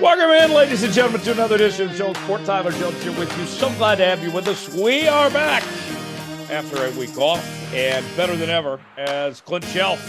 Welcome 0.00 0.30
in, 0.30 0.54
ladies 0.54 0.82
and 0.82 0.94
gentlemen, 0.94 1.20
to 1.20 1.32
another 1.32 1.56
edition 1.56 1.90
of 1.90 1.94
Jones 1.94 2.16
Sport. 2.20 2.46
Tyler 2.46 2.72
Jones 2.72 3.02
here 3.02 3.12
with 3.18 3.36
you. 3.38 3.44
So 3.44 3.68
glad 3.74 3.96
to 3.96 4.06
have 4.06 4.22
you 4.22 4.30
with 4.30 4.48
us. 4.48 4.66
We 4.74 5.06
are 5.06 5.28
back 5.28 5.62
after 6.50 6.86
a 6.86 6.90
week 6.92 7.18
off, 7.18 7.44
and 7.74 8.02
better 8.16 8.34
than 8.34 8.48
ever 8.48 8.80
as 8.96 9.42
Clint 9.42 9.66
Chelf, 9.66 10.00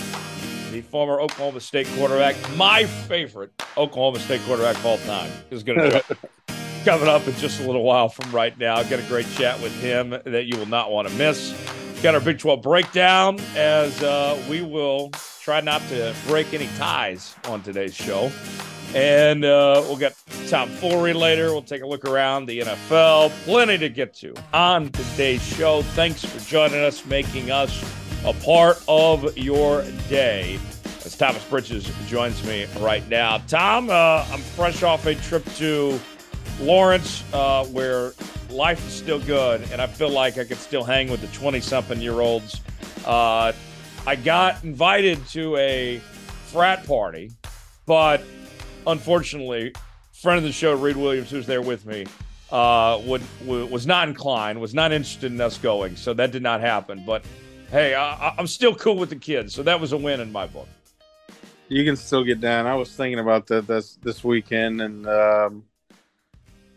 the 0.71 0.79
former 0.79 1.19
Oklahoma 1.19 1.59
State 1.59 1.87
quarterback, 1.97 2.37
my 2.55 2.85
favorite 2.85 3.51
Oklahoma 3.75 4.19
State 4.19 4.39
quarterback 4.45 4.77
of 4.77 4.85
all 4.85 4.97
time, 4.99 5.29
is 5.49 5.61
going 5.61 5.77
to 5.77 6.01
be 6.07 6.55
coming 6.85 7.09
up 7.09 7.27
in 7.27 7.35
just 7.35 7.59
a 7.59 7.65
little 7.65 7.83
while 7.83 8.07
from 8.07 8.31
right 8.31 8.57
now. 8.57 8.81
Got 8.83 8.99
a 8.99 9.07
great 9.09 9.29
chat 9.33 9.61
with 9.61 9.77
him 9.81 10.11
that 10.23 10.45
you 10.45 10.57
will 10.57 10.67
not 10.67 10.89
want 10.89 11.09
to 11.09 11.13
miss. 11.15 11.53
Got 12.01 12.15
our 12.15 12.21
Big 12.21 12.39
12 12.39 12.61
breakdown 12.61 13.41
as 13.57 14.01
uh, 14.01 14.41
we 14.49 14.61
will 14.61 15.11
try 15.41 15.59
not 15.59 15.81
to 15.89 16.13
break 16.27 16.53
any 16.53 16.67
ties 16.77 17.35
on 17.45 17.63
today's 17.63 17.95
show. 17.95 18.31
And 18.93 19.43
uh, 19.43 19.81
we'll 19.85 19.97
get 19.97 20.15
Tom 20.47 20.69
Foolery. 20.69 21.13
We'll 21.13 21.63
take 21.63 21.81
a 21.81 21.87
look 21.87 22.05
around 22.05 22.45
the 22.45 22.59
NFL. 22.59 23.29
Plenty 23.45 23.77
to 23.79 23.89
get 23.89 24.13
to 24.15 24.35
on 24.53 24.89
today's 24.89 25.41
show. 25.41 25.81
Thanks 25.81 26.23
for 26.23 26.39
joining 26.47 26.79
us, 26.79 27.05
making 27.05 27.49
us 27.49 27.83
a 28.25 28.33
part 28.33 28.83
of 28.87 29.35
your 29.37 29.83
day. 30.09 30.59
As 31.05 31.17
Thomas 31.17 31.43
Bridges 31.45 31.89
joins 32.07 32.43
me 32.45 32.67
right 32.79 33.07
now. 33.09 33.39
Tom, 33.47 33.89
uh, 33.89 34.25
I'm 34.29 34.41
fresh 34.41 34.83
off 34.83 35.07
a 35.07 35.15
trip 35.15 35.43
to 35.55 35.99
Lawrence, 36.59 37.23
uh, 37.33 37.65
where 37.65 38.13
life 38.51 38.85
is 38.85 38.93
still 38.93 39.19
good, 39.19 39.67
and 39.71 39.81
I 39.81 39.87
feel 39.87 40.09
like 40.09 40.37
I 40.37 40.43
could 40.43 40.57
still 40.59 40.83
hang 40.83 41.09
with 41.09 41.21
the 41.21 41.27
20 41.27 41.59
something 41.61 41.99
year 41.99 42.19
olds. 42.19 42.61
Uh, 43.05 43.53
I 44.07 44.15
got 44.15 44.63
invited 44.63 45.25
to 45.29 45.55
a 45.57 45.99
frat 46.47 46.85
party, 46.87 47.31
but 47.85 48.23
unfortunately, 48.87 49.73
friend 50.11 50.39
of 50.39 50.43
the 50.43 50.51
show, 50.51 50.75
Reed 50.75 50.97
Williams, 50.97 51.29
who's 51.29 51.45
there 51.45 51.61
with 51.61 51.85
me, 51.85 52.07
uh, 52.51 52.99
would, 53.05 53.21
was 53.45 53.85
not 53.85 54.07
inclined, 54.07 54.59
was 54.59 54.73
not 54.73 54.91
interested 54.91 55.31
in 55.31 55.39
us 55.39 55.59
going. 55.59 55.95
So 55.95 56.15
that 56.15 56.31
did 56.31 56.41
not 56.41 56.61
happen. 56.61 57.03
But 57.05 57.23
hey, 57.69 57.93
I, 57.93 58.33
I'm 58.39 58.47
still 58.47 58.73
cool 58.73 58.95
with 58.95 59.09
the 59.09 59.15
kids. 59.15 59.53
So 59.53 59.61
that 59.63 59.79
was 59.79 59.91
a 59.93 59.97
win 59.97 60.19
in 60.19 60.31
my 60.31 60.47
book. 60.47 60.67
You 61.69 61.85
can 61.85 61.95
still 61.95 62.23
get 62.23 62.41
down. 62.41 62.65
I 62.65 62.75
was 62.75 62.91
thinking 62.93 63.19
about 63.19 63.45
that 63.47 63.67
this 63.67 63.97
this 64.01 64.23
weekend, 64.23 64.81
and 64.81 65.07
um, 65.07 65.63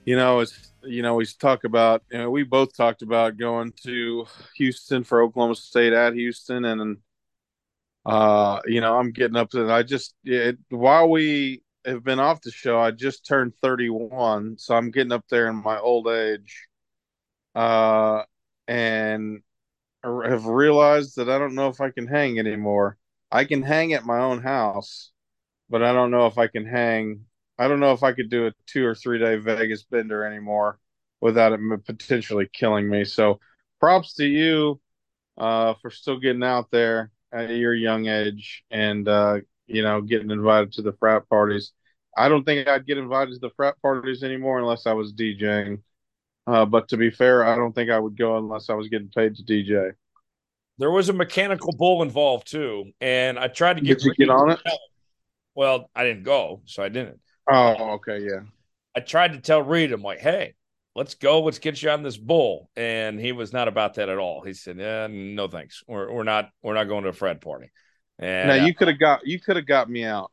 you 0.04 0.14
know, 0.14 0.40
it's 0.40 0.72
you 0.84 1.02
know, 1.02 1.14
we 1.14 1.26
talk 1.26 1.64
about 1.64 2.02
you 2.12 2.18
know, 2.18 2.30
we 2.30 2.44
both 2.44 2.76
talked 2.76 3.02
about 3.02 3.38
going 3.38 3.72
to 3.82 4.26
Houston 4.56 5.02
for 5.02 5.22
Oklahoma 5.22 5.56
State 5.56 5.92
at 5.92 6.14
Houston, 6.14 6.66
and 6.66 6.98
uh, 8.04 8.60
you 8.66 8.80
know, 8.80 8.98
I'm 8.98 9.12
getting 9.12 9.36
up 9.36 9.50
to. 9.50 9.70
I 9.70 9.82
just 9.82 10.14
it, 10.24 10.58
while 10.68 11.08
we 11.08 11.62
have 11.84 12.04
been 12.04 12.20
off 12.20 12.42
the 12.42 12.50
show, 12.50 12.78
I 12.78 12.90
just 12.90 13.26
turned 13.26 13.54
31, 13.62 14.58
so 14.58 14.74
I'm 14.74 14.90
getting 14.90 15.12
up 15.12 15.24
there 15.28 15.48
in 15.48 15.56
my 15.56 15.78
old 15.78 16.08
age, 16.08 16.66
uh, 17.54 18.22
and 18.68 19.42
have 20.04 20.46
realized 20.46 21.16
that 21.16 21.30
I 21.30 21.38
don't 21.38 21.54
know 21.54 21.68
if 21.68 21.80
I 21.80 21.90
can 21.90 22.06
hang 22.06 22.38
anymore. 22.38 22.98
I 23.32 23.44
can 23.44 23.62
hang 23.62 23.94
at 23.94 24.04
my 24.04 24.18
own 24.20 24.42
house, 24.42 25.10
but 25.70 25.82
I 25.82 25.92
don't 25.92 26.10
know 26.10 26.26
if 26.26 26.38
I 26.38 26.46
can 26.46 26.66
hang. 26.66 27.24
I 27.58 27.68
don't 27.68 27.80
know 27.80 27.92
if 27.92 28.02
I 28.02 28.12
could 28.12 28.30
do 28.30 28.46
a 28.48 28.52
two 28.66 28.84
or 28.86 28.94
three 28.94 29.18
day 29.18 29.36
Vegas 29.36 29.84
bender 29.84 30.24
anymore 30.24 30.78
without 31.20 31.52
it 31.52 31.60
potentially 31.86 32.48
killing 32.52 32.88
me. 32.88 33.04
So, 33.04 33.40
props 33.80 34.14
to 34.14 34.26
you 34.26 34.80
uh, 35.38 35.74
for 35.80 35.90
still 35.90 36.18
getting 36.18 36.44
out 36.44 36.70
there 36.70 37.10
at 37.34 37.50
your 37.50 37.74
young 37.74 38.06
age 38.06 38.64
and 38.70 39.06
uh, 39.08 39.38
you 39.66 39.82
know 39.82 40.00
getting 40.00 40.30
invited 40.30 40.72
to 40.72 40.82
the 40.82 40.92
frat 40.94 41.28
parties. 41.28 41.72
I 42.16 42.28
don't 42.28 42.44
think 42.44 42.68
I'd 42.68 42.86
get 42.86 42.98
invited 42.98 43.34
to 43.34 43.40
the 43.40 43.50
frat 43.56 43.74
parties 43.82 44.22
anymore 44.22 44.58
unless 44.58 44.86
I 44.86 44.92
was 44.92 45.12
DJing. 45.12 45.82
Uh, 46.46 46.64
but 46.64 46.88
to 46.88 46.96
be 46.96 47.10
fair, 47.10 47.44
I 47.44 47.56
don't 47.56 47.74
think 47.74 47.90
I 47.90 47.98
would 47.98 48.16
go 48.16 48.36
unless 48.36 48.70
I 48.70 48.74
was 48.74 48.88
getting 48.88 49.08
paid 49.08 49.34
to 49.36 49.42
DJ. 49.42 49.92
There 50.78 50.90
was 50.90 51.08
a 51.08 51.12
mechanical 51.12 51.72
bull 51.76 52.02
involved 52.02 52.50
too, 52.50 52.92
and 53.00 53.38
I 53.38 53.48
tried 53.48 53.78
to 53.78 53.82
get. 53.82 53.98
Did 53.98 54.06
you 54.06 54.14
get 54.14 54.30
on 54.30 54.50
it? 54.50 54.60
Well, 55.54 55.90
I 55.94 56.04
didn't 56.04 56.24
go, 56.24 56.62
so 56.66 56.82
I 56.82 56.88
didn't. 56.88 57.20
Oh, 57.50 57.92
okay, 57.94 58.20
yeah. 58.20 58.40
I 58.96 59.00
tried 59.00 59.32
to 59.32 59.40
tell 59.40 59.62
Reed, 59.62 59.92
I'm 59.92 60.02
like, 60.02 60.20
hey, 60.20 60.54
let's 60.94 61.14
go, 61.14 61.42
let's 61.42 61.58
get 61.58 61.82
you 61.82 61.90
on 61.90 62.02
this 62.02 62.16
bull, 62.16 62.70
and 62.76 63.18
he 63.18 63.32
was 63.32 63.52
not 63.52 63.68
about 63.68 63.94
that 63.94 64.08
at 64.08 64.18
all. 64.18 64.42
He 64.42 64.54
said, 64.54 64.78
yeah, 64.78 65.06
no 65.10 65.48
thanks, 65.48 65.82
we're 65.86 66.12
we're 66.12 66.24
not 66.24 66.50
we're 66.62 66.74
not 66.74 66.84
going 66.84 67.04
to 67.04 67.10
a 67.10 67.12
Fred 67.12 67.40
party. 67.40 67.70
And 68.18 68.48
now 68.48 68.64
you 68.64 68.74
could 68.74 68.88
have 68.88 68.98
got 68.98 69.26
you 69.26 69.40
could 69.40 69.56
have 69.56 69.66
got 69.66 69.90
me 69.90 70.04
out 70.04 70.30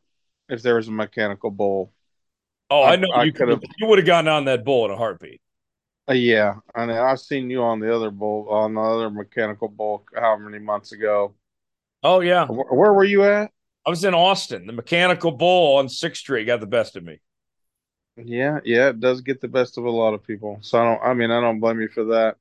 if 0.50 0.62
there 0.62 0.76
was 0.76 0.88
a 0.88 0.92
mechanical 0.92 1.50
bull. 1.50 1.92
Oh, 2.70 2.82
I, 2.82 2.94
I 2.94 2.96
know 2.96 3.10
I 3.14 3.24
you 3.24 3.34
could 3.34 3.50
have. 3.50 3.62
You 3.80 3.88
would 3.88 4.00
have 4.00 4.06
gotten 4.06 4.28
on 4.28 4.46
that 4.46 4.64
bull 4.64 4.86
in 4.86 4.92
a 4.92 4.96
heartbeat. 4.96 5.42
Uh, 6.10 6.14
yeah, 6.14 6.56
I 6.76 6.86
mean, 6.86 6.98
I've 6.98 7.20
seen 7.20 7.50
you 7.50 7.64
on 7.64 7.80
the 7.80 7.94
other 7.94 8.12
bull, 8.12 8.50
on 8.50 8.74
the 8.74 8.82
other 8.82 9.10
mechanical 9.10 9.68
bull, 9.68 10.06
how 10.16 10.38
many 10.38 10.60
months 10.60 10.92
ago? 10.92 11.36
Oh 12.04 12.22
yeah, 12.22 12.46
where, 12.48 12.66
where, 12.66 12.94
were 12.94 13.04
you 13.04 13.24
at? 13.24 13.52
I 13.86 13.90
was 13.90 14.04
in 14.04 14.14
Austin. 14.14 14.68
The 14.68 14.74
mechanical 14.74 15.32
bull 15.32 15.78
on 15.78 15.90
Sixth 15.90 16.22
Street 16.22 16.46
got 16.46 16.60
the 16.60 16.68
best 16.68 16.96
of 16.96 17.04
me. 17.04 17.20
Yeah, 18.18 18.60
yeah, 18.66 18.90
it 18.90 19.00
does 19.00 19.22
get 19.22 19.42
the 19.42 19.48
best 19.48 19.78
of 19.78 19.86
a 19.86 19.90
lot 19.90 20.14
of 20.14 20.24
people. 20.24 20.60
So 20.62 20.80
I 20.80 20.84
don't. 20.84 21.02
I 21.04 21.14
mean, 21.14 21.32
I 21.32 21.40
don't 21.40 21.60
blame 21.60 21.82
you 21.82 21.88
for 21.88 22.04
that. 22.06 22.38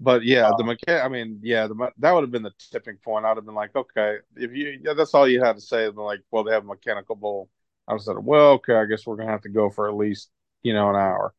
But 0.00 0.24
yeah, 0.24 0.50
the 0.56 0.62
oh. 0.62 0.66
mechanic. 0.66 1.04
I 1.04 1.08
mean, 1.08 1.40
yeah, 1.42 1.66
the 1.66 1.90
that 1.98 2.12
would 2.12 2.22
have 2.22 2.30
been 2.30 2.42
the 2.42 2.54
tipping 2.72 2.96
point. 2.96 3.26
I'd 3.26 3.36
have 3.36 3.44
been 3.44 3.54
like, 3.54 3.76
okay, 3.76 4.16
if 4.36 4.52
you, 4.52 4.80
yeah, 4.82 4.94
that's 4.94 5.12
all 5.12 5.28
you 5.28 5.42
had 5.42 5.56
to 5.56 5.60
say. 5.60 5.88
Like, 5.88 6.20
well, 6.30 6.44
they 6.44 6.52
have 6.52 6.64
a 6.64 6.66
mechanical 6.66 7.14
bull. 7.14 7.50
I 7.86 7.92
was 7.92 8.06
like, 8.06 8.16
well, 8.22 8.52
okay, 8.52 8.74
I 8.74 8.86
guess 8.86 9.06
we're 9.06 9.16
gonna 9.16 9.30
have 9.30 9.42
to 9.42 9.50
go 9.50 9.68
for 9.68 9.88
at 9.88 9.94
least 9.94 10.30
you 10.62 10.72
know 10.72 10.88
an 10.88 10.96
hour. 10.96 11.34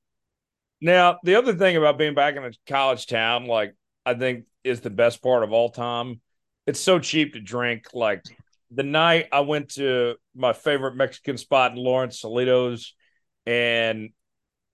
Now, 0.79 1.19
the 1.23 1.35
other 1.35 1.53
thing 1.53 1.77
about 1.77 1.97
being 1.97 2.13
back 2.13 2.35
in 2.35 2.43
a 2.43 2.51
college 2.67 3.07
town, 3.07 3.45
like 3.45 3.75
I 4.05 4.13
think 4.13 4.45
is 4.63 4.81
the 4.81 4.89
best 4.91 5.23
part 5.23 5.43
of 5.43 5.51
all 5.51 5.69
time. 5.69 6.21
It's 6.67 6.79
so 6.79 6.99
cheap 6.99 7.33
to 7.33 7.39
drink. 7.39 7.85
Like 7.93 8.23
the 8.69 8.83
night 8.83 9.27
I 9.31 9.39
went 9.41 9.69
to 9.75 10.15
my 10.35 10.53
favorite 10.53 10.95
Mexican 10.95 11.37
spot 11.37 11.71
in 11.71 11.77
Lawrence, 11.77 12.21
Salitos, 12.21 12.91
and 13.45 14.09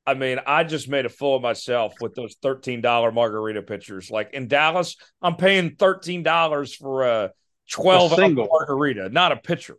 I 0.06 0.14
mean, 0.14 0.40
I 0.46 0.64
just 0.64 0.88
made 0.88 1.06
a 1.06 1.10
fool 1.10 1.36
of 1.36 1.42
myself 1.42 1.96
with 2.00 2.16
those 2.16 2.36
$13 2.38 3.14
margarita 3.14 3.62
pitchers. 3.62 4.10
Like 4.10 4.34
in 4.34 4.48
Dallas, 4.48 4.96
I'm 5.22 5.36
paying 5.36 5.76
$13 5.76 6.78
for 6.78 7.04
a 7.04 7.32
12 7.72 8.20
a 8.20 8.30
margarita, 8.30 9.10
not 9.10 9.34
a 9.34 9.38
pitcher. 9.38 9.78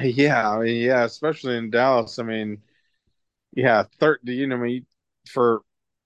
Yeah, 0.00 0.48
I 0.48 0.60
mean, 0.60 0.82
yeah, 0.82 1.04
especially 1.04 1.56
in 1.56 1.70
Dallas. 1.70 2.18
I 2.18 2.22
mean, 2.22 2.58
yeah, 3.52 3.84
thirty. 3.98 4.34
You 4.34 4.46
know, 4.46 4.56
I 4.56 4.58
mean, 4.60 4.86
for 5.28 5.62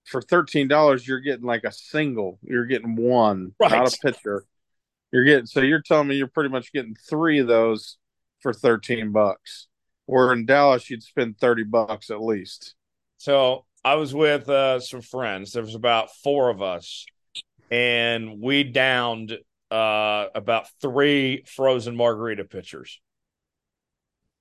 for 0.07 0.23
thirteen 0.23 0.69
dollars, 0.69 1.07
you're 1.07 1.21
getting 1.21 1.45
like 1.45 1.65
a 1.65 1.73
single. 1.73 2.39
You're 2.43 2.65
getting 2.65 2.97
one, 2.97 3.53
right. 3.61 3.71
not 3.71 3.95
a 3.95 3.99
pitcher. 3.99 4.45
You're 5.13 5.25
getting 5.25 5.47
so 5.47 5.61
you're 5.61 5.83
telling 5.83 6.09
me 6.09 6.17
you're 6.17 6.29
pretty 6.29 6.49
much 6.49 6.73
getting 6.73 6.97
three 7.09 7.41
of 7.41 7.47
those 7.47 7.99
for 8.41 8.53
thirteen 8.53 9.13
bucks. 9.13 9.69
Where 10.07 10.33
in 10.33 10.47
Dallas, 10.47 10.91
you'd 10.91 11.03
spend 11.03 11.39
thirty 11.39 11.65
bucks 11.65 12.11
at 12.11 12.23
least. 12.23 12.75
So 13.19 13.65
I 13.85 13.95
was 13.95 14.15
with 14.15 14.49
uh, 14.49 14.81
some 14.81 15.01
friends. 15.01 15.53
There 15.53 15.63
was 15.63 15.75
about 15.75 16.15
four 16.23 16.51
of 16.51 16.61
us, 16.61 17.07
and 17.71 18.41
we 18.41 18.65
downed 18.65 19.39
uh, 19.71 20.27
about 20.35 20.67
three 20.81 21.45
frozen 21.47 21.97
margarita 21.97 22.45
pitchers. 22.45 23.01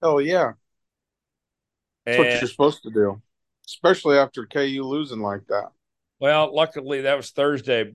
Oh 0.01 0.19
yeah, 0.19 0.53
that's 2.05 2.17
and, 2.17 2.25
what 2.25 2.41
you're 2.41 2.49
supposed 2.49 2.83
to 2.83 2.91
do 2.91 3.21
especially 3.67 4.17
after 4.17 4.45
KU 4.45 4.83
losing 4.83 5.19
like 5.19 5.47
that. 5.47 5.69
Well, 6.19 6.53
luckily 6.53 7.01
that 7.01 7.17
was 7.17 7.31
Thursday. 7.31 7.93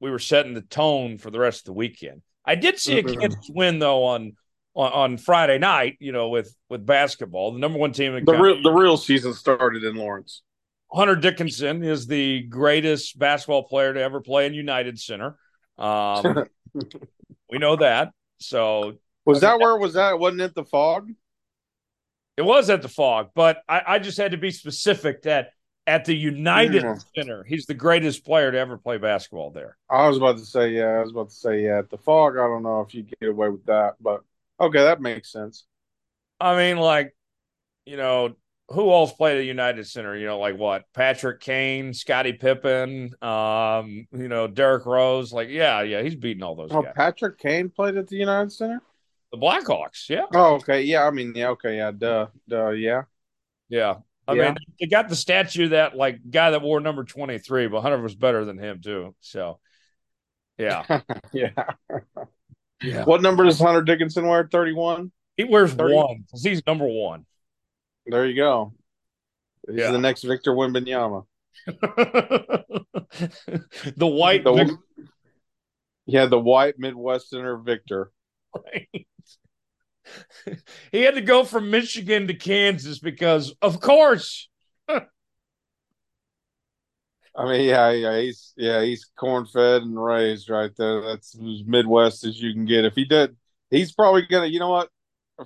We 0.00 0.10
were 0.10 0.18
setting 0.18 0.54
the 0.54 0.62
tone 0.62 1.18
for 1.18 1.30
the 1.30 1.38
rest 1.38 1.60
of 1.60 1.66
the 1.66 1.72
weekend. 1.72 2.22
I 2.44 2.54
did 2.54 2.78
see 2.78 2.98
a 2.98 3.02
mm-hmm. 3.02 3.20
Kansas 3.20 3.50
win 3.52 3.78
though 3.78 4.04
on, 4.04 4.36
on, 4.76 4.92
on 4.92 5.16
Friday 5.16 5.58
night. 5.58 5.96
You 5.98 6.12
know, 6.12 6.28
with 6.28 6.54
with 6.70 6.86
basketball, 6.86 7.52
the 7.52 7.58
number 7.58 7.78
one 7.78 7.92
team 7.92 8.14
in 8.14 8.24
the 8.24 8.38
real 8.38 8.62
the 8.62 8.72
real 8.72 8.96
season 8.96 9.32
started 9.32 9.82
in 9.82 9.96
Lawrence. 9.96 10.42
Hunter 10.92 11.16
Dickinson 11.16 11.82
is 11.82 12.06
the 12.06 12.42
greatest 12.42 13.18
basketball 13.18 13.64
player 13.64 13.92
to 13.92 14.00
ever 14.00 14.20
play 14.20 14.46
in 14.46 14.54
United 14.54 15.00
Center. 15.00 15.36
Um, 15.78 16.46
we 17.50 17.58
know 17.58 17.76
that. 17.76 18.12
So 18.38 18.94
was 19.24 19.40
that 19.40 19.58
where 19.58 19.76
was 19.76 19.94
that? 19.94 20.18
Wasn't 20.18 20.40
it 20.40 20.54
the 20.54 20.64
fog? 20.64 21.10
It 22.36 22.42
was 22.42 22.68
at 22.68 22.82
the 22.82 22.88
fog, 22.88 23.30
but 23.34 23.62
I, 23.66 23.82
I 23.86 23.98
just 23.98 24.18
had 24.18 24.32
to 24.32 24.36
be 24.36 24.50
specific 24.50 25.22
that 25.22 25.52
at 25.86 26.04
the 26.04 26.14
United. 26.14 26.84
Center, 27.16 27.44
he's 27.44 27.64
the 27.64 27.74
greatest 27.74 28.26
player 28.26 28.52
to 28.52 28.58
ever 28.58 28.76
play 28.76 28.98
basketball 28.98 29.50
there. 29.50 29.78
I 29.88 30.06
was 30.06 30.18
about 30.18 30.36
to 30.38 30.44
say, 30.44 30.70
yeah, 30.70 30.98
I 30.98 31.00
was 31.00 31.12
about 31.12 31.30
to 31.30 31.34
say, 31.34 31.64
yeah, 31.64 31.78
at 31.78 31.88
the 31.88 31.96
fog, 31.96 32.34
I 32.34 32.46
don't 32.46 32.62
know 32.62 32.82
if 32.82 32.94
you 32.94 33.04
get 33.04 33.30
away 33.30 33.48
with 33.48 33.64
that, 33.66 33.94
but 34.00 34.22
okay, 34.60 34.84
that 34.84 35.00
makes 35.00 35.32
sense. 35.32 35.66
I 36.40 36.56
mean, 36.56 36.76
like, 36.78 37.14
you 37.84 37.96
know, 37.96 38.34
who 38.68 38.90
else 38.90 39.12
played 39.12 39.38
at 39.38 39.44
United 39.44 39.86
Center? 39.86 40.16
You 40.16 40.26
know, 40.26 40.38
like 40.38 40.56
what? 40.56 40.84
Patrick 40.92 41.40
Kane, 41.40 41.94
Scottie 41.94 42.32
Pippen, 42.32 43.14
um, 43.22 44.06
you 44.12 44.28
know, 44.28 44.48
Derrick 44.48 44.86
Rose. 44.86 45.32
Like, 45.32 45.48
yeah, 45.48 45.82
yeah, 45.82 46.02
he's 46.02 46.16
beating 46.16 46.42
all 46.42 46.56
those. 46.56 46.70
Oh, 46.72 46.82
guys. 46.82 46.92
Patrick 46.96 47.38
Kane 47.38 47.70
played 47.70 47.96
at 47.96 48.08
the 48.08 48.16
United 48.16 48.52
Center. 48.52 48.80
The 49.32 49.38
Blackhawks, 49.38 50.08
yeah. 50.08 50.26
Oh, 50.34 50.54
okay, 50.56 50.82
yeah. 50.82 51.04
I 51.04 51.10
mean, 51.10 51.32
yeah, 51.34 51.48
okay, 51.50 51.76
yeah. 51.76 51.90
Duh, 51.90 52.28
duh, 52.48 52.70
yeah. 52.70 53.02
Yeah. 53.68 53.96
I 54.28 54.34
yeah. 54.34 54.44
mean, 54.46 54.56
they 54.80 54.86
got 54.86 55.08
the 55.08 55.16
statue 55.16 55.68
that 55.68 55.96
like 55.96 56.18
guy 56.30 56.50
that 56.50 56.62
wore 56.62 56.80
number 56.80 57.04
23, 57.04 57.68
but 57.68 57.80
Hunter 57.80 58.00
was 58.00 58.14
better 58.14 58.44
than 58.44 58.58
him 58.58 58.80
too. 58.80 59.14
So, 59.20 59.60
yeah. 60.58 61.00
yeah. 61.32 61.50
Yeah. 62.82 63.04
What 63.04 63.22
number 63.22 63.44
does 63.44 63.58
Hunter 63.58 63.82
Dickinson 63.82 64.26
wear? 64.26 64.48
31? 64.50 65.10
He 65.36 65.44
wears 65.44 65.72
30? 65.72 65.94
one 65.94 66.24
because 66.26 66.42
he's 66.42 66.66
number 66.66 66.86
one. 66.86 67.26
There 68.06 68.26
you 68.26 68.36
go. 68.36 68.74
He's 69.66 69.78
yeah. 69.78 69.90
the 69.90 69.98
next 69.98 70.22
Victor 70.22 70.52
Wembanyama. 70.52 71.24
the 71.66 72.66
white. 73.96 74.44
The, 74.44 74.52
Vic- 74.52 75.06
yeah, 76.06 76.26
the 76.26 76.38
white 76.38 76.78
Midwesterner 76.78 77.64
Victor. 77.64 78.10
Right. 78.54 79.06
he 80.92 81.02
had 81.02 81.14
to 81.14 81.20
go 81.20 81.44
from 81.44 81.70
Michigan 81.70 82.28
to 82.28 82.34
Kansas 82.34 82.98
because, 82.98 83.54
of 83.60 83.80
course. 83.80 84.48
I 87.36 87.44
mean, 87.44 87.68
yeah, 87.68 87.90
yeah, 87.90 88.18
he's 88.18 88.54
yeah, 88.56 88.82
he's 88.82 89.10
corn 89.16 89.46
fed 89.46 89.82
and 89.82 90.02
raised 90.02 90.48
right 90.48 90.70
there. 90.76 91.02
That's 91.02 91.34
as 91.34 91.64
Midwest 91.66 92.24
as 92.24 92.40
you 92.40 92.54
can 92.54 92.64
get. 92.64 92.86
If 92.86 92.94
he 92.94 93.04
did, 93.04 93.36
he's 93.70 93.92
probably 93.92 94.22
gonna. 94.22 94.46
You 94.46 94.58
know 94.58 94.70
what? 94.70 94.88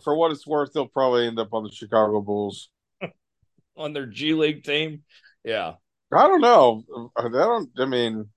For 0.02 0.14
what 0.14 0.31
it's 0.31 0.46
worth, 0.46 0.72
they'll 0.72 0.87
probably 0.87 1.26
end 1.26 1.40
up 1.40 1.52
on 1.52 1.64
the 1.64 1.72
Chicago 1.72 2.20
Bulls 2.20 2.70
on 3.76 3.92
their 3.92 4.06
G 4.06 4.34
League 4.34 4.62
team. 4.62 5.02
Yeah, 5.42 5.75
I 6.12 6.28
don't 6.28 6.40
know. 6.40 7.10
I 7.16 7.28
don't. 7.28 7.70
I 7.76 7.87
mean, 7.87 8.28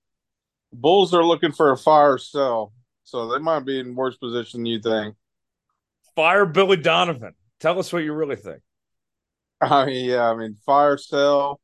Bulls 0.72 1.14
are 1.14 1.24
looking 1.24 1.52
for 1.52 1.70
a 1.70 1.76
fire 1.76 2.18
sell, 2.18 2.72
so 3.04 3.32
they 3.32 3.38
might 3.38 3.64
be 3.64 3.78
in 3.78 3.94
worse 3.94 4.16
position 4.16 4.60
than 4.60 4.66
you 4.66 4.80
think. 4.80 5.14
Fire 6.16 6.46
Billy 6.46 6.76
Donovan. 6.76 7.34
Tell 7.60 7.78
us 7.78 7.92
what 7.92 8.02
you 8.02 8.14
really 8.14 8.36
think. 8.36 8.62
I 9.60 9.86
mean, 9.86 10.10
yeah, 10.10 10.28
I 10.28 10.34
mean, 10.34 10.56
fire 10.66 10.98
sell 10.98 11.60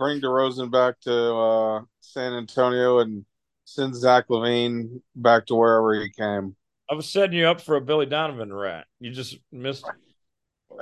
bring 0.00 0.18
DeRozan 0.18 0.70
back 0.70 0.98
to 1.00 1.34
uh, 1.34 1.82
San 2.00 2.32
Antonio 2.32 3.00
and 3.00 3.26
send 3.66 3.94
Zach 3.94 4.28
LaVine 4.28 5.02
back 5.14 5.46
to 5.46 5.54
wherever 5.54 5.94
he 5.94 6.08
came. 6.08 6.56
I 6.90 6.94
was 6.94 7.06
setting 7.06 7.38
you 7.38 7.46
up 7.46 7.60
for 7.60 7.76
a 7.76 7.80
Billy 7.82 8.06
Donovan 8.06 8.52
rat. 8.52 8.86
You 8.98 9.12
just 9.12 9.38
missed. 9.52 9.84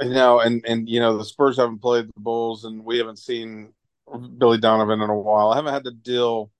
I 0.01 0.05
know, 0.07 0.39
and 0.39 0.65
and 0.67 0.89
you 0.89 1.01
know 1.01 1.19
the 1.19 1.25
Spurs 1.25 1.57
haven't 1.57 1.83
played 1.83 2.07
the 2.07 2.21
Bulls, 2.21 2.65
and 2.65 2.85
we 2.85 2.99
haven't 2.99 3.19
seen 3.19 3.73
Billy 4.39 4.59
Donovan 4.59 5.01
in 5.03 5.11
a 5.11 5.19
while. 5.19 5.51
I 5.51 5.57
haven't 5.57 5.75
had 5.75 5.85
to 5.85 5.91
deal 5.91 6.53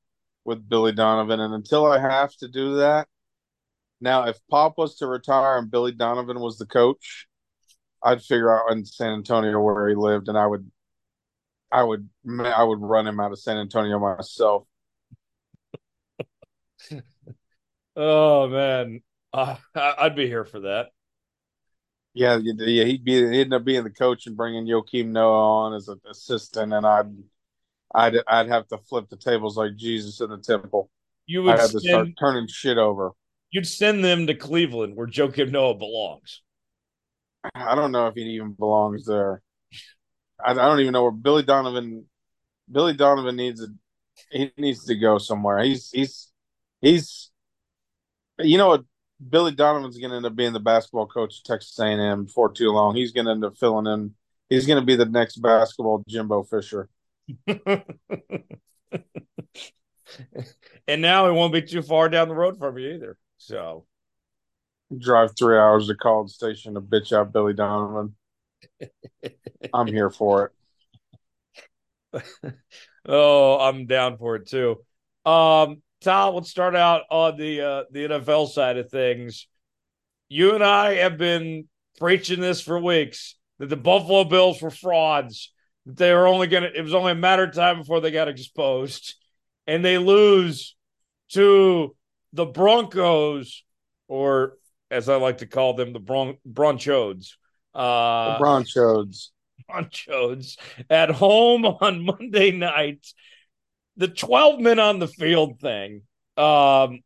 with 0.45 0.69
Billy 0.69 0.93
Donovan, 0.93 1.39
and 1.39 1.55
until 1.55 1.87
I 1.87 2.01
have 2.01 2.35
to 2.39 2.49
do 2.49 2.77
that, 2.77 3.07
now 4.01 4.25
if 4.25 4.37
Pop 4.51 4.77
was 4.77 4.97
to 4.97 5.07
retire 5.07 5.59
and 5.59 5.71
Billy 5.71 5.93
Donovan 5.93 6.41
was 6.41 6.59
the 6.59 6.67
coach, 6.67 7.29
I'd 8.03 8.23
figure 8.23 8.53
out 8.53 8.73
in 8.73 8.85
San 8.85 9.13
Antonio 9.13 9.61
where 9.61 9.89
he 9.89 9.95
lived, 9.95 10.29
and 10.29 10.37
I 10.37 10.47
would 10.47 10.69
I 11.71 11.83
would 11.83 12.09
I 12.41 12.63
would 12.63 12.81
run 12.81 13.07
him 13.07 13.21
out 13.21 13.33
of 13.33 13.39
San 13.39 13.59
Antonio 13.59 13.99
myself. 13.99 14.65
oh 17.97 18.49
man, 18.49 19.03
uh, 19.33 19.57
I'd 19.75 20.17
be 20.17 20.27
here 20.27 20.45
for 20.45 20.61
that. 20.61 20.89
Yeah, 22.15 22.39
yeah, 22.43 22.85
he'd 22.85 23.05
be 23.05 23.31
he'd 23.31 23.41
end 23.41 23.55
up 23.55 23.65
being 23.65 23.85
the 23.85 23.91
coach 23.91 24.27
and 24.27 24.37
bringing 24.37 24.67
Joakim 24.67 25.07
Noah 25.09 25.67
on 25.67 25.75
as 25.75 25.89
an 25.89 26.01
assistant, 26.11 26.73
and 26.73 26.87
I'd 26.87 27.13
I'd 27.95 28.17
I'd 28.27 28.49
have 28.49 28.67
to 28.69 28.79
flip 28.79 29.09
the 29.09 29.17
tables 29.17 29.57
like 29.57 29.77
Jesus 29.77 30.21
in 30.21 30.31
the 30.31 30.39
temple. 30.39 30.91
You 31.27 31.43
would 31.43 31.53
I'd 31.53 31.61
have 31.61 31.71
send, 31.71 31.83
to 31.83 31.89
start 31.89 32.09
turning 32.19 32.49
shit 32.49 32.79
over. 32.79 33.13
You'd 33.51 33.67
send 33.67 34.05
them 34.05 34.27
to 34.27 34.35
Cleveland, 34.35 34.97
where 34.97 35.07
Joakim 35.07 35.51
Noah 35.51 35.75
belongs. 35.75 36.43
I 37.55 37.75
don't 37.75 37.93
know 37.93 38.07
if 38.09 38.15
he 38.15 38.23
even 38.23 38.53
belongs 38.53 39.07
there. 39.07 39.43
I, 40.45 40.53
I 40.53 40.55
don't 40.55 40.81
even 40.81 40.93
know 40.93 41.03
where 41.03 41.13
Billy 41.13 41.43
Donovan. 41.43 42.07
Billy 42.71 42.95
Donovan 42.95 43.37
needs 43.37 43.63
a 43.63 43.69
he 44.31 44.53
needs 44.57 44.85
to 44.87 44.95
go 44.95 45.19
somewhere. 45.19 45.61
He's 45.61 45.91
he's 45.91 46.33
he's 46.81 47.31
you 48.39 48.59
know 48.59 48.69
what 48.69 48.85
Billy 49.27 49.53
Donovan's 49.53 49.99
going 49.99 50.11
to 50.11 50.17
end 50.17 50.27
up 50.27 50.37
being 50.37 50.53
the 50.53 50.61
basketball 50.61 51.07
coach 51.07 51.41
at 51.41 51.45
Texas 51.45 51.79
A&M 51.79 52.27
for 52.29 52.53
too 52.53 52.71
long. 52.71 52.95
He's 52.95 53.13
going 53.13 53.27
to 53.27 53.33
end 53.33 53.45
up 53.45 53.57
filling 53.59 53.87
in. 53.87 54.15
He's 54.49 54.67
going 54.67 54.81
to 54.81 54.87
be 54.87 54.97
the 54.97 55.07
next 55.07 55.37
basketball 55.37 56.05
Jimbo 56.09 56.45
Fisher. 56.45 56.89
and 57.47 57.83
now 61.03 61.29
it 61.29 61.33
won't 61.33 61.53
be 61.53 61.63
too 61.63 61.83
far 61.83 62.09
down 62.09 62.29
the 62.29 62.35
road 62.35 62.59
from 62.59 62.79
you 62.79 62.93
either. 62.93 63.19
So 63.39 63.85
drive 64.97 65.33
three 65.37 65.59
hours 65.59 65.89
to 65.89 65.95
College 65.95 66.31
Station 66.31 66.75
to 66.75 66.81
bitch 66.81 67.13
out 67.13 67.33
Billy 67.33 67.55
Donovan. 67.55 68.15
I'm 69.73 69.87
here 69.87 70.11
for 70.11 70.53
it. 72.13 72.25
oh, 73.07 73.59
I'm 73.59 73.87
down 73.87 74.17
for 74.19 74.37
it 74.37 74.49
too. 74.49 74.77
Um, 75.25 75.83
Tom, 76.01 76.35
let's 76.35 76.51
start 76.51 76.77
out 76.77 77.03
on 77.11 77.37
the 77.37 77.61
uh, 77.61 77.83
the 77.91 78.05
NFL 78.05 78.49
side 78.49 78.79
of 78.79 78.91
things. 78.91 79.49
You 80.29 80.55
and 80.55 80.63
I 80.63 80.95
have 80.95 81.19
been 81.19 81.69
preaching 81.99 82.41
this 82.41 82.61
for 82.61 82.79
weeks 82.79 83.37
that 83.59 83.69
the 83.69 83.77
Buffalo 83.77 84.25
Bills 84.25 84.63
were 84.63 84.71
frauds. 84.71 85.53
That 85.87 85.97
they 85.97 86.13
were 86.13 86.27
only 86.27 86.47
gonna. 86.47 86.71
It 86.75 86.83
was 86.83 86.95
only 86.95 87.13
a 87.13 87.17
matter 87.17 87.45
of 87.45 87.55
time 87.55 87.79
before 87.79 88.01
they 88.01 88.11
got 88.11 88.29
exposed, 88.29 89.17
and 89.67 89.85
they 89.85 89.99
lose 89.99 90.77
to 91.31 91.97
the 92.33 92.47
Broncos, 92.47 93.65
or 94.07 94.55
as 94.91 95.09
I 95.09 95.17
like 95.17 95.39
to 95.39 95.47
call 95.47 95.75
them, 95.75 95.93
the 95.93 96.01
Bron- 96.01 96.39
Bronchodes. 96.49 97.37
Uh, 97.79 98.37
the 98.39 98.45
Bronchodes. 98.45 99.29
Bronchodes 99.71 100.57
at 100.91 101.11
home 101.11 101.65
on 101.65 102.05
Monday 102.05 102.51
night. 102.51 103.07
The 103.97 104.09
12 104.09 104.61
men 104.61 104.79
on 104.79 104.99
the 104.99 105.07
field 105.07 105.61
thing. 105.61 106.03
Um, 106.37 107.01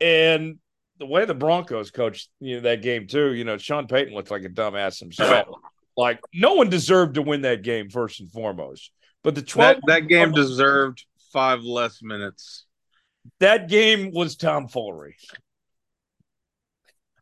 and 0.00 0.58
the 0.98 1.06
way 1.06 1.24
the 1.24 1.34
Broncos 1.34 1.90
coached 1.90 2.30
you 2.40 2.56
know, 2.56 2.60
that 2.62 2.82
game, 2.82 3.06
too, 3.06 3.34
you 3.34 3.44
know, 3.44 3.58
Sean 3.58 3.86
Payton 3.86 4.14
looked 4.14 4.30
like 4.30 4.44
a 4.44 4.48
dumbass 4.48 4.98
himself. 5.00 5.48
like, 5.96 6.20
no 6.32 6.54
one 6.54 6.70
deserved 6.70 7.14
to 7.16 7.22
win 7.22 7.42
that 7.42 7.62
game, 7.62 7.90
first 7.90 8.20
and 8.20 8.30
foremost. 8.30 8.90
But 9.22 9.34
the 9.34 9.42
12 9.42 9.76
that, 9.76 9.82
that 9.86 10.08
game 10.08 10.32
deserved 10.32 11.04
five 11.32 11.62
less 11.62 12.02
minutes. 12.02 12.64
That 13.40 13.68
game 13.68 14.12
was 14.12 14.36
tomfoolery. 14.36 15.16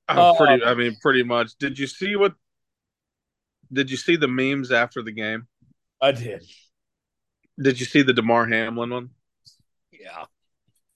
Uh, 0.08 0.35
pretty, 0.35 0.62
I 0.62 0.75
mean, 0.75 0.96
pretty 1.00 1.23
much. 1.23 1.52
Did 1.58 1.79
you 1.79 1.87
see 1.87 2.14
what 2.14 2.35
did 3.73 3.91
you 3.91 3.97
see 3.97 4.17
the 4.17 4.29
memes 4.29 4.73
after 4.73 5.03
the 5.03 5.13
game? 5.13 5.47
I 6.01 6.13
did. 6.13 6.44
Did 7.61 7.81
you 7.81 7.87
see 7.87 8.03
the 8.03 8.13
Damar 8.13 8.47
Hamlin 8.47 8.91
one? 8.91 9.11
Yeah. 9.93 10.25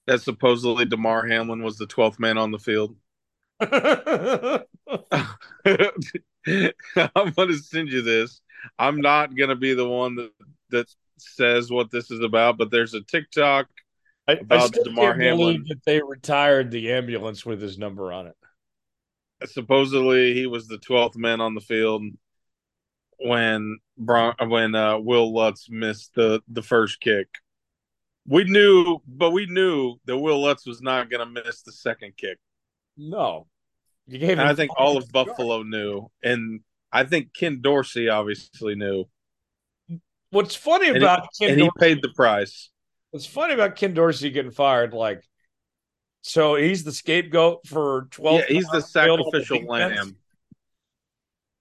That 0.07 0.23
supposedly 0.23 0.85
Damar 0.85 1.27
Hamlin 1.27 1.63
was 1.63 1.79
the 1.79 1.87
twelfth 1.87 2.19
man 2.19 2.39
on 2.39 2.51
the 2.51 2.59
field. 2.59 2.97
I'm 7.15 7.33
going 7.33 7.49
to 7.49 7.59
send 7.59 7.91
you 7.91 8.03
this. 8.03 8.41
I'm 8.79 9.01
not 9.01 9.37
going 9.37 9.51
to 9.51 9.57
be 9.57 9.75
the 9.75 9.89
one 9.89 10.17
that 10.17 10.31
that 10.71 10.87
says 11.19 11.71
what 11.71 11.91
this 11.91 12.11
is 12.11 12.21
about, 12.21 12.59
but 12.59 12.71
there's 12.71 12.95
a 12.95 13.03
TikTok 13.03 13.69
I, 14.27 14.33
about 14.33 14.77
I 14.77 14.83
Damar 14.83 15.15
Hamlin 15.15 15.65
that 15.69 15.85
they 15.85 16.01
retired 16.03 16.71
the 16.71 16.93
ambulance 16.93 17.47
with 17.47 17.61
his 17.61 17.79
number 17.79 18.13
on 18.13 18.27
it. 18.27 18.37
Supposedly, 19.47 20.35
he 20.35 20.47
was 20.47 20.67
the 20.67 20.79
twelfth 20.79 21.17
man 21.17 21.41
on 21.41 21.55
the 21.55 21.61
field 21.61 22.03
when 23.19 23.79
Bron- 23.97 24.35
when 24.47 24.75
uh, 24.75 24.99
Wil 24.99 25.33
Lutz 25.33 25.69
missed 25.71 26.15
the 26.15 26.43
the 26.49 26.63
first 26.63 27.01
kick. 27.01 27.29
We 28.27 28.45
knew, 28.45 28.99
but 29.07 29.31
we 29.31 29.47
knew 29.47 29.97
that 30.05 30.19
Wil 30.19 30.43
Lutz 30.43 30.67
was 30.67 30.83
not 30.83 31.09
going 31.09 31.27
to 31.27 31.43
miss 31.43 31.63
the 31.63 31.73
second 31.73 32.15
kick. 32.17 32.39
No, 32.97 33.47
you 34.07 34.19
gave. 34.19 34.39
I 34.39 34.55
think 34.55 34.71
all 34.77 34.99
of 34.99 35.11
Buffalo 35.11 35.63
knew, 35.63 36.11
and 36.23 36.61
I 36.93 37.05
think 37.05 37.33
Ken 37.35 37.63
Dorsey 37.63 38.11
obviously 38.11 38.75
knew. 38.75 39.07
What's 40.31 40.55
funny 40.55 40.89
and 40.89 40.99
about 40.99 41.29
he, 41.39 41.47
Ken 41.47 41.53
and 41.55 41.61
Dorsey, 41.61 41.73
he 41.75 41.81
paid 41.81 42.03
the 42.03 42.11
price. 42.11 42.69
What's 43.13 43.25
funny 43.25 43.55
about 43.55 43.77
Ken 43.77 43.95
Dorsey 43.95 44.29
getting 44.31 44.51
fired? 44.51 44.93
Like, 44.93 45.23
so 46.21 46.55
he's 46.55 46.85
the 46.85 46.93
scapegoat 46.93 47.67
for 47.67 48.09
twelve. 48.11 48.41
Yeah, 48.41 48.55
he's 48.57 48.69
the 48.69 48.83
sacrificial 48.83 49.65
lamb. 49.65 50.18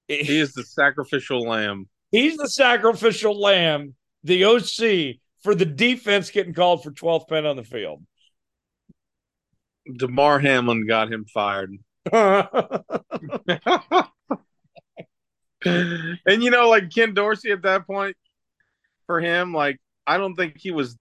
He 0.08 0.18
is 0.40 0.54
the 0.54 0.64
sacrificial 0.64 1.42
lamb. 1.42 1.88
He's 2.12 2.38
the 2.38 2.50
sacrificial 2.50 3.40
lamb, 3.40 3.96
the 4.24 4.46
OC 4.46 5.18
for 5.44 5.54
the 5.54 5.66
defense 5.66 6.32
getting 6.32 6.54
called 6.54 6.84
for 6.84 6.92
12th 6.92 7.30
men 7.30 7.46
on 7.46 7.56
the 7.56 7.64
field. 7.64 8.04
Damar 9.98 10.40
Hamlin 10.40 10.88
got 10.88 11.12
him 11.12 11.26
fired. 11.26 11.76
and 12.12 12.50
you 16.44 16.52
know, 16.52 16.70
like 16.70 16.94
Ken 16.94 17.14
Dorsey 17.14 17.52
at 17.52 17.64
that 17.64 17.88
point, 17.88 18.16
for 19.06 19.20
him, 19.20 19.54
like 19.54 19.80
I 20.06 20.18
don't 20.18 20.36
think 20.36 20.58
he 20.58 20.72
was. 20.72 20.98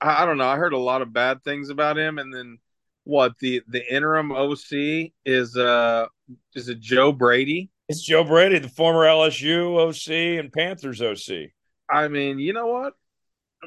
I, 0.00 0.22
I 0.22 0.26
don't 0.26 0.38
know. 0.38 0.48
I 0.48 0.56
heard 0.56 0.72
a 0.72 0.78
lot 0.78 1.02
of 1.02 1.12
bad 1.12 1.42
things 1.42 1.70
about 1.70 1.98
him, 1.98 2.18
and 2.18 2.32
then 2.32 2.58
what 3.04 3.32
the 3.40 3.62
the 3.68 3.92
interim 3.92 4.32
OC 4.32 5.12
is 5.24 5.56
uh 5.56 6.06
is 6.54 6.68
it 6.68 6.80
Joe 6.80 7.12
Brady? 7.12 7.70
It's 7.88 8.02
Joe 8.02 8.22
Brady, 8.22 8.58
the 8.58 8.68
former 8.68 9.04
LSU 9.04 9.78
OC 9.78 10.38
and 10.38 10.52
Panthers 10.52 11.00
OC. 11.00 11.50
I 11.88 12.08
mean, 12.08 12.38
you 12.38 12.52
know 12.52 12.66
what? 12.66 12.92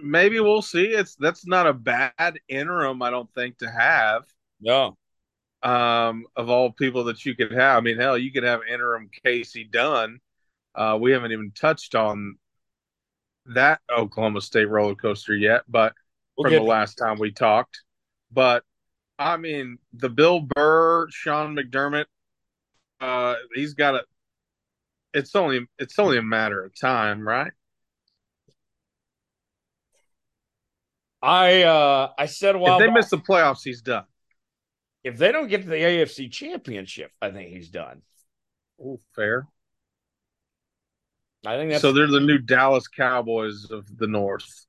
Maybe 0.01 0.39
we'll 0.39 0.61
see. 0.61 0.85
It's 0.85 1.15
that's 1.15 1.47
not 1.47 1.65
a 1.65 1.73
bad 1.73 2.39
interim, 2.47 3.01
I 3.01 3.09
don't 3.09 3.33
think, 3.33 3.57
to 3.57 3.69
have. 3.69 4.23
No. 4.59 4.95
Um, 5.63 6.25
of 6.35 6.51
all 6.51 6.71
people 6.71 7.05
that 7.05 7.25
you 7.25 7.35
could 7.35 7.51
have, 7.51 7.77
I 7.77 7.81
mean, 7.81 7.97
hell, 7.97 8.17
you 8.17 8.31
could 8.31 8.43
have 8.43 8.61
interim 8.71 9.09
Kasey 9.25 9.69
Dunn. 9.69 10.19
Uh, 10.75 10.99
we 11.01 11.11
haven't 11.11 11.31
even 11.31 11.51
touched 11.51 11.95
on 11.95 12.37
that 13.47 13.81
Oklahoma 13.89 14.41
State 14.41 14.69
roller 14.69 14.95
coaster 14.95 15.35
yet, 15.35 15.63
but 15.67 15.93
we'll 16.37 16.45
from 16.45 16.53
the 16.53 16.61
last 16.61 16.95
time 16.95 17.17
we 17.17 17.31
talked. 17.31 17.81
But 18.31 18.63
I 19.17 19.37
mean, 19.37 19.79
the 19.93 20.09
Bill 20.09 20.41
Burr, 20.41 21.07
Sean 21.09 21.55
McDermott, 21.55 22.05
uh, 23.01 23.35
he's 23.53 23.73
got 23.73 23.95
a. 23.95 24.03
It's 25.13 25.35
only 25.35 25.67
it's 25.77 25.99
only 25.99 26.17
a 26.17 26.23
matter 26.23 26.63
of 26.63 26.79
time, 26.79 27.27
right? 27.27 27.51
I 31.21 31.63
uh 31.63 32.11
I 32.17 32.25
said 32.25 32.55
while 32.55 32.79
if 32.79 32.85
they 32.85 32.91
miss 32.91 33.09
the 33.09 33.17
playoffs, 33.17 33.59
he's 33.63 33.81
done. 33.81 34.05
If 35.03 35.17
they 35.17 35.31
don't 35.31 35.47
get 35.47 35.63
to 35.63 35.69
the 35.69 35.75
AFC 35.75 36.31
Championship, 36.31 37.11
I 37.21 37.31
think 37.31 37.49
he's 37.49 37.69
done. 37.69 38.01
Oh, 38.83 38.99
fair. 39.15 39.47
I 41.45 41.57
think 41.57 41.71
that's 41.71 41.81
so. 41.81 41.91
They're 41.91 42.07
the 42.07 42.19
new 42.19 42.37
Dallas 42.37 42.87
Cowboys 42.87 43.69
of 43.71 43.97
the 43.97 44.07
North. 44.07 44.65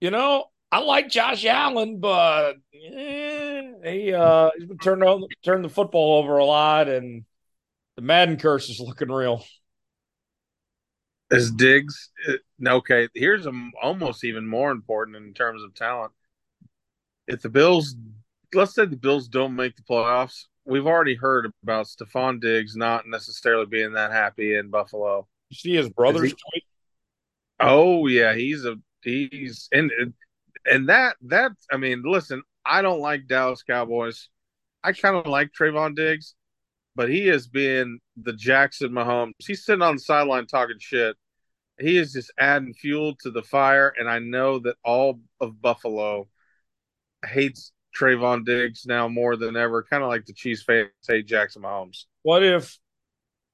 You 0.00 0.10
know, 0.10 0.44
I 0.70 0.80
like 0.80 1.08
Josh 1.08 1.44
Allen, 1.46 1.98
but 2.00 2.56
eh, 2.74 3.35
he 3.84 4.12
uh, 4.12 4.50
he's 4.56 4.66
been 4.66 4.78
turned 4.78 5.02
on 5.04 5.24
turned 5.44 5.64
the 5.64 5.68
football 5.68 6.18
over 6.22 6.38
a 6.38 6.44
lot, 6.44 6.88
and 6.88 7.24
the 7.96 8.02
Madden 8.02 8.36
curse 8.36 8.68
is 8.68 8.80
looking 8.80 9.10
real. 9.10 9.44
As 11.30 11.50
Diggs, 11.50 12.10
uh, 12.28 12.68
okay, 12.68 13.08
here's 13.14 13.46
a, 13.46 13.70
almost 13.82 14.24
even 14.24 14.46
more 14.46 14.70
important 14.70 15.16
in 15.16 15.34
terms 15.34 15.62
of 15.62 15.74
talent. 15.74 16.12
If 17.26 17.42
the 17.42 17.48
Bills, 17.48 17.96
let's 18.54 18.74
say 18.74 18.84
the 18.84 18.96
Bills 18.96 19.26
don't 19.26 19.56
make 19.56 19.74
the 19.74 19.82
playoffs, 19.82 20.44
we've 20.64 20.86
already 20.86 21.16
heard 21.16 21.50
about 21.62 21.86
Stefon 21.86 22.40
Diggs 22.40 22.76
not 22.76 23.08
necessarily 23.08 23.66
being 23.66 23.94
that 23.94 24.12
happy 24.12 24.54
in 24.54 24.70
Buffalo. 24.70 25.26
You 25.48 25.56
see 25.56 25.74
his 25.74 25.88
brother's 25.88 26.30
he, 26.30 26.36
tweet? 26.50 26.64
Oh 27.58 28.06
yeah, 28.06 28.34
he's 28.34 28.64
a 28.64 28.76
he's 29.02 29.68
and 29.72 29.90
and 30.64 30.88
that 30.88 31.16
that 31.22 31.52
I 31.70 31.76
mean, 31.76 32.02
listen, 32.04 32.42
I 32.68 32.82
don't 32.82 33.00
like 33.00 33.26
Dallas 33.26 33.62
Cowboys. 33.62 34.28
I 34.82 34.92
kind 34.92 35.16
of 35.16 35.26
like 35.26 35.50
Trevon 35.52 35.96
Diggs, 35.96 36.34
but 36.94 37.08
he 37.08 37.26
has 37.28 37.46
been 37.46 37.98
the 38.16 38.32
Jackson 38.32 38.90
Mahomes. 38.90 39.32
He's 39.38 39.64
sitting 39.64 39.82
on 39.82 39.96
the 39.96 40.00
sideline 40.00 40.46
talking 40.46 40.76
shit. 40.78 41.16
He 41.78 41.98
is 41.98 42.12
just 42.12 42.32
adding 42.38 42.72
fuel 42.72 43.14
to 43.22 43.30
the 43.30 43.42
fire, 43.42 43.92
and 43.98 44.08
I 44.08 44.18
know 44.18 44.58
that 44.60 44.76
all 44.84 45.20
of 45.40 45.60
Buffalo 45.60 46.28
hates 47.24 47.72
Trevon 47.98 48.44
Diggs 48.44 48.86
now 48.86 49.08
more 49.08 49.36
than 49.36 49.56
ever, 49.56 49.82
kind 49.82 50.02
of 50.02 50.08
like 50.08 50.26
the 50.26 50.32
Chiefs 50.32 50.62
fans 50.62 50.90
hate 51.06 51.26
Jackson 51.26 51.62
Mahomes. 51.62 52.04
What 52.22 52.42
if 52.42 52.78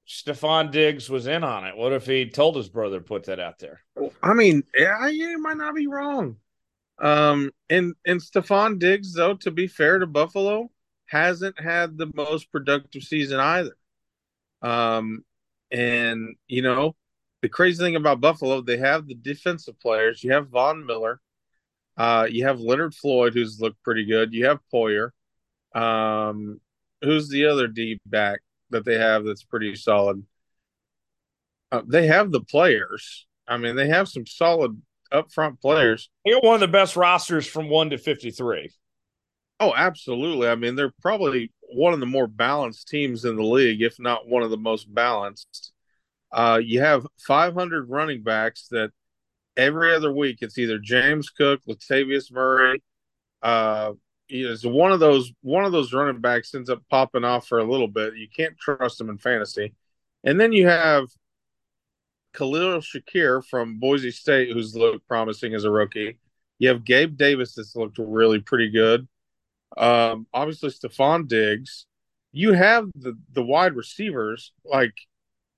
Stefon 0.08 0.70
Diggs 0.70 1.08
was 1.08 1.26
in 1.26 1.44
on 1.44 1.64
it? 1.64 1.76
What 1.76 1.92
if 1.92 2.06
he 2.06 2.28
told 2.28 2.56
his 2.56 2.68
brother 2.68 3.00
put 3.00 3.24
that 3.24 3.40
out 3.40 3.58
there? 3.58 3.80
I 4.22 4.34
mean, 4.34 4.62
yeah, 4.76 5.06
you 5.08 5.40
might 5.40 5.56
not 5.56 5.74
be 5.74 5.86
wrong. 5.86 6.36
Um, 7.02 7.50
and 7.68 7.94
and 8.06 8.20
Stefon 8.20 8.78
Diggs, 8.78 9.12
though, 9.12 9.34
to 9.34 9.50
be 9.50 9.66
fair 9.66 9.98
to 9.98 10.06
Buffalo, 10.06 10.70
hasn't 11.06 11.60
had 11.60 11.98
the 11.98 12.10
most 12.14 12.50
productive 12.52 13.02
season 13.02 13.40
either. 13.40 13.76
Um, 14.62 15.24
and 15.70 16.36
you 16.46 16.62
know, 16.62 16.94
the 17.42 17.48
crazy 17.48 17.82
thing 17.82 17.96
about 17.96 18.20
Buffalo, 18.20 18.60
they 18.60 18.78
have 18.78 19.06
the 19.06 19.14
defensive 19.14 19.78
players. 19.80 20.22
You 20.22 20.32
have 20.32 20.48
Von 20.48 20.86
Miller, 20.86 21.20
uh, 21.96 22.26
you 22.30 22.46
have 22.46 22.60
Leonard 22.60 22.94
Floyd, 22.94 23.34
who's 23.34 23.60
looked 23.60 23.82
pretty 23.82 24.04
good. 24.04 24.32
You 24.32 24.46
have 24.46 24.60
Poyer. 24.72 25.10
Um, 25.74 26.60
who's 27.02 27.28
the 27.28 27.46
other 27.46 27.66
D 27.66 28.00
back 28.06 28.40
that 28.70 28.84
they 28.84 28.98
have 28.98 29.24
that's 29.24 29.44
pretty 29.44 29.74
solid? 29.74 30.24
Uh, 31.70 31.82
they 31.86 32.06
have 32.06 32.30
the 32.30 32.40
players. 32.40 33.26
I 33.46 33.56
mean, 33.56 33.76
they 33.76 33.88
have 33.88 34.08
some 34.08 34.26
solid 34.26 34.80
upfront 35.12 35.60
players. 35.60 36.10
They 36.24 36.32
got 36.32 36.44
one 36.44 36.54
of 36.54 36.60
the 36.60 36.68
best 36.68 36.96
rosters 36.96 37.46
from 37.46 37.68
one 37.68 37.90
to 37.90 37.98
fifty-three. 37.98 38.70
Oh, 39.60 39.72
absolutely. 39.76 40.48
I 40.48 40.56
mean, 40.56 40.74
they're 40.74 40.92
probably 41.00 41.52
one 41.72 41.92
of 41.92 42.00
the 42.00 42.06
more 42.06 42.26
balanced 42.26 42.88
teams 42.88 43.24
in 43.24 43.36
the 43.36 43.44
league, 43.44 43.82
if 43.82 44.00
not 44.00 44.28
one 44.28 44.42
of 44.42 44.50
the 44.50 44.56
most 44.56 44.92
balanced. 44.92 45.72
Uh, 46.32 46.60
you 46.62 46.80
have 46.80 47.06
500 47.26 47.88
running 47.88 48.22
backs 48.22 48.66
that 48.70 48.90
every 49.56 49.94
other 49.94 50.12
week 50.12 50.38
it's 50.40 50.58
either 50.58 50.78
James 50.78 51.30
Cook, 51.30 51.60
Latavius 51.68 52.32
Murray. 52.32 52.82
Uh, 53.42 53.92
is 54.28 54.64
one 54.64 54.92
of 54.92 55.00
those 55.00 55.32
one 55.42 55.64
of 55.64 55.72
those 55.72 55.92
running 55.92 56.20
backs 56.20 56.54
ends 56.54 56.70
up 56.70 56.82
popping 56.88 57.24
off 57.24 57.46
for 57.46 57.58
a 57.58 57.70
little 57.70 57.88
bit. 57.88 58.16
You 58.16 58.28
can't 58.34 58.58
trust 58.58 58.98
them 58.98 59.10
in 59.10 59.18
fantasy, 59.18 59.74
and 60.24 60.40
then 60.40 60.52
you 60.52 60.66
have 60.66 61.06
Khalil 62.34 62.80
Shakir 62.80 63.44
from 63.44 63.78
Boise 63.78 64.10
State, 64.10 64.52
who's 64.52 64.74
looked 64.74 65.06
promising 65.06 65.54
as 65.54 65.64
a 65.64 65.70
rookie. 65.70 66.18
You 66.58 66.68
have 66.68 66.84
Gabe 66.84 67.16
Davis 67.16 67.54
that's 67.54 67.76
looked 67.76 67.98
really 67.98 68.40
pretty 68.40 68.70
good. 68.70 69.08
Um, 69.76 70.26
obviously, 70.32 70.70
Stefon 70.70 71.28
Diggs. 71.28 71.86
You 72.32 72.52
have 72.52 72.88
the 72.94 73.18
the 73.32 73.42
wide 73.42 73.74
receivers 73.74 74.52
like 74.64 74.94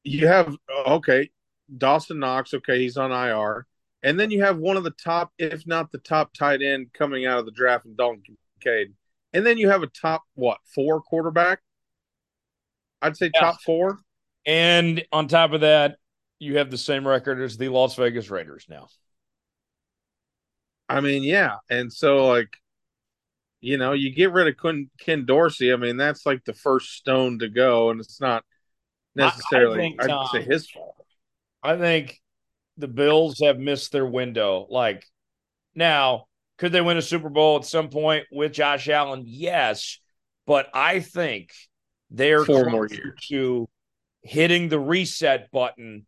you 0.03 0.27
have 0.27 0.57
okay, 0.87 1.31
Dawson 1.77 2.19
Knox. 2.19 2.53
Okay, 2.55 2.81
he's 2.81 2.97
on 2.97 3.13
IR, 3.13 3.67
and 4.03 4.19
then 4.19 4.31
you 4.31 4.43
have 4.43 4.59
one 4.59 4.77
of 4.77 4.85
the 4.85 4.91
top, 4.91 5.33
if 5.39 5.67
not 5.67 5.93
the 5.93 5.99
top, 5.99 6.35
tight 6.35 6.63
end 6.63 6.93
coming 6.93 7.27
out 7.27 7.39
of 7.39 7.45
the 7.45 7.53
draft, 7.53 7.87
in 7.87 7.95
Dalton 7.97 8.23
Kincaid. 8.61 8.95
And 9.33 9.45
then 9.45 9.59
you 9.59 9.69
have 9.69 9.83
a 9.83 9.89
top 9.89 10.23
what 10.35 10.59
four 10.75 11.01
quarterback? 11.01 11.61
I'd 13.03 13.17
say 13.17 13.31
yeah. 13.35 13.41
top 13.41 13.61
four. 13.63 13.99
And 14.47 15.05
on 15.13 15.29
top 15.29 15.53
of 15.53 15.63
that, 15.63 15.97
you 16.45 16.59
have 16.59 16.71
the 16.71 16.79
same 16.79 17.09
record 17.09 17.41
as 17.41 17.57
the 17.57 17.69
Las 17.69 17.95
Vegas 17.97 18.31
Raiders 18.31 18.67
now. 18.69 18.87
I 20.89 21.01
mean, 21.01 21.23
yeah. 21.23 21.57
And 21.71 21.91
so, 21.91 22.27
like, 22.27 22.57
you 23.61 23.79
know, 23.79 23.93
you 23.93 24.15
get 24.15 24.33
rid 24.33 24.49
of 24.49 24.57
Ken, 24.61 24.91
Ken 25.01 25.25
Dorsey. 25.25 25.73
I 25.73 25.77
mean, 25.77 25.97
that's 25.97 26.27
like 26.27 26.45
the 26.45 26.53
first 26.53 26.93
stone 26.93 27.39
to 27.39 27.49
go, 27.49 27.91
and 27.91 27.99
it's 27.99 28.21
not 28.21 28.45
necessarily, 29.15 29.79
I, 29.79 29.83
think, 29.83 30.03
I'd 30.03 30.09
Tom, 30.09 30.19
um, 30.19 30.29
say, 30.33 30.43
his 30.43 30.71
fault. 30.71 31.07
I 31.63 31.79
think 31.79 32.21
the 32.77 32.89
Bills 32.89 33.41
have 33.43 33.59
missed 33.59 33.91
their 33.93 34.05
window. 34.05 34.67
Like, 34.69 35.07
now, 35.75 36.27
could 36.59 36.73
they 36.73 36.83
win 36.83 36.99
a 36.99 37.03
Super 37.03 37.31
Bowl 37.31 37.57
at 37.57 37.65
some 37.65 37.89
point 37.89 38.27
with 38.31 38.53
Josh 38.53 38.89
Allen? 38.89 39.25
Yes. 39.25 39.99
But 40.47 40.69
I 40.75 41.01
think 41.01 41.55
they're 42.11 42.45
four 42.45 42.69
more 42.69 42.87
years 42.87 43.19
to 43.29 43.67
hitting 44.23 44.69
the 44.69 44.79
reset 44.79 45.51
button 45.51 46.07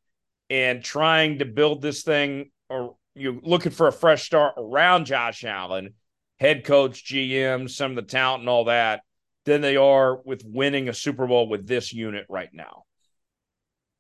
and 0.51 0.83
trying 0.83 1.39
to 1.39 1.45
build 1.45 1.83
this 1.83 2.03
thing 2.03 2.51
or 2.69 2.97
you're 3.15 3.39
looking 3.43 3.73
for 3.73 3.89
a 3.89 3.93
fresh 3.93 4.25
start 4.25 4.55
around 4.57 5.07
Josh 5.07 5.45
Allen, 5.45 5.95
head 6.39 6.65
coach, 6.65 7.05
GM, 7.05 7.71
some 7.71 7.93
of 7.93 7.97
the 7.97 8.03
talent 8.03 8.41
and 8.41 8.49
all 8.49 8.65
that, 8.65 9.03
than 9.45 9.61
they 9.61 9.77
are 9.77 10.17
with 10.23 10.45
winning 10.45 10.89
a 10.89 10.95
Super 10.95 11.27
Bowl 11.27 11.49
with 11.49 11.67
this 11.67 11.93
unit 11.93 12.27
right 12.29 12.51
now. 12.53 12.85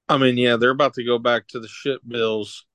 I 0.08 0.18
mean, 0.18 0.36
yeah, 0.36 0.56
they're 0.56 0.70
about 0.70 0.94
to 0.94 1.04
go 1.04 1.18
back 1.18 1.48
to 1.48 1.60
the 1.60 1.68
shit 1.68 2.06
bills. 2.06 2.66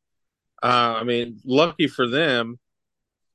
Uh, 0.64 0.98
I 1.00 1.04
mean, 1.04 1.40
lucky 1.46 1.88
for 1.88 2.08
them, 2.08 2.60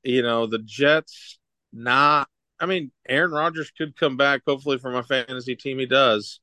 you 0.02 0.22
know, 0.22 0.46
the 0.46 0.58
Jets 0.58 1.38
not 1.72 2.28
I 2.58 2.66
mean, 2.66 2.90
Aaron 3.08 3.32
Rodgers 3.32 3.70
could 3.70 3.96
come 3.96 4.16
back. 4.16 4.42
Hopefully, 4.46 4.78
for 4.78 4.90
my 4.90 5.02
fantasy 5.02 5.56
team, 5.56 5.78
he 5.78 5.86
does 5.86 6.40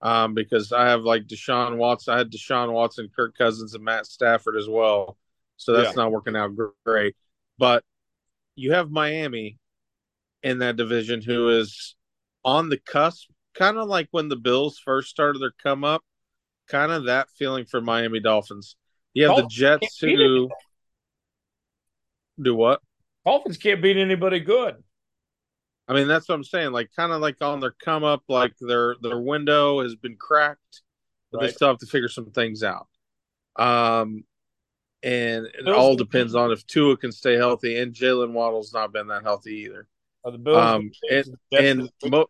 um, 0.00 0.34
because 0.34 0.72
I 0.72 0.88
have 0.88 1.02
like 1.02 1.26
Deshaun 1.26 1.76
Watson. 1.76 2.14
I 2.14 2.18
had 2.18 2.30
Deshaun 2.30 2.72
Watson, 2.72 3.10
Kirk 3.14 3.36
Cousins, 3.36 3.74
and 3.74 3.84
Matt 3.84 4.06
Stafford 4.06 4.56
as 4.56 4.68
well. 4.68 5.16
So 5.56 5.72
that's 5.72 5.96
yeah. 5.96 6.02
not 6.02 6.12
working 6.12 6.36
out 6.36 6.52
great. 6.84 7.16
But 7.58 7.84
you 8.54 8.72
have 8.72 8.90
Miami 8.90 9.58
in 10.42 10.58
that 10.58 10.76
division 10.76 11.22
who 11.22 11.48
is 11.50 11.96
on 12.44 12.68
the 12.68 12.78
cusp, 12.78 13.28
kind 13.54 13.78
of 13.78 13.88
like 13.88 14.08
when 14.10 14.28
the 14.28 14.36
Bills 14.36 14.78
first 14.78 15.08
started 15.08 15.40
their 15.40 15.54
come 15.62 15.84
up, 15.84 16.02
kind 16.68 16.92
of 16.92 17.06
that 17.06 17.28
feeling 17.30 17.64
for 17.64 17.80
Miami 17.80 18.20
Dolphins. 18.20 18.76
You 19.14 19.24
have 19.24 19.36
Dolphins 19.36 19.54
the 19.54 19.60
Jets 19.60 19.98
who 19.98 20.50
do 22.40 22.54
what? 22.54 22.80
Dolphins 23.24 23.56
can't 23.56 23.82
beat 23.82 23.96
anybody 23.96 24.40
good. 24.40 24.76
I 25.88 25.94
mean, 25.94 26.08
that's 26.08 26.28
what 26.28 26.34
I'm 26.34 26.44
saying. 26.44 26.72
Like, 26.72 26.90
kind 26.94 27.12
of 27.12 27.20
like 27.20 27.40
on 27.40 27.60
their 27.60 27.70
come 27.70 28.04
up, 28.04 28.24
like 28.28 28.54
their 28.60 28.96
their 29.02 29.20
window 29.20 29.82
has 29.82 29.94
been 29.94 30.16
cracked, 30.16 30.82
but 31.30 31.38
right. 31.40 31.46
they 31.46 31.52
still 31.52 31.68
have 31.68 31.78
to 31.78 31.86
figure 31.86 32.08
some 32.08 32.30
things 32.30 32.62
out. 32.62 32.88
Um, 33.56 34.24
and 35.02 35.46
it 35.46 35.64
Bills 35.64 35.76
all 35.76 35.96
depends 35.96 36.34
on 36.34 36.50
if 36.50 36.66
Tua 36.66 36.96
can 36.96 37.12
stay 37.12 37.34
healthy, 37.34 37.78
and 37.78 37.94
Jaylen 37.94 38.32
Waddle's 38.32 38.72
not 38.72 38.92
been 38.92 39.06
that 39.08 39.22
healthy 39.22 39.66
either. 39.66 39.86
The 40.24 40.38
Bills 40.38 40.58
um, 40.58 40.90
and, 41.10 41.38
and 41.52 41.90
mo- 42.04 42.26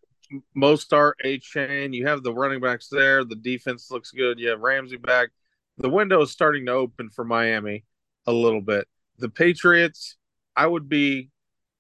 Achane. 1.25 1.95
You 1.95 2.07
have 2.07 2.23
the 2.23 2.35
running 2.35 2.61
backs 2.61 2.89
there. 2.89 3.25
The 3.25 3.37
defense 3.37 3.91
looks 3.91 4.11
good. 4.11 4.39
You 4.39 4.51
have 4.51 4.61
Ramsey 4.61 4.99
back. 4.99 5.31
The 5.79 5.89
window 5.89 6.23
is 6.23 6.31
starting 6.31 6.67
to 6.67 6.73
open 6.73 7.11
for 7.11 7.25
Miami 7.25 7.85
a 8.27 8.33
little 8.33 8.61
bit. 8.61 8.87
The 9.19 9.29
Patriots, 9.29 10.17
I 10.55 10.67
would 10.67 10.89
be, 10.89 11.31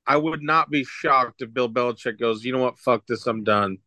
I 0.06 0.16
would 0.16 0.42
not 0.42 0.70
be 0.70 0.84
shocked 0.84 1.42
if 1.42 1.52
Bill 1.52 1.68
Belichick 1.68 2.18
goes, 2.18 2.44
you 2.44 2.52
know 2.52 2.60
what, 2.60 2.78
fuck 2.78 3.06
this, 3.06 3.26
I'm 3.26 3.44
done. 3.44 3.78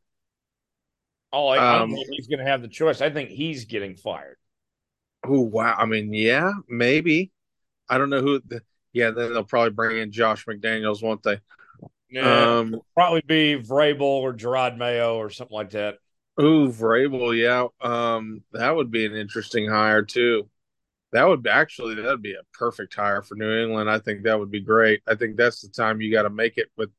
Oh, 1.32 1.48
I, 1.48 1.58
I 1.58 1.80
don't 1.80 1.90
um, 1.90 1.96
think 1.96 2.08
he's 2.12 2.28
going 2.28 2.40
to 2.40 2.52
have 2.52 2.62
the 2.62 2.68
choice. 2.68 3.02
I 3.02 3.10
think 3.10 3.30
he's 3.30 3.66
getting 3.66 3.96
fired. 3.96 4.38
Oh 5.26 5.42
wow! 5.42 5.76
I 5.78 5.86
mean, 5.86 6.14
yeah, 6.14 6.54
maybe. 6.68 7.32
I 7.90 7.98
don't 7.98 8.10
know 8.10 8.22
who. 8.22 8.42
The, 8.48 8.62
yeah, 8.94 9.12
then 9.12 9.34
they'll 9.34 9.44
probably 9.44 9.72
bring 9.72 9.98
in 9.98 10.12
Josh 10.12 10.46
McDaniels, 10.46 11.04
won't 11.04 11.24
they? 11.24 11.40
Yeah, 12.10 12.58
um, 12.60 12.82
probably 12.96 13.22
be 13.28 13.62
Vrabel 13.62 14.02
or 14.02 14.34
Jerod 14.34 14.78
Mayo 14.78 15.18
or 15.18 15.30
something 15.30 15.54
like 15.54 15.72
that. 15.72 15.96
Ooh, 16.42 16.70
Vrabel, 16.70 17.38
yeah. 17.38 17.68
Um, 17.82 18.44
that 18.54 18.76
would 18.76 18.90
be 18.90 19.06
an 19.06 19.16
interesting 19.16 19.70
hire 19.70 20.04
too. 20.04 20.50
That 21.12 21.28
would 21.28 21.48
actually 21.48 21.96
that'd 21.96 22.22
be 22.22 22.34
a 22.34 22.44
perfect 22.54 22.94
hire 22.94 23.22
for 23.24 23.36
New 23.36 23.52
England. 23.64 23.90
I 23.90 24.00
think 24.00 24.24
that 24.24 24.40
would 24.40 24.52
be 24.52 24.62
great. 24.62 25.02
I 25.08 25.16
think 25.16 25.38
that's 25.38 25.62
the 25.62 25.70
time 25.70 26.02
you 26.02 26.12
got 26.12 26.24
to 26.24 26.30
make 26.30 26.58
it 26.58 26.70
with 26.78 26.92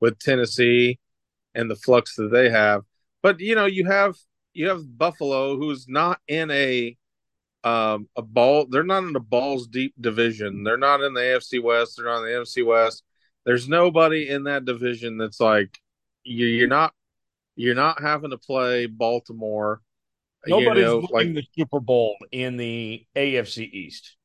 with 0.00 0.18
Tennessee 0.18 0.98
and 1.54 1.70
the 1.70 1.76
flux 1.76 2.16
that 2.16 2.30
they 2.30 2.50
have. 2.50 2.82
But 3.22 3.40
you 3.40 3.54
know, 3.54 3.66
you 3.66 3.86
have 3.86 4.16
you 4.52 4.68
have 4.68 4.98
Buffalo, 4.98 5.56
who's 5.56 5.88
not 5.88 6.20
in 6.28 6.50
a 6.50 6.96
um, 7.64 8.08
a 8.16 8.22
ball. 8.22 8.66
They're 8.68 8.82
not 8.82 9.04
in 9.04 9.16
a 9.16 9.20
balls 9.20 9.66
deep 9.66 9.94
division. 10.00 10.62
They're 10.62 10.76
not 10.76 11.00
in 11.00 11.14
the 11.14 11.20
AFC 11.20 11.62
West. 11.62 11.96
They're 11.96 12.06
not 12.06 12.18
in 12.18 12.24
the 12.24 12.40
NFC 12.40 12.64
West. 12.64 13.02
There's 13.44 13.68
nobody 13.68 14.28
in 14.28 14.44
that 14.44 14.64
division 14.64 15.16
that's 15.16 15.40
like 15.40 15.78
you, 16.22 16.46
you're 16.46 16.68
not 16.68 16.92
you're 17.56 17.74
not 17.74 18.02
having 18.02 18.30
to 18.30 18.38
play 18.38 18.86
Baltimore. 18.86 19.80
Nobody's 20.46 20.82
you 20.82 20.88
know, 20.88 21.08
winning 21.10 21.34
like, 21.34 21.44
the 21.44 21.62
Super 21.62 21.80
Bowl 21.80 22.16
in 22.32 22.56
the 22.56 23.04
AFC 23.16 23.70
East. 23.70 24.16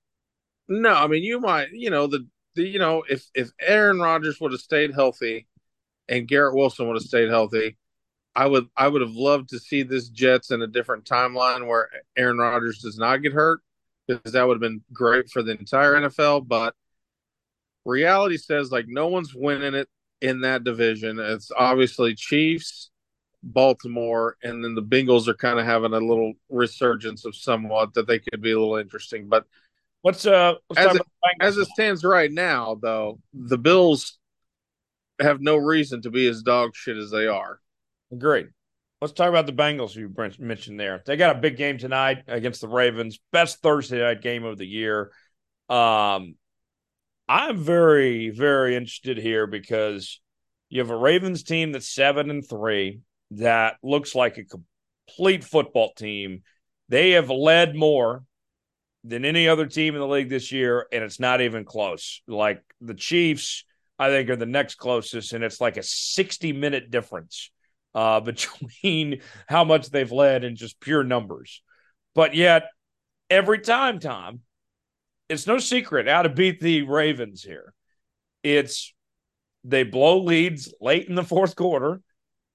No, 0.68 0.94
I 0.94 1.08
mean 1.08 1.24
you 1.24 1.40
might, 1.40 1.72
you 1.72 1.90
know, 1.90 2.08
the, 2.08 2.28
the 2.56 2.64
you 2.64 2.80
know, 2.80 3.04
if 3.10 3.26
if 3.34 3.52
Aaron 3.60 4.00
Rodgers 4.00 4.40
would 4.40 4.52
have 4.52 4.62
stayed 4.62 4.94
healthy 4.94 5.48
and 6.08 6.28
Garrett 6.28 6.56
Wilson 6.56 6.88
would 6.88 6.96
have 6.96 7.04
stayed 7.04 7.30
healthy, 7.30 7.78
I 8.36 8.48
would 8.48 8.68
I 8.78 8.88
would 8.88 9.02
have 9.02 9.16
loved 9.16 9.50
to 9.50 9.60
see 9.60 9.84
this 9.84 10.10
Jets 10.10 10.52
in 10.52 10.62
a 10.62 10.68
different 10.68 11.06
timeline 11.06 11.68
where 11.68 11.90
Aaron 12.18 12.38
Rodgers 12.38 12.80
does 12.80 12.98
not 12.98 13.18
get 13.18 13.34
hurt 13.34 13.62
because 14.08 14.34
that 14.34 14.48
would 14.48 14.56
have 14.56 14.62
been 14.62 14.82
great 14.94 15.30
for 15.30 15.44
the 15.44 15.52
entire 15.52 15.94
NFL. 15.96 16.48
But 16.48 16.74
reality 17.86 18.38
says 18.38 18.72
like 18.72 18.86
no 18.88 19.08
one's 19.08 19.34
winning 19.34 19.74
it 19.74 19.90
in 20.22 20.42
that 20.42 20.64
division. 20.64 21.20
It's 21.20 21.52
obviously 21.56 22.16
Chiefs, 22.16 22.92
Baltimore, 23.44 24.38
and 24.44 24.64
then 24.64 24.76
the 24.76 24.84
Bengals 24.84 25.28
are 25.28 25.34
kind 25.34 25.60
of 25.60 25.66
having 25.66 25.94
a 25.94 26.00
little 26.00 26.34
resurgence 26.50 27.26
of 27.26 27.36
somewhat 27.36 27.94
that 27.94 28.08
they 28.08 28.20
could 28.20 28.42
be 28.42 28.52
a 28.52 28.60
little 28.60 28.78
interesting. 28.78 29.28
But 29.28 29.46
what's 30.02 30.26
uh 30.26 30.56
as 30.76 30.96
it, 30.96 31.02
as 31.42 31.58
it 31.58 31.68
stands 31.68 32.04
right 32.04 32.32
now, 32.32 32.78
though, 32.82 33.20
the 33.34 33.58
Bills 33.58 34.18
have 35.20 35.42
no 35.42 35.58
reason 35.58 36.02
to 36.02 36.12
be 36.12 36.28
as 36.28 36.42
dog 36.42 36.76
shit 36.76 36.98
as 36.98 37.12
they 37.12 37.28
are. 37.28 37.60
Great. 38.18 38.48
Let's 39.02 39.14
talk 39.14 39.30
about 39.30 39.46
the 39.46 39.54
Bengals 39.54 39.96
you 39.96 40.14
mentioned 40.40 40.80
there. 40.80 41.02
They 41.06 41.16
got 41.16 41.36
a 41.36 41.40
big 41.40 41.56
game 41.56 41.78
tonight 41.78 42.24
against 42.28 42.60
the 42.60 42.68
Ravens. 42.68 43.20
Best 43.32 43.62
Thursday 43.62 44.00
night 44.00 44.22
game 44.22 44.44
of 44.44 44.58
the 44.58 44.68
year. 44.68 45.12
Um, 45.70 46.36
I'm 47.30 47.58
very, 47.58 48.30
very 48.30 48.76
interested 48.76 49.18
here 49.18 49.48
because 49.48 50.20
you 50.68 50.82
have 50.82 50.90
a 50.90 50.98
Ravens 50.98 51.44
team 51.44 51.72
that's 51.72 51.88
seven 51.88 52.30
and 52.30 52.48
three 52.48 53.00
that 53.32 53.78
looks 53.84 54.16
like 54.16 54.38
a 54.38 54.44
complete 54.44 55.44
football 55.44 55.94
team. 55.94 56.44
They 56.90 57.12
have 57.12 57.30
led 57.30 57.76
more 57.76 58.24
than 59.04 59.26
any 59.26 59.48
other 59.48 59.66
team 59.66 59.96
in 59.96 60.02
the 60.02 60.08
league 60.08 60.30
this 60.30 60.52
year, 60.52 60.88
and 60.92 61.04
it's 61.04 61.20
not 61.20 61.42
even 61.42 61.66
close. 61.66 62.22
Like 62.28 62.62
the 62.82 62.94
Chiefs, 62.94 63.66
I 63.98 64.10
think, 64.10 64.30
are 64.30 64.36
the 64.36 64.46
next 64.46 64.76
closest, 64.76 65.34
and 65.34 65.44
it's 65.44 65.62
like 65.62 65.78
a 65.78 65.84
60 65.84 66.54
minute 66.54 66.92
difference 66.92 67.52
uh, 67.96 68.20
between 68.20 69.22
how 69.48 69.64
much 69.64 69.90
they've 69.90 70.12
led 70.12 70.44
and 70.44 70.58
just 70.58 70.80
pure 70.80 71.04
numbers. 71.04 71.62
But 72.16 72.36
yet, 72.36 72.70
every 73.30 73.60
time, 73.60 74.00
Tom, 74.00 74.42
it's 75.30 75.48
no 75.48 75.60
secret 75.60 76.08
how 76.08 76.24
to 76.24 76.30
beat 76.30 76.60
the 76.60 76.82
Ravens 76.82 77.44
here. 77.44 77.74
It's 78.44 78.94
they 79.64 79.84
blow 79.84 80.24
leads 80.24 80.74
late 80.82 81.08
in 81.08 81.16
the 81.16 81.24
fourth 81.24 81.56
quarter, 81.56 82.02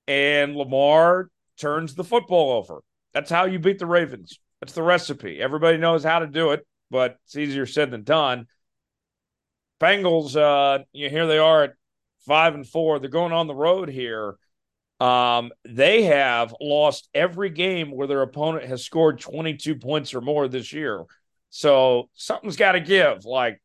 and 0.06 0.56
Lamar 0.56 1.30
turns 1.58 1.94
the 1.94 2.04
football 2.04 2.52
over. 2.52 2.80
That's 3.12 3.30
how 3.30 3.44
you 3.44 3.58
beat 3.58 3.78
the 3.78 3.86
Ravens. 3.86 4.38
That's 4.60 4.72
the 4.72 4.82
recipe. 4.82 5.40
Everybody 5.40 5.78
knows 5.78 6.04
how 6.04 6.20
to 6.20 6.26
do 6.26 6.50
it, 6.50 6.66
but 6.90 7.18
it's 7.24 7.36
easier 7.36 7.66
said 7.66 7.90
than 7.90 8.02
done. 8.02 8.46
Bengals, 9.80 10.36
uh, 10.36 10.84
you 10.92 11.06
know, 11.06 11.10
here 11.10 11.26
they 11.26 11.38
are 11.38 11.64
at 11.64 11.74
five 12.26 12.54
and 12.54 12.66
four. 12.66 12.98
They're 12.98 13.10
going 13.10 13.32
on 13.32 13.46
the 13.46 13.54
road 13.54 13.88
here. 13.88 14.36
Um, 15.00 15.50
they 15.64 16.04
have 16.04 16.54
lost 16.60 17.08
every 17.14 17.50
game 17.50 17.90
where 17.90 18.06
their 18.06 18.22
opponent 18.22 18.66
has 18.66 18.84
scored 18.84 19.20
22 19.20 19.76
points 19.76 20.14
or 20.14 20.20
more 20.20 20.48
this 20.48 20.72
year. 20.72 21.04
So 21.50 22.08
something's 22.14 22.56
got 22.56 22.72
to 22.72 22.80
give. 22.80 23.24
Like, 23.24 23.60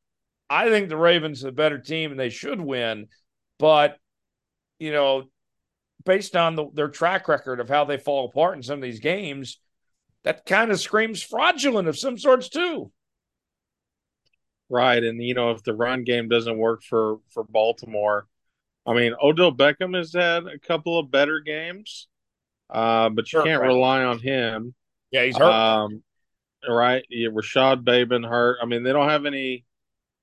I 0.49 0.69
think 0.69 0.89
the 0.89 0.97
Ravens 0.97 1.45
are 1.45 1.49
a 1.49 1.53
better 1.53 1.77
team 1.77 2.11
and 2.11 2.19
they 2.19 2.29
should 2.29 2.59
win, 2.59 3.07
but 3.57 3.97
you 4.79 4.91
know, 4.91 5.25
based 6.09 6.35
on 6.35 6.55
the, 6.55 6.65
their 6.73 6.87
track 6.87 7.27
record 7.27 7.59
of 7.59 7.69
how 7.69 7.85
they 7.85 7.99
fall 7.99 8.25
apart 8.25 8.57
in 8.57 8.63
some 8.63 8.79
of 8.79 8.81
these 8.81 8.99
games, 8.99 9.59
that 10.23 10.43
kind 10.43 10.71
of 10.71 10.79
screams 10.79 11.21
fraudulent 11.21 11.87
of 11.87 11.99
some 11.99 12.17
sorts 12.17 12.49
too. 12.49 12.91
Right, 14.71 15.03
and 15.03 15.21
you 15.21 15.35
know, 15.35 15.51
if 15.51 15.61
the 15.61 15.75
run 15.75 16.03
game 16.03 16.27
doesn't 16.27 16.57
work 16.57 16.81
for 16.81 17.17
for 17.29 17.43
Baltimore, 17.43 18.25
I 18.87 18.95
mean, 18.95 19.13
Odell 19.21 19.53
Beckham 19.53 19.95
has 19.95 20.11
had 20.11 20.47
a 20.47 20.57
couple 20.57 20.97
of 20.97 21.11
better 21.11 21.41
games, 21.41 22.07
uh, 22.71 23.09
but 23.09 23.31
you 23.31 23.43
can't 23.43 23.61
right. 23.61 23.67
rely 23.67 24.03
on 24.03 24.17
him. 24.17 24.73
Yeah, 25.11 25.25
he's 25.25 25.37
hurt. 25.37 25.43
Um, 25.43 26.01
right. 26.67 27.05
Yeah, 27.11 27.29
Rashod 27.31 27.85
Bateman 27.85 28.23
hurt. 28.23 28.57
I 28.63 28.65
mean, 28.65 28.81
they 28.81 28.93
don't 28.93 29.09
have 29.09 29.27
any 29.27 29.63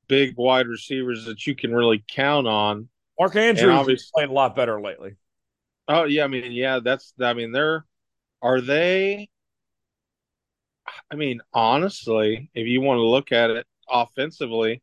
big 0.08 0.36
wide 0.36 0.66
receivers 0.66 1.26
that 1.26 1.46
you 1.46 1.54
can 1.54 1.72
really 1.72 2.04
count 2.08 2.48
on. 2.48 2.88
Mark 3.20 3.36
Andrews 3.36 3.88
is 3.88 4.10
playing 4.12 4.30
a 4.30 4.32
lot 4.32 4.56
better 4.56 4.80
lately. 4.80 5.14
Oh 5.88 6.04
yeah, 6.04 6.24
I 6.24 6.26
mean, 6.28 6.52
yeah, 6.52 6.80
that's. 6.82 7.12
I 7.20 7.32
mean, 7.34 7.52
they're. 7.52 7.84
Are 8.42 8.60
they? 8.60 9.28
I 11.10 11.16
mean, 11.16 11.40
honestly, 11.52 12.50
if 12.54 12.66
you 12.66 12.80
want 12.80 12.98
to 12.98 13.02
look 13.06 13.32
at 13.32 13.50
it 13.50 13.66
offensively, 13.88 14.82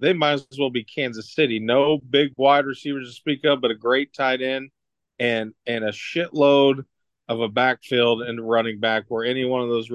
they 0.00 0.12
might 0.12 0.34
as 0.34 0.46
well 0.58 0.70
be 0.70 0.84
Kansas 0.84 1.34
City. 1.34 1.60
No 1.60 1.98
big 1.98 2.32
wide 2.36 2.66
receivers 2.66 3.08
to 3.08 3.14
speak 3.14 3.44
of, 3.44 3.60
but 3.60 3.72
a 3.72 3.76
great 3.76 4.14
tight 4.14 4.42
end 4.42 4.70
and 5.18 5.54
and 5.66 5.84
a 5.84 5.92
shitload 5.92 6.84
of 7.28 7.40
a 7.40 7.48
backfield 7.48 8.22
and 8.22 8.48
running 8.48 8.80
back 8.80 9.04
where 9.08 9.24
any 9.24 9.44
one 9.44 9.62
of 9.62 9.68
those, 9.68 9.90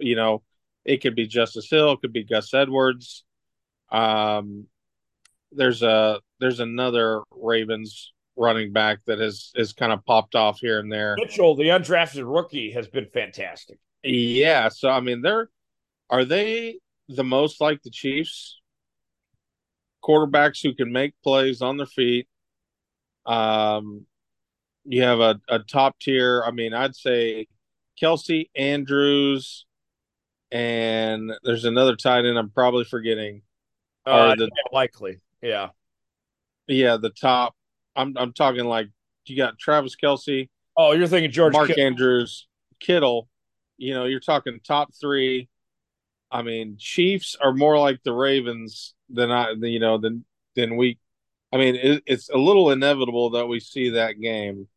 you 0.00 0.16
know, 0.16 0.42
it 0.84 0.98
could 0.98 1.16
be 1.16 1.26
Justice 1.26 1.70
Hill, 1.70 1.92
it 1.92 2.00
could 2.02 2.12
be 2.12 2.24
Gus 2.24 2.54
Edwards. 2.54 3.24
Um, 3.90 4.66
there's 5.52 5.82
a 5.82 6.20
there's 6.40 6.60
another 6.60 7.22
Ravens 7.32 8.12
running 8.36 8.72
back 8.72 8.98
that 9.06 9.18
has 9.18 9.50
has 9.56 9.72
kind 9.72 9.92
of 9.92 10.04
popped 10.04 10.34
off 10.34 10.60
here 10.60 10.78
and 10.78 10.90
there. 10.90 11.16
Mitchell, 11.18 11.54
the 11.56 11.64
undrafted 11.64 12.24
rookie, 12.24 12.70
has 12.72 12.88
been 12.88 13.06
fantastic. 13.06 13.78
Yeah, 14.02 14.68
so 14.68 14.88
I 14.88 15.00
mean, 15.00 15.22
they're 15.22 15.48
are 16.08 16.24
they 16.24 16.78
the 17.08 17.24
most 17.24 17.60
like 17.60 17.82
the 17.82 17.90
Chiefs 17.90 18.60
quarterbacks 20.02 20.62
who 20.62 20.74
can 20.74 20.92
make 20.92 21.14
plays 21.22 21.62
on 21.62 21.76
their 21.76 21.86
feet. 21.86 22.26
Um, 23.26 24.06
you 24.84 25.02
have 25.02 25.20
a, 25.20 25.40
a 25.48 25.58
top 25.58 25.98
tier. 26.00 26.42
I 26.44 26.50
mean, 26.50 26.72
I'd 26.72 26.96
say 26.96 27.46
Kelce 28.00 28.48
Andrews, 28.56 29.66
and 30.50 31.32
there's 31.44 31.64
another 31.64 31.96
tight 31.96 32.24
end 32.24 32.38
I'm 32.38 32.50
probably 32.50 32.84
forgetting. 32.84 33.42
Uh, 34.06 34.34
the, 34.34 34.44
yeah, 34.44 34.72
likely, 34.72 35.20
yeah, 35.42 35.68
yeah. 36.66 36.96
The 36.96 37.10
top. 37.10 37.54
I'm 37.96 38.14
I'm 38.16 38.32
talking 38.32 38.64
like 38.64 38.88
you 39.26 39.36
got 39.36 39.58
Travis 39.58 39.96
Kelce. 40.02 40.48
Oh, 40.76 40.92
you're 40.92 41.06
thinking 41.06 41.30
George 41.30 41.52
Mark 41.52 41.68
Kittle. 41.68 41.84
Andrews, 41.84 42.46
Kittle. 42.78 43.28
You 43.76 43.94
know, 43.94 44.04
you're 44.04 44.20
talking 44.20 44.60
top 44.64 44.90
three. 44.98 45.48
I 46.30 46.42
mean, 46.42 46.76
Chiefs 46.78 47.36
are 47.40 47.52
more 47.52 47.78
like 47.78 48.02
the 48.04 48.12
Ravens 48.12 48.94
than 49.08 49.30
I, 49.30 49.52
you 49.52 49.80
know, 49.80 49.98
than 49.98 50.24
than 50.54 50.76
we. 50.76 50.98
I 51.52 51.56
mean, 51.56 51.74
it, 51.76 52.02
it's 52.06 52.30
a 52.30 52.36
little 52.36 52.70
inevitable 52.70 53.30
that 53.30 53.46
we 53.46 53.58
see 53.58 53.90
that 53.90 54.20
game 54.20 54.68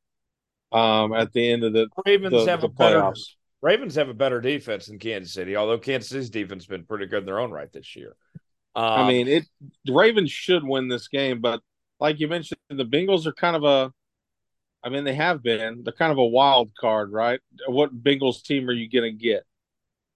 um, 0.71 1.13
at 1.13 1.31
the 1.33 1.51
end 1.51 1.63
of 1.63 1.73
the 1.73 1.87
Ravens 2.05 2.45
the, 2.45 2.49
have 2.49 2.61
the 2.61 2.67
a 2.67 2.69
better. 2.69 3.13
Ravens 3.61 3.95
have 3.95 4.09
a 4.09 4.13
better 4.13 4.41
defense 4.41 4.87
than 4.87 4.99
Kansas 4.99 5.31
City, 5.31 5.55
although 5.55 5.77
Kansas 5.77 6.09
City's 6.09 6.29
defense 6.29 6.63
has 6.63 6.67
been 6.67 6.83
pretty 6.83 7.05
good 7.05 7.19
in 7.19 7.25
their 7.25 7.39
own 7.39 7.51
right 7.51 7.71
this 7.71 7.95
year. 7.95 8.15
Um, 8.75 8.83
I 8.85 9.07
mean, 9.07 9.27
it 9.27 9.45
the 9.85 9.93
Ravens 9.93 10.31
should 10.31 10.63
win 10.63 10.87
this 10.87 11.07
game, 11.07 11.39
but 11.39 11.61
like 11.99 12.19
you 12.19 12.27
mentioned, 12.27 12.59
the 12.69 12.85
Bengals 12.85 13.25
are 13.25 13.33
kind 13.33 13.55
of 13.55 13.63
a 13.63 13.93
I 14.83 14.89
mean, 14.89 15.05
they 15.05 15.15
have 15.15 15.41
been. 15.41 15.83
They're 15.83 15.93
kind 15.93 16.11
of 16.11 16.17
a 16.17 16.25
wild 16.25 16.71
card, 16.77 17.11
right? 17.11 17.39
What 17.67 18.03
Bengals 18.03 18.43
team 18.43 18.69
are 18.69 18.73
you 18.73 18.89
going 18.89 19.17
to 19.17 19.17
get? 19.17 19.43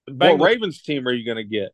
Bengals, 0.09 0.39
what 0.39 0.45
Ravens 0.47 0.81
team 0.81 1.07
are 1.07 1.13
you 1.13 1.25
going 1.25 1.37
to 1.37 1.43
get? 1.43 1.71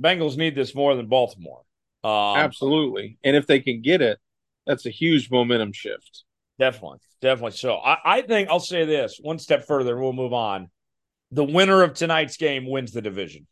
Bengals 0.00 0.36
need 0.36 0.54
this 0.54 0.74
more 0.74 0.96
than 0.96 1.06
Baltimore. 1.06 1.62
Um, 2.02 2.36
Absolutely. 2.38 3.18
And 3.22 3.36
if 3.36 3.46
they 3.46 3.60
can 3.60 3.82
get 3.82 4.00
it, 4.00 4.18
that's 4.66 4.86
a 4.86 4.90
huge 4.90 5.30
momentum 5.30 5.72
shift. 5.72 6.24
Definitely. 6.58 7.00
Definitely. 7.20 7.52
So 7.52 7.74
I, 7.74 7.98
I 8.04 8.22
think 8.22 8.48
I'll 8.48 8.60
say 8.60 8.86
this 8.86 9.18
one 9.20 9.38
step 9.38 9.66
further 9.66 9.92
and 9.92 10.02
we'll 10.02 10.12
move 10.14 10.32
on. 10.32 10.70
The 11.30 11.44
winner 11.44 11.82
of 11.82 11.94
tonight's 11.94 12.36
game 12.36 12.68
wins 12.68 12.92
the 12.92 13.02
division. 13.02 13.46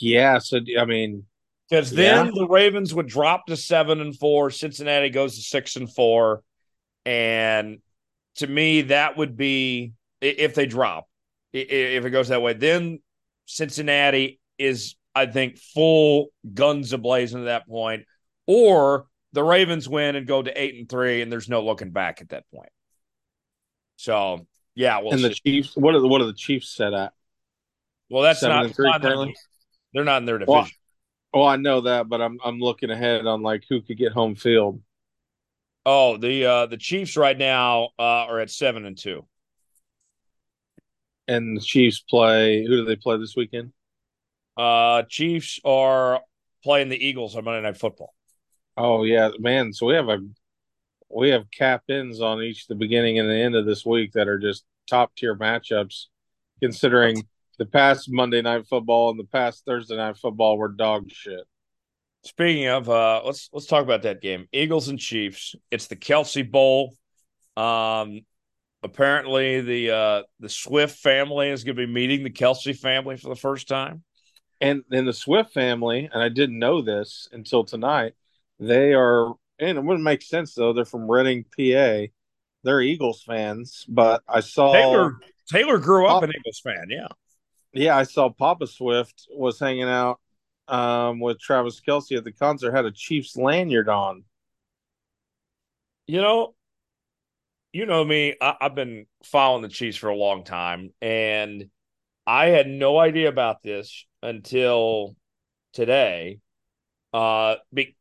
Yeah. 0.00 0.38
So, 0.38 0.60
I 0.78 0.84
mean, 0.84 1.24
because 1.68 1.90
then 1.90 2.26
yeah. 2.26 2.32
the 2.34 2.46
Ravens 2.48 2.94
would 2.94 3.06
drop 3.06 3.46
to 3.46 3.56
seven 3.56 4.00
and 4.00 4.16
four. 4.18 4.50
Cincinnati 4.50 5.10
goes 5.10 5.36
to 5.36 5.42
six 5.42 5.76
and 5.76 5.92
four. 5.92 6.42
And 7.04 7.78
to 8.36 8.46
me, 8.46 8.82
that 8.82 9.16
would 9.16 9.36
be 9.36 9.92
if 10.20 10.54
they 10.54 10.66
drop, 10.66 11.08
if 11.52 12.04
it 12.04 12.10
goes 12.10 12.28
that 12.28 12.42
way, 12.42 12.52
then 12.52 13.00
Cincinnati 13.46 14.40
is, 14.58 14.96
I 15.14 15.26
think, 15.26 15.58
full 15.58 16.28
guns 16.54 16.92
ablazing 16.92 17.40
at 17.40 17.44
that 17.46 17.66
point. 17.66 18.04
Or 18.46 19.06
the 19.32 19.42
Ravens 19.42 19.88
win 19.88 20.16
and 20.16 20.26
go 20.26 20.42
to 20.42 20.62
eight 20.62 20.74
and 20.76 20.88
three, 20.88 21.22
and 21.22 21.32
there's 21.32 21.48
no 21.48 21.64
looking 21.64 21.90
back 21.90 22.20
at 22.20 22.30
that 22.30 22.44
point. 22.54 22.70
So 23.96 24.46
yeah, 24.74 24.98
we'll 25.00 25.12
and 25.12 25.20
see. 25.20 25.28
the 25.28 25.34
Chiefs. 25.34 25.76
What 25.76 25.94
are 25.94 26.00
the 26.00 26.08
what 26.08 26.20
are 26.20 26.26
the 26.26 26.32
Chiefs 26.32 26.74
set 26.74 26.92
at? 26.92 27.12
Well, 28.10 28.22
that's 28.22 28.40
Seven 28.40 28.72
not, 28.78 28.78
not 28.78 29.02
their, 29.02 29.26
they're 29.94 30.04
not 30.04 30.18
in 30.18 30.26
their 30.26 30.38
division. 30.38 30.54
Well, 30.54 30.68
oh, 31.32 31.44
I 31.44 31.56
know 31.56 31.82
that, 31.82 32.08
but 32.08 32.20
I'm 32.20 32.38
I'm 32.44 32.60
looking 32.60 32.90
ahead 32.90 33.26
on 33.26 33.42
like 33.42 33.64
who 33.68 33.80
could 33.80 33.98
get 33.98 34.12
home 34.12 34.34
field. 34.34 34.80
Oh, 35.84 36.16
the 36.16 36.46
uh 36.46 36.66
the 36.66 36.76
Chiefs 36.76 37.16
right 37.16 37.36
now 37.36 37.90
uh, 37.98 38.26
are 38.28 38.40
at 38.40 38.50
seven 38.50 38.84
and 38.84 38.96
two. 38.96 39.26
And 41.28 41.56
the 41.56 41.60
Chiefs 41.60 42.00
play. 42.00 42.64
Who 42.64 42.76
do 42.76 42.84
they 42.84 42.96
play 42.96 43.16
this 43.18 43.36
weekend? 43.36 43.72
Uh, 44.56 45.02
Chiefs 45.08 45.60
are 45.64 46.20
playing 46.62 46.88
the 46.88 47.04
Eagles 47.04 47.36
on 47.36 47.44
Monday 47.44 47.62
Night 47.62 47.76
Football. 47.78 48.14
Oh 48.76 49.04
yeah, 49.04 49.30
man. 49.38 49.72
So 49.72 49.86
we 49.86 49.94
have 49.94 50.08
a 50.08 50.18
we 51.08 51.30
have 51.30 51.50
cap 51.50 51.82
ins 51.88 52.20
on 52.20 52.42
each 52.42 52.66
the 52.66 52.74
beginning 52.74 53.18
and 53.18 53.28
the 53.28 53.34
end 53.34 53.54
of 53.54 53.66
this 53.66 53.84
week 53.84 54.12
that 54.12 54.28
are 54.28 54.38
just 54.38 54.64
top 54.88 55.14
tier 55.16 55.36
matchups, 55.36 56.06
considering 56.60 57.22
the 57.62 57.70
past 57.70 58.10
Monday 58.10 58.42
Night 58.42 58.66
Football 58.66 59.10
and 59.10 59.20
the 59.20 59.24
past 59.24 59.64
Thursday 59.64 59.96
Night 59.96 60.16
Football 60.16 60.58
were 60.58 60.68
dog 60.68 61.08
shit. 61.08 61.44
Speaking 62.24 62.66
of, 62.66 62.90
uh, 62.90 63.22
let's 63.24 63.48
let's 63.52 63.66
talk 63.66 63.84
about 63.84 64.02
that 64.02 64.20
game. 64.20 64.48
Eagles 64.52 64.88
and 64.88 64.98
Chiefs. 64.98 65.54
It's 65.70 65.86
the 65.86 65.94
Kelce 65.94 66.48
Bowl. 66.48 66.96
Um, 67.56 68.22
apparently 68.82 69.60
the 69.60 69.90
uh, 69.92 70.22
the 70.40 70.48
Swift 70.48 70.98
family 70.98 71.50
is 71.50 71.62
going 71.62 71.76
to 71.76 71.86
be 71.86 71.92
meeting 71.92 72.24
the 72.24 72.30
Kelce 72.30 72.76
family 72.76 73.16
for 73.16 73.28
the 73.28 73.36
first 73.36 73.68
time. 73.68 74.02
And 74.60 74.82
then 74.88 75.06
the 75.06 75.12
Swift 75.12 75.52
family, 75.52 76.10
and 76.12 76.20
I 76.20 76.30
didn't 76.30 76.58
know 76.58 76.82
this 76.82 77.28
until 77.30 77.62
tonight. 77.62 78.14
They 78.58 78.92
are, 78.92 79.34
and 79.60 79.78
it 79.78 79.84
wouldn't 79.84 80.04
make 80.04 80.22
sense 80.22 80.54
though. 80.54 80.72
They're 80.72 80.84
from 80.84 81.08
Reading, 81.08 81.44
PA. 81.44 82.10
They're 82.64 82.80
Eagles 82.80 83.22
fans, 83.22 83.86
but 83.88 84.22
I 84.28 84.40
saw 84.40 84.72
Taylor. 84.72 85.18
Taylor 85.48 85.78
grew 85.78 86.06
up 86.06 86.24
an 86.24 86.32
Eagles 86.36 86.60
fan. 86.60 86.86
Yeah, 86.88 87.08
yeah. 87.72 87.96
I 87.96 88.04
saw 88.04 88.28
Papa 88.30 88.66
Swift 88.66 89.26
was 89.30 89.58
hanging 89.58 89.84
out 89.84 90.20
um, 90.68 91.20
with 91.20 91.40
Travis 91.40 91.80
Kelce 91.86 92.16
at 92.16 92.24
the 92.24 92.32
concert. 92.32 92.72
Had 92.72 92.84
a 92.84 92.90
Chiefs 92.90 93.36
lanyard 93.36 93.88
on. 93.88 94.24
You 96.06 96.20
know, 96.20 96.54
you 97.72 97.86
know 97.86 98.04
me. 98.04 98.34
I, 98.40 98.54
I've 98.60 98.74
been 98.74 99.06
following 99.24 99.62
the 99.62 99.68
Chiefs 99.68 99.96
for 99.96 100.08
a 100.08 100.16
long 100.16 100.44
time, 100.44 100.92
and 101.00 101.66
I 102.26 102.46
had 102.46 102.68
no 102.68 102.98
idea 102.98 103.28
about 103.28 103.62
this 103.62 104.06
until 104.22 105.16
today. 105.72 106.40
Uh, 107.12 107.56
bec- 107.72 107.94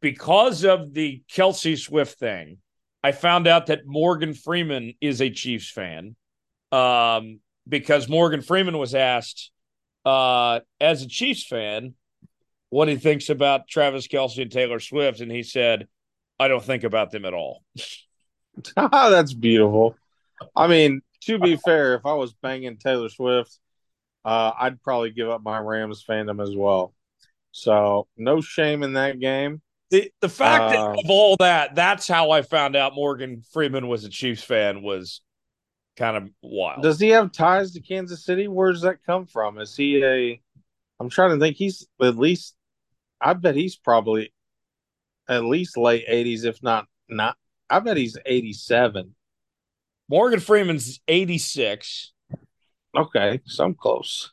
because 0.00 0.64
of 0.64 0.92
the 0.94 1.22
Kelsey 1.28 1.76
Swift 1.76 2.18
thing, 2.18 2.58
I 3.02 3.12
found 3.12 3.46
out 3.46 3.66
that 3.66 3.86
Morgan 3.86 4.34
Freeman 4.34 4.94
is 5.00 5.20
a 5.20 5.30
Chiefs 5.30 5.70
fan. 5.70 6.16
Um, 6.70 7.40
because 7.68 8.08
Morgan 8.08 8.42
Freeman 8.42 8.78
was 8.78 8.94
asked, 8.94 9.50
uh, 10.04 10.60
as 10.80 11.02
a 11.02 11.08
Chiefs 11.08 11.46
fan, 11.46 11.94
what 12.70 12.88
he 12.88 12.96
thinks 12.96 13.28
about 13.28 13.68
Travis 13.68 14.08
Kelce 14.08 14.40
and 14.40 14.50
Taylor 14.50 14.80
Swift, 14.80 15.20
and 15.20 15.30
he 15.30 15.42
said, 15.42 15.88
"I 16.38 16.48
don't 16.48 16.64
think 16.64 16.84
about 16.84 17.10
them 17.10 17.24
at 17.24 17.34
all." 17.34 17.62
That's 18.76 19.34
beautiful. 19.34 19.94
I 20.56 20.66
mean, 20.66 21.02
to 21.22 21.38
be 21.38 21.56
fair, 21.56 21.94
if 21.94 22.06
I 22.06 22.14
was 22.14 22.32
banging 22.32 22.78
Taylor 22.78 23.08
Swift, 23.08 23.58
uh, 24.24 24.52
I'd 24.58 24.82
probably 24.82 25.10
give 25.10 25.28
up 25.28 25.42
my 25.42 25.58
Rams 25.58 26.04
fandom 26.08 26.42
as 26.42 26.54
well. 26.56 26.94
So 27.52 28.06
no 28.16 28.40
shame 28.40 28.82
in 28.82 28.94
that 28.94 29.20
game. 29.20 29.60
The 29.90 30.10
the 30.20 30.28
fact 30.28 30.74
uh, 30.74 30.92
of 30.92 31.10
all 31.10 31.36
that, 31.38 31.74
that's 31.74 32.08
how 32.08 32.30
I 32.30 32.40
found 32.42 32.76
out 32.76 32.94
Morgan 32.94 33.42
Freeman 33.52 33.88
was 33.88 34.04
a 34.04 34.08
Chiefs 34.08 34.42
fan 34.42 34.82
was 34.82 35.20
kind 35.96 36.16
of 36.16 36.30
wild. 36.42 36.82
Does 36.82 37.00
he 37.00 37.10
have 37.10 37.32
ties 37.32 37.72
to 37.72 37.80
Kansas 37.80 38.24
City? 38.24 38.48
Where 38.48 38.72
does 38.72 38.82
that 38.82 39.04
come 39.04 39.26
from? 39.26 39.58
Is 39.58 39.76
he 39.76 40.02
a 40.04 40.40
I'm 41.00 41.10
trying 41.10 41.30
to 41.30 41.38
think 41.38 41.56
he's 41.56 41.86
at 42.00 42.16
least 42.16 42.54
I 43.20 43.34
bet 43.34 43.54
he's 43.54 43.76
probably 43.76 44.32
at 45.28 45.44
least 45.44 45.76
late 45.76 46.06
80s 46.08 46.44
if 46.44 46.62
not 46.62 46.86
not 47.08 47.36
I 47.72 47.80
bet 47.80 47.96
he's 47.96 48.18
87. 48.26 49.14
Morgan 50.08 50.40
Freeman's 50.40 51.00
86. 51.08 52.12
Okay, 52.94 53.40
so 53.46 53.64
I'm 53.64 53.74
close. 53.74 54.30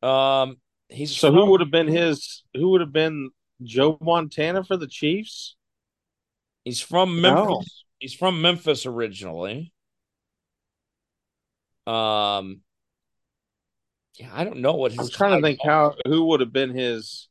Um, 0.00 0.58
he's 0.88 1.16
so 1.16 1.28
from, 1.28 1.34
who 1.34 1.46
would 1.50 1.60
have 1.60 1.72
been 1.72 1.88
his? 1.88 2.44
Who 2.54 2.70
would 2.70 2.80
have 2.80 2.92
been 2.92 3.30
Joe 3.64 3.98
Montana 4.00 4.62
for 4.62 4.76
the 4.76 4.86
Chiefs? 4.86 5.56
He's 6.64 6.80
from 6.80 7.20
Memphis. 7.20 7.44
No. 7.46 7.62
He's 7.98 8.14
from 8.14 8.40
Memphis 8.40 8.86
originally. 8.86 9.72
Um, 11.86 12.60
yeah, 14.18 14.30
I 14.32 14.44
don't 14.44 14.58
know 14.58 14.74
what. 14.74 14.98
I'm 14.98 15.08
trying 15.08 15.40
to 15.40 15.46
think 15.46 15.60
how 15.64 15.94
who 16.06 16.24
would 16.26 16.40
have 16.40 16.52
been 16.52 16.70
his. 16.70 17.28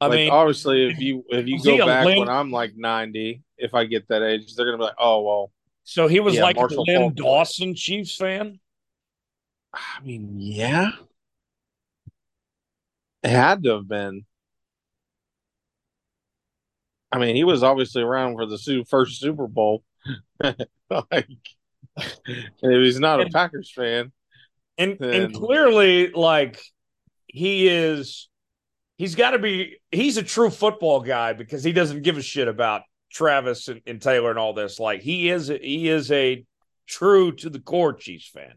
I 0.00 0.06
like, 0.06 0.16
mean, 0.16 0.30
obviously, 0.30 0.88
if 0.88 1.00
you 1.00 1.24
if 1.28 1.46
you 1.46 1.62
go 1.62 1.86
back 1.86 2.06
when 2.06 2.28
I'm 2.28 2.50
like 2.50 2.72
90, 2.76 3.42
if 3.58 3.74
I 3.74 3.86
get 3.86 4.08
that 4.08 4.22
age, 4.22 4.54
they're 4.54 4.66
gonna 4.66 4.78
be 4.78 4.84
like, 4.84 4.94
oh 4.98 5.22
well. 5.22 5.52
So 5.84 6.06
he 6.06 6.20
was 6.20 6.34
yeah, 6.34 6.42
like 6.42 6.56
Marshall 6.56 6.84
a 6.86 6.92
Len 6.92 7.14
Dawson 7.14 7.74
Chiefs 7.74 8.14
fan. 8.16 8.60
I 9.72 10.00
mean, 10.02 10.34
yeah, 10.38 10.92
it 13.22 13.30
had 13.30 13.62
to 13.64 13.70
have 13.76 13.88
been. 13.88 14.24
I 17.10 17.18
mean, 17.18 17.36
he 17.36 17.44
was 17.44 17.62
obviously 17.62 18.02
around 18.02 18.34
for 18.34 18.46
the 18.46 18.84
first 18.88 19.20
Super 19.20 19.46
Bowl. 19.46 19.82
like, 20.40 21.28
if 21.96 22.52
he's 22.60 23.00
not 23.00 23.20
and, 23.20 23.30
a 23.30 23.32
Packers 23.32 23.70
fan, 23.70 24.12
and 24.78 24.96
then... 24.98 25.22
and 25.22 25.34
clearly, 25.34 26.10
like 26.12 26.60
he 27.26 27.68
is, 27.68 28.28
he's 28.96 29.14
got 29.14 29.30
to 29.30 29.38
be. 29.38 29.78
He's 29.90 30.16
a 30.16 30.22
true 30.22 30.50
football 30.50 31.00
guy 31.00 31.32
because 31.32 31.64
he 31.64 31.72
doesn't 31.72 32.02
give 32.02 32.18
a 32.18 32.22
shit 32.22 32.48
about 32.48 32.82
Travis 33.10 33.68
and, 33.68 33.80
and 33.86 34.00
Taylor 34.00 34.30
and 34.30 34.38
all 34.38 34.52
this. 34.52 34.78
Like 34.78 35.00
he 35.00 35.30
is, 35.30 35.48
he 35.48 35.88
is 35.88 36.10
a 36.12 36.44
true 36.86 37.32
to 37.32 37.50
the 37.50 37.60
core 37.60 37.94
Chiefs 37.94 38.28
fan. 38.28 38.54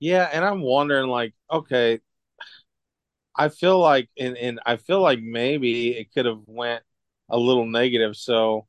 Yeah, 0.00 0.28
and 0.32 0.44
I'm 0.44 0.60
wondering, 0.60 1.08
like, 1.08 1.32
okay, 1.50 2.00
I 3.36 3.48
feel 3.48 3.78
like, 3.78 4.08
and 4.18 4.36
and 4.36 4.60
I 4.66 4.76
feel 4.76 5.00
like 5.00 5.20
maybe 5.20 5.90
it 5.90 6.12
could 6.12 6.26
have 6.26 6.42
went 6.46 6.82
a 7.30 7.38
little 7.38 7.66
negative. 7.66 8.16
So, 8.16 8.66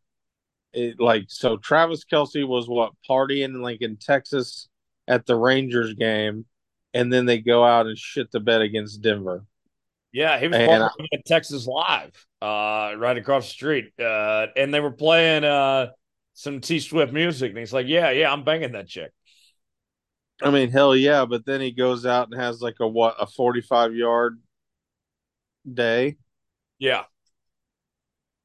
it 0.73 0.99
like 0.99 1.25
so 1.27 1.57
Travis 1.57 2.03
Kelce 2.05 2.47
was 2.47 2.67
what 2.67 2.93
partying 3.09 3.61
like 3.61 3.81
in 3.81 3.97
Texas 3.97 4.67
at 5.07 5.25
the 5.25 5.35
Rangers 5.35 5.93
game, 5.93 6.45
and 6.93 7.11
then 7.11 7.25
they 7.25 7.39
go 7.39 7.63
out 7.63 7.87
and 7.87 7.97
shit 7.97 8.31
the 8.31 8.39
bed 8.39 8.61
against 8.61 9.01
Denver. 9.01 9.45
Yeah, 10.11 10.39
he 10.39 10.47
was 10.47 10.57
and 10.57 10.83
partying 10.83 11.07
at 11.13 11.25
Texas 11.25 11.65
Live, 11.65 12.25
uh, 12.41 12.93
right 12.97 13.17
across 13.17 13.45
the 13.45 13.51
street, 13.51 13.91
uh, 13.99 14.47
and 14.55 14.73
they 14.73 14.79
were 14.79 14.91
playing 14.91 15.43
uh 15.43 15.87
some 16.33 16.61
T 16.61 16.79
Swift 16.79 17.13
music, 17.13 17.49
and 17.49 17.57
he's 17.57 17.73
like, 17.73 17.87
"Yeah, 17.87 18.09
yeah, 18.11 18.31
I'm 18.31 18.43
banging 18.43 18.71
that 18.73 18.87
chick." 18.87 19.11
I 20.41 20.49
mean, 20.49 20.71
hell 20.71 20.95
yeah, 20.95 21.25
but 21.25 21.45
then 21.45 21.61
he 21.61 21.71
goes 21.71 22.05
out 22.05 22.29
and 22.31 22.39
has 22.39 22.61
like 22.61 22.75
a 22.79 22.87
what 22.87 23.15
a 23.19 23.27
forty-five 23.27 23.95
yard 23.95 24.39
day. 25.71 26.17
Yeah, 26.79 27.03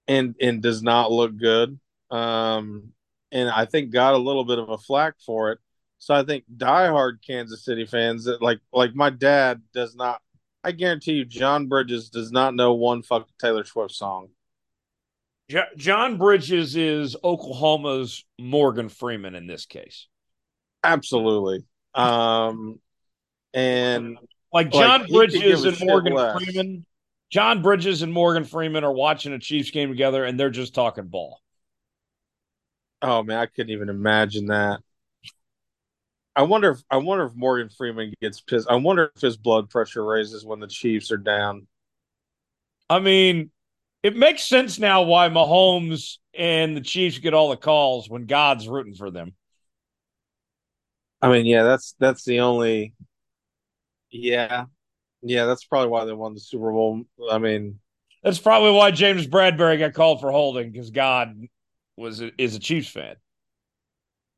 and 0.07 0.35
and 0.41 0.63
does 0.63 0.83
not 0.83 1.11
look 1.11 1.37
good. 1.37 1.79
Um, 2.11 2.93
and 3.33 3.49
I 3.49 3.65
think 3.65 3.91
got 3.91 4.15
a 4.15 4.19
little 4.19 4.45
bit 4.45 4.59
of 4.59 4.69
a 4.71 4.79
flack 4.79 5.15
for 5.25 5.53
it. 5.53 5.59
So 5.99 6.15
I 6.15 6.23
think 6.23 6.45
diehard 6.57 7.19
Kansas 7.27 7.65
City 7.65 7.85
fans 7.85 8.25
that 8.25 8.41
like 8.41 8.61
like 8.73 8.95
my 8.95 9.11
dad 9.11 9.63
does 9.75 9.95
not. 9.95 10.21
I 10.63 10.73
guarantee 10.73 11.13
you, 11.13 11.25
John 11.25 11.67
Bridges 11.67 12.09
does 12.09 12.31
not 12.33 12.55
know 12.55 12.75
one 12.75 13.03
fucking 13.03 13.35
Taylor 13.41 13.65
Swift 13.65 13.95
song. 13.95 14.29
John 15.77 16.19
Bridges 16.19 16.77
is 16.77 17.17
Oklahoma's 17.25 18.25
Morgan 18.39 18.89
Freeman 18.89 19.35
in 19.35 19.47
this 19.47 19.65
case. 19.65 20.09
Absolutely. 20.85 21.65
Um, 21.95 22.81
and 23.55 24.19
like 24.53 24.71
John 24.71 25.03
like, 25.03 25.11
Bridges 25.11 25.65
and 25.65 25.79
Morgan 25.81 26.17
Freeman, 26.37 26.87
John 27.31 27.63
Bridges 27.63 28.03
and 28.03 28.13
Morgan 28.13 28.45
Freeman 28.45 28.85
are 28.85 28.93
watching 28.93 29.33
a 29.33 29.39
Chiefs 29.39 29.71
game 29.71 29.89
together 29.89 30.25
and 30.25 30.39
they're 30.39 30.51
just 30.51 30.75
talking 30.75 31.07
ball. 31.07 31.41
Oh 33.03 33.23
man, 33.23 33.39
I 33.39 33.47
couldn't 33.47 33.71
even 33.71 33.89
imagine 33.89 34.47
that. 34.47 34.81
I 36.35 36.43
wonder 36.43 36.71
if 36.71 36.83
I 36.91 36.99
wonder 36.99 37.25
if 37.25 37.35
Morgan 37.35 37.69
Freeman 37.69 38.15
gets 38.21 38.41
pissed. 38.41 38.69
I 38.71 38.77
wonder 38.77 39.11
if 39.15 39.21
his 39.21 39.37
blood 39.37 39.71
pressure 39.71 40.05
raises 40.05 40.45
when 40.45 40.61
the 40.61 40.69
Chiefs 40.69 41.11
are 41.11 41.17
down. 41.17 41.67
I 42.89 43.01
mean, 43.01 43.51
it 44.03 44.17
makes 44.17 44.45
sense 44.45 44.79
now 44.79 45.03
why 45.03 45.29
Mahomes 45.29 46.19
and 46.35 46.77
the 46.77 46.81
Chiefs 46.81 47.19
get 47.19 47.35
all 47.35 47.51
the 47.51 47.57
calls 47.57 48.09
when 48.09 48.27
God's 48.27 48.69
rooting 48.69 48.95
for 48.95 49.11
them. 49.11 49.35
I 51.21 51.31
mean, 51.31 51.47
yeah, 51.47 51.65
that's 51.65 51.95
that's 51.99 52.25
the 52.25 52.41
only 52.41 52.95
yeah. 54.11 54.67
Yeah, 55.23 55.47
that's 55.47 55.65
probably 55.65 55.89
why 55.89 56.05
they 56.05 56.13
won 56.13 56.35
the 56.35 56.41
Super 56.41 56.71
Bowl. 56.71 57.03
I 57.29 57.39
mean, 57.39 57.81
that's 58.23 58.39
probably 58.39 58.71
why 58.71 58.93
James 58.93 59.27
Bradberry 59.27 59.79
got 59.79 59.95
called 59.95 60.21
for 60.21 60.31
holding 60.31 60.71
because 60.71 60.91
God 60.91 61.35
was 61.99 62.23
is 62.39 62.55
a 62.55 62.59
Chiefs 62.59 62.89
fan 62.89 63.17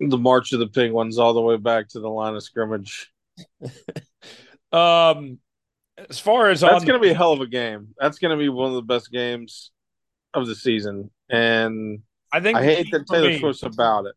the 0.08 0.18
march 0.18 0.52
of 0.52 0.60
the 0.60 0.66
penguins 0.66 1.18
all 1.18 1.34
the 1.34 1.40
way 1.40 1.56
back 1.56 1.88
to 1.88 2.00
the 2.00 2.08
line 2.08 2.34
of 2.34 2.42
scrimmage. 2.42 3.12
um, 4.72 5.38
as 6.08 6.18
far 6.18 6.48
as 6.48 6.60
that's 6.60 6.84
going 6.84 6.98
to 6.98 7.02
be 7.02 7.10
a 7.10 7.14
hell 7.14 7.32
of 7.32 7.40
a 7.40 7.46
game. 7.46 7.88
That's 7.98 8.18
going 8.18 8.30
to 8.30 8.42
be 8.42 8.48
one 8.48 8.68
of 8.68 8.74
the 8.74 8.82
best 8.82 9.12
games 9.12 9.70
of 10.32 10.46
the 10.46 10.54
season, 10.54 11.10
and 11.28 12.00
I 12.32 12.40
think 12.40 12.56
I 12.56 12.64
hate 12.64 12.90
that 12.92 13.06
Taylor 13.06 13.38
Swift's 13.38 13.62
about 13.62 14.06
it. 14.06 14.14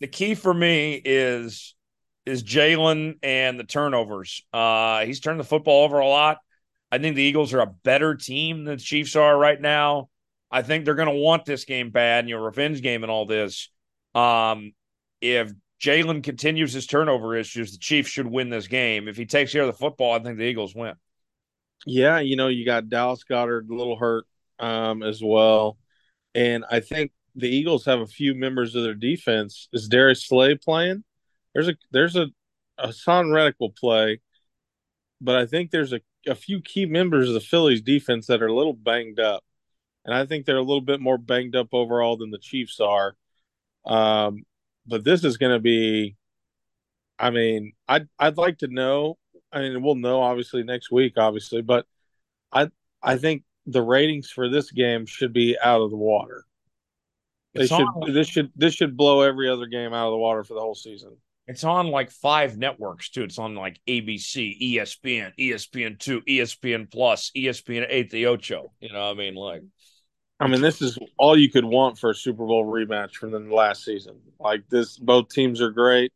The 0.00 0.06
key 0.06 0.34
for 0.34 0.54
me 0.54 1.00
is 1.04 1.74
is 2.24 2.42
Jalen 2.42 3.18
and 3.22 3.58
the 3.58 3.64
turnovers. 3.64 4.42
Uh, 4.52 5.04
he's 5.04 5.20
turned 5.20 5.40
the 5.40 5.44
football 5.44 5.84
over 5.84 5.98
a 5.98 6.06
lot. 6.06 6.38
I 6.90 6.98
think 6.98 7.16
the 7.16 7.22
Eagles 7.22 7.52
are 7.52 7.60
a 7.60 7.66
better 7.66 8.14
team 8.14 8.64
than 8.64 8.76
the 8.76 8.82
Chiefs 8.82 9.16
are 9.16 9.36
right 9.36 9.60
now. 9.60 10.08
I 10.50 10.62
think 10.62 10.84
they're 10.84 10.94
going 10.94 11.08
to 11.08 11.14
want 11.14 11.44
this 11.44 11.64
game 11.64 11.90
bad, 11.90 12.20
and 12.20 12.28
your 12.28 12.42
revenge 12.42 12.82
game 12.82 13.02
and 13.02 13.10
all 13.10 13.26
this. 13.26 13.70
Um, 14.14 14.72
if 15.20 15.52
Jalen 15.80 16.22
continues 16.22 16.72
his 16.72 16.86
turnover 16.86 17.36
issues, 17.36 17.72
the 17.72 17.78
Chiefs 17.78 18.10
should 18.10 18.26
win 18.26 18.50
this 18.50 18.66
game. 18.66 19.08
If 19.08 19.16
he 19.16 19.26
takes 19.26 19.52
care 19.52 19.62
of 19.62 19.68
the 19.68 19.78
football, 19.78 20.12
I 20.12 20.20
think 20.20 20.38
the 20.38 20.44
Eagles 20.44 20.74
win. 20.74 20.94
Yeah, 21.86 22.18
you 22.18 22.36
know, 22.36 22.48
you 22.48 22.64
got 22.64 22.88
Dallas 22.88 23.22
Goedert 23.28 23.70
a 23.70 23.74
little 23.74 23.96
hurt 23.96 24.24
um, 24.58 25.02
as 25.02 25.22
well. 25.22 25.78
And 26.34 26.64
I 26.70 26.80
think 26.80 27.12
the 27.34 27.48
Eagles 27.48 27.84
have 27.84 28.00
a 28.00 28.06
few 28.06 28.34
members 28.34 28.74
of 28.74 28.82
their 28.82 28.94
defense. 28.94 29.68
Is 29.72 29.88
Darius 29.88 30.26
Slay 30.26 30.56
playing? 30.56 31.04
There's 31.54 31.68
a 31.68 31.76
there's 31.92 32.16
a 32.16 32.26
Haason 32.78 33.32
Reddick 33.32 33.56
will 33.58 33.72
play, 33.72 34.20
but 35.20 35.36
I 35.36 35.46
think 35.46 35.70
there's 35.70 35.92
a, 35.92 36.00
a 36.26 36.34
few 36.34 36.60
key 36.60 36.86
members 36.86 37.28
of 37.28 37.34
the 37.34 37.40
Phillies 37.40 37.82
defense 37.82 38.26
that 38.26 38.42
are 38.42 38.48
a 38.48 38.54
little 38.54 38.74
banged 38.74 39.20
up. 39.20 39.44
And 40.08 40.16
I 40.16 40.24
think 40.24 40.46
they're 40.46 40.56
a 40.56 40.62
little 40.62 40.80
bit 40.80 41.02
more 41.02 41.18
banged 41.18 41.54
up 41.54 41.68
overall 41.72 42.16
than 42.16 42.30
the 42.30 42.38
Chiefs 42.38 42.80
are. 42.80 43.14
Um, 43.84 44.46
but 44.86 45.04
this 45.04 45.22
is 45.22 45.36
going 45.36 45.52
to 45.52 45.60
be. 45.60 46.16
I 47.18 47.28
mean, 47.28 47.74
I'd 47.86 48.08
I'd 48.18 48.38
like 48.38 48.56
to 48.58 48.68
know. 48.68 49.18
I 49.52 49.60
mean, 49.60 49.82
we'll 49.82 49.96
know 49.96 50.22
obviously 50.22 50.62
next 50.62 50.90
week, 50.90 51.18
obviously, 51.18 51.60
but 51.60 51.84
I 52.50 52.70
I 53.02 53.18
think 53.18 53.42
the 53.66 53.82
ratings 53.82 54.30
for 54.30 54.48
this 54.48 54.70
game 54.70 55.04
should 55.04 55.34
be 55.34 55.58
out 55.62 55.82
of 55.82 55.90
the 55.90 55.96
water. 55.98 56.46
They 57.52 57.64
it's 57.64 57.68
should 57.68 57.82
on, 57.82 58.14
this 58.14 58.28
should 58.28 58.50
this 58.56 58.72
should 58.72 58.96
blow 58.96 59.20
every 59.20 59.46
other 59.46 59.66
game 59.66 59.92
out 59.92 60.06
of 60.06 60.12
the 60.12 60.18
water 60.18 60.42
for 60.42 60.54
the 60.54 60.60
whole 60.60 60.74
season. 60.74 61.18
It's 61.46 61.64
on 61.64 61.88
like 61.88 62.10
five 62.10 62.56
networks 62.56 63.10
too. 63.10 63.24
It's 63.24 63.38
on 63.38 63.54
like 63.54 63.78
ABC, 63.86 64.74
ESPN, 64.74 65.32
ESPN 65.38 65.98
two, 65.98 66.22
ESPN 66.22 66.90
Plus, 66.90 67.30
ESPN 67.36 67.86
eight, 67.90 68.08
the 68.08 68.24
Ocho. 68.24 68.72
You 68.80 68.94
know, 68.94 69.10
I 69.10 69.12
mean, 69.12 69.34
like 69.34 69.62
I 70.40 70.46
mean, 70.46 70.60
this 70.60 70.80
is 70.80 70.98
all 71.16 71.36
you 71.36 71.50
could 71.50 71.64
want 71.64 71.98
for 71.98 72.10
a 72.10 72.14
Super 72.14 72.46
Bowl 72.46 72.64
rematch 72.64 73.14
from 73.14 73.32
the 73.32 73.40
last 73.40 73.84
season. 73.84 74.16
Like 74.38 74.68
this, 74.68 74.96
both 74.96 75.28
teams 75.30 75.60
are 75.60 75.70
great. 75.70 76.12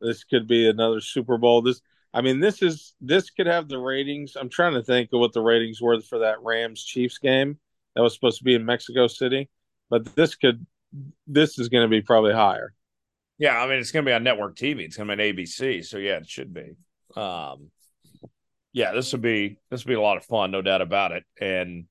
This 0.00 0.24
could 0.24 0.46
be 0.46 0.68
another 0.68 1.00
Super 1.00 1.38
Bowl. 1.38 1.62
This, 1.62 1.80
I 2.12 2.20
mean, 2.20 2.40
this 2.40 2.60
is 2.60 2.94
this 3.00 3.30
could 3.30 3.46
have 3.46 3.68
the 3.68 3.78
ratings. 3.78 4.36
I'm 4.36 4.50
trying 4.50 4.74
to 4.74 4.82
think 4.82 5.10
of 5.12 5.20
what 5.20 5.32
the 5.32 5.40
ratings 5.40 5.80
were 5.80 6.00
for 6.00 6.18
that 6.18 6.42
Rams 6.42 6.84
Chiefs 6.84 7.18
game 7.18 7.58
that 7.94 8.02
was 8.02 8.12
supposed 8.14 8.38
to 8.38 8.44
be 8.44 8.54
in 8.54 8.66
Mexico 8.66 9.06
City, 9.06 9.48
but 9.88 10.14
this 10.16 10.34
could, 10.34 10.66
this 11.26 11.58
is 11.58 11.68
going 11.68 11.84
to 11.84 11.88
be 11.88 12.02
probably 12.02 12.32
higher. 12.32 12.74
Yeah, 13.38 13.58
I 13.58 13.66
mean, 13.66 13.78
it's 13.78 13.90
going 13.90 14.04
to 14.04 14.08
be 14.08 14.14
on 14.14 14.22
network 14.22 14.56
TV. 14.56 14.80
It's 14.80 14.96
going 14.96 15.08
to 15.08 15.16
be 15.16 15.30
on 15.30 15.36
ABC, 15.36 15.84
so 15.84 15.96
yeah, 15.98 16.18
it 16.18 16.28
should 16.28 16.52
be. 16.52 16.74
Um, 17.16 17.70
yeah, 18.72 18.92
this 18.92 19.12
would 19.12 19.22
be 19.22 19.58
this 19.70 19.84
would 19.84 19.90
be 19.90 19.96
a 19.96 20.00
lot 20.00 20.16
of 20.18 20.24
fun, 20.24 20.50
no 20.50 20.62
doubt 20.62 20.82
about 20.82 21.12
it, 21.12 21.24
and 21.40 21.86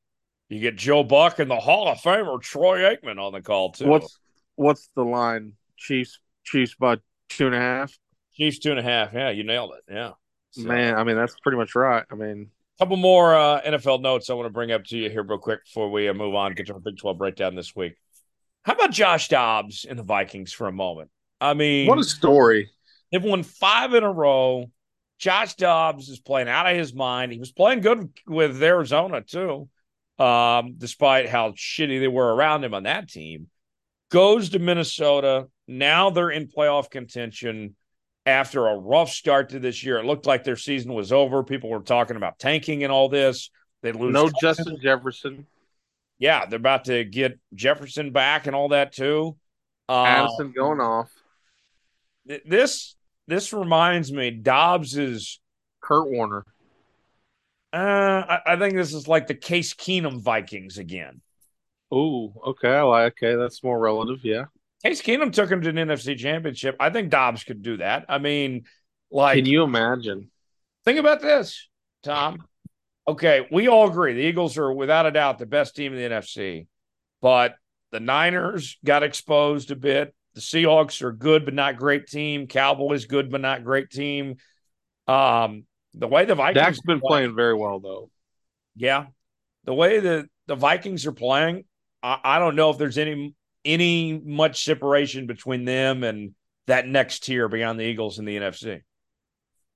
you 0.51 0.59
get 0.59 0.75
Joe 0.75 1.03
Buck 1.03 1.39
and 1.39 1.49
the 1.49 1.59
Hall 1.59 1.87
of 1.87 1.99
Famer 1.99 2.41
Troy 2.41 2.79
Aikman 2.79 3.17
on 3.17 3.31
the 3.31 3.41
call 3.41 3.71
too. 3.71 3.87
What's 3.87 4.19
what's 4.55 4.89
the 4.95 5.03
line? 5.03 5.53
Chiefs 5.77 6.19
Chiefs 6.43 6.75
by 6.75 6.97
two 7.29 7.45
and 7.45 7.55
a 7.55 7.59
half. 7.59 7.97
Chiefs 8.33 8.59
two 8.59 8.71
and 8.71 8.79
a 8.79 8.83
half. 8.83 9.13
Yeah, 9.13 9.29
you 9.29 9.43
nailed 9.43 9.73
it. 9.77 9.93
Yeah. 9.93 10.11
So, 10.51 10.63
Man, 10.63 10.95
I 10.95 11.05
mean 11.05 11.15
that's 11.15 11.35
pretty 11.39 11.57
much 11.57 11.73
right. 11.73 12.03
I 12.11 12.15
mean, 12.15 12.49
a 12.77 12.83
couple 12.83 12.97
more 12.97 13.33
uh, 13.33 13.61
NFL 13.61 14.01
notes 14.01 14.29
I 14.29 14.33
want 14.33 14.47
to 14.47 14.51
bring 14.51 14.71
up 14.73 14.83
to 14.85 14.97
you 14.97 15.09
here 15.09 15.23
real 15.23 15.37
quick 15.37 15.63
before 15.63 15.89
we 15.89 16.09
uh, 16.09 16.13
move 16.13 16.35
on. 16.35 16.53
Get 16.53 16.67
to 16.67 16.73
our 16.73 16.79
Big 16.79 16.97
Twelve 16.97 17.17
breakdown 17.17 17.55
this 17.55 17.73
week. 17.73 17.95
How 18.63 18.73
about 18.73 18.91
Josh 18.91 19.29
Dobbs 19.29 19.85
and 19.89 19.97
the 19.97 20.03
Vikings 20.03 20.51
for 20.51 20.67
a 20.67 20.71
moment? 20.73 21.09
I 21.39 21.53
mean, 21.53 21.87
what 21.87 21.97
a 21.97 22.03
story! 22.03 22.69
They've 23.11 23.23
won 23.23 23.43
five 23.43 23.93
in 23.93 24.03
a 24.03 24.11
row. 24.11 24.69
Josh 25.17 25.55
Dobbs 25.55 26.09
is 26.09 26.19
playing 26.19 26.49
out 26.49 26.67
of 26.67 26.75
his 26.75 26.93
mind. 26.93 27.31
He 27.31 27.39
was 27.39 27.53
playing 27.53 27.79
good 27.79 28.09
with 28.27 28.61
Arizona 28.61 29.21
too 29.21 29.69
um, 30.21 30.75
despite 30.77 31.29
how 31.29 31.51
shitty 31.51 31.99
they 31.99 32.07
were 32.07 32.36
around 32.36 32.63
him 32.63 32.75
on 32.75 32.84
that 32.84 33.10
team, 33.10 33.47
goes 34.12 34.49
to 34.49 34.60
Minnesota. 34.60 35.47
Now 35.67 36.12
they're 36.12 36.29
in 36.29 36.47
playoff 36.47 36.91
contention 36.91 37.75
after 38.27 38.67
a 38.67 38.77
rough 38.77 39.10
start 39.10 39.49
to 39.49 39.60
this 39.60 39.84
year. 39.84 39.97
It 39.97 40.05
looked 40.05 40.27
like 40.27 40.43
their 40.43 40.57
season 40.57 40.93
was 40.93 41.12
over. 41.12 41.43
People 41.43 41.71
were 41.71 41.79
talking 41.79 42.17
about 42.17 42.38
tanking 42.38 42.84
and 42.84 42.93
all 42.93 43.10
this. 43.10 43.49
They 43.81 43.93
lose 43.93 44.13
no 44.13 44.29
Justin 44.39 44.77
Jefferson. 44.79 45.47
Yeah, 46.19 46.45
they're 46.45 46.57
about 46.57 46.86
to 46.86 47.03
get 47.03 47.39
Jefferson 47.55 48.12
back 48.12 48.45
and 48.45 48.55
all 48.55 48.69
that 48.69 48.93
too. 48.93 49.36
Um, 49.89 50.05
Addison 50.05 50.51
going 50.51 50.79
off. 50.79 51.10
This 52.45 52.95
this 53.27 53.53
reminds 53.53 54.12
me, 54.12 54.29
Dobbs 54.29 54.95
is 54.95 55.39
Kurt 55.81 56.07
Warner. 56.12 56.45
Uh, 57.73 58.23
I, 58.27 58.39
I, 58.47 58.55
think 58.57 58.75
this 58.75 58.93
is 58.93 59.07
like 59.07 59.27
the 59.27 59.36
Case 59.36 59.73
Keenum 59.73 60.19
Vikings 60.19 60.77
again. 60.77 61.21
Oh, 61.89 62.34
okay. 62.47 62.69
I 62.69 62.81
like. 62.81 63.13
Okay, 63.13 63.36
that's 63.36 63.63
more 63.63 63.79
relative. 63.79 64.19
Yeah. 64.23 64.45
Case 64.84 65.01
Keenum 65.01 65.31
took 65.31 65.49
him 65.49 65.62
to 65.62 65.69
an 65.69 65.75
NFC 65.75 66.17
Championship. 66.17 66.75
I 66.79 66.89
think 66.89 67.10
Dobbs 67.10 67.43
could 67.43 67.62
do 67.62 67.77
that. 67.77 68.05
I 68.10 68.17
mean, 68.17 68.65
like, 69.10 69.38
can 69.38 69.45
you 69.45 69.63
imagine? 69.63 70.29
Think 70.84 70.99
about 70.99 71.21
this, 71.21 71.69
Tom. 72.03 72.43
Okay, 73.07 73.47
we 73.51 73.67
all 73.67 73.89
agree 73.89 74.13
the 74.13 74.21
Eagles 74.21 74.57
are 74.57 74.71
without 74.73 75.05
a 75.05 75.12
doubt 75.12 75.39
the 75.39 75.45
best 75.45 75.75
team 75.75 75.93
in 75.93 75.99
the 75.99 76.15
NFC, 76.15 76.67
but 77.21 77.55
the 77.91 77.99
Niners 77.99 78.77
got 78.84 79.03
exposed 79.03 79.71
a 79.71 79.75
bit. 79.75 80.13
The 80.34 80.41
Seahawks 80.41 81.01
are 81.01 81.12
good 81.12 81.45
but 81.45 81.53
not 81.53 81.77
great 81.77 82.07
team. 82.07 82.47
Cowboys 82.47 83.05
good 83.05 83.31
but 83.31 83.41
not 83.41 83.63
great 83.63 83.89
team. 83.89 84.38
Um, 85.07 85.65
the 85.93 86.08
way 86.08 86.25
the 86.25 86.36
Vikings 86.36 86.65
Dak's 86.65 86.82
been 86.82 87.01
playing, 87.01 87.36
very 87.36 87.56
well 87.56 87.80
though. 87.80 88.10
Yeah, 88.75 89.08
the 89.65 89.73
way 89.73 89.99
that 89.99 90.27
the 90.47 90.56
Vikings 90.56 91.06
are 91.06 91.12
playing, 91.12 91.65
I, 92.01 92.19
I 92.23 92.39
don't 92.39 92.56
know 92.56 92.69
if 92.69 92.77
there's 92.77 92.97
any 92.97 93.36
any 93.63 94.19
much 94.19 94.63
separation 94.63 95.27
between 95.27 95.65
them 95.65 96.04
and 96.04 96.34
that 96.67 96.88
next 96.88 97.23
tier 97.23 97.47
beyond 97.47 97.80
the 97.80 97.84
Eagles 97.84 98.19
and 98.19 98.27
the 98.27 98.38
NFC. 98.38 98.82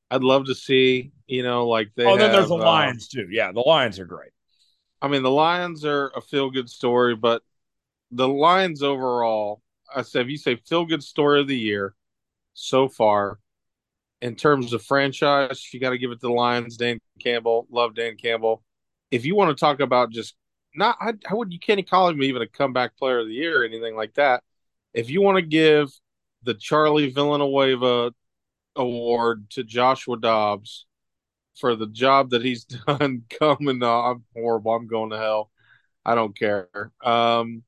I'd 0.10 0.24
love 0.24 0.46
to 0.46 0.56
see, 0.56 1.12
you 1.28 1.44
know, 1.44 1.68
like 1.68 1.90
they. 1.96 2.06
Oh, 2.06 2.18
then 2.18 2.32
there's 2.32 2.50
the 2.50 2.56
uh, 2.56 2.64
Lions 2.64 3.08
too. 3.08 3.28
Yeah, 3.30 3.52
the 3.52 3.62
Lions 3.62 4.00
are 4.00 4.06
great. 4.06 4.32
I 5.02 5.08
mean, 5.08 5.24
the 5.24 5.32
Lions 5.32 5.84
are 5.86 6.12
a 6.16 6.22
feel 6.22 6.50
good 6.50 6.70
story, 6.70 7.16
but 7.16 7.42
the 8.12 8.28
Lions 8.28 8.82
overall, 8.82 9.62
I 9.94 10.04
said, 10.04 10.24
if 10.24 10.30
you 10.30 10.38
say 10.38 10.56
feel 10.56 10.86
good 10.86 11.04
story 11.04 11.42
of 11.42 11.48
the 11.48 11.58
year 11.58 11.96
so 12.54 12.88
far, 12.88 13.40
in 14.26 14.34
terms 14.36 14.74
of 14.74 14.84
franchise, 14.84 15.72
you 15.72 15.80
got 15.80 15.92
to 15.92 16.00
give 16.00 16.10
it 16.10 16.16
to 16.16 16.28
the 16.28 16.34
Lions. 16.34 16.78
Dan 16.78 16.98
Campbell, 17.20 17.68
love 17.70 17.94
Dan 17.94 18.18
Campbell. 18.18 18.64
If 19.12 19.24
you 19.24 19.36
want 19.36 19.56
to 19.56 19.60
talk 19.60 19.80
about 19.80 20.10
just 20.10 20.34
not, 20.74 20.98
I, 21.00 21.14
I 21.30 21.36
would 21.36 21.54
you 21.54 21.60
can't 21.60 21.88
call 21.88 22.10
him 22.10 22.24
even 22.24 22.42
a 22.42 22.48
comeback 22.48 22.98
player 22.98 23.20
of 23.20 23.28
the 23.28 23.36
year 23.36 23.62
or 23.62 23.66
anything 23.66 23.96
like 23.96 24.16
that. 24.16 24.42
If 24.96 25.12
you 25.12 25.22
want 25.22 25.36
to 25.36 25.44
give 25.44 25.92
the 26.42 26.56
Charlie 26.56 27.12
Villanueva 27.12 28.14
award 28.76 29.52
to 29.52 29.64
Joshua 29.64 30.18
Dobbs 30.18 30.88
for 31.60 31.76
the 31.76 31.88
job 31.88 32.32
that 32.32 32.44
he's 32.44 32.64
done 32.88 33.26
coming, 33.40 33.84
uh, 33.84 34.02
I'm 34.02 34.24
horrible. 34.36 34.74
I'm 34.74 34.88
going 34.88 35.12
to 35.12 35.20
hell. 35.20 35.52
I 36.04 36.16
don't 36.16 36.36
care. 36.36 36.92
Um, 37.04 37.62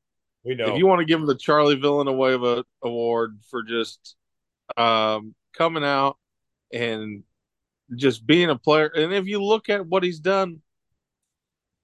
we 0.43 0.56
know. 0.56 0.74
If 0.74 0.80
you 0.80 0.88
want 0.88 1.02
to 1.02 1.06
give 1.06 1.20
him 1.20 1.28
the 1.28 1.36
Charlie 1.36 1.76
Villanueva 1.76 2.63
award 2.82 3.41
for 3.52 3.62
just 3.62 4.15
um, 4.76 5.36
coming 5.54 5.84
out 5.84 6.17
and 6.72 7.24
just 7.96 8.26
being 8.26 8.50
a 8.50 8.58
player, 8.58 8.88
and 8.88 9.14
if 9.14 9.28
you 9.28 9.44
look 9.44 9.70
at 9.70 9.86
what 9.88 10.04
he's 10.04 10.20
done, 10.20 10.62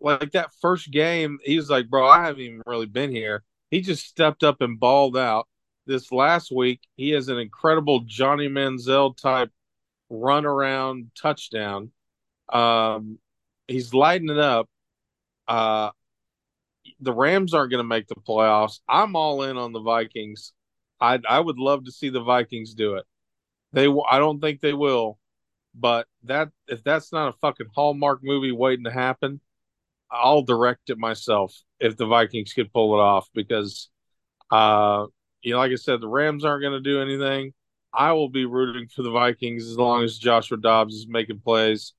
like 0.02 0.32
that 0.32 0.52
first 0.62 0.91
game, 0.91 1.39
he 1.43 1.56
was 1.58 1.69
like, 1.69 1.89
"Bro, 1.89 2.08
I 2.08 2.26
haven't 2.26 2.41
even 2.41 2.62
really 2.65 2.86
been 2.88 3.12
here." 3.12 3.43
He 3.72 3.82
just 3.82 4.06
stepped 4.06 4.43
up 4.43 4.62
and 4.62 4.80
balled 4.80 5.17
out. 5.17 5.48
This 5.86 6.12
last 6.12 6.52
week, 6.52 6.82
he 6.96 7.12
has 7.12 7.30
an 7.30 7.38
incredible 7.39 8.02
Johnny 8.02 8.48
Manziel 8.48 9.15
type 9.17 9.52
run 10.10 10.46
around 10.46 11.12
touchdown. 11.19 11.91
Um, 12.52 13.19
he's 13.67 13.93
lighting 13.93 14.30
it 14.30 14.39
up. 14.39 14.69
Uh, 15.48 15.91
the 17.00 17.13
Rams 17.13 17.54
aren't 17.54 17.72
going 17.72 17.84
to 17.84 17.88
make 17.88 18.08
the 18.08 18.15
playoffs. 18.15 18.80
I'm 18.88 19.15
all 19.15 19.43
in 19.43 19.58
on 19.58 19.72
the 19.74 19.82
Vikings. 19.82 20.54
I 21.00 21.19
I 21.28 21.39
would 21.39 21.58
love 21.60 21.86
to 21.86 21.91
see 21.91 22.10
the 22.10 22.24
Vikings 22.24 22.74
do 22.74 22.96
it. 22.96 23.06
They 23.73 23.88
I 23.88 24.19
don't 24.19 24.39
think 24.39 24.62
they 24.62 24.73
will, 24.73 25.19
but 25.75 26.07
that 26.23 26.49
if 26.67 26.83
that's 26.83 27.12
not 27.12 27.29
a 27.29 27.38
fucking 27.39 27.67
Hallmark 27.75 28.21
movie 28.23 28.51
waiting 28.51 28.86
to 28.86 28.91
happen, 28.91 29.41
I'll 30.12 30.43
direct 30.43 30.89
it 30.89 30.97
myself 30.97 31.55
if 31.79 31.97
the 31.97 32.05
Vikings 32.05 32.53
could 32.53 32.71
pull 32.71 32.93
it 32.95 33.01
off 33.01 33.29
because 33.33 33.89
uh 34.51 35.07
you 35.41 35.53
know 35.53 35.59
like 35.59 35.71
I 35.71 35.75
said 35.75 36.01
the 36.01 36.07
Rams 36.07 36.45
aren't 36.45 36.62
going 36.62 36.81
to 36.81 36.89
do 36.89 37.01
anything. 37.01 37.53
I 37.93 38.13
will 38.13 38.29
be 38.29 38.45
rooting 38.45 38.88
for 38.88 39.03
the 39.03 39.12
Vikings 39.12 39.67
as 39.67 39.77
long 39.77 40.03
as 40.03 40.17
Joshua 40.17 40.57
Dobbs 40.57 40.95
is 40.95 41.07
making 41.07 41.39
plays. 41.41 41.93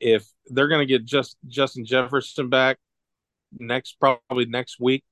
If 0.00 0.26
they're 0.46 0.68
going 0.68 0.86
to 0.86 0.92
get 0.92 1.04
just 1.04 1.36
Justin 1.48 1.86
Jefferson 1.86 2.50
back, 2.50 2.78
next 3.58 3.98
probably 3.98 4.46
next 4.46 4.78
week. 4.80 5.04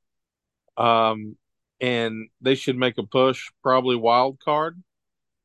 Um, 0.77 1.37
and 1.81 2.29
they 2.41 2.55
should 2.55 2.77
make 2.77 2.99
a 2.99 3.03
push, 3.03 3.51
probably 3.63 3.97
wild 3.97 4.39
card, 4.41 4.83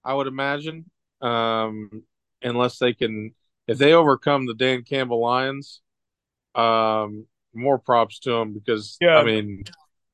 I 0.07 0.13
would 0.13 0.27
imagine. 0.27 0.89
Um, 1.21 2.03
unless 2.41 2.77
they 2.77 2.93
can, 2.93 3.35
if 3.67 3.77
they 3.77 3.93
overcome 3.93 4.45
the 4.45 4.53
Dan 4.53 4.83
Campbell 4.83 5.19
Lions, 5.19 5.81
um, 6.55 7.25
more 7.53 7.77
props 7.77 8.19
to 8.19 8.31
them 8.31 8.53
because 8.53 8.97
yeah. 9.01 9.17
I 9.17 9.23
mean, 9.23 9.65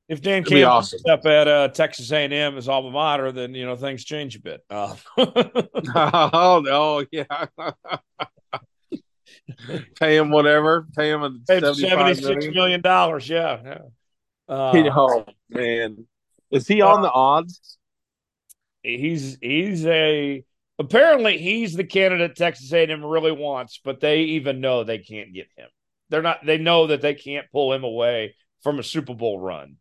if 0.09 0.21
Dan 0.21 0.43
Campbell 0.43 0.65
awesome. 0.65 0.99
up 1.09 1.25
at 1.25 1.47
uh, 1.47 1.67
Texas 1.69 2.11
A&M 2.11 2.57
as 2.57 2.67
alma 2.67 2.89
mater, 2.89 3.31
then 3.31 3.53
you 3.53 3.65
know 3.65 3.75
things 3.75 4.03
change 4.03 4.35
a 4.35 4.41
bit. 4.41 4.61
Uh. 4.69 4.95
oh, 5.17 6.63
oh 6.67 7.05
yeah. 7.11 7.45
pay 9.99 10.17
him 10.17 10.31
whatever. 10.31 10.87
Pay 10.95 11.11
him 11.11 11.43
seventy-six 11.45 12.47
million 12.47 12.81
dollars. 12.81 13.29
Yeah. 13.29 13.59
yeah. 13.63 13.77
Uh, 14.47 14.89
oh 14.95 15.25
man, 15.49 16.05
is 16.51 16.67
he 16.67 16.81
on 16.81 17.01
the 17.01 17.11
odds? 17.11 17.77
He's 18.83 19.37
he's 19.41 19.85
a 19.85 20.43
apparently 20.77 21.37
he's 21.37 21.73
the 21.73 21.83
candidate 21.83 22.35
Texas 22.35 22.71
A&M 22.71 23.03
really 23.03 23.31
wants, 23.31 23.79
but 23.83 23.99
they 23.99 24.21
even 24.21 24.61
know 24.61 24.83
they 24.83 24.99
can't 24.99 25.33
get 25.33 25.47
him. 25.55 25.69
They're 26.09 26.21
not. 26.21 26.45
They 26.45 26.57
know 26.57 26.87
that 26.87 27.01
they 27.01 27.15
can't 27.15 27.49
pull 27.51 27.73
him 27.73 27.83
away 27.83 28.35
from 28.61 28.79
a 28.79 28.83
Super 28.83 29.13
Bowl 29.13 29.39
run. 29.39 29.77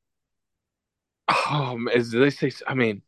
Oh, 1.29 1.79
as 1.95 2.11
they 2.11 2.31
say, 2.31 2.53
I 2.67 2.75
mean, 2.75 3.03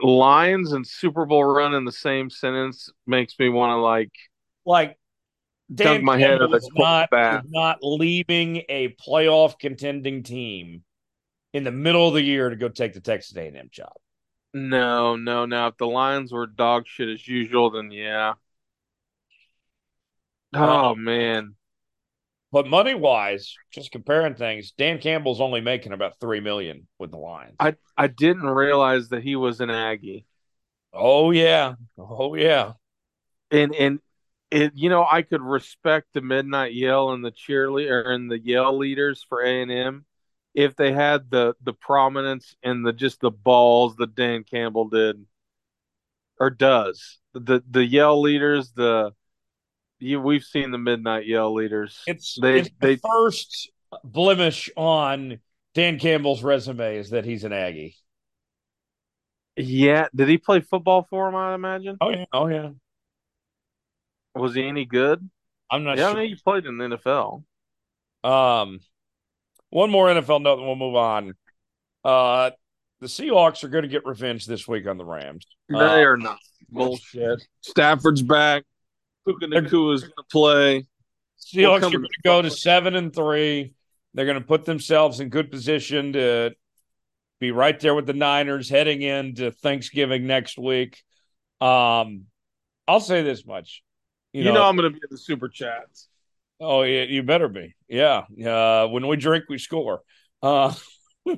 Lions 0.00 0.72
and 0.72 0.86
Super 0.86 1.26
Bowl 1.26 1.44
run 1.44 1.74
in 1.74 1.84
the 1.84 1.92
same 1.92 2.30
sentence 2.30 2.90
makes 3.06 3.38
me 3.38 3.48
want 3.48 3.70
to 3.70 3.76
like, 3.76 4.12
like 4.64 4.98
Dan 5.72 6.04
my 6.04 6.18
head 6.18 6.40
is 6.42 6.68
not, 6.74 7.08
is 7.12 7.50
not 7.50 7.78
leaving 7.82 8.62
a 8.68 8.94
playoff 9.06 9.58
contending 9.58 10.22
team 10.22 10.84
in 11.52 11.64
the 11.64 11.72
middle 11.72 12.08
of 12.08 12.14
the 12.14 12.22
year 12.22 12.50
to 12.50 12.56
go 12.56 12.68
take 12.68 12.94
the 12.94 13.00
Texas 13.00 13.36
A&M 13.36 13.68
job. 13.70 13.92
No, 14.54 15.16
no, 15.16 15.44
no. 15.46 15.66
If 15.68 15.76
the 15.76 15.86
Lions 15.86 16.32
were 16.32 16.46
dog 16.46 16.86
shit 16.86 17.08
as 17.08 17.26
usual, 17.26 17.70
then 17.70 17.90
yeah. 17.90 18.34
Oh 20.54 20.90
um, 20.90 21.04
man. 21.04 21.54
But 22.50 22.66
money 22.66 22.94
wise, 22.94 23.54
just 23.70 23.92
comparing 23.92 24.34
things, 24.34 24.72
Dan 24.72 24.98
Campbell's 24.98 25.40
only 25.40 25.60
making 25.60 25.92
about 25.92 26.18
three 26.18 26.40
million 26.40 26.88
with 26.98 27.10
the 27.10 27.18
Lions. 27.18 27.56
I 27.60 27.76
I 27.96 28.06
didn't 28.06 28.48
realize 28.48 29.10
that 29.10 29.22
he 29.22 29.36
was 29.36 29.60
an 29.60 29.70
Aggie. 29.70 30.24
Oh 30.92 31.30
yeah, 31.30 31.74
oh 31.98 32.34
yeah. 32.34 32.72
And 33.50 33.74
and 33.74 34.00
it 34.50 34.72
you 34.74 34.88
know 34.88 35.06
I 35.10 35.22
could 35.22 35.42
respect 35.42 36.08
the 36.14 36.22
midnight 36.22 36.72
yell 36.72 37.10
and 37.10 37.22
the 37.22 37.32
cheerleader 37.32 38.08
and 38.08 38.30
the 38.30 38.38
yell 38.38 38.78
leaders 38.78 39.24
for 39.28 39.42
A 39.42 39.62
and 39.62 39.70
M 39.70 40.06
if 40.58 40.74
they 40.74 40.92
had 40.92 41.30
the 41.30 41.54
the 41.62 41.72
prominence 41.72 42.56
and 42.64 42.84
the 42.84 42.92
just 42.92 43.20
the 43.20 43.30
balls 43.30 43.94
that 43.96 44.16
Dan 44.16 44.42
Campbell 44.42 44.88
did 44.88 45.24
or 46.40 46.50
does 46.50 47.18
the 47.32 47.62
the 47.70 47.84
yell 47.84 48.20
leaders 48.20 48.72
the 48.72 49.12
you 50.00 50.20
we've 50.20 50.42
seen 50.42 50.72
the 50.72 50.78
midnight 50.78 51.26
yell 51.26 51.54
leaders 51.54 52.02
it's 52.08 52.36
they 52.42 52.58
it's 52.58 52.70
they 52.80 52.96
the 52.96 53.00
first 53.00 53.70
blemish 54.02 54.68
on 54.76 55.38
Dan 55.74 56.00
Campbell's 56.00 56.42
resume 56.42 56.96
is 56.96 57.10
that 57.10 57.24
he's 57.24 57.44
an 57.44 57.52
Aggie. 57.52 57.94
Yeah, 59.56 60.08
did 60.12 60.28
he 60.28 60.38
play 60.38 60.60
football 60.60 61.06
for 61.08 61.28
him? 61.28 61.36
I 61.36 61.54
imagine. 61.54 61.98
Oh 62.00 62.10
yeah, 62.10 62.24
oh 62.32 62.48
yeah. 62.48 62.70
Was 64.34 64.56
he 64.56 64.66
any 64.66 64.86
good? 64.86 65.28
I'm 65.70 65.84
not 65.84 65.98
yeah, 65.98 66.10
sure. 66.10 66.18
I 66.18 66.22
mean, 66.22 66.28
he 66.30 66.42
played 66.42 66.66
in 66.66 66.78
the 66.78 66.96
NFL. 66.96 67.44
Um, 68.24 68.80
one 69.70 69.90
more 69.90 70.06
NFL 70.08 70.42
note, 70.42 70.58
and 70.58 70.66
we'll 70.66 70.76
move 70.76 70.96
on. 70.96 71.34
Uh, 72.04 72.50
the 73.00 73.06
Seahawks 73.06 73.64
are 73.64 73.68
going 73.68 73.82
to 73.82 73.88
get 73.88 74.04
revenge 74.04 74.46
this 74.46 74.66
week 74.66 74.86
on 74.86 74.96
the 74.96 75.04
Rams. 75.04 75.46
They 75.68 75.76
uh, 75.78 76.00
are 76.00 76.16
not 76.16 76.38
bullshit. 76.70 77.46
Stafford's 77.60 78.22
back. 78.22 78.64
Puka 79.26 79.46
Nacua 79.46 79.94
is 79.94 80.02
going 80.02 80.12
to 80.16 80.24
play. 80.30 80.86
Seahawks 81.38 81.78
are 81.78 81.90
going 81.90 82.02
to 82.02 82.08
go 82.24 82.42
to 82.42 82.50
seven 82.50 82.96
and 82.96 83.14
three. 83.14 83.74
They're 84.14 84.26
going 84.26 84.40
to 84.40 84.46
put 84.46 84.64
themselves 84.64 85.20
in 85.20 85.28
good 85.28 85.50
position 85.50 86.14
to 86.14 86.54
be 87.40 87.52
right 87.52 87.78
there 87.78 87.94
with 87.94 88.06
the 88.06 88.14
Niners 88.14 88.68
heading 88.68 89.02
into 89.02 89.50
Thanksgiving 89.50 90.26
next 90.26 90.58
week. 90.58 91.02
Um, 91.60 92.24
I'll 92.86 93.00
say 93.00 93.22
this 93.22 93.46
much: 93.46 93.82
you, 94.32 94.42
you 94.42 94.48
know, 94.48 94.54
know, 94.54 94.64
I'm 94.64 94.76
going 94.76 94.92
to 94.92 94.98
be 94.98 95.02
in 95.02 95.08
the 95.10 95.18
super 95.18 95.48
chats. 95.48 96.08
Oh, 96.60 96.82
yeah, 96.82 97.04
you 97.04 97.22
better 97.22 97.48
be. 97.48 97.74
Yeah. 97.88 98.22
Uh, 98.44 98.88
when 98.88 99.06
we 99.06 99.16
drink, 99.16 99.44
we 99.48 99.58
score. 99.58 100.02
Uh, 100.42 100.74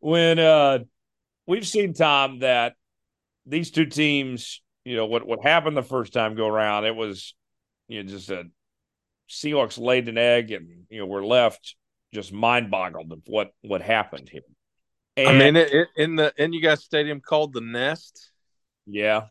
when 0.00 0.38
uh, 0.38 0.78
we've 1.46 1.66
seen 1.66 1.94
Tom 1.94 2.40
that 2.40 2.74
these 3.46 3.70
two 3.70 3.86
teams, 3.86 4.62
you 4.84 4.96
know, 4.96 5.06
what 5.06 5.26
what 5.26 5.42
happened 5.42 5.76
the 5.76 5.82
first 5.82 6.12
time 6.12 6.34
go 6.34 6.46
around, 6.46 6.84
it 6.84 6.96
was 6.96 7.34
you 7.88 8.02
know 8.02 8.08
just 8.08 8.30
a 8.30 8.44
Seahawks 9.28 9.78
laid 9.78 10.08
an 10.08 10.18
egg, 10.18 10.50
and 10.50 10.84
you 10.88 11.00
know 11.00 11.06
we're 11.06 11.24
left 11.24 11.76
just 12.12 12.32
mind 12.32 12.70
boggled 12.70 13.12
of 13.12 13.20
what 13.26 13.50
what 13.62 13.82
happened 13.82 14.28
here. 14.30 14.42
And, 15.16 15.28
I 15.28 15.32
mean, 15.38 15.56
it, 15.56 15.72
it, 15.72 15.88
in 15.96 16.16
the 16.16 16.32
in 16.36 16.52
you 16.52 16.62
guys 16.62 16.84
stadium 16.84 17.20
called 17.20 17.52
the 17.52 17.60
Nest. 17.60 18.30
Yeah, 18.86 19.26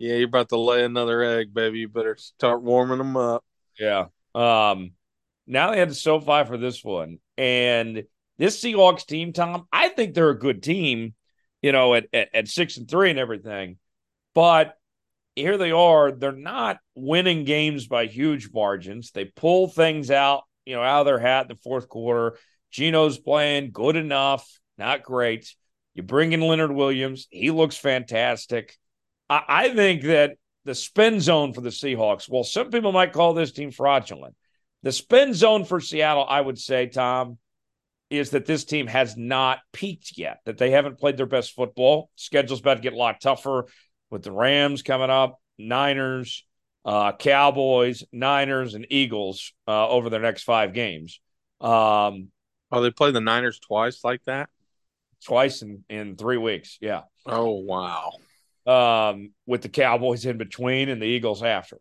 yeah, 0.00 0.14
you're 0.14 0.28
about 0.28 0.48
to 0.48 0.58
lay 0.58 0.82
another 0.82 1.22
egg, 1.22 1.52
baby. 1.52 1.80
You 1.80 1.88
better 1.88 2.16
start 2.16 2.62
warming 2.62 2.96
them 2.96 3.18
up. 3.18 3.44
Yeah. 3.78 4.06
Um, 4.34 4.92
now 5.46 5.70
they 5.70 5.78
had 5.78 5.90
the 5.90 5.94
SoFi 5.94 6.44
for 6.46 6.56
this 6.56 6.82
one. 6.82 7.18
And 7.36 8.04
this 8.38 8.62
Seahawks 8.62 9.04
team, 9.04 9.34
Tom, 9.34 9.68
I 9.70 9.90
think 9.90 10.14
they're 10.14 10.30
a 10.30 10.38
good 10.38 10.62
team, 10.62 11.14
you 11.60 11.72
know, 11.72 11.94
at, 11.94 12.06
at, 12.14 12.34
at 12.34 12.48
six 12.48 12.78
and 12.78 12.88
three 12.88 13.10
and 13.10 13.18
everything. 13.18 13.76
But 14.34 14.74
here 15.36 15.58
they 15.58 15.70
are. 15.70 16.12
They're 16.12 16.32
not 16.32 16.78
winning 16.94 17.44
games 17.44 17.86
by 17.86 18.06
huge 18.06 18.50
margins. 18.54 19.10
They 19.10 19.26
pull 19.26 19.68
things 19.68 20.10
out, 20.10 20.44
you 20.64 20.76
know, 20.76 20.82
out 20.82 21.00
of 21.00 21.06
their 21.06 21.18
hat 21.18 21.42
in 21.42 21.48
the 21.48 21.60
fourth 21.62 21.90
quarter. 21.90 22.38
Geno's 22.70 23.18
playing 23.18 23.72
good 23.72 23.96
enough, 23.96 24.48
not 24.78 25.02
great. 25.02 25.54
You 25.92 26.04
bring 26.04 26.32
in 26.32 26.40
Leonard 26.40 26.72
Williams. 26.72 27.26
He 27.28 27.50
looks 27.50 27.76
fantastic. 27.76 28.78
I, 29.30 29.42
I 29.48 29.74
think 29.74 30.02
that 30.02 30.32
the 30.64 30.74
spin 30.74 31.20
zone 31.20 31.54
for 31.54 31.62
the 31.62 31.70
Seahawks, 31.70 32.28
well, 32.28 32.44
some 32.44 32.70
people 32.70 32.92
might 32.92 33.12
call 33.12 33.32
this 33.32 33.52
team 33.52 33.70
fraudulent. 33.70 34.34
The 34.82 34.92
spin 34.92 35.32
zone 35.32 35.64
for 35.64 35.80
Seattle, 35.80 36.26
I 36.28 36.40
would 36.40 36.58
say, 36.58 36.86
Tom, 36.86 37.38
is 38.10 38.30
that 38.30 38.44
this 38.44 38.64
team 38.64 38.86
has 38.88 39.16
not 39.16 39.60
peaked 39.72 40.18
yet, 40.18 40.40
that 40.44 40.58
they 40.58 40.70
haven't 40.70 40.98
played 40.98 41.16
their 41.16 41.26
best 41.26 41.54
football. 41.54 42.10
Schedule's 42.16 42.60
about 42.60 42.74
to 42.74 42.82
get 42.82 42.92
a 42.92 42.96
lot 42.96 43.20
tougher 43.20 43.66
with 44.10 44.22
the 44.22 44.32
Rams 44.32 44.82
coming 44.82 45.10
up, 45.10 45.38
Niners, 45.58 46.44
uh, 46.84 47.12
Cowboys, 47.12 48.02
Niners, 48.12 48.74
and 48.74 48.86
Eagles 48.90 49.52
uh, 49.68 49.88
over 49.88 50.10
their 50.10 50.20
next 50.20 50.42
five 50.42 50.72
games. 50.72 51.20
Um, 51.60 52.28
oh, 52.72 52.80
they 52.80 52.90
play 52.90 53.12
the 53.12 53.20
Niners 53.20 53.60
twice 53.60 54.02
like 54.02 54.24
that? 54.24 54.48
Twice 55.24 55.62
in, 55.62 55.84
in 55.88 56.16
three 56.16 56.38
weeks. 56.38 56.78
Yeah. 56.80 57.02
Oh, 57.26 57.60
wow 57.60 58.12
um, 58.70 59.32
with 59.46 59.62
the 59.62 59.68
Cowboys 59.68 60.24
in 60.24 60.38
between 60.38 60.88
and 60.88 61.02
the 61.02 61.06
Eagles 61.06 61.42
after. 61.42 61.78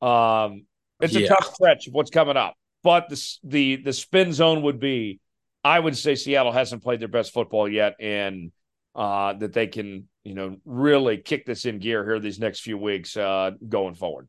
Um, 0.00 0.64
it's 1.00 1.14
yeah. 1.14 1.26
a 1.26 1.28
tough 1.28 1.54
stretch 1.54 1.86
of 1.86 1.94
what's 1.94 2.10
coming 2.10 2.36
up. 2.36 2.54
but 2.82 3.08
the 3.08 3.22
the 3.44 3.76
the 3.76 3.92
spin 3.92 4.32
zone 4.32 4.62
would 4.62 4.80
be, 4.80 5.20
I 5.62 5.78
would 5.78 5.96
say 5.96 6.14
Seattle 6.14 6.52
hasn't 6.52 6.82
played 6.82 7.00
their 7.00 7.08
best 7.08 7.32
football 7.32 7.68
yet, 7.68 7.96
and 8.00 8.52
uh, 8.94 9.34
that 9.34 9.52
they 9.52 9.66
can 9.66 10.08
you 10.24 10.34
know 10.34 10.56
really 10.64 11.18
kick 11.18 11.44
this 11.46 11.64
in 11.64 11.78
gear 11.78 12.04
here 12.04 12.18
these 12.18 12.38
next 12.38 12.60
few 12.60 12.78
weeks 12.78 13.16
uh, 13.16 13.50
going 13.68 13.94
forward. 13.94 14.28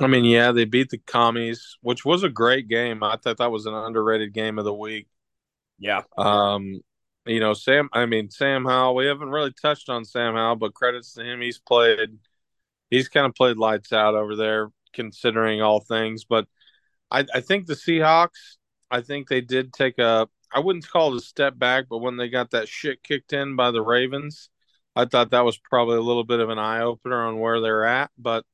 I 0.00 0.06
mean, 0.06 0.24
yeah, 0.24 0.52
they 0.52 0.64
beat 0.64 0.90
the 0.90 0.98
commies, 0.98 1.78
which 1.80 2.04
was 2.04 2.22
a 2.22 2.28
great 2.28 2.68
game. 2.68 3.02
I 3.02 3.16
thought 3.16 3.38
that 3.38 3.50
was 3.50 3.66
an 3.66 3.74
underrated 3.74 4.32
game 4.32 4.58
of 4.58 4.64
the 4.64 4.74
week. 4.74 5.08
Yeah. 5.78 6.02
Um, 6.16 6.80
you 7.28 7.40
know, 7.40 7.54
Sam. 7.54 7.88
I 7.92 8.06
mean, 8.06 8.30
Sam 8.30 8.64
Howell. 8.64 8.94
We 8.94 9.06
haven't 9.06 9.30
really 9.30 9.52
touched 9.52 9.88
on 9.88 10.04
Sam 10.04 10.34
Howell, 10.34 10.56
but 10.56 10.74
credits 10.74 11.14
to 11.14 11.24
him. 11.24 11.40
He's 11.40 11.58
played. 11.58 12.18
He's 12.90 13.08
kind 13.08 13.26
of 13.26 13.34
played 13.34 13.56
lights 13.56 13.92
out 13.92 14.14
over 14.14 14.34
there, 14.34 14.70
considering 14.92 15.60
all 15.60 15.80
things. 15.80 16.24
But 16.24 16.46
I, 17.10 17.26
I 17.34 17.40
think 17.40 17.66
the 17.66 17.74
Seahawks. 17.74 18.56
I 18.90 19.02
think 19.02 19.28
they 19.28 19.42
did 19.42 19.72
take 19.72 19.98
a. 19.98 20.28
I 20.52 20.60
wouldn't 20.60 20.88
call 20.88 21.12
it 21.12 21.18
a 21.18 21.24
step 21.24 21.58
back, 21.58 21.86
but 21.90 21.98
when 21.98 22.16
they 22.16 22.28
got 22.28 22.52
that 22.52 22.68
shit 22.68 23.02
kicked 23.02 23.34
in 23.34 23.54
by 23.54 23.70
the 23.70 23.82
Ravens, 23.82 24.48
I 24.96 25.04
thought 25.04 25.30
that 25.30 25.44
was 25.44 25.58
probably 25.58 25.98
a 25.98 26.02
little 26.02 26.24
bit 26.24 26.40
of 26.40 26.48
an 26.48 26.58
eye 26.58 26.80
opener 26.80 27.26
on 27.26 27.38
where 27.38 27.60
they're 27.60 27.84
at. 27.84 28.10
But 28.16 28.46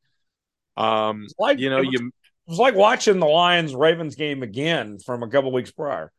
um, 0.77 1.29
like, 1.39 1.61
you 1.61 1.71
know, 1.71 1.79
was, 1.79 1.89
you 1.93 2.09
it 2.09 2.51
was 2.51 2.59
like 2.59 2.75
watching 2.75 3.21
the 3.21 3.27
Lions 3.27 3.75
Ravens 3.75 4.17
game 4.17 4.43
again 4.43 4.99
from 4.99 5.23
a 5.23 5.29
couple 5.29 5.53
weeks 5.53 5.71
prior. 5.71 6.13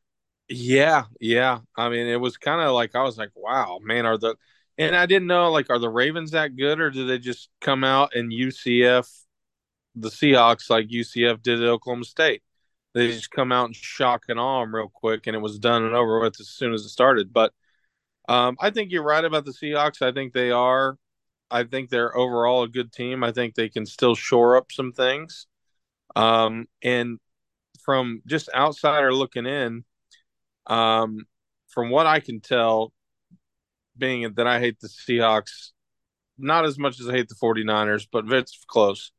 Yeah, 0.47 1.03
yeah. 1.19 1.59
I 1.75 1.89
mean, 1.89 2.07
it 2.07 2.19
was 2.19 2.37
kind 2.37 2.61
of 2.61 2.73
like 2.73 2.95
I 2.95 3.03
was 3.03 3.17
like, 3.17 3.31
wow, 3.35 3.79
man, 3.81 4.05
are 4.05 4.17
the 4.17 4.35
and 4.77 4.95
I 4.95 5.05
didn't 5.05 5.27
know 5.27 5.51
like 5.51 5.69
are 5.69 5.79
the 5.79 5.89
Ravens 5.89 6.31
that 6.31 6.55
good 6.55 6.79
or 6.79 6.91
do 6.91 7.07
they 7.07 7.17
just 7.17 7.49
come 7.61 7.83
out 7.83 8.13
and 8.15 8.31
UCF 8.31 9.09
the 9.95 10.09
Seahawks 10.09 10.69
like 10.69 10.87
UCF 10.89 11.41
did 11.41 11.61
at 11.61 11.67
Oklahoma 11.69 12.05
State? 12.05 12.43
They 12.93 13.07
just 13.11 13.31
come 13.31 13.51
out 13.51 13.65
and 13.65 13.75
shock 13.75 14.25
and 14.29 14.39
awe 14.39 14.61
them 14.61 14.73
real 14.75 14.89
quick, 14.93 15.27
and 15.27 15.35
it 15.35 15.39
was 15.39 15.59
done 15.59 15.83
and 15.83 15.95
over 15.95 16.19
with 16.19 16.39
as 16.39 16.49
soon 16.49 16.73
as 16.73 16.83
it 16.85 16.89
started. 16.89 17.33
But 17.33 17.53
um, 18.29 18.57
I 18.59 18.71
think 18.71 18.91
you're 18.91 19.03
right 19.03 19.23
about 19.25 19.45
the 19.45 19.51
Seahawks. 19.51 20.01
I 20.01 20.11
think 20.11 20.33
they 20.33 20.51
are. 20.51 20.97
I 21.51 21.63
think 21.63 21.89
they're 21.89 22.17
overall 22.17 22.63
a 22.63 22.67
good 22.69 22.91
team. 22.93 23.23
I 23.23 23.31
think 23.33 23.55
they 23.55 23.69
can 23.69 23.85
still 23.85 24.15
shore 24.15 24.57
up 24.57 24.71
some 24.71 24.91
things. 24.93 25.47
Um, 26.15 26.67
and 26.83 27.19
from 27.83 28.21
just 28.27 28.49
outsider 28.55 29.13
looking 29.13 29.45
in, 29.45 29.83
um, 30.67 31.25
from 31.67 31.89
what 31.89 32.05
I 32.07 32.19
can 32.19 32.41
tell, 32.41 32.93
being 33.97 34.33
that 34.35 34.47
I 34.47 34.59
hate 34.59 34.79
the 34.79 34.87
Seahawks, 34.87 35.71
not 36.37 36.65
as 36.65 36.77
much 36.77 36.99
as 36.99 37.07
I 37.07 37.13
hate 37.13 37.29
the 37.29 37.35
49ers, 37.35 38.07
but 38.11 38.25
it's 38.31 38.63
close. 38.67 39.11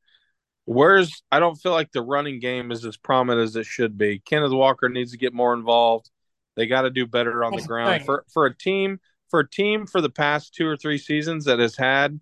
Where's 0.64 1.22
I 1.30 1.38
don't 1.38 1.54
feel 1.54 1.72
like 1.72 1.92
the 1.92 2.02
running 2.02 2.40
game 2.40 2.72
is 2.72 2.84
as 2.84 2.96
prominent 2.96 3.44
as 3.44 3.56
it 3.56 3.66
should 3.66 3.96
be. 3.96 4.18
Kenneth 4.18 4.52
Walker 4.52 4.88
needs 4.88 5.12
to 5.12 5.18
get 5.18 5.32
more 5.32 5.54
involved. 5.54 6.10
They 6.56 6.66
got 6.66 6.82
to 6.82 6.90
do 6.90 7.06
better 7.06 7.44
on 7.44 7.52
the 7.54 7.62
ground 7.62 8.04
for 8.04 8.24
for 8.32 8.46
a 8.46 8.56
team 8.56 8.98
for 9.30 9.40
a 9.40 9.48
team 9.48 9.86
for 9.86 10.00
the 10.00 10.10
past 10.10 10.54
two 10.54 10.66
or 10.66 10.76
three 10.76 10.98
seasons 10.98 11.44
that 11.44 11.58
has 11.58 11.76
had 11.76 12.20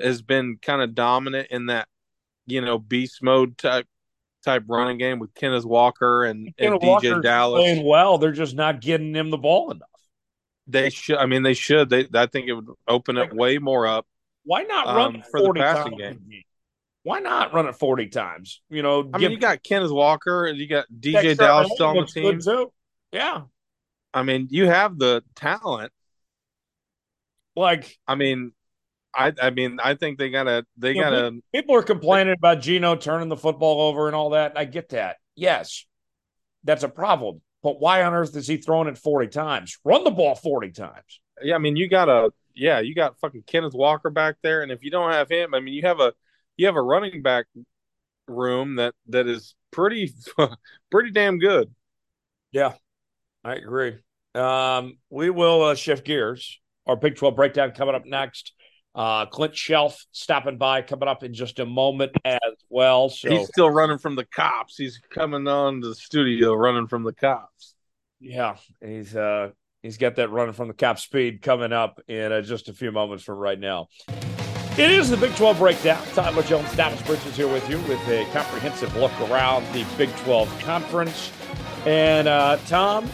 has 0.00 0.22
been 0.22 0.56
kind 0.62 0.80
of 0.80 0.94
dominant 0.94 1.48
in 1.50 1.66
that 1.66 1.88
you 2.46 2.60
know 2.60 2.78
beast 2.78 3.22
mode 3.22 3.58
type 3.58 3.86
type 4.44 4.64
running 4.68 4.98
game 4.98 5.18
with 5.18 5.34
Kenneth 5.34 5.64
Walker 5.64 6.24
and, 6.24 6.52
and 6.58 6.74
DJ 6.74 6.86
Walker's 6.86 7.22
Dallas 7.22 7.60
playing 7.60 7.86
well. 7.86 8.18
They're 8.18 8.32
just 8.32 8.54
not 8.54 8.80
getting 8.80 9.14
him 9.14 9.30
the 9.30 9.38
ball 9.38 9.70
enough. 9.70 9.88
They 10.66 10.90
should. 10.90 11.16
I 11.16 11.26
mean, 11.26 11.42
they 11.42 11.54
should. 11.54 11.90
They. 11.90 12.06
I 12.14 12.26
think 12.26 12.48
it 12.48 12.52
would 12.52 12.68
open 12.86 13.16
it 13.16 13.34
way 13.34 13.58
more 13.58 13.86
up. 13.86 14.06
Why 14.44 14.62
not 14.62 14.86
run 14.86 15.16
um, 15.16 15.22
for 15.30 15.40
the 15.40 15.52
passing 15.54 15.96
game? 15.96 16.20
Why 17.02 17.18
not 17.18 17.52
run 17.52 17.66
it 17.66 17.74
forty 17.74 18.08
times? 18.08 18.60
You 18.70 18.82
know, 18.82 19.00
I 19.12 19.18
give, 19.18 19.30
mean, 19.30 19.30
you 19.32 19.38
got 19.38 19.62
Kenneth 19.62 19.90
Walker 19.90 20.46
and 20.46 20.58
you 20.58 20.68
got 20.68 20.86
DJ 20.88 21.36
Dallas 21.36 21.70
still 21.74 21.88
on 21.88 21.96
the 21.96 22.06
team. 22.06 22.40
Too. 22.40 22.72
Yeah, 23.10 23.42
I 24.14 24.22
mean, 24.22 24.48
you 24.50 24.68
have 24.68 24.98
the 24.98 25.24
talent. 25.34 25.92
Like, 27.56 27.98
I 28.06 28.14
mean, 28.14 28.52
I 29.14 29.32
I 29.40 29.50
mean 29.50 29.78
I 29.82 29.94
think 29.94 30.18
they 30.18 30.30
gotta 30.30 30.64
they 30.76 30.94
gotta 30.94 31.30
know, 31.32 31.40
people 31.54 31.74
are 31.76 31.82
complaining 31.82 32.34
about 32.34 32.60
Geno 32.60 32.96
turning 32.96 33.28
the 33.28 33.36
football 33.36 33.82
over 33.82 34.06
and 34.06 34.16
all 34.16 34.30
that. 34.30 34.52
I 34.56 34.64
get 34.64 34.90
that. 34.90 35.16
Yes, 35.34 35.86
that's 36.64 36.82
a 36.82 36.88
problem. 36.88 37.40
But 37.62 37.80
why 37.80 38.02
on 38.02 38.12
earth 38.12 38.36
is 38.36 38.46
he 38.46 38.56
throwing 38.56 38.88
it 38.88 38.98
40 38.98 39.28
times? 39.28 39.78
Run 39.84 40.04
the 40.04 40.10
ball 40.10 40.34
40 40.34 40.70
times. 40.72 41.20
Yeah, 41.42 41.54
I 41.54 41.58
mean 41.58 41.76
you 41.76 41.88
got 41.88 42.08
a 42.08 42.30
yeah, 42.54 42.80
you 42.80 42.94
got 42.94 43.18
fucking 43.20 43.44
Kenneth 43.46 43.74
Walker 43.74 44.10
back 44.10 44.36
there. 44.42 44.62
And 44.62 44.72
if 44.72 44.82
you 44.82 44.90
don't 44.90 45.12
have 45.12 45.28
him, 45.28 45.54
I 45.54 45.60
mean 45.60 45.74
you 45.74 45.82
have 45.82 46.00
a 46.00 46.12
you 46.56 46.66
have 46.66 46.76
a 46.76 46.82
running 46.82 47.22
back 47.22 47.46
room 48.28 48.76
that 48.76 48.94
that 49.08 49.26
is 49.26 49.54
pretty 49.70 50.12
pretty 50.90 51.10
damn 51.10 51.38
good. 51.38 51.74
Yeah, 52.50 52.74
I 53.44 53.54
agree. 53.54 53.98
Um, 54.34 54.98
we 55.10 55.30
will 55.30 55.62
uh, 55.62 55.74
shift 55.74 56.04
gears. 56.04 56.58
Our 56.86 56.96
Big 56.96 57.16
12 57.16 57.36
breakdown 57.36 57.72
coming 57.72 57.94
up 57.94 58.04
next. 58.04 58.52
Uh, 58.94 59.24
Clint 59.26 59.54
Chelf 59.54 60.04
stopping 60.12 60.58
by, 60.58 60.82
coming 60.82 61.08
up 61.08 61.22
in 61.22 61.32
just 61.32 61.58
a 61.58 61.66
moment 61.66 62.12
as 62.24 62.40
well. 62.68 63.08
So 63.08 63.30
he's 63.30 63.48
still 63.48 63.70
running 63.70 63.98
from 63.98 64.16
the 64.16 64.26
cops. 64.26 64.76
He's 64.76 65.00
coming 65.10 65.48
on 65.48 65.80
to 65.80 65.88
the 65.88 65.94
studio 65.94 66.52
running 66.54 66.88
from 66.88 67.02
the 67.02 67.14
cops. 67.14 67.74
Yeah, 68.20 68.56
he's 68.80 69.16
uh 69.16 69.50
he's 69.82 69.96
got 69.96 70.16
that 70.16 70.30
running 70.30 70.52
from 70.52 70.68
the 70.68 70.74
cop 70.74 70.98
speed 70.98 71.40
coming 71.42 71.72
up 71.72 72.00
in 72.06 72.32
uh, 72.32 72.42
just 72.42 72.68
a 72.68 72.74
few 72.74 72.92
moments 72.92 73.24
from 73.24 73.38
right 73.38 73.58
now. 73.58 73.88
It 74.78 74.90
is 74.90 75.10
the 75.10 75.16
Big 75.16 75.34
12 75.36 75.58
breakdown. 75.58 76.02
Tyler 76.14 76.42
Jones, 76.42 76.74
Thomas 76.74 77.02
Bridges 77.02 77.36
here 77.36 77.48
with 77.48 77.68
you 77.68 77.78
with 77.80 78.00
a 78.08 78.24
comprehensive 78.32 78.94
look 78.96 79.12
around 79.22 79.64
the 79.74 79.84
Big 79.98 80.14
12 80.16 80.60
conference. 80.60 81.30
And 81.84 82.28
uh, 82.28 82.56
Tom, 82.66 83.10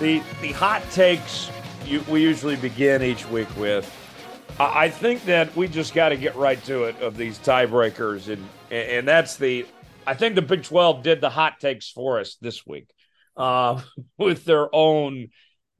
the 0.00 0.22
the 0.40 0.52
hot 0.52 0.82
takes 0.90 1.50
you, 1.84 2.04
we 2.08 2.22
usually 2.22 2.56
begin 2.56 3.02
each 3.02 3.28
week 3.28 3.54
with 3.56 4.01
I 4.60 4.90
think 4.90 5.24
that 5.24 5.54
we 5.56 5.66
just 5.66 5.94
got 5.94 6.10
to 6.10 6.16
get 6.16 6.36
right 6.36 6.62
to 6.64 6.84
it 6.84 7.00
of 7.00 7.16
these 7.16 7.38
tiebreakers, 7.38 8.28
and 8.28 8.48
and 8.70 9.08
that's 9.08 9.36
the. 9.36 9.66
I 10.06 10.14
think 10.14 10.34
the 10.34 10.42
Big 10.42 10.62
Twelve 10.62 11.02
did 11.02 11.20
the 11.20 11.30
hot 11.30 11.60
takes 11.60 11.90
for 11.90 12.20
us 12.20 12.36
this 12.40 12.66
week, 12.66 12.90
uh, 13.36 13.80
with 14.18 14.44
their 14.44 14.68
own 14.74 15.28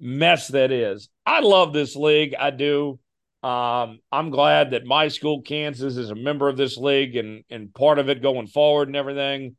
mess 0.00 0.48
that 0.48 0.72
is. 0.72 1.08
I 1.26 1.40
love 1.40 1.72
this 1.72 1.94
league. 1.96 2.34
I 2.38 2.50
do. 2.50 2.98
Um, 3.42 3.98
I'm 4.10 4.30
glad 4.30 4.70
that 4.70 4.84
my 4.84 5.08
school, 5.08 5.42
Kansas, 5.42 5.96
is 5.96 6.10
a 6.10 6.14
member 6.14 6.48
of 6.48 6.56
this 6.56 6.76
league 6.76 7.16
and 7.16 7.44
and 7.50 7.74
part 7.74 7.98
of 7.98 8.08
it 8.08 8.22
going 8.22 8.46
forward 8.46 8.88
and 8.88 8.96
everything. 8.96 9.56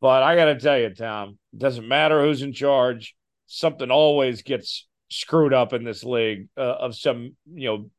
But 0.00 0.22
I 0.22 0.36
got 0.36 0.46
to 0.46 0.58
tell 0.58 0.78
you, 0.78 0.90
Tom, 0.90 1.38
it 1.52 1.58
doesn't 1.58 1.86
matter 1.86 2.22
who's 2.22 2.42
in 2.42 2.52
charge. 2.52 3.14
Something 3.46 3.90
always 3.90 4.42
gets 4.42 4.86
screwed 5.10 5.52
up 5.52 5.72
in 5.72 5.84
this 5.84 6.04
league 6.04 6.48
uh, 6.56 6.60
of 6.60 6.96
some 6.96 7.36
you 7.52 7.68
know 7.68 7.90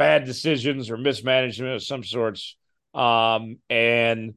bad 0.00 0.24
decisions 0.24 0.90
or 0.90 0.96
mismanagement 0.96 1.74
of 1.74 1.82
some 1.82 2.02
sorts. 2.02 2.56
Um, 2.94 3.58
and 3.68 4.32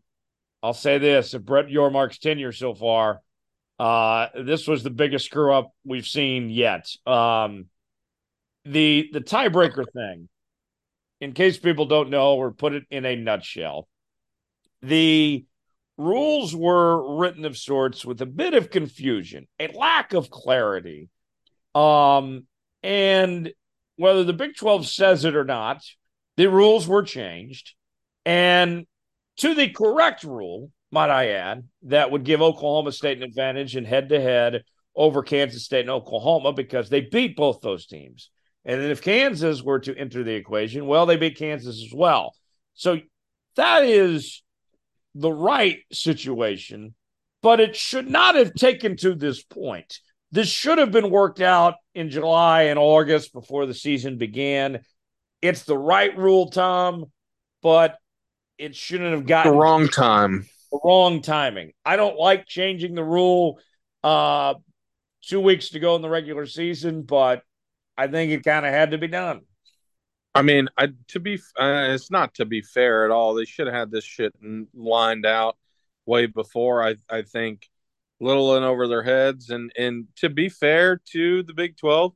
I'll 0.62 0.74
say 0.74 0.98
this: 0.98 1.34
if 1.34 1.42
Brett 1.42 1.68
Yormark's 1.68 2.20
tenure 2.20 2.52
so 2.52 2.76
far, 2.76 3.22
uh, 3.80 4.28
this 4.44 4.68
was 4.68 4.84
the 4.84 4.90
biggest 4.90 5.26
screw 5.26 5.54
up 5.54 5.72
we've 5.86 6.06
seen 6.06 6.50
yet. 6.50 6.90
Um, 7.08 7.68
the 8.66 9.10
the 9.14 9.22
tiebreaker 9.22 9.86
thing, 9.90 10.28
in 11.22 11.32
case 11.32 11.58
people 11.58 11.86
don't 11.86 12.10
know 12.10 12.34
or 12.34 12.52
put 12.52 12.74
it 12.74 12.84
in 12.92 13.06
a 13.06 13.16
nutshell, 13.16 13.88
the 14.82 15.46
rules 15.98 16.54
were 16.54 17.20
written 17.20 17.46
of 17.46 17.58
sorts 17.58 18.04
with 18.04 18.22
a 18.22 18.26
bit 18.26 18.54
of 18.54 18.70
confusion, 18.70 19.48
a 19.62 19.70
lack 19.70 20.14
of 20.14 20.30
clarity, 20.30 21.08
um, 21.74 22.48
and 22.84 23.54
whether 23.96 24.24
the 24.24 24.34
Big 24.34 24.56
12 24.56 24.88
says 24.88 25.26
it 25.26 25.36
or 25.36 25.44
not, 25.44 25.84
the 26.38 26.50
rules 26.50 26.88
were 26.88 27.04
changed. 27.04 27.74
And 28.26 28.86
to 29.38 29.54
the 29.54 29.70
correct 29.70 30.24
rule, 30.24 30.72
might 30.92 31.10
I 31.10 31.30
add, 31.30 31.68
that 31.84 32.12
would 32.12 32.24
give 32.24 32.42
Oklahoma 32.42 32.92
State 32.92 33.18
an 33.18 33.24
advantage 33.24 33.76
in 33.76 33.86
head 33.86 34.10
to 34.10 34.22
head 34.22 34.64
over 34.96 35.24
Kansas 35.24 35.66
State 35.66 35.82
and 35.82 35.90
Oklahoma 35.90 36.54
because 36.54 36.90
they 36.90 37.02
beat 37.02 37.36
both 37.36 37.62
those 37.62 37.88
teams. 37.88 38.30
And 38.66 38.80
then 38.80 38.92
if 38.92 39.02
Kansas 39.02 39.62
were 39.62 39.80
to 39.80 39.98
enter 39.98 40.24
the 40.24 40.36
equation, 40.36 40.86
well, 40.86 41.06
they 41.06 41.18
beat 41.18 41.38
Kansas 41.38 41.84
as 41.84 41.94
well. 41.94 42.34
So 42.76 43.00
that 43.56 43.84
is 43.84 44.42
the 45.16 45.32
right 45.32 45.80
situation, 45.92 46.96
but 47.42 47.60
it 47.60 47.76
should 47.76 48.10
not 48.10 48.36
have 48.36 48.54
taken 48.54 48.96
to 48.98 49.16
this 49.16 49.44
point. 49.44 50.00
This 50.34 50.48
should 50.48 50.80
have 50.80 50.92
been 50.92 51.12
worked 51.12 51.42
out 51.42 51.76
in 51.94 52.10
July 52.10 52.64
and 52.64 52.80
August 52.80 53.34
before 53.34 53.68
the 53.68 53.74
season 53.76 54.18
began. 54.18 54.82
It's 55.44 55.62
the 55.62 55.78
right 55.78 56.18
rule, 56.18 56.50
Tom, 56.50 57.06
but 57.62 57.98
it 58.58 58.76
shouldn't 58.76 59.12
have 59.12 59.28
gotten 59.28 59.52
the 59.52 59.60
wrong 59.60 59.88
time. 59.88 60.50
The 60.72 60.80
wrong 60.84 61.22
timing. 61.22 61.74
I 61.86 61.98
don't 61.98 62.18
like 62.18 62.48
changing 62.48 62.96
the 62.96 63.04
rule 63.04 63.60
uh 64.04 64.56
two 65.22 65.40
weeks 65.40 65.70
to 65.70 65.80
go 65.80 65.96
in 65.96 66.02
the 66.02 66.10
regular 66.10 66.48
season, 66.48 67.04
but 67.04 67.44
I 67.96 68.08
think 68.08 68.32
it 68.32 68.44
kind 68.44 68.66
of 68.66 68.74
had 68.74 68.90
to 68.90 68.98
be 68.98 69.08
done. 69.08 69.42
I 70.34 70.42
mean, 70.42 70.68
I, 70.76 70.90
to 71.10 71.20
be, 71.20 71.36
uh, 71.60 71.90
it's 71.92 72.10
not 72.10 72.34
to 72.36 72.46
be 72.46 72.64
fair 72.64 73.06
at 73.06 73.12
all. 73.12 73.36
They 73.36 73.46
should 73.46 73.68
have 73.68 73.76
had 73.76 73.92
this 73.92 74.04
shit 74.04 74.34
lined 74.74 75.28
out 75.28 75.58
way 76.08 76.26
before. 76.26 76.84
I, 76.84 76.96
I 77.08 77.22
think 77.22 77.70
little 78.20 78.56
in 78.56 78.64
over 78.64 78.88
their 78.88 79.04
heads. 79.04 79.50
And 79.50 79.72
and 79.78 80.08
to 80.18 80.30
be 80.30 80.50
fair 80.50 81.02
to 81.12 81.44
the 81.44 81.54
Big 81.54 81.78
Twelve, 81.78 82.14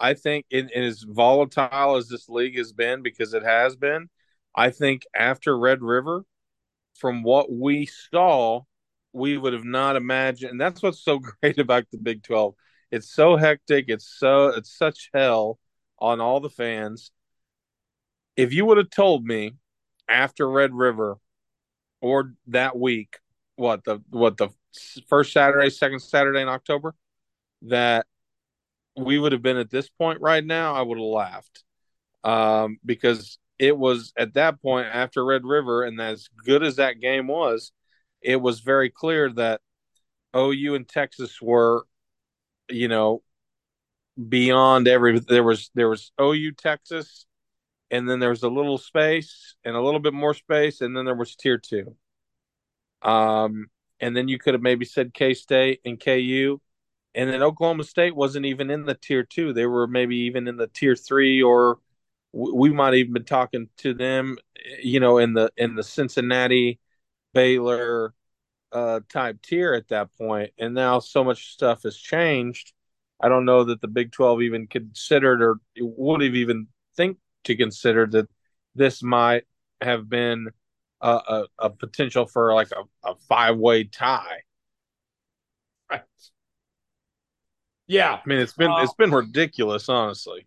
I 0.00 0.14
think 0.14 0.46
it, 0.50 0.66
it 0.74 0.84
as 0.84 1.02
volatile 1.02 1.96
as 1.96 2.08
this 2.08 2.28
league 2.28 2.56
has 2.58 2.72
been 2.72 3.02
because 3.02 3.34
it 3.34 3.44
has 3.44 3.76
been. 3.76 4.08
I 4.54 4.70
think 4.70 5.04
after 5.16 5.56
Red 5.58 5.82
River, 5.82 6.24
from 6.94 7.22
what 7.22 7.52
we 7.52 7.86
saw, 7.86 8.62
we 9.12 9.36
would 9.36 9.52
have 9.52 9.64
not 9.64 9.96
imagined. 9.96 10.52
And 10.52 10.60
that's 10.60 10.82
what's 10.82 11.02
so 11.02 11.18
great 11.40 11.58
about 11.58 11.86
the 11.90 11.98
Big 11.98 12.22
Twelve. 12.22 12.54
It's 12.90 13.10
so 13.10 13.36
hectic. 13.36 13.86
It's 13.88 14.06
so 14.18 14.48
it's 14.48 14.76
such 14.76 15.10
hell 15.14 15.58
on 15.98 16.20
all 16.20 16.40
the 16.40 16.50
fans. 16.50 17.10
If 18.36 18.52
you 18.52 18.66
would 18.66 18.78
have 18.78 18.90
told 18.90 19.24
me 19.24 19.52
after 20.08 20.48
Red 20.48 20.74
River 20.74 21.18
or 22.00 22.34
that 22.48 22.76
week, 22.76 23.18
what 23.56 23.84
the 23.84 24.00
what 24.10 24.36
the 24.36 24.48
first 25.08 25.32
Saturday, 25.32 25.70
second 25.70 26.00
Saturday 26.00 26.40
in 26.40 26.48
October, 26.48 26.94
that 27.62 28.06
we 28.96 29.18
would 29.18 29.32
have 29.32 29.42
been 29.42 29.56
at 29.56 29.70
this 29.70 29.88
point 29.88 30.20
right 30.20 30.44
now, 30.44 30.74
I 30.74 30.82
would 30.82 30.98
have 30.98 31.04
laughed. 31.04 31.64
Um, 32.22 32.78
because 32.84 33.38
it 33.58 33.76
was 33.76 34.12
at 34.16 34.34
that 34.34 34.60
point 34.62 34.88
after 34.92 35.24
Red 35.24 35.44
River, 35.44 35.84
and 35.84 36.00
as 36.00 36.28
good 36.44 36.62
as 36.62 36.76
that 36.76 37.00
game 37.00 37.26
was, 37.26 37.72
it 38.22 38.36
was 38.36 38.60
very 38.60 38.90
clear 38.90 39.30
that 39.32 39.60
OU 40.36 40.74
and 40.74 40.88
Texas 40.88 41.40
were, 41.40 41.86
you 42.68 42.88
know, 42.88 43.22
beyond 44.28 44.88
every. 44.88 45.20
There 45.20 45.44
was 45.44 45.70
there 45.74 45.88
was 45.88 46.12
OU 46.20 46.52
Texas, 46.52 47.26
and 47.90 48.08
then 48.08 48.20
there 48.20 48.30
was 48.30 48.42
a 48.42 48.48
little 48.48 48.78
space 48.78 49.54
and 49.64 49.76
a 49.76 49.82
little 49.82 50.00
bit 50.00 50.14
more 50.14 50.34
space, 50.34 50.80
and 50.80 50.96
then 50.96 51.04
there 51.04 51.14
was 51.14 51.36
tier 51.36 51.58
two. 51.58 51.96
Um, 53.04 53.66
and 54.00 54.16
then 54.16 54.28
you 54.28 54.38
could 54.38 54.54
have 54.54 54.62
maybe 54.62 54.84
said 54.84 55.14
K 55.14 55.34
State 55.34 55.80
and 55.84 56.00
KU, 56.00 56.60
and 57.14 57.30
then 57.30 57.42
Oklahoma 57.42 57.84
State 57.84 58.16
wasn't 58.16 58.46
even 58.46 58.70
in 58.70 58.84
the 58.84 58.94
tier 58.94 59.22
two; 59.24 59.52
they 59.52 59.66
were 59.66 59.86
maybe 59.86 60.16
even 60.16 60.48
in 60.48 60.56
the 60.56 60.66
tier 60.68 60.96
three, 60.96 61.42
or 61.42 61.78
we 62.32 62.70
might 62.72 62.94
even 62.94 63.12
been 63.12 63.24
talking 63.24 63.68
to 63.78 63.94
them, 63.94 64.36
you 64.82 65.00
know, 65.00 65.18
in 65.18 65.34
the 65.34 65.52
in 65.56 65.76
the 65.76 65.82
Cincinnati, 65.82 66.80
Baylor 67.32 68.14
uh, 68.72 69.00
type 69.08 69.40
tier 69.42 69.74
at 69.74 69.88
that 69.88 70.16
point. 70.18 70.52
And 70.58 70.74
now 70.74 70.98
so 70.98 71.24
much 71.24 71.52
stuff 71.52 71.84
has 71.84 71.96
changed. 71.96 72.72
I 73.20 73.28
don't 73.28 73.44
know 73.44 73.64
that 73.64 73.80
the 73.80 73.88
Big 73.88 74.12
Twelve 74.12 74.42
even 74.42 74.66
considered 74.66 75.42
or 75.42 75.60
would 75.78 76.22
have 76.22 76.34
even 76.34 76.68
think 76.96 77.18
to 77.44 77.56
consider 77.56 78.06
that 78.08 78.28
this 78.74 79.02
might 79.02 79.44
have 79.80 80.08
been 80.08 80.48
a, 81.04 81.08
a, 81.28 81.44
a 81.58 81.70
potential 81.70 82.26
for 82.26 82.54
like 82.54 82.70
a, 82.72 83.08
a 83.08 83.14
five 83.28 83.56
way 83.58 83.84
tie. 83.84 84.40
Right. 85.90 86.02
Yeah, 87.86 88.14
I 88.14 88.28
mean 88.28 88.38
it's 88.38 88.54
been 88.54 88.70
uh, 88.70 88.82
it's 88.82 88.94
been 88.94 89.12
ridiculous, 89.12 89.88
honestly. 89.88 90.46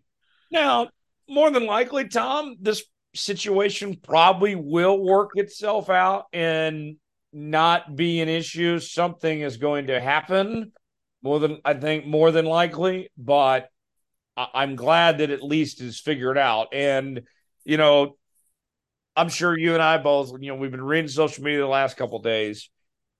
Now, 0.50 0.88
more 1.28 1.50
than 1.50 1.66
likely, 1.66 2.08
Tom, 2.08 2.56
this 2.60 2.82
situation 3.14 3.96
probably 4.02 4.54
will 4.54 5.02
work 5.02 5.30
itself 5.34 5.88
out 5.88 6.26
and 6.32 6.96
not 7.32 7.94
be 7.94 8.20
an 8.20 8.28
issue. 8.28 8.80
Something 8.80 9.42
is 9.42 9.56
going 9.56 9.86
to 9.86 10.00
happen 10.00 10.72
more 11.22 11.38
than 11.38 11.60
I 11.64 11.74
think 11.74 12.06
more 12.06 12.32
than 12.32 12.44
likely, 12.44 13.10
but 13.16 13.68
I'm 14.36 14.76
glad 14.76 15.18
that 15.18 15.30
at 15.30 15.42
least 15.42 15.80
is 15.80 16.00
figured 16.00 16.38
out. 16.38 16.68
And, 16.72 17.22
you 17.64 17.76
know, 17.76 18.16
I'm 19.18 19.28
sure 19.28 19.58
you 19.58 19.74
and 19.74 19.82
I 19.82 19.98
both, 19.98 20.30
you 20.40 20.46
know, 20.46 20.54
we've 20.54 20.70
been 20.70 20.80
reading 20.80 21.08
social 21.08 21.42
media 21.42 21.58
the 21.58 21.66
last 21.66 21.96
couple 21.96 22.20
days. 22.20 22.70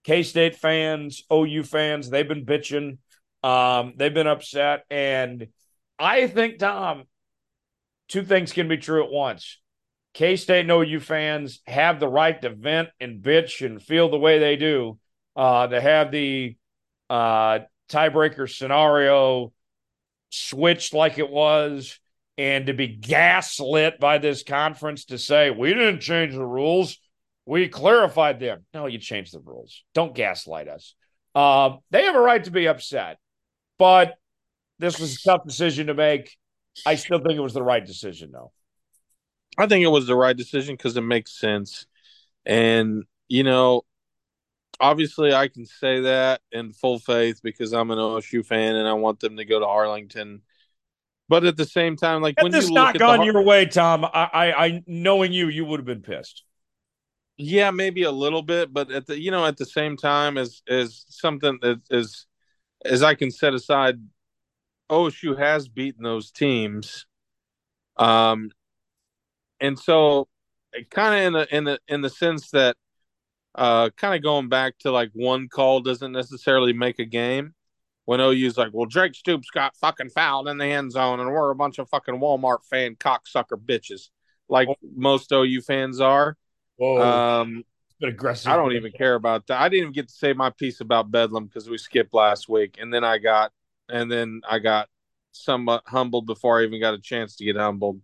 K 0.04 0.22
State 0.22 0.54
fans, 0.54 1.24
OU 1.32 1.64
fans, 1.64 2.08
they've 2.08 2.28
been 2.28 2.46
bitching. 2.46 2.98
Um, 3.42 3.94
they've 3.96 4.14
been 4.14 4.28
upset. 4.28 4.84
And 4.90 5.48
I 5.98 6.28
think, 6.28 6.60
Tom, 6.60 7.02
two 8.06 8.22
things 8.22 8.52
can 8.52 8.68
be 8.68 8.76
true 8.76 9.02
at 9.02 9.10
once. 9.10 9.58
K 10.14 10.36
State 10.36 10.60
and 10.60 10.70
OU 10.70 11.00
fans 11.00 11.62
have 11.66 11.98
the 11.98 12.06
right 12.06 12.40
to 12.42 12.50
vent 12.50 12.90
and 13.00 13.20
bitch 13.20 13.66
and 13.66 13.82
feel 13.82 14.08
the 14.08 14.20
way 14.20 14.38
they 14.38 14.54
do, 14.54 15.00
uh, 15.34 15.66
to 15.66 15.80
have 15.80 16.12
the 16.12 16.56
uh, 17.10 17.58
tiebreaker 17.90 18.48
scenario 18.48 19.52
switched 20.30 20.94
like 20.94 21.18
it 21.18 21.28
was 21.28 21.98
and 22.38 22.66
to 22.66 22.72
be 22.72 22.86
gaslit 22.86 24.00
by 24.00 24.16
this 24.18 24.42
conference 24.42 25.04
to 25.06 25.18
say 25.18 25.50
we 25.50 25.74
didn't 25.74 26.00
change 26.00 26.32
the 26.34 26.46
rules. 26.46 26.98
We 27.44 27.68
clarified 27.68 28.40
them. 28.40 28.64
No 28.72 28.86
you 28.86 28.98
changed 28.98 29.34
the 29.34 29.40
rules. 29.40 29.84
Don't 29.92 30.14
gaslight 30.14 30.68
us. 30.68 30.94
Uh, 31.34 31.76
they 31.90 32.04
have 32.04 32.16
a 32.16 32.20
right 32.20 32.42
to 32.44 32.50
be 32.50 32.66
upset 32.66 33.18
but 33.78 34.14
this 34.78 34.98
was 34.98 35.14
a 35.14 35.22
tough 35.22 35.44
decision 35.46 35.86
to 35.86 35.94
make. 35.94 36.36
I 36.84 36.96
still 36.96 37.18
think 37.18 37.34
it 37.34 37.40
was 37.42 37.54
the 37.54 37.62
right 37.62 37.84
decision 37.84 38.30
though. 38.32 38.52
I 39.56 39.66
think 39.66 39.84
it 39.84 39.88
was 39.88 40.06
the 40.06 40.14
right 40.14 40.36
decision 40.36 40.74
because 40.74 40.96
it 40.96 41.02
makes 41.02 41.38
sense. 41.38 41.86
And 42.44 43.04
you 43.28 43.44
know 43.44 43.82
obviously 44.80 45.34
I 45.34 45.48
can 45.48 45.66
say 45.66 46.00
that 46.00 46.40
in 46.52 46.72
full 46.72 47.00
faith 47.00 47.40
because 47.42 47.72
I'm 47.72 47.90
an 47.90 47.98
OSU 47.98 48.46
fan 48.46 48.76
and 48.76 48.86
I 48.86 48.92
want 48.92 49.20
them 49.20 49.36
to 49.36 49.44
go 49.44 49.58
to 49.58 49.66
Arlington. 49.66 50.42
But 51.28 51.44
at 51.44 51.56
the 51.56 51.66
same 51.66 51.96
time, 51.96 52.22
like 52.22 52.36
Had 52.38 52.44
when 52.44 52.52
this 52.52 52.68
you 52.68 52.74
not 52.74 52.98
gone 52.98 53.22
your 53.22 53.42
way, 53.42 53.66
Tom, 53.66 54.04
I, 54.04 54.08
I, 54.32 54.66
I, 54.66 54.82
knowing 54.86 55.32
you, 55.32 55.48
you 55.48 55.64
would 55.64 55.78
have 55.78 55.86
been 55.86 56.02
pissed. 56.02 56.42
Yeah, 57.36 57.70
maybe 57.70 58.02
a 58.02 58.10
little 58.10 58.42
bit, 58.42 58.72
but 58.72 58.90
at 58.90 59.06
the 59.06 59.20
you 59.20 59.30
know 59.30 59.44
at 59.46 59.56
the 59.56 59.66
same 59.66 59.96
time 59.96 60.36
as 60.36 60.62
as 60.68 61.04
something 61.08 61.58
that 61.62 61.80
is 61.90 62.26
as 62.84 63.02
I 63.02 63.14
can 63.14 63.30
set 63.30 63.54
aside, 63.54 64.00
OSU 64.90 65.38
has 65.38 65.68
beaten 65.68 66.02
those 66.02 66.30
teams, 66.32 67.06
um, 67.96 68.50
and 69.60 69.78
so 69.78 70.28
kind 70.90 71.14
of 71.14 71.20
in 71.26 71.32
the 71.32 71.56
in 71.56 71.64
the 71.64 71.80
in 71.88 72.00
the 72.00 72.10
sense 72.10 72.50
that 72.50 72.76
uh, 73.54 73.90
kind 73.96 74.14
of 74.14 74.22
going 74.22 74.48
back 74.48 74.78
to 74.78 74.90
like 74.90 75.10
one 75.12 75.48
call 75.48 75.80
doesn't 75.80 76.12
necessarily 76.12 76.72
make 76.72 76.98
a 76.98 77.04
game. 77.04 77.54
When 78.08 78.22
OU's 78.22 78.56
like, 78.56 78.70
well, 78.72 78.86
Drake 78.86 79.14
Stoops 79.14 79.50
got 79.50 79.76
fucking 79.76 80.08
fouled 80.08 80.48
in 80.48 80.56
the 80.56 80.64
end 80.64 80.92
zone, 80.92 81.20
and 81.20 81.30
we're 81.30 81.50
a 81.50 81.54
bunch 81.54 81.78
of 81.78 81.90
fucking 81.90 82.14
Walmart 82.14 82.64
fan 82.64 82.94
cocksucker 82.94 83.62
bitches, 83.62 84.08
like 84.48 84.66
most 84.96 85.30
OU 85.30 85.60
fans 85.60 86.00
are. 86.00 86.34
Whoa. 86.76 87.02
Um, 87.02 87.64
bit 88.00 88.08
aggressive. 88.08 88.50
I 88.50 88.56
don't 88.56 88.72
even 88.72 88.92
care 88.92 89.14
about 89.14 89.46
that. 89.48 89.60
I 89.60 89.68
didn't 89.68 89.82
even 89.82 89.92
get 89.92 90.08
to 90.08 90.14
say 90.14 90.32
my 90.32 90.48
piece 90.48 90.80
about 90.80 91.10
Bedlam 91.10 91.44
because 91.44 91.68
we 91.68 91.76
skipped 91.76 92.14
last 92.14 92.48
week, 92.48 92.78
and 92.80 92.94
then 92.94 93.04
I 93.04 93.18
got, 93.18 93.52
and 93.90 94.10
then 94.10 94.40
I 94.48 94.58
got 94.58 94.88
somewhat 95.32 95.82
humbled 95.86 96.24
before 96.24 96.60
I 96.60 96.64
even 96.64 96.80
got 96.80 96.94
a 96.94 96.98
chance 96.98 97.36
to 97.36 97.44
get 97.44 97.56
humbled 97.56 98.00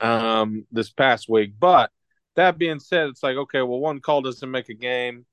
um, 0.00 0.66
this 0.70 0.90
past 0.90 1.26
week. 1.30 1.54
But 1.58 1.90
that 2.36 2.58
being 2.58 2.80
said, 2.80 3.08
it's 3.08 3.22
like, 3.22 3.38
okay, 3.38 3.62
well, 3.62 3.80
one 3.80 4.00
call 4.00 4.20
doesn't 4.20 4.50
make 4.50 4.68
a 4.68 4.74
game. 4.74 5.24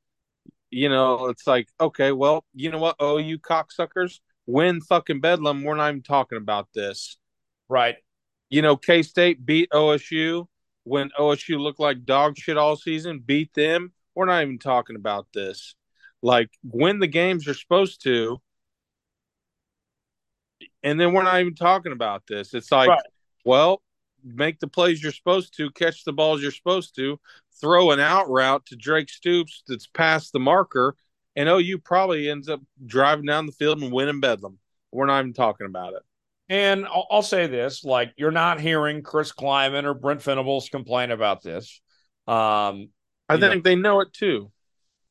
You 0.71 0.89
know, 0.89 1.27
it's 1.27 1.47
like, 1.47 1.67
okay, 1.79 2.11
well, 2.11 2.45
you 2.53 2.69
know 2.69 2.77
what? 2.77 2.95
Oh, 2.99 3.17
you 3.17 3.39
cocksuckers, 3.39 4.19
win 4.45 4.81
fucking 4.81 5.21
Bedlam. 5.21 5.63
We're 5.63 5.75
not 5.75 5.89
even 5.89 6.03
talking 6.03 6.37
about 6.37 6.67
this. 6.73 7.17
Right. 7.67 7.95
You 8.49 8.61
know, 8.61 8.75
K 8.75 9.03
State 9.03 9.45
beat 9.45 9.69
OSU 9.71 10.45
when 10.83 11.09
OSU 11.19 11.59
looked 11.59 11.79
like 11.79 12.05
dog 12.05 12.37
shit 12.37 12.57
all 12.57 12.75
season, 12.75 13.21
beat 13.23 13.53
them. 13.53 13.93
We're 14.15 14.25
not 14.25 14.41
even 14.41 14.59
talking 14.59 14.95
about 14.95 15.27
this. 15.33 15.75
Like, 16.21 16.49
win 16.63 16.99
the 16.99 17.07
games 17.07 17.45
you're 17.45 17.55
supposed 17.55 18.03
to. 18.03 18.41
And 20.83 20.99
then 20.99 21.13
we're 21.13 21.23
not 21.23 21.39
even 21.39 21.55
talking 21.55 21.91
about 21.91 22.23
this. 22.27 22.53
It's 22.53 22.71
like, 22.71 22.89
right. 22.89 23.01
well, 23.45 23.81
make 24.23 24.59
the 24.59 24.67
plays 24.67 25.01
you're 25.01 25.11
supposed 25.11 25.55
to, 25.57 25.71
catch 25.71 26.03
the 26.03 26.13
balls 26.13 26.41
you're 26.41 26.51
supposed 26.51 26.95
to, 26.95 27.19
throw 27.59 27.91
an 27.91 27.99
out 27.99 28.29
route 28.29 28.65
to 28.67 28.75
Drake 28.75 29.09
Stoops 29.09 29.63
that's 29.67 29.87
past 29.87 30.33
the 30.33 30.39
marker, 30.39 30.95
and 31.35 31.49
OU 31.49 31.79
probably 31.79 32.29
ends 32.29 32.49
up 32.49 32.61
driving 32.85 33.25
down 33.25 33.45
the 33.45 33.51
field 33.51 33.81
and 33.81 33.91
winning 33.91 34.19
Bedlam. 34.19 34.59
We're 34.91 35.05
not 35.05 35.19
even 35.19 35.33
talking 35.33 35.67
about 35.67 35.93
it. 35.93 36.01
And 36.49 36.85
I'll, 36.85 37.07
I'll 37.11 37.21
say 37.21 37.47
this: 37.47 37.83
like 37.83 38.13
you're 38.17 38.31
not 38.31 38.59
hearing 38.59 39.03
Chris 39.03 39.31
Klieman 39.31 39.83
or 39.83 39.93
Brent 39.93 40.21
Venables 40.21 40.69
complain 40.69 41.11
about 41.11 41.43
this. 41.43 41.81
Um, 42.27 42.89
I 43.27 43.37
think 43.37 43.55
know. 43.55 43.61
they 43.63 43.75
know 43.75 44.01
it 44.01 44.13
too. 44.13 44.51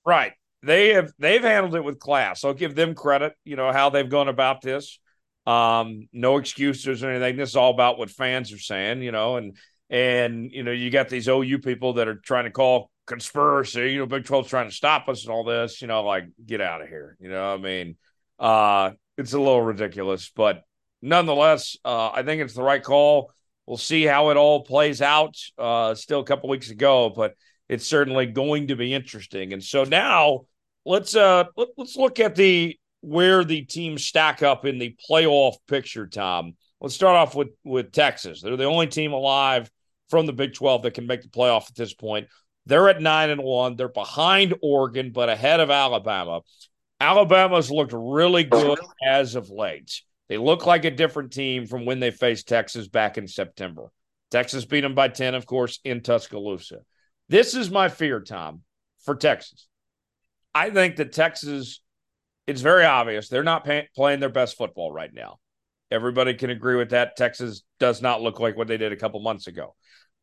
Right. 0.05 0.33
They 0.63 0.95
have 0.95 1.13
they've 1.19 1.43
handled 1.43 1.77
it 1.77 1.85
with 1.85 2.01
class. 2.01 2.45
I'll 2.45 2.55
give 2.55 2.75
them 2.75 2.95
credit. 2.95 3.35
You 3.45 3.57
know 3.57 3.73
how 3.73 3.91
they've 3.91 4.09
gone 4.09 4.29
about 4.29 4.61
this. 4.61 4.99
Um, 5.47 6.09
no 6.13 6.37
excuses 6.37 7.03
or 7.03 7.11
anything. 7.11 7.37
This 7.37 7.51
is 7.51 7.57
all 7.57 7.71
about 7.71 7.99
what 7.99 8.11
fans 8.11 8.53
are 8.53 8.59
saying, 8.59 9.03
you 9.03 9.13
know, 9.13 9.37
and 9.37 9.57
and 9.91 10.51
you 10.53 10.63
know, 10.63 10.71
you 10.71 10.91
got 10.91 11.09
these 11.09 11.29
OU 11.29 11.59
people 11.61 11.95
that 11.95 12.09
are 12.09 12.17
trying 12.17 12.45
to 12.45 12.51
call 12.51 12.91
conspiracy, 13.07 13.93
you 13.93 13.99
know, 13.99 14.07
Big 14.07 14.25
12's 14.25 14.49
trying 14.49 14.69
to 14.69 14.75
stop 14.75 15.09
us 15.09 15.25
and 15.25 15.33
all 15.33 15.45
this, 15.45 15.81
you 15.81 15.89
know, 15.89 16.03
like 16.03 16.27
get 16.45 16.61
out 16.61 16.83
of 16.83 16.89
here. 16.89 17.17
You 17.21 17.31
know, 17.31 17.55
I 17.55 17.57
mean, 17.57 17.97
uh, 18.39 18.93
it's 19.17 19.33
a 19.33 19.39
little 19.39 19.63
ridiculous, 19.63 20.31
but 20.35 20.63
nonetheless, 21.03 21.77
uh, 21.85 22.11
I 22.11 22.23
think 22.23 22.43
it's 22.43 22.55
the 22.55 22.63
right 22.63 22.83
call. 22.83 23.33
We'll 23.67 23.77
see 23.77 24.05
how 24.05 24.31
it 24.31 24.37
all 24.37 24.63
plays 24.63 25.03
out. 25.03 25.37
Uh, 25.59 25.95
still 25.95 26.21
a 26.21 26.25
couple 26.25 26.49
weeks 26.49 26.71
ago, 26.71 27.11
but 27.11 27.35
it's 27.69 27.87
certainly 27.87 28.27
going 28.27 28.69
to 28.69 28.77
be 28.77 28.95
interesting. 28.95 29.53
And 29.53 29.63
so 29.63 29.85
now 29.85 30.47
let's 30.87 31.15
uh 31.15 31.45
let, 31.57 31.69
us 31.79 31.97
look 31.97 32.19
at 32.19 32.35
the 32.35 32.79
where 33.01 33.45
the 33.45 33.63
teams 33.63 34.05
stack 34.05 34.43
up 34.43 34.65
in 34.65 34.79
the 34.79 34.97
playoff 35.09 35.57
picture, 35.67 36.07
Tom. 36.07 36.55
Let's 36.81 36.95
start 36.95 37.17
off 37.17 37.35
with 37.35 37.49
with 37.65 37.93
Texas. 37.93 38.41
They're 38.41 38.57
the 38.57 38.65
only 38.65 38.87
team 38.87 39.13
alive 39.13 39.71
from 40.09 40.27
the 40.27 40.33
Big 40.33 40.55
12 40.55 40.83
that 40.83 40.95
can 40.95 41.07
make 41.07 41.23
the 41.23 41.29
playoff 41.29 41.69
at 41.69 41.77
this 41.77 41.95
point. 41.95 42.29
They're 42.67 42.89
at 42.89 43.01
9 43.01 43.31
and 43.31 43.43
1. 43.43 43.77
They're 43.77 43.89
behind 43.89 44.55
Oregon 44.63 45.11
but 45.13 45.29
ahead 45.29 45.61
of 45.61 45.71
Alabama. 45.71 46.43
Alabama's 47.01 47.71
looked 47.71 47.93
really 47.95 48.45
good 48.45 48.79
as 49.07 49.35
of 49.35 49.51
late. 49.51 50.03
They 50.29 50.37
look 50.37 50.67
like 50.67 50.85
a 50.85 50.91
different 50.91 51.33
team 51.33 51.67
from 51.67 51.87
when 51.87 52.01
they 52.01 52.11
faced 52.11 52.49
Texas 52.49 52.89
back 52.89 53.17
in 53.17 53.27
September. 53.27 53.91
Texas 54.31 54.65
beat 54.65 54.83
them 54.83 54.95
by 54.95 55.09
10, 55.09 55.35
of 55.35 55.47
course, 55.47 55.81
in 55.85 56.03
Tuscaloosa. 56.03 56.81
This 57.29 57.55
is 57.55 57.71
my 57.71 57.89
fear, 57.89 58.21
Tom, 58.21 58.63
for 59.05 59.15
Texas. 59.15 59.69
I 60.55 60.71
think 60.71 60.97
that 60.97 61.13
Texas, 61.13 61.81
it's 62.47 62.61
very 62.61 62.85
obvious 62.85 63.29
they're 63.29 63.43
not 63.43 63.65
pay- 63.65 63.89
playing 63.95 64.21
their 64.21 64.29
best 64.29 64.57
football 64.57 64.93
right 64.93 65.13
now. 65.13 65.39
Everybody 65.91 66.35
can 66.35 66.51
agree 66.51 66.77
with 66.77 66.91
that. 66.91 67.17
Texas 67.17 67.63
does 67.79 68.03
not 68.03 68.23
look 68.23 68.41
like 68.41 68.57
what 68.57 68.69
they 68.69 68.77
did 68.77 68.93
a 68.93 68.97
couple 68.97 69.21
months 69.21 69.47
ago. 69.47 69.75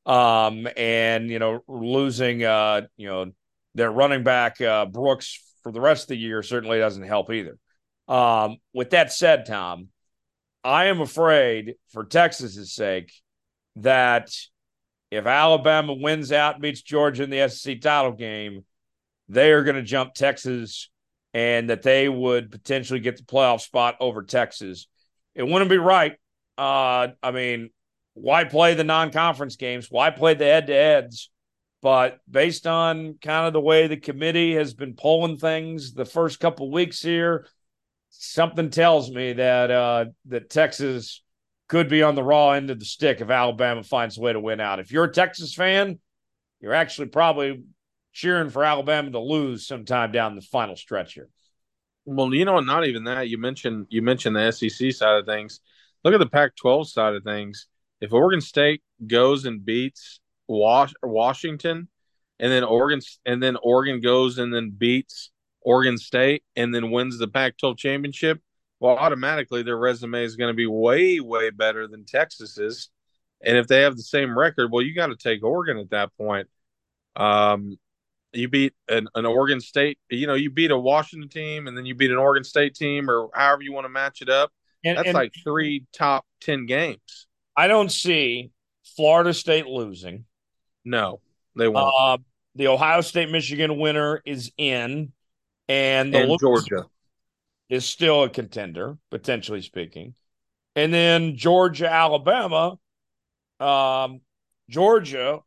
Um, 0.06 0.68
and, 0.78 1.30
you 1.30 1.40
know, 1.40 1.62
losing, 1.68 2.44
uh, 2.44 2.82
you 2.98 3.08
know, 3.08 3.32
their 3.74 3.92
running 3.92 4.24
back, 4.24 4.62
uh, 4.62 4.86
Brooks, 4.86 5.42
for 5.64 5.72
the 5.72 5.82
rest 5.82 6.04
of 6.04 6.10
the 6.10 6.18
year 6.18 6.44
certainly 6.44 6.78
doesn't 6.78 7.04
help 7.04 7.32
either. 7.32 7.58
Um, 8.08 8.58
with 8.74 8.92
that 8.92 9.12
said, 9.12 9.48
Tom, 9.48 9.90
I 10.64 10.86
am 10.86 11.02
afraid 11.02 11.76
for 11.92 12.06
Texas's 12.06 12.74
sake 12.74 13.12
that 13.78 14.32
if 15.12 15.26
Alabama 15.26 15.94
wins 15.94 16.32
out, 16.32 16.62
beats 16.62 16.82
Georgia 16.82 17.24
in 17.24 17.30
the 17.30 17.48
SEC 17.50 17.82
title 17.82 18.12
game, 18.12 18.66
they 19.28 19.52
are 19.52 19.64
going 19.64 19.76
to 19.76 19.82
jump 19.82 20.14
Texas 20.14 20.90
and 21.34 21.70
that 21.70 21.82
they 21.82 22.08
would 22.08 22.52
potentially 22.52 23.00
get 23.00 23.18
the 23.18 23.24
playoff 23.24 23.62
spot 23.62 23.96
over 24.00 24.24
Texas. 24.24 24.88
It 25.36 25.44
wouldn't 25.44 25.70
be 25.70 25.78
right. 25.78 26.14
Uh, 26.58 27.10
I 27.22 27.32
mean, 27.32 27.70
why 28.14 28.46
play 28.46 28.74
the 28.74 28.84
non 28.84 29.12
conference 29.12 29.58
games? 29.58 29.88
Why 29.92 30.10
play 30.10 30.34
the 30.34 30.46
head 30.46 30.68
to 30.68 30.74
heads? 30.74 31.30
But 31.82 32.20
based 32.30 32.66
on 32.66 33.20
kind 33.22 33.46
of 33.46 33.54
the 33.54 33.62
way 33.62 33.88
the 33.88 33.98
committee 33.98 34.56
has 34.56 34.74
been 34.74 34.96
polling 34.96 35.38
things 35.38 35.94
the 35.94 36.06
first 36.06 36.40
couple 36.40 36.72
weeks 36.72 37.02
here, 37.02 37.46
something 38.10 38.70
tells 38.70 39.12
me 39.12 39.34
that 39.34 39.70
uh, 39.70 40.06
that 40.26 40.50
Texas 40.50 41.22
could 41.68 41.90
be 41.90 42.02
on 42.02 42.16
the 42.16 42.24
raw 42.24 42.52
end 42.52 42.70
of 42.70 42.80
the 42.80 42.86
stick 42.86 43.22
if 43.22 43.30
Alabama 43.30 43.84
finds 43.84 44.18
a 44.18 44.22
way 44.22 44.34
to 44.34 44.40
win 44.40 44.60
out. 44.60 44.80
If 44.80 44.92
you're 44.92 45.06
a 45.06 45.12
Texas 45.12 45.54
fan, 45.54 46.00
you're 46.62 46.74
actually 46.74 47.08
probably 47.08 47.64
cheering 48.14 48.50
for 48.50 48.64
Alabama 48.64 49.12
to 49.12 49.20
lose 49.20 49.68
sometime 49.68 50.12
down 50.12 50.36
the 50.36 50.42
final 50.42 50.76
stretch 50.76 51.14
here. 51.14 51.30
Well, 52.06 52.34
you 52.34 52.46
know, 52.46 52.60
not 52.60 52.86
even 52.86 53.06
that. 53.06 53.30
You 53.30 53.38
mentioned 53.38 53.88
you 53.90 54.02
mentioned 54.02 54.36
the 54.36 54.52
SEC 54.52 54.92
side 54.92 55.18
of 55.18 55.26
things. 55.26 55.60
Look 56.04 56.14
at 56.14 56.20
the 56.20 56.28
Pac-12 56.28 56.88
side 56.88 57.16
of 57.16 57.24
things. 57.24 57.68
If 58.00 58.14
Oregon 58.14 58.42
State 58.42 58.84
goes 59.06 59.46
and 59.46 59.66
beats 59.66 60.20
Was- 60.48 60.94
Washington, 61.02 61.88
and 62.40 62.52
then 62.52 62.64
Oregon 62.64 63.02
and 63.26 63.42
then 63.42 63.58
Oregon 63.64 64.02
goes 64.02 64.38
and 64.38 64.54
then 64.54 64.70
beats 64.70 65.32
Oregon 65.62 65.98
State 65.98 66.44
and 66.56 66.74
then 66.74 66.92
wins 66.92 67.18
the 67.18 67.28
Pac-12 67.28 67.78
championship, 67.78 68.40
well, 68.80 68.98
automatically 68.98 69.64
their 69.64 69.78
resume 69.78 70.24
is 70.24 70.36
going 70.36 70.52
to 70.52 70.56
be 70.56 70.68
way, 70.68 71.20
way 71.20 71.50
better 71.50 71.88
than 71.88 72.06
Texas's. 72.06 72.90
And 73.44 73.58
if 73.58 73.68
they 73.68 73.82
have 73.82 73.96
the 73.96 74.04
same 74.04 74.38
record, 74.38 74.72
well, 74.72 74.84
you 74.84 74.94
got 74.94 75.08
to 75.08 75.16
take 75.16 75.44
Oregon 75.44 75.78
at 75.78 75.90
that 75.90 76.16
point. 76.18 76.48
Um, 77.16 77.78
you 78.36 78.48
beat 78.48 78.74
an, 78.90 79.08
an, 79.16 79.26
Oregon 79.26 79.60
State, 79.60 79.98
you 80.10 80.28
know, 80.28 80.34
you 80.34 80.50
beat 80.50 80.72
a 80.72 80.78
Washington 80.78 81.30
team 81.30 81.68
and 81.68 81.78
then 81.78 81.86
you 81.86 81.96
beat 81.96 82.12
an 82.12 82.18
Oregon 82.18 82.44
State 82.44 82.76
team 82.76 83.10
or 83.10 83.30
however 83.34 83.62
you 83.62 83.74
want 83.74 83.86
to 83.86 83.90
match 83.90 84.22
it 84.22 84.30
up. 84.30 84.52
And, 84.84 84.98
That's 84.98 85.08
and 85.08 85.16
like 85.16 85.34
three 85.44 85.86
top 85.94 86.26
10 86.42 86.66
games. 86.66 87.28
I 87.58 87.68
don't 87.68 87.92
see 87.92 88.52
Florida 88.96 89.34
State 89.34 89.66
losing. 89.66 90.26
No, 90.84 91.22
they 91.56 91.68
won't. 91.68 91.94
Uh, 91.98 92.18
the 92.56 92.68
Ohio 92.68 93.02
State 93.02 93.32
Michigan 93.32 93.78
winner 93.80 94.22
is 94.26 94.52
in, 94.58 95.12
and 95.68 96.14
the 96.14 96.20
and 96.20 96.40
Georgia 96.40 96.86
is 97.70 97.86
still 97.86 98.24
a 98.24 98.30
contender, 98.30 98.98
potentially 99.10 99.62
speaking. 99.62 100.14
And 100.76 100.94
then 100.94 101.38
Georgia, 101.38 101.92
Alabama. 101.92 102.78
Um, 103.60 104.22
Georgia, 104.70 105.40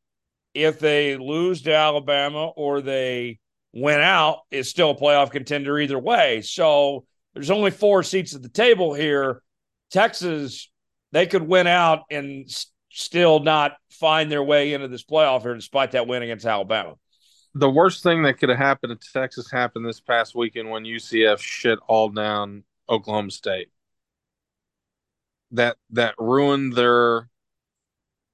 if 0.59 0.78
they 0.78 1.16
lose 1.16 1.62
to 1.62 1.74
Alabama 1.74 2.46
or 2.48 2.80
they 2.80 3.38
win 3.72 4.00
out, 4.00 4.40
is 4.50 4.68
still 4.68 4.90
a 4.90 4.96
playoff 4.96 5.30
contender 5.30 5.78
either 5.78 5.98
way. 5.98 6.42
So 6.42 7.04
there's 7.34 7.50
only 7.50 7.70
four 7.70 8.02
seats 8.02 8.34
at 8.34 8.42
the 8.42 8.48
table 8.48 8.94
here. 8.94 9.42
Texas, 9.90 10.70
they 11.12 11.26
could 11.26 11.42
win 11.42 11.66
out 11.66 12.02
and 12.11 12.46
s- 12.46 12.66
still 12.90 13.40
not 13.40 13.76
find 13.90 14.30
their 14.30 14.42
way 14.42 14.72
into 14.72 14.88
this 14.88 15.04
playoff 15.04 15.42
here, 15.42 15.54
despite 15.54 15.92
that 15.92 16.06
win 16.06 16.22
against 16.22 16.46
Alabama 16.46 16.94
the 17.54 17.70
worst 17.70 18.02
thing 18.02 18.22
that 18.22 18.38
could 18.38 18.48
have 18.48 18.59
happened 18.59 18.98
to 19.00 19.12
Texas 19.12 19.50
happened 19.50 19.84
this 19.84 20.00
past 20.00 20.34
weekend 20.34 20.70
when 20.70 20.84
UCF 20.84 21.40
shit 21.40 21.78
all 21.86 22.09
down 22.09 22.62
Oklahoma 22.88 23.30
State. 23.30 23.68
That 25.52 25.76
that 25.90 26.14
ruined 26.18 26.74
their 26.74 27.28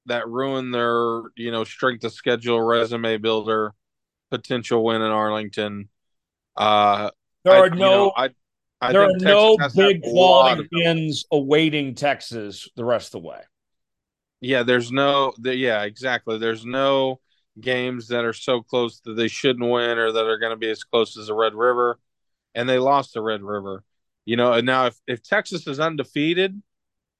that 0.06 0.28
ruin 0.28 0.70
their 0.70 1.22
you 1.36 1.50
know 1.50 1.64
strength 1.64 2.04
of 2.04 2.12
schedule 2.12 2.60
resume 2.60 3.16
builder 3.18 3.74
potential 4.30 4.84
win 4.84 5.02
in 5.02 5.10
Arlington. 5.10 5.88
Uh, 6.56 7.10
there 7.44 7.54
are 7.54 7.66
I, 7.66 7.68
no. 7.68 7.74
You 7.74 7.78
know, 7.78 8.12
I, 8.16 8.30
I 8.80 8.92
there 8.92 9.02
are 9.02 9.16
no 9.18 9.56
big 9.74 10.02
quality 10.02 10.68
wins 10.72 11.24
awaiting 11.30 11.94
Texas 11.94 12.68
the 12.76 12.84
rest 12.84 13.14
of 13.14 13.22
the 13.22 13.28
way. 13.28 13.40
Yeah, 14.40 14.62
there's 14.62 14.92
no. 14.92 15.32
The, 15.38 15.54
yeah, 15.54 15.82
exactly. 15.82 16.38
There's 16.38 16.64
no 16.64 17.20
games 17.60 18.08
that 18.08 18.24
are 18.24 18.32
so 18.32 18.62
close 18.62 19.00
that 19.00 19.14
they 19.14 19.28
shouldn't 19.28 19.70
win 19.70 19.98
or 19.98 20.12
that 20.12 20.26
are 20.26 20.38
going 20.38 20.50
to 20.50 20.56
be 20.56 20.70
as 20.70 20.82
close 20.84 21.16
as 21.16 21.28
the 21.28 21.34
Red 21.34 21.54
River, 21.54 21.98
and 22.54 22.68
they 22.68 22.78
lost 22.78 23.14
the 23.14 23.22
Red 23.22 23.42
River. 23.42 23.84
You 24.26 24.36
know, 24.36 24.54
and 24.54 24.66
now 24.66 24.86
if, 24.86 24.96
if 25.06 25.22
Texas 25.22 25.66
is 25.66 25.78
undefeated, 25.78 26.60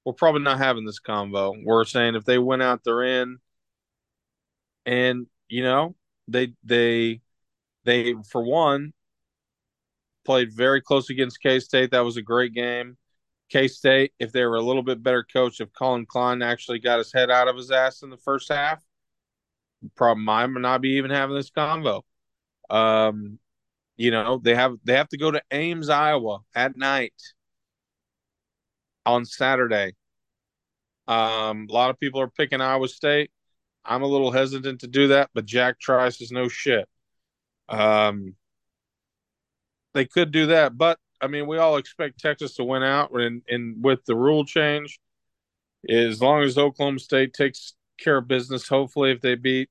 we're 0.05 0.13
probably 0.13 0.41
not 0.41 0.59
having 0.59 0.85
this 0.85 0.99
convo. 0.99 1.55
We're 1.63 1.83
saying 1.83 2.15
if 2.15 2.25
they 2.25 2.37
went 2.37 2.61
out, 2.61 2.81
they're 2.83 3.03
in. 3.03 3.39
And, 4.85 5.25
you 5.49 5.63
know, 5.63 5.95
they 6.27 6.53
they 6.63 7.21
they 7.85 8.15
for 8.29 8.43
one 8.43 8.93
played 10.23 10.53
very 10.53 10.81
close 10.81 11.09
against 11.09 11.41
K 11.41 11.59
State. 11.59 11.91
That 11.91 12.05
was 12.05 12.17
a 12.17 12.21
great 12.21 12.53
game. 12.53 12.97
K 13.49 13.67
State, 13.67 14.13
if 14.19 14.31
they 14.31 14.45
were 14.45 14.55
a 14.55 14.61
little 14.61 14.83
bit 14.83 15.01
better 15.01 15.23
coached, 15.23 15.59
if 15.59 15.73
Collin 15.73 16.05
Klein 16.05 16.43
actually 16.43 16.79
got 16.79 16.99
his 16.99 17.11
head 17.11 17.31
out 17.31 17.47
of 17.47 17.57
his 17.57 17.71
ass 17.71 18.03
in 18.03 18.11
the 18.11 18.17
first 18.17 18.49
half, 18.49 18.83
problem 19.95 20.23
might 20.23 20.49
not 20.49 20.81
be 20.81 20.97
even 20.97 21.11
having 21.11 21.35
this 21.35 21.51
convo. 21.51 22.03
Um, 22.69 23.39
you 23.97 24.11
know, 24.11 24.39
they 24.43 24.53
have 24.55 24.75
they 24.83 24.93
have 24.93 25.09
to 25.09 25.17
go 25.17 25.31
to 25.31 25.41
Ames, 25.51 25.89
Iowa 25.89 26.39
at 26.53 26.77
night 26.77 27.13
on 29.05 29.25
Saturday. 29.25 29.93
Um, 31.07 31.67
a 31.69 31.73
lot 31.73 31.89
of 31.89 31.99
people 31.99 32.21
are 32.21 32.29
picking 32.29 32.61
Iowa 32.61 32.87
State. 32.87 33.31
I'm 33.83 34.01
a 34.01 34.07
little 34.07 34.31
hesitant 34.31 34.81
to 34.81 34.87
do 34.87 35.09
that, 35.09 35.29
but 35.33 35.45
Jack 35.45 35.79
Trice 35.79 36.19
is 36.21 36.31
no 36.31 36.47
shit. 36.47 36.87
Um, 37.69 38.35
they 39.93 40.05
could 40.05 40.31
do 40.31 40.47
that, 40.47 40.77
but 40.77 40.99
I 41.21 41.27
mean, 41.27 41.47
we 41.47 41.57
all 41.57 41.77
expect 41.77 42.19
Texas 42.19 42.55
to 42.55 42.63
win 42.63 42.83
out, 42.83 43.11
and, 43.11 43.41
and 43.47 43.83
with 43.83 44.03
the 44.05 44.15
rule 44.15 44.45
change, 44.45 44.99
as 45.87 46.21
long 46.21 46.43
as 46.43 46.57
Oklahoma 46.57 46.99
State 46.99 47.33
takes 47.33 47.73
care 47.97 48.17
of 48.17 48.27
business, 48.27 48.67
hopefully, 48.67 49.11
if 49.11 49.21
they 49.21 49.35
beat 49.35 49.69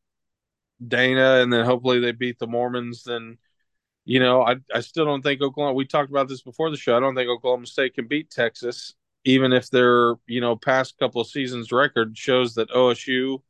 Dana, 0.86 1.42
and 1.42 1.52
then 1.52 1.64
hopefully 1.64 2.00
they 2.00 2.12
beat 2.12 2.38
the 2.38 2.46
Mormons. 2.46 3.04
Then, 3.04 3.38
you 4.04 4.20
know, 4.20 4.42
I 4.42 4.56
I 4.72 4.80
still 4.80 5.04
don't 5.04 5.22
think 5.22 5.42
Oklahoma. 5.42 5.74
We 5.74 5.86
talked 5.86 6.10
about 6.10 6.28
this 6.28 6.42
before 6.42 6.70
the 6.70 6.76
show. 6.76 6.96
I 6.96 7.00
don't 7.00 7.14
think 7.14 7.28
Oklahoma 7.28 7.66
State 7.66 7.94
can 7.94 8.06
beat 8.06 8.30
Texas, 8.30 8.94
even 9.24 9.52
if 9.52 9.70
their 9.70 10.14
you 10.26 10.40
know 10.40 10.56
past 10.56 10.98
couple 10.98 11.20
of 11.20 11.28
seasons 11.28 11.72
record 11.72 12.16
shows 12.16 12.54
that 12.54 12.70
OSU 12.70 13.40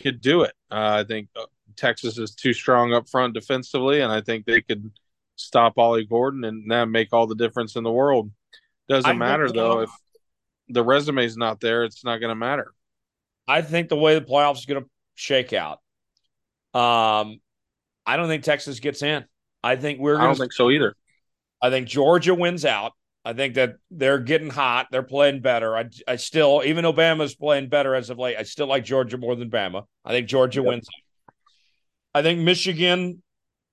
could 0.00 0.20
do 0.20 0.42
it. 0.42 0.54
Uh, 0.70 1.00
I 1.00 1.04
think 1.04 1.28
uh, 1.36 1.46
Texas 1.76 2.18
is 2.18 2.34
too 2.34 2.52
strong 2.52 2.92
up 2.92 3.08
front 3.08 3.34
defensively, 3.34 4.00
and 4.00 4.12
I 4.12 4.20
think 4.20 4.46
they 4.46 4.60
could 4.60 4.90
stop 5.36 5.78
Ollie 5.78 6.06
Gordon, 6.06 6.44
and 6.44 6.70
that 6.70 6.86
make 6.86 7.12
all 7.12 7.26
the 7.26 7.34
difference 7.34 7.76
in 7.76 7.84
the 7.84 7.92
world. 7.92 8.30
Doesn't 8.88 9.18
matter 9.18 9.50
though 9.50 9.80
if 9.80 9.90
the 10.68 10.84
resume 10.84 11.24
is 11.24 11.36
not 11.36 11.60
there; 11.60 11.84
it's 11.84 12.04
not 12.04 12.18
going 12.18 12.30
to 12.30 12.34
matter. 12.34 12.72
I 13.48 13.62
think 13.62 13.88
the 13.88 13.96
way 13.96 14.14
the 14.14 14.24
playoffs 14.24 14.58
is 14.58 14.66
going 14.66 14.82
to 14.82 14.88
shake 15.14 15.52
out 15.52 15.80
um, 16.74 17.40
I 18.06 18.16
don't 18.16 18.28
think 18.28 18.44
Texas 18.44 18.80
gets 18.80 19.02
in. 19.02 19.24
I 19.62 19.76
think 19.76 20.00
we're. 20.00 20.18
I 20.18 20.24
don't 20.24 20.38
think 20.38 20.52
so 20.52 20.70
either. 20.70 20.96
I 21.60 21.70
think 21.70 21.86
Georgia 21.86 22.34
wins 22.34 22.64
out. 22.64 22.92
I 23.24 23.34
think 23.34 23.54
that 23.54 23.76
they're 23.90 24.18
getting 24.18 24.50
hot. 24.50 24.88
They're 24.90 25.02
playing 25.02 25.42
better. 25.42 25.76
I, 25.76 25.88
I 26.08 26.16
still, 26.16 26.62
even 26.64 26.82
though 26.82 26.92
Bama's 26.92 27.34
playing 27.36 27.68
better 27.68 27.94
as 27.94 28.10
of 28.10 28.18
late, 28.18 28.36
I 28.36 28.42
still 28.42 28.66
like 28.66 28.84
Georgia 28.84 29.16
more 29.16 29.36
than 29.36 29.50
Bama. 29.50 29.84
I 30.04 30.10
think 30.10 30.26
Georgia 30.26 30.60
yep. 30.60 30.68
wins. 30.68 30.88
I 32.14 32.22
think 32.22 32.40
Michigan 32.40 33.22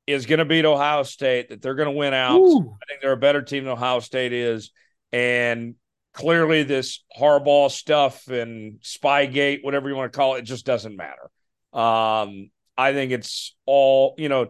is 0.06 0.26
going 0.26 0.40
to 0.40 0.46
beat 0.46 0.66
Ohio 0.66 1.04
State, 1.04 1.50
that 1.50 1.62
they're 1.62 1.76
going 1.76 1.90
to 1.90 1.98
win 1.98 2.14
out. 2.14 2.38
Ooh. 2.40 2.60
I 2.60 2.86
think 2.88 3.02
they're 3.02 3.12
a 3.12 3.18
better 3.18 3.42
team 3.42 3.64
than 3.64 3.74
Ohio 3.74 4.00
State 4.00 4.34
is. 4.34 4.72
And 5.12 5.76
clearly, 6.14 6.64
this 6.64 7.04
Harbaugh 7.20 7.72
stuff 7.72 8.28
and 8.28 8.80
Spygate, 8.82 9.64
whatever 9.64 9.90
you 9.90 9.96
want 9.96 10.12
to 10.12 10.18
call 10.18 10.36
it, 10.36 10.40
it 10.40 10.44
just 10.44 10.66
doesn't 10.66 10.96
matter. 10.96 11.30
Um, 11.74 12.52
I 12.78 12.94
think 12.94 13.12
it's 13.12 13.56
all, 13.66 14.16
you 14.18 14.30
know, 14.30 14.48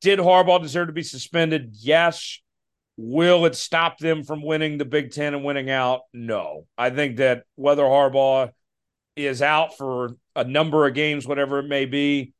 did 0.00 0.18
Harbaugh 0.18 0.62
deserve 0.62 0.86
to 0.86 0.92
be 0.92 1.02
suspended? 1.02 1.70
Yes. 1.72 2.40
Will 2.96 3.44
it 3.44 3.54
stop 3.54 3.98
them 3.98 4.24
from 4.24 4.42
winning 4.42 4.78
the 4.78 4.84
Big 4.84 5.12
Ten 5.12 5.34
and 5.34 5.44
winning 5.44 5.70
out? 5.70 6.02
No. 6.12 6.66
I 6.78 6.90
think 6.90 7.16
that 7.18 7.44
whether 7.54 7.82
Harbaugh 7.82 8.50
is 9.16 9.42
out 9.42 9.76
for 9.76 10.16
a 10.34 10.44
number 10.44 10.86
of 10.86 10.94
games, 10.94 11.26
whatever 11.26 11.58
it 11.58 11.68
may 11.68 11.84
be, 11.84 12.32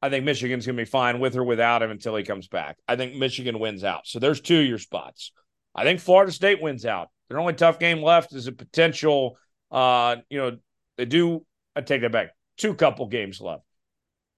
I 0.00 0.10
think 0.10 0.24
Michigan's 0.24 0.66
going 0.66 0.76
to 0.76 0.80
be 0.82 0.88
fine 0.88 1.18
with 1.18 1.36
or 1.36 1.44
without 1.44 1.82
him 1.82 1.90
until 1.90 2.14
he 2.14 2.24
comes 2.24 2.46
back. 2.46 2.76
I 2.86 2.96
think 2.96 3.14
Michigan 3.14 3.58
wins 3.58 3.84
out. 3.84 4.06
So 4.06 4.18
there's 4.18 4.40
two 4.40 4.60
of 4.60 4.66
your 4.66 4.78
spots. 4.78 5.32
I 5.74 5.84
think 5.84 6.00
Florida 6.00 6.30
State 6.30 6.60
wins 6.60 6.84
out. 6.84 7.08
Their 7.28 7.40
only 7.40 7.54
tough 7.54 7.78
game 7.78 8.02
left 8.02 8.34
is 8.34 8.46
a 8.46 8.52
potential, 8.52 9.38
uh, 9.70 10.16
you 10.28 10.38
know, 10.38 10.58
they 10.98 11.06
do, 11.06 11.44
I 11.74 11.80
take 11.80 12.02
that 12.02 12.12
back, 12.12 12.30
two 12.58 12.74
couple 12.74 13.06
games 13.08 13.40
left. 13.40 13.62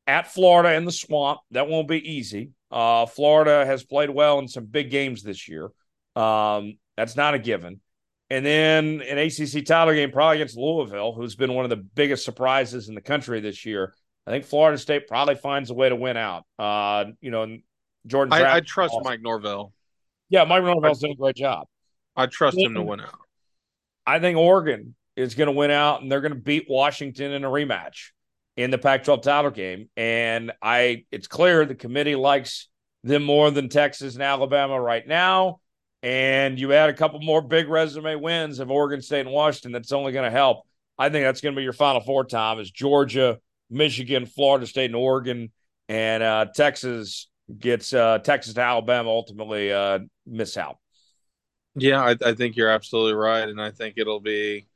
At 0.07 0.33
Florida 0.33 0.75
in 0.75 0.85
the 0.85 0.93
swamp, 0.93 1.41
that 1.51 1.69
won't 1.69 1.89
be 1.89 2.13
easy. 2.13 2.53
Uh, 2.71 3.07
Florida 3.07 3.65
has 3.65 3.85
played 3.85 4.11
well 4.11 4.39
in 4.39 4.49
some 4.49 4.65
big 4.67 4.91
games 4.91 5.23
this 5.23 5.49
year. 5.49 5.71
Um, 6.15 6.79
that's 6.97 7.17
not 7.17 7.35
a 7.35 7.39
given. 7.39 7.81
And 8.29 8.45
then 8.45 9.03
an 9.03 9.19
ACC 9.19 9.65
title 9.65 9.95
game, 9.95 10.11
probably 10.11 10.37
against 10.37 10.57
Louisville, 10.57 11.13
who's 11.13 11.37
been 11.37 11.53
one 11.53 11.65
of 11.65 11.71
the 11.71 11.77
biggest 11.77 12.25
surprises 12.25 12.89
in 12.89 12.95
the 12.95 13.01
country 13.01 13.41
this 13.41 13.65
year. 13.65 13.95
I 14.27 14.33
think 14.33 14.45
Florida 14.45 14.79
State 14.79 15.07
probably 15.07 15.37
finds 15.37 15.71
a 15.71 15.75
way 15.75 15.89
to 15.89 15.95
win 15.95 16.17
out. 16.17 16.45
Uh, 16.59 17.05
you 17.21 17.31
know, 17.31 17.57
Jordan. 18.07 18.33
I, 18.33 18.57
I 18.57 18.61
trust 18.61 18.95
awesome. 18.95 19.05
Mike 19.05 19.21
Norvell. 19.21 19.73
Yeah, 20.29 20.43
Mike 20.45 20.65
Norvell's 20.65 20.99
doing 20.99 21.13
a 21.13 21.17
great 21.17 21.37
job. 21.37 21.69
I 22.17 22.27
trust 22.27 22.59
him 22.59 22.75
to 22.75 22.83
win 22.83 23.01
out. 23.01 23.21
I 24.05 24.19
think 24.19 24.39
Oregon 24.39 24.97
is 25.15 25.37
going 25.37 25.47
to 25.47 25.53
win 25.53 25.71
out, 25.71 26.03
and 26.03 26.11
they're 26.11 26.21
going 26.21 26.35
to 26.35 26.41
beat 26.41 26.67
Washington 26.69 27.31
in 27.31 27.45
a 27.45 27.49
rematch 27.49 28.11
in 28.57 28.71
the 28.71 28.79
Pac-12 28.79 29.23
title 29.23 29.51
game. 29.51 29.89
And 29.97 30.53
I, 30.63 31.05
it's 31.11 31.27
clear 31.27 31.65
the 31.65 31.75
committee 31.75 32.17
likes 32.17 32.69
them 33.05 33.23
more 33.23 33.51
than 33.51 33.69
Texas 33.69 34.15
and 34.15 34.23
Alabama 34.23 34.81
right 34.81 35.07
now. 35.07 35.61
And 36.03 36.59
you 36.59 36.73
add 36.73 36.91
a 36.91 36.95
couple 36.95 37.21
more 37.21 37.43
big 37.43 37.69
resume 37.69 38.17
wins 38.17 38.59
of 38.59 38.71
Oregon 38.71 39.03
State 39.03 39.21
and 39.21 39.31
Washington. 39.31 39.73
That's 39.73 39.93
only 39.93 40.13
going 40.13 40.25
to 40.25 40.37
help. 40.37 40.67
I 40.99 41.09
think 41.09 41.25
that's 41.25 41.41
going 41.41 41.55
to 41.55 41.59
be 41.59 41.65
your 41.65 41.73
final 41.73 42.01
four. 42.01 42.25
Tom 42.25 42.61
is 42.61 42.71
Georgia, 42.71 43.39
Michigan, 43.71 44.27
Florida 44.27 44.67
State, 44.67 44.87
and 44.87 44.97
Oregon, 44.97 45.53
and 45.89 46.23
uh, 46.23 46.47
Texas 46.55 47.29
gets 47.59 47.93
uh, 47.93 48.19
Texas 48.19 48.55
to 48.55 48.61
Alabama 48.61 49.11
ultimately 49.11 49.73
uh, 49.73 50.01
miss 50.27 50.57
out. 50.57 50.79
Yeah, 51.75 52.03
I, 52.03 52.17
I 52.25 52.35
think 52.35 52.57
you're 52.57 52.71
absolutely 52.71 53.15
right, 53.15 53.49
and 53.49 53.61
I 53.61 53.71
think 53.71 53.95
it'll 53.99 54.21
be 54.21 54.67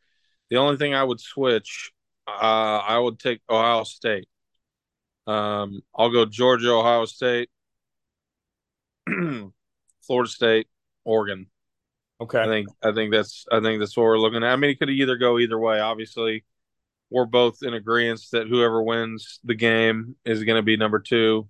the 0.50 0.56
only 0.56 0.76
thing 0.76 0.94
I 0.94 1.02
would 1.02 1.20
switch 1.20 1.92
uh, 2.26 2.78
I 2.86 2.98
would 2.98 3.18
take 3.18 3.40
Ohio 3.48 3.84
State. 3.84 4.28
Um, 5.26 5.82
I'll 5.94 6.10
go 6.10 6.24
Georgia, 6.24 6.70
Ohio 6.70 7.04
State, 7.04 7.50
Florida 10.02 10.30
State, 10.30 10.66
Oregon. 11.04 11.46
Okay. 12.20 12.38
I 12.38 12.46
think 12.46 12.68
I 12.82 12.92
think 12.92 13.12
that's 13.12 13.46
I 13.50 13.60
think 13.60 13.80
that's 13.80 13.96
what 13.96 14.04
we're 14.04 14.18
looking 14.18 14.42
at. 14.42 14.52
I 14.52 14.56
mean, 14.56 14.70
it 14.70 14.78
could 14.78 14.90
either 14.90 15.16
go 15.16 15.38
either 15.38 15.58
way. 15.58 15.80
Obviously, 15.80 16.44
we're 17.10 17.26
both 17.26 17.62
in 17.62 17.74
agreement 17.74 18.20
that 18.32 18.46
whoever 18.48 18.82
wins 18.82 19.40
the 19.44 19.54
game 19.54 20.16
is 20.24 20.44
going 20.44 20.56
to 20.56 20.62
be 20.62 20.76
number 20.76 20.98
two. 20.98 21.48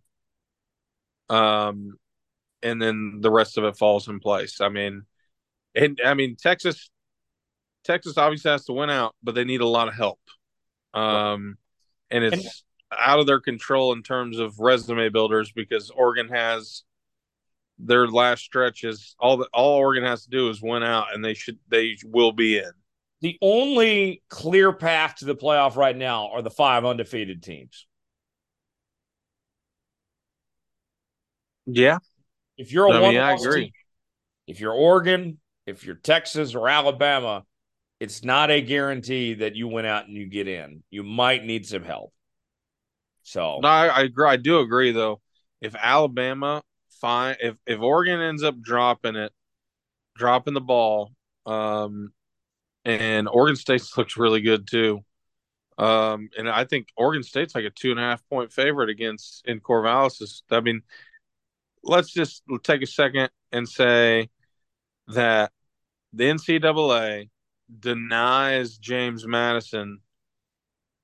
Um, 1.29 1.99
and 2.63 2.81
then 2.81 3.19
the 3.21 3.31
rest 3.31 3.59
of 3.59 3.65
it 3.65 3.77
falls 3.77 4.09
in 4.09 4.21
place. 4.21 4.61
I 4.61 4.69
mean, 4.69 5.03
and 5.75 6.01
I 6.05 6.15
mean 6.15 6.37
Texas, 6.37 6.91
Texas 7.85 8.19
obviously 8.19 8.51
has 8.51 8.65
to 8.67 8.73
win 8.73 8.91
out, 8.91 9.15
but 9.23 9.35
they 9.35 9.45
need 9.45 9.61
a 9.61 9.67
lot 9.67 9.89
of 9.89 9.95
help 9.95 10.21
um, 10.95 11.57
and 12.11 12.25
it's 12.25 12.37
and, 12.37 12.47
out 12.99 13.21
of 13.21 13.27
their 13.27 13.41
control 13.41 13.93
in 13.93 14.03
terms 14.03 14.39
of 14.39 14.59
resume 14.59 15.09
builders 15.11 15.53
because 15.53 15.91
Oregon 15.91 16.29
has 16.29 16.83
their 17.79 18.07
last 18.09 18.43
stretch 18.43 18.85
is 18.85 19.15
all 19.19 19.39
that 19.39 19.49
all 19.53 19.79
Oregon 19.79 20.05
has 20.05 20.25
to 20.25 20.31
do 20.31 20.49
is 20.51 20.61
win 20.61 20.83
out, 20.83 21.15
and 21.15 21.25
they 21.25 21.35
should 21.35 21.59
they 21.69 21.97
will 22.05 22.33
be 22.33 22.59
in. 22.59 22.71
The 23.23 23.39
only 23.43 24.23
clear 24.29 24.73
path 24.73 25.17
to 25.17 25.27
the 25.27 25.37
playoff 25.37 25.77
right 25.77 25.97
now 25.97 26.29
are 26.29 26.43
the 26.43 26.51
five 26.51 26.85
undefeated 26.85 27.43
teams. 27.43 27.87
Yeah. 31.67 31.99
If 32.57 32.73
you're 32.73 32.87
a 32.87 32.93
I 32.93 33.01
one, 33.01 33.15
mean, 33.15 33.21
I 33.21 33.33
agree. 33.33 33.65
Team, 33.65 33.73
if 34.47 34.61
you're 34.61 34.73
Oregon, 34.73 35.39
if 35.67 35.85
you're 35.85 35.95
Texas 35.95 36.55
or 36.55 36.69
Alabama, 36.69 37.45
it's 38.01 38.25
not 38.25 38.51
a 38.51 38.63
guarantee 38.63 39.35
that 39.35 39.55
you 39.55 39.69
went 39.69 39.87
out 39.87 40.07
and 40.09 40.17
you 40.17 40.27
get 40.27 40.49
in. 40.49 40.83
You 40.91 41.03
might 41.03 41.45
need 41.45 41.67
some 41.67 41.85
help. 41.85 42.13
So 43.23 43.61
no, 43.63 43.69
I, 43.69 43.87
I 43.89 44.01
agree. 44.03 44.27
I 44.27 44.37
do 44.37 44.61
agree 44.61 44.93
though. 44.93 45.21
If 45.61 45.77
Alabama 45.77 46.63
fine, 47.01 47.37
if 47.41 47.57
if 47.67 47.79
Oregon 47.81 48.21
ends 48.21 48.43
up 48.43 48.61
dropping 48.61 49.17
it, 49.17 49.33
dropping 50.17 50.55
the 50.55 50.61
ball, 50.63 51.13
um, 51.45 52.13
and 52.87 53.29
Oregon 53.29 53.57
State 53.57 53.83
looks 53.97 54.17
really 54.17 54.41
good 54.41 54.67
too. 54.69 55.05
Um, 55.77 56.29
and 56.37 56.49
I 56.49 56.65
think 56.65 56.89
Oregon 56.97 57.23
State's 57.23 57.55
like 57.55 57.65
a 57.65 57.71
two 57.71 57.91
and 57.91 58.01
a 58.01 58.03
half 58.03 58.27
point 58.29 58.53
favorite 58.53 58.89
against 58.89 59.47
in 59.47 59.61
Corvallis. 59.61 60.43
I 60.51 60.61
mean, 60.61 60.83
let's 61.83 62.11
just 62.11 62.43
take 62.63 62.83
a 62.83 62.87
second 62.87 63.31
and 63.53 63.69
say 63.69 64.31
that 65.09 65.53
the 66.13 66.25
NCAA 66.25 67.29
denies 67.79 68.79
James 68.79 69.27
Madison 69.27 70.01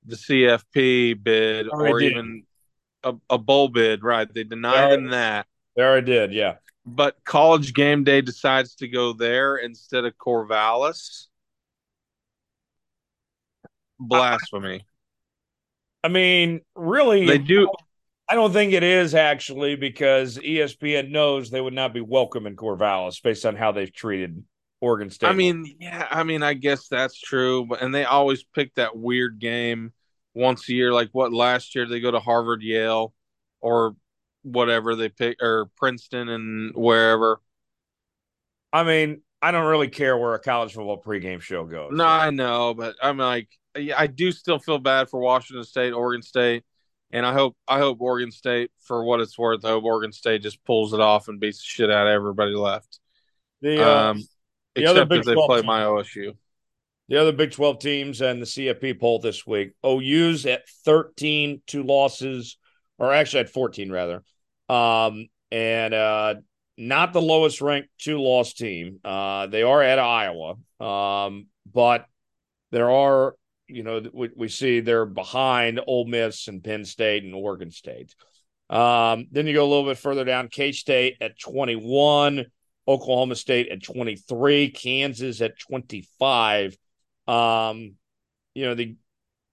the 0.07 0.15
CFP 0.15 1.21
bid 1.21 1.67
or 1.69 1.99
did. 1.99 2.11
even 2.11 2.43
a, 3.03 3.13
a, 3.29 3.37
bowl 3.37 3.67
bid, 3.67 4.03
right? 4.03 4.31
They 4.33 4.43
denied 4.43 4.93
him 4.93 5.09
that. 5.09 5.45
There 5.75 5.93
I 5.93 6.01
did, 6.01 6.33
yeah. 6.33 6.55
But 6.85 7.17
college 7.25 7.73
game 7.73 8.03
day 8.03 8.21
decides 8.21 8.75
to 8.75 8.87
go 8.87 9.13
there 9.13 9.57
instead 9.57 10.05
of 10.05 10.17
Corvallis. 10.17 11.27
Blasphemy. 13.99 14.85
I 16.03 16.07
mean, 16.07 16.61
really, 16.75 17.25
they 17.25 17.37
do. 17.37 17.69
I 18.29 18.35
don't 18.35 18.53
think 18.53 18.73
it 18.73 18.83
is 18.83 19.15
actually 19.15 19.75
because 19.75 20.37
ESPN 20.37 21.09
knows 21.09 21.49
they 21.49 21.61
would 21.61 21.73
not 21.73 21.93
be 21.93 22.01
welcome 22.01 22.45
in 22.45 22.55
Corvallis 22.55 23.21
based 23.21 23.45
on 23.45 23.55
how 23.55 23.71
they've 23.71 23.91
treated 23.91 24.43
Oregon 24.81 25.09
State. 25.09 25.27
I 25.27 25.33
mean, 25.33 25.75
yeah, 25.79 26.07
I 26.09 26.23
mean, 26.23 26.43
I 26.43 26.53
guess 26.53 26.87
that's 26.87 27.19
true, 27.19 27.65
but 27.65 27.81
and 27.81 27.93
they 27.93 28.05
always 28.05 28.43
pick 28.43 28.73
that 28.75 28.95
weird 28.95 29.39
game 29.39 29.93
once 30.33 30.69
a 30.69 30.73
year. 30.73 30.93
Like 30.93 31.09
what 31.11 31.33
last 31.33 31.75
year 31.75 31.87
they 31.87 31.99
go 31.99 32.11
to 32.11 32.19
Harvard, 32.19 32.61
Yale, 32.61 33.13
or 33.59 33.95
whatever 34.43 34.95
they 34.95 35.09
pick, 35.09 35.41
or 35.41 35.69
Princeton 35.77 36.29
and 36.29 36.75
wherever. 36.75 37.41
I 38.71 38.83
mean, 38.83 39.21
I 39.41 39.51
don't 39.51 39.67
really 39.67 39.87
care 39.87 40.17
where 40.17 40.33
a 40.33 40.39
college 40.39 40.73
football 40.73 41.01
pregame 41.01 41.41
show 41.41 41.65
goes. 41.65 41.91
No, 41.93 42.05
I 42.05 42.29
know, 42.29 42.73
but 42.73 42.95
I'm 43.01 43.17
like, 43.17 43.49
I 43.75 44.07
do 44.07 44.31
still 44.31 44.59
feel 44.59 44.79
bad 44.79 45.09
for 45.09 45.19
Washington 45.19 45.63
State, 45.63 45.91
Oregon 45.91 46.21
State, 46.21 46.63
and 47.11 47.25
I 47.25 47.33
hope 47.33 47.55
I 47.67 47.79
hope 47.79 48.01
Oregon 48.01 48.31
State, 48.31 48.71
for 48.83 49.03
what 49.03 49.21
it's 49.21 49.37
worth, 49.37 49.65
I 49.65 49.69
hope 49.69 49.83
Oregon 49.83 50.11
State 50.11 50.41
just 50.41 50.63
pulls 50.65 50.93
it 50.93 50.99
off 50.99 51.27
and 51.27 51.39
beats 51.39 51.59
the 51.59 51.65
shit 51.65 51.91
out 51.91 52.07
of 52.07 52.11
everybody 52.11 52.53
left. 52.53 52.99
The 53.61 53.83
uh, 53.83 54.11
um, 54.11 54.23
the 54.77 54.83
Except 54.83 54.97
other 54.97 55.05
Big 55.05 55.19
if 55.19 55.25
they 55.25 55.33
play 55.33 55.61
my 55.63 55.81
OSU. 55.81 56.35
The 57.09 57.17
other 57.17 57.31
Big 57.31 57.51
12 57.51 57.79
teams 57.79 58.21
and 58.21 58.41
the 58.41 58.45
CFP 58.45 58.99
poll 58.99 59.19
this 59.19 59.47
week. 59.47 59.71
OU's 59.85 60.45
at 60.45 60.67
13, 60.85 61.61
two 61.65 61.83
losses, 61.83 62.57
or 62.99 63.11
actually 63.11 63.41
at 63.41 63.49
14 63.49 63.91
rather. 63.91 64.23
Um, 64.69 65.27
and 65.51 65.93
uh, 65.93 66.35
not 66.77 67.13
the 67.13 67.21
lowest 67.21 67.61
ranked 67.61 67.89
two 67.97 68.19
loss 68.21 68.53
team. 68.53 68.99
Uh, 69.03 69.47
they 69.47 69.63
are 69.63 69.81
at 69.81 69.99
Iowa. 69.99 70.57
Um, 70.79 71.47
but 71.73 72.05
there 72.71 72.91
are, 72.91 73.35
you 73.67 73.83
know, 73.83 74.03
we, 74.13 74.29
we 74.35 74.47
see 74.47 74.81
they're 74.81 75.05
behind 75.05 75.79
Ole 75.87 76.05
Miss 76.05 76.47
and 76.47 76.63
Penn 76.63 76.85
State 76.85 77.23
and 77.23 77.33
Oregon 77.33 77.71
State. 77.71 78.13
Um, 78.69 79.27
then 79.31 79.47
you 79.47 79.53
go 79.53 79.63
a 79.63 79.69
little 79.69 79.85
bit 79.85 79.97
further 79.97 80.25
down, 80.25 80.49
K 80.49 80.71
State 80.71 81.17
at 81.21 81.39
21. 81.39 82.45
Oklahoma 82.87 83.35
State 83.35 83.69
at 83.69 83.83
23, 83.83 84.69
Kansas 84.71 85.41
at 85.41 85.59
25. 85.59 86.77
Um, 87.27 87.95
you 88.53 88.65
know, 88.65 88.75
the 88.75 88.95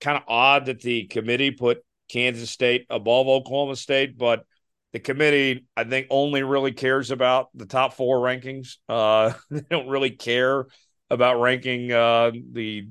kind 0.01 0.17
of 0.17 0.25
odd 0.29 0.67
that 0.67 0.81
the 0.81 1.05
committee 1.05 1.51
put 1.51 1.85
Kansas 2.09 2.51
State 2.51 2.87
above 2.91 3.27
Oklahoma 3.27 3.77
State, 3.77 4.17
but 4.17 4.45
the 4.93 5.01
committee, 5.01 5.67
I 5.77 5.85
think, 5.85 6.07
only 6.11 6.43
really 6.45 6.73
cares 6.73 7.11
about 7.11 7.49
the 7.55 7.67
top 7.67 7.95
four 7.95 8.21
rankings. 8.21 8.77
Uh, 8.89 9.33
they 9.51 9.63
don't 9.69 9.89
really 9.89 10.11
care 10.11 10.67
about 11.11 11.41
ranking 11.41 11.91
uh, 11.93 12.31
the 12.53 12.89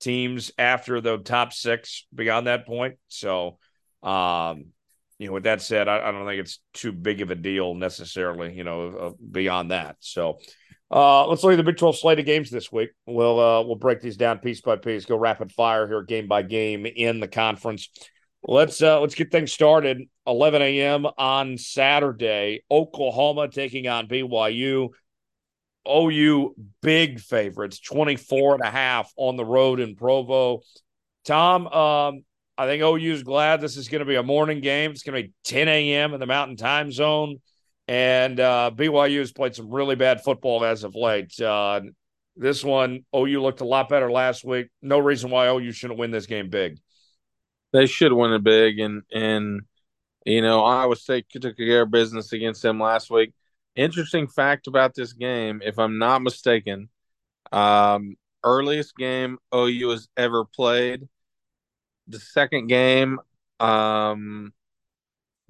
teams 0.00 0.52
after 0.58 1.00
the 1.00 1.18
top 1.18 1.52
six 1.52 2.06
beyond 2.14 2.46
that 2.46 2.66
point. 2.66 2.96
So, 3.08 3.58
um, 4.02 4.66
you 5.18 5.28
know, 5.28 5.34
with 5.34 5.44
that 5.44 5.62
said, 5.62 5.88
I, 5.88 6.08
I, 6.08 6.12
don't 6.12 6.26
think 6.26 6.40
it's 6.40 6.60
too 6.72 6.92
big 6.92 7.20
of 7.20 7.30
a 7.30 7.34
deal 7.34 7.74
necessarily. 7.74 8.54
You 8.54 8.64
know, 8.64 8.88
uh, 8.88 9.10
beyond 9.30 9.70
that. 9.70 9.96
So, 10.00 10.38
uh, 10.90 11.26
let's 11.26 11.42
look 11.42 11.52
at 11.52 11.56
the 11.56 11.62
Big 11.62 11.76
Twelve 11.76 11.96
slate 11.96 12.18
of 12.18 12.26
games 12.26 12.50
this 12.50 12.72
week. 12.72 12.90
We'll 13.06 13.38
uh, 13.38 13.62
we'll 13.62 13.76
break 13.76 14.00
these 14.00 14.16
down 14.16 14.38
piece 14.38 14.60
by 14.60 14.76
piece, 14.76 15.04
go 15.04 15.16
rapid 15.16 15.52
fire 15.52 15.86
here, 15.86 16.02
game 16.02 16.26
by 16.26 16.42
game 16.42 16.86
in 16.86 17.20
the 17.20 17.28
conference. 17.28 17.88
Let's 18.42 18.82
uh, 18.82 19.00
let's 19.00 19.14
get 19.14 19.30
things 19.30 19.52
started. 19.52 20.02
11 20.26 20.62
a.m. 20.62 21.06
on 21.18 21.58
Saturday, 21.58 22.64
Oklahoma 22.70 23.48
taking 23.48 23.88
on 23.88 24.08
BYU. 24.08 24.90
OU 25.86 26.54
big 26.80 27.20
favorites, 27.20 27.78
24 27.80 28.54
and 28.54 28.64
a 28.64 28.70
half 28.70 29.12
on 29.16 29.36
the 29.36 29.44
road 29.44 29.80
in 29.80 29.96
Provo. 29.96 30.62
Tom, 31.24 31.66
um, 31.66 32.24
I 32.56 32.66
think 32.66 32.82
OU's 32.82 33.22
glad 33.22 33.60
this 33.60 33.76
is 33.76 33.88
going 33.88 34.00
to 34.00 34.04
be 34.04 34.14
a 34.14 34.22
morning 34.22 34.60
game. 34.60 34.92
It's 34.92 35.02
going 35.02 35.20
to 35.20 35.28
be 35.28 35.34
10 35.44 35.68
a.m. 35.68 36.14
in 36.14 36.20
the 36.20 36.26
Mountain 36.26 36.56
Time 36.56 36.92
Zone. 36.92 37.40
And 37.88 38.38
uh, 38.38 38.70
BYU 38.74 39.18
has 39.18 39.32
played 39.32 39.54
some 39.54 39.70
really 39.70 39.96
bad 39.96 40.22
football 40.22 40.64
as 40.64 40.84
of 40.84 40.94
late. 40.94 41.38
Uh, 41.40 41.80
this 42.36 42.64
one, 42.64 43.04
OU 43.14 43.42
looked 43.42 43.60
a 43.60 43.66
lot 43.66 43.88
better 43.88 44.10
last 44.10 44.44
week. 44.44 44.68
No 44.82 44.98
reason 44.98 45.30
why 45.30 45.48
OU 45.48 45.72
shouldn't 45.72 45.98
win 45.98 46.10
this 46.10 46.26
game 46.26 46.48
big. 46.48 46.78
They 47.72 47.86
should 47.86 48.12
win 48.12 48.32
it 48.32 48.44
big. 48.44 48.78
And, 48.78 49.02
and 49.12 49.62
you 50.24 50.40
know, 50.40 50.64
Iowa 50.64 50.96
State 50.96 51.26
took 51.30 51.56
care 51.56 51.82
of 51.82 51.90
business 51.90 52.32
against 52.32 52.62
them 52.62 52.80
last 52.80 53.10
week. 53.10 53.32
Interesting 53.74 54.28
fact 54.28 54.68
about 54.68 54.94
this 54.94 55.12
game, 55.12 55.60
if 55.64 55.78
I'm 55.78 55.98
not 55.98 56.22
mistaken, 56.22 56.88
um, 57.50 58.14
earliest 58.44 58.96
game 58.96 59.38
OU 59.52 59.88
has 59.90 60.08
ever 60.16 60.44
played 60.44 61.08
the 62.08 62.20
second 62.20 62.66
game, 62.68 63.18
um, 63.60 64.52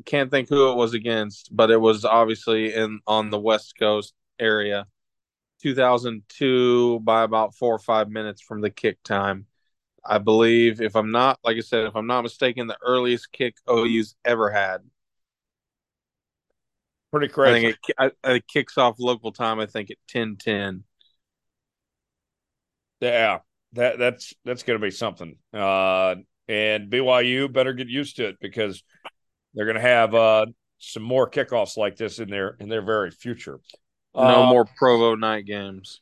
can't 0.05 0.31
think 0.31 0.49
who 0.49 0.71
it 0.71 0.77
was 0.77 0.95
against, 0.95 1.55
but 1.55 1.71
it 1.71 1.81
was 1.81 2.05
obviously 2.05 2.75
in 2.75 3.01
on 3.07 3.31
the 3.31 3.39
West 3.39 3.75
Coast 3.79 4.15
area. 4.39 4.87
2002 5.63 7.01
by 7.01 7.23
about 7.23 7.55
four 7.55 7.75
or 7.75 7.79
five 7.79 8.11
minutes 8.11 8.43
from 8.43 8.61
the 8.61 8.71
kick 8.71 9.03
time. 9.03 9.47
I 10.05 10.19
believe, 10.19 10.83
if 10.83 10.97
I'm 10.97 11.11
not, 11.11 11.39
like 11.43 11.57
I 11.57 11.61
said, 11.61 11.87
if 11.87 11.97
I'm 11.97 12.07
not 12.07 12.23
mistaken, 12.23 12.67
the 12.67 12.77
earliest 12.85 13.33
kick 13.33 13.57
OU's 13.71 14.15
ever 14.25 14.51
had. 14.51 14.83
Pretty 17.11 17.29
crazy. 17.29 17.69
I 17.69 17.71
think 17.71 17.79
it, 17.89 17.95
I, 18.25 18.33
it 18.35 18.47
kicks 18.47 18.77
off 18.77 18.97
local 18.99 19.33
time. 19.33 19.61
I 19.61 19.67
think 19.67 19.91
at 19.91 19.97
10:10. 20.09 20.83
Yeah, 23.01 23.39
that 23.73 23.99
that's 23.99 24.35
that's 24.45 24.63
going 24.65 24.79
to 24.79 24.85
be 24.85 24.91
something. 24.91 25.37
Uh, 25.53 26.17
and 26.49 26.91
BYU 26.91 27.53
better 27.53 27.73
get 27.73 27.89
used 27.89 28.17
to 28.17 28.29
it 28.29 28.37
because 28.41 28.83
they're 29.55 29.67
going 29.67 29.77
to 29.77 29.81
have 29.81 30.15
uh, 30.15 30.47
some 30.79 31.03
more 31.03 31.29
kickoffs 31.29 31.77
like 31.77 31.97
this 31.97 32.19
in 32.19 32.29
their 32.29 32.57
in 32.61 32.69
their 32.69 32.83
very 32.83 33.11
future. 33.11 33.61
No 34.15 34.45
uh, 34.45 34.47
more 34.47 34.65
Provo 34.65 35.15
night 35.15 35.47
games. 35.47 36.01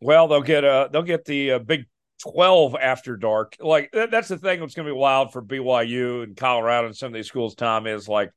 Well, 0.00 0.28
they'll 0.28 0.42
get 0.42 0.64
uh 0.64 0.88
they'll 0.92 1.02
get 1.02 1.24
the 1.24 1.52
uh, 1.52 1.58
Big 1.60 1.86
Twelve 2.22 2.74
after 2.80 3.16
dark. 3.16 3.56
Like 3.60 3.90
that's 3.92 4.28
the 4.28 4.38
thing 4.38 4.60
that's 4.60 4.74
going 4.74 4.86
to 4.86 4.92
be 4.92 4.98
wild 4.98 5.32
for 5.32 5.42
BYU 5.42 6.22
and 6.22 6.36
Colorado 6.36 6.86
and 6.86 6.96
some 6.96 7.08
of 7.08 7.14
these 7.14 7.26
schools. 7.26 7.54
Tom 7.54 7.86
is 7.86 8.08
like 8.08 8.30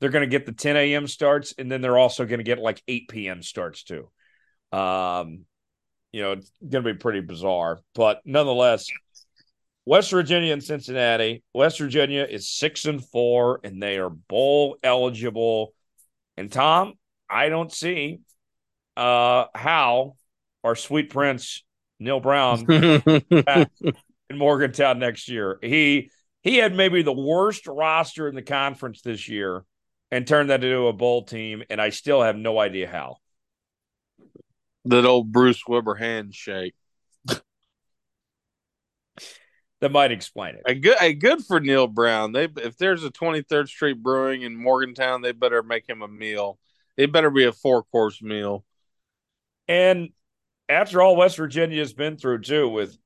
they're 0.00 0.10
going 0.10 0.28
to 0.28 0.38
get 0.38 0.46
the 0.46 0.52
10 0.52 0.76
a.m. 0.76 1.06
starts, 1.06 1.54
and 1.56 1.70
then 1.70 1.80
they're 1.80 1.96
also 1.96 2.24
going 2.24 2.40
to 2.40 2.44
get 2.44 2.58
like 2.58 2.82
8 2.88 3.08
p.m. 3.08 3.40
starts 3.40 3.84
too. 3.84 4.10
Um, 4.76 5.44
you 6.10 6.22
know, 6.22 6.32
it's 6.32 6.50
going 6.60 6.82
to 6.84 6.92
be 6.92 6.98
pretty 6.98 7.20
bizarre, 7.20 7.78
but 7.94 8.20
nonetheless, 8.24 8.86
West 9.84 10.10
Virginia 10.10 10.52
and 10.52 10.62
Cincinnati. 10.62 11.42
West 11.52 11.78
Virginia 11.78 12.26
is 12.28 12.48
six 12.48 12.84
and 12.84 13.04
four, 13.04 13.60
and 13.64 13.82
they 13.82 13.98
are 13.98 14.10
bowl 14.10 14.76
eligible. 14.82 15.74
And 16.36 16.50
Tom, 16.50 16.94
I 17.28 17.48
don't 17.48 17.72
see 17.72 18.20
uh, 18.96 19.46
how 19.54 20.16
our 20.62 20.76
sweet 20.76 21.10
prince 21.10 21.64
Neal 21.98 22.20
Brown 22.20 22.64
in 22.70 23.66
Morgantown 24.32 24.98
next 24.98 25.28
year. 25.28 25.58
He 25.62 26.10
he 26.42 26.56
had 26.56 26.74
maybe 26.74 27.02
the 27.02 27.12
worst 27.12 27.66
roster 27.66 28.28
in 28.28 28.34
the 28.34 28.42
conference 28.42 29.00
this 29.02 29.28
year 29.28 29.64
and 30.10 30.26
turned 30.26 30.50
that 30.50 30.62
into 30.62 30.86
a 30.86 30.92
bowl 30.92 31.24
team, 31.24 31.62
and 31.70 31.80
I 31.80 31.90
still 31.90 32.22
have 32.22 32.36
no 32.36 32.58
idea 32.58 32.88
how. 32.88 33.16
That 34.84 35.06
old 35.06 35.30
Bruce 35.30 35.62
Weber 35.66 35.94
handshake 35.94 36.74
that 39.82 39.90
might 39.90 40.12
explain 40.12 40.54
it. 40.54 40.62
A 40.64 40.76
good, 40.76 40.96
a 41.00 41.12
good 41.12 41.44
for 41.44 41.58
Neal 41.58 41.88
Brown. 41.88 42.30
They 42.30 42.44
if 42.44 42.78
there's 42.78 43.02
a 43.02 43.10
23rd 43.10 43.66
Street 43.66 44.00
Brewing 44.00 44.42
in 44.42 44.56
Morgantown, 44.56 45.22
they 45.22 45.32
better 45.32 45.60
make 45.64 45.88
him 45.88 46.02
a 46.02 46.08
meal. 46.08 46.60
It 46.96 47.10
better 47.10 47.30
be 47.30 47.44
a 47.46 47.52
four 47.52 47.82
course 47.82 48.22
meal. 48.22 48.64
And 49.66 50.10
after 50.68 51.02
all 51.02 51.16
West 51.16 51.36
Virginia 51.36 51.80
has 51.80 51.92
been 51.92 52.16
through 52.16 52.42
too, 52.42 52.68
with 52.68 52.96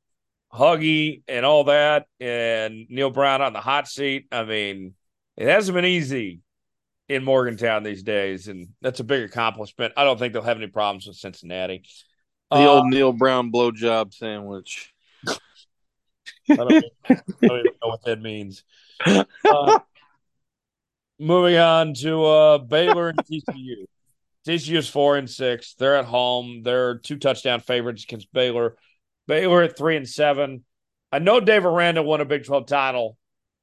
Huggy 0.53 1.23
and 1.27 1.47
all 1.47 1.65
that, 1.65 2.09
and 2.21 2.85
Neal 2.91 3.11
Brown 3.11 3.41
on 3.41 3.55
the 3.55 3.61
hot 3.61 3.89
seat, 3.89 4.27
I 4.31 4.45
mean, 4.45 4.95
it 5.39 5.49
hasn't 5.49 5.75
been 5.75 5.87
easy 5.87 6.41
in 7.09 7.25
Morgantown 7.25 7.85
these 7.85 8.03
days, 8.03 8.49
and 8.49 8.69
that's 8.83 9.01
a 9.01 9.05
big 9.05 9.23
accomplishment. 9.23 9.95
I 9.97 10.05
don't 10.05 10.19
think 10.19 10.35
they'll 10.35 10.43
have 10.43 10.59
any 10.59 10.67
problems 10.67 11.07
with 11.07 11.17
Cincinnati. 11.17 11.85
The 12.51 12.59
uh, 12.59 12.67
old 12.67 12.89
Neal 12.89 13.15
Brown 13.15 13.51
blowjob 13.51 14.13
sandwich. 14.13 14.93
I 16.51 16.55
don't, 16.57 16.73
I 17.09 17.15
don't, 17.43 17.59
even 17.59 17.65
know 17.83 17.89
what 17.89 18.05
that 18.05 18.21
means. 18.21 18.65
Uh, 19.05 19.79
moving 21.19 21.57
on 21.57 21.95
to 21.95 22.25
uh, 22.25 22.59
Baylor 22.59 23.09
and 23.11 23.19
TCU. 23.19 23.87
TCU 24.47 24.77
is 24.77 24.89
four 24.89 25.17
and 25.17 25.29
six. 25.29 25.75
They're 25.75 25.97
at 25.97 26.05
home. 26.05 26.63
They're 26.63 26.99
two 26.99 27.17
touchdown 27.17 27.61
favorites 27.61 28.05
against 28.05 28.33
Baylor. 28.33 28.77
Baylor 29.27 29.63
at 29.63 29.77
three 29.77 29.97
and 29.97 30.09
seven. 30.09 30.65
I 31.11 31.19
know 31.19 31.41
Dave 31.41 31.67
Aranda 31.67 32.03
won 32.03 32.21
a 32.21 32.25
Big 32.25 32.45
12 32.45 32.67
title 32.67 33.17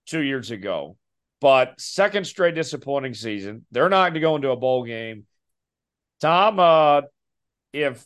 two 0.05 0.21
years 0.21 0.51
ago, 0.51 0.97
but 1.39 1.79
second 1.79 2.25
straight 2.25 2.55
disappointing 2.55 3.13
season. 3.13 3.65
They're 3.71 3.89
not 3.89 4.05
going 4.05 4.13
to 4.15 4.19
go 4.19 4.35
into 4.35 4.51
a 4.51 4.57
bowl 4.57 4.83
game. 4.83 5.25
Tom, 6.19 6.59
uh, 6.59 7.01
if 7.71 8.05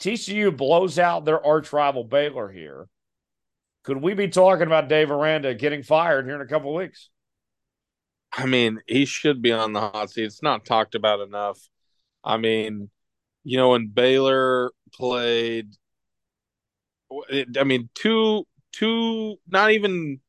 TCU 0.00 0.56
blows 0.56 0.98
out 0.98 1.24
their 1.24 1.44
arch 1.44 1.72
rival 1.72 2.04
Baylor 2.04 2.48
here, 2.48 2.88
could 3.88 4.02
we 4.02 4.12
be 4.12 4.28
talking 4.28 4.66
about 4.66 4.90
Dave 4.90 5.10
Aranda 5.10 5.54
getting 5.54 5.82
fired 5.82 6.26
here 6.26 6.34
in 6.34 6.42
a 6.42 6.46
couple 6.46 6.74
weeks? 6.74 7.08
I 8.30 8.44
mean, 8.44 8.80
he 8.86 9.06
should 9.06 9.40
be 9.40 9.50
on 9.50 9.72
the 9.72 9.80
hot 9.80 10.10
seat. 10.10 10.24
It's 10.24 10.42
not 10.42 10.66
talked 10.66 10.94
about 10.94 11.20
enough. 11.20 11.58
I 12.22 12.36
mean, 12.36 12.90
you 13.44 13.56
know, 13.56 13.70
when 13.70 13.86
Baylor 13.86 14.72
played, 14.92 15.70
I 17.58 17.64
mean, 17.64 17.88
two, 17.94 18.46
two, 18.72 19.36
not 19.48 19.70
even 19.70 20.20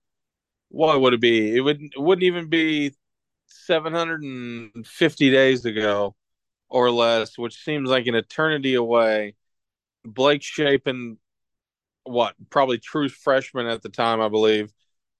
what 0.70 1.02
would 1.02 1.16
it 1.16 1.20
be? 1.20 1.54
It 1.54 1.60
would 1.60 1.82
it 1.82 2.00
wouldn't 2.00 2.24
even 2.24 2.48
be 2.48 2.96
750 3.48 5.32
days 5.32 5.66
ago 5.66 6.16
or 6.70 6.92
less, 6.92 7.38
which 7.38 7.62
seems 7.62 7.90
like 7.90 8.08
an 8.08 8.16
eternity 8.16 8.76
away. 8.76 9.36
Blake 10.06 10.44
Shapen 10.44 11.18
what 12.10 12.36
probably 12.50 12.80
true 12.80 13.10
freshman 13.10 13.68
at 13.68 13.82
the 13.82 13.90
time, 13.90 14.20
I 14.22 14.30
believe, 14.30 14.74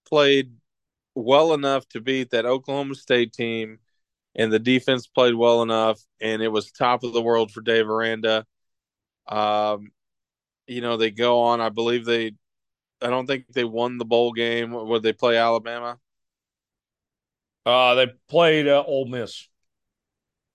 played 0.08 0.52
well 1.14 1.54
enough 1.54 1.88
to 1.90 2.00
beat 2.00 2.30
that 2.30 2.46
Oklahoma 2.46 2.94
State 2.94 3.32
team, 3.32 3.78
and 4.34 4.52
the 4.52 4.58
defense 4.58 5.06
played 5.06 5.34
well 5.34 5.62
enough, 5.62 6.00
and 6.20 6.42
it 6.42 6.48
was 6.48 6.70
top 6.72 7.04
of 7.04 7.12
the 7.12 7.22
world 7.22 7.52
for 7.52 7.60
Dave 7.60 7.88
Aranda. 7.88 8.46
Um, 9.28 9.92
you 10.66 10.80
know, 10.80 10.96
they 10.96 11.10
go 11.10 11.42
on. 11.42 11.60
I 11.60 11.68
believe 11.68 12.04
they. 12.04 12.32
I 13.02 13.08
don't 13.08 13.26
think 13.26 13.46
they 13.48 13.64
won 13.64 13.98
the 13.98 14.04
bowl 14.04 14.32
game. 14.32 14.72
Would 14.72 15.02
they 15.02 15.12
play 15.12 15.36
Alabama? 15.36 15.98
Uh, 17.64 17.94
they 17.94 18.06
played 18.28 18.68
uh, 18.68 18.82
Ole 18.86 19.06
Miss. 19.06 19.48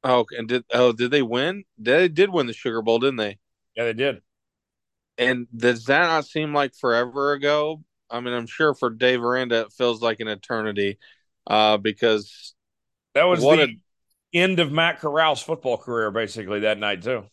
Oh, 0.04 0.26
and 0.38 0.48
did 0.48 0.64
oh 0.74 0.92
did 0.92 1.12
they 1.12 1.24
win? 1.24 1.64
They 1.78 2.08
did 2.08 2.30
win 2.30 2.46
the 2.46 2.54
Sugar 2.54 2.82
Bowl, 2.82 3.00
didn't 3.00 3.16
they? 3.16 3.40
Yeah, 3.76 3.86
they 3.86 3.94
did. 3.94 4.22
And 5.18 5.48
does 5.56 5.86
that 5.86 6.08
not 6.08 6.26
seem 6.26 6.54
like 6.54 6.76
forever 6.76 7.34
ago? 7.34 7.84
I 8.10 8.20
mean, 8.20 8.34
I'm 8.34 8.48
sure 8.48 8.74
for 8.74 8.90
Dave 8.90 9.24
Aranda 9.24 9.62
it 9.62 9.74
feels 9.74 10.02
like 10.02 10.20
an 10.20 10.28
eternity, 10.28 11.00
uh, 11.48 11.78
because 11.78 12.54
that 13.14 13.24
was 13.24 13.42
the 13.42 13.64
a, 13.64 14.38
end 14.38 14.60
of 14.60 14.72
Matt 14.72 15.00
Corral's 15.00 15.42
football 15.42 15.78
career, 15.78 16.12
basically 16.12 16.62
that 16.62 16.78
night 16.78 17.02
too. 17.02 17.26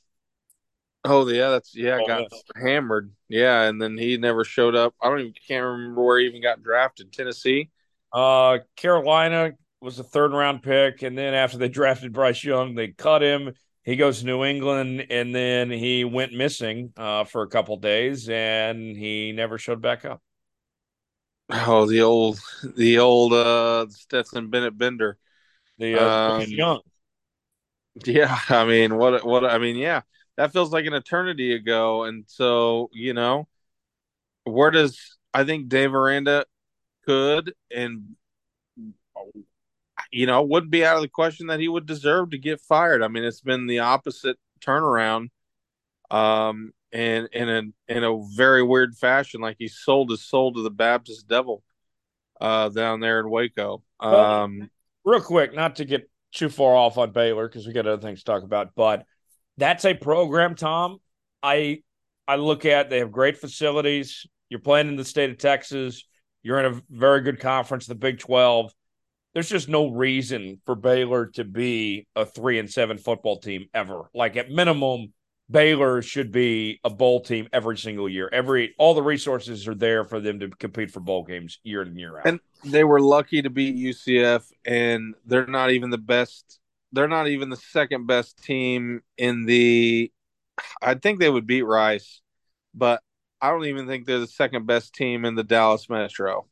Oh 1.04 1.28
yeah, 1.28 1.50
that's 1.50 1.74
yeah, 1.74 1.98
oh, 2.00 2.06
got 2.06 2.28
yes. 2.30 2.42
hammered. 2.54 3.10
Yeah, 3.28 3.62
and 3.62 3.82
then 3.82 3.98
he 3.98 4.16
never 4.16 4.44
showed 4.44 4.76
up. 4.76 4.94
I 5.02 5.08
don't 5.08 5.20
even 5.20 5.34
can't 5.48 5.64
remember 5.64 6.02
where 6.02 6.20
he 6.20 6.26
even 6.26 6.42
got 6.42 6.62
drafted. 6.62 7.12
Tennessee, 7.12 7.70
uh, 8.12 8.58
Carolina 8.76 9.52
was 9.80 9.98
a 9.98 10.04
third 10.04 10.32
round 10.32 10.62
pick, 10.62 11.02
and 11.02 11.18
then 11.18 11.34
after 11.34 11.58
they 11.58 11.68
drafted 11.68 12.12
Bryce 12.12 12.44
Young, 12.44 12.76
they 12.76 12.88
cut 12.88 13.22
him 13.22 13.52
he 13.82 13.96
goes 13.96 14.20
to 14.20 14.26
New 14.26 14.44
England 14.44 15.06
and 15.10 15.34
then 15.34 15.70
he 15.70 16.04
went 16.04 16.32
missing 16.32 16.92
uh, 16.96 17.24
for 17.24 17.42
a 17.42 17.48
couple 17.48 17.76
days 17.76 18.28
and 18.28 18.96
he 18.96 19.32
never 19.32 19.58
showed 19.58 19.82
back 19.82 20.04
up. 20.04 20.22
Oh, 21.50 21.86
the 21.86 22.02
old, 22.02 22.40
the 22.76 22.98
old 22.98 23.32
uh, 23.32 23.86
Stetson 23.90 24.48
Bennett 24.48 24.78
Bender. 24.78 25.18
The 25.78 25.96
uh, 25.96 26.32
um, 26.32 26.42
Young. 26.42 26.80
Yeah, 28.06 28.38
I 28.48 28.64
mean, 28.64 28.96
what, 28.96 29.24
what? 29.24 29.44
I 29.44 29.58
mean, 29.58 29.76
yeah, 29.76 30.02
that 30.36 30.52
feels 30.52 30.72
like 30.72 30.86
an 30.86 30.94
eternity 30.94 31.54
ago. 31.54 32.04
And 32.04 32.24
so, 32.26 32.88
you 32.92 33.12
know, 33.12 33.48
where 34.44 34.70
does 34.70 35.18
I 35.34 35.44
think 35.44 35.68
Dave 35.68 35.94
Aranda 35.94 36.46
could 37.04 37.52
and 37.74 38.16
you 40.12 40.26
know 40.26 40.42
wouldn't 40.42 40.70
be 40.70 40.84
out 40.84 40.96
of 40.96 41.02
the 41.02 41.08
question 41.08 41.48
that 41.48 41.60
he 41.60 41.68
would 41.68 41.86
deserve 41.86 42.30
to 42.30 42.38
get 42.38 42.60
fired. 42.60 43.02
I 43.02 43.08
mean, 43.08 43.24
it's 43.24 43.40
been 43.40 43.66
the 43.66 43.80
opposite 43.80 44.36
turnaround, 44.60 45.30
um, 46.10 46.72
and 46.92 47.28
in 47.32 47.48
a 47.48 47.62
in 47.88 48.04
a 48.04 48.22
very 48.36 48.62
weird 48.62 48.94
fashion, 48.96 49.40
like 49.40 49.56
he 49.58 49.68
sold 49.68 50.10
his 50.10 50.22
soul 50.22 50.52
to 50.52 50.62
the 50.62 50.70
Baptist 50.70 51.26
devil, 51.26 51.62
uh, 52.40 52.68
down 52.68 53.00
there 53.00 53.20
in 53.20 53.30
Waco. 53.30 53.82
Um, 53.98 54.12
well, 54.12 54.68
real 55.04 55.20
quick, 55.20 55.54
not 55.54 55.76
to 55.76 55.84
get 55.84 56.08
too 56.32 56.48
far 56.48 56.74
off 56.74 56.98
on 56.98 57.12
Baylor 57.12 57.48
because 57.48 57.66
we 57.66 57.72
got 57.72 57.86
other 57.86 58.00
things 58.00 58.20
to 58.20 58.24
talk 58.24 58.42
about, 58.42 58.74
but 58.74 59.04
that's 59.56 59.84
a 59.84 59.94
program, 59.94 60.54
Tom. 60.54 60.98
I 61.42 61.82
I 62.28 62.36
look 62.36 62.64
at 62.64 62.90
they 62.90 62.98
have 62.98 63.12
great 63.12 63.38
facilities. 63.38 64.26
You're 64.48 64.60
playing 64.60 64.88
in 64.88 64.96
the 64.96 65.04
state 65.04 65.30
of 65.30 65.38
Texas. 65.38 66.04
You're 66.42 66.58
in 66.60 66.74
a 66.74 66.82
very 66.90 67.22
good 67.22 67.40
conference, 67.40 67.86
the 67.86 67.94
Big 67.94 68.18
12. 68.18 68.72
There's 69.34 69.48
just 69.48 69.68
no 69.68 69.88
reason 69.88 70.60
for 70.66 70.74
Baylor 70.74 71.26
to 71.34 71.44
be 71.44 72.06
a 72.14 72.26
three 72.26 72.58
and 72.58 72.70
seven 72.70 72.98
football 72.98 73.38
team 73.38 73.66
ever. 73.72 74.10
Like 74.14 74.36
at 74.36 74.50
minimum, 74.50 75.12
Baylor 75.50 76.02
should 76.02 76.32
be 76.32 76.80
a 76.84 76.90
bowl 76.90 77.20
team 77.20 77.48
every 77.52 77.76
single 77.76 78.08
year. 78.08 78.28
Every 78.32 78.74
all 78.78 78.94
the 78.94 79.02
resources 79.02 79.68
are 79.68 79.74
there 79.74 80.04
for 80.04 80.20
them 80.20 80.40
to 80.40 80.48
compete 80.48 80.90
for 80.90 81.00
bowl 81.00 81.24
games 81.24 81.58
year 81.62 81.82
in 81.82 81.96
year 81.96 82.18
out. 82.18 82.26
And 82.26 82.40
they 82.64 82.84
were 82.84 83.00
lucky 83.00 83.42
to 83.42 83.50
beat 83.50 83.76
UCF, 83.76 84.44
and 84.64 85.14
they're 85.26 85.46
not 85.46 85.70
even 85.70 85.90
the 85.90 85.98
best. 85.98 86.58
They're 86.92 87.08
not 87.08 87.28
even 87.28 87.50
the 87.50 87.56
second 87.56 88.06
best 88.06 88.42
team 88.42 89.02
in 89.18 89.44
the. 89.44 90.10
I 90.80 90.94
think 90.94 91.20
they 91.20 91.30
would 91.30 91.46
beat 91.46 91.62
Rice, 91.62 92.20
but 92.74 93.02
I 93.40 93.50
don't 93.50 93.66
even 93.66 93.86
think 93.86 94.06
they're 94.06 94.20
the 94.20 94.26
second 94.26 94.66
best 94.66 94.94
team 94.94 95.24
in 95.24 95.34
the 95.34 95.42
Dallas 95.42 95.88
Metro, 95.90 96.46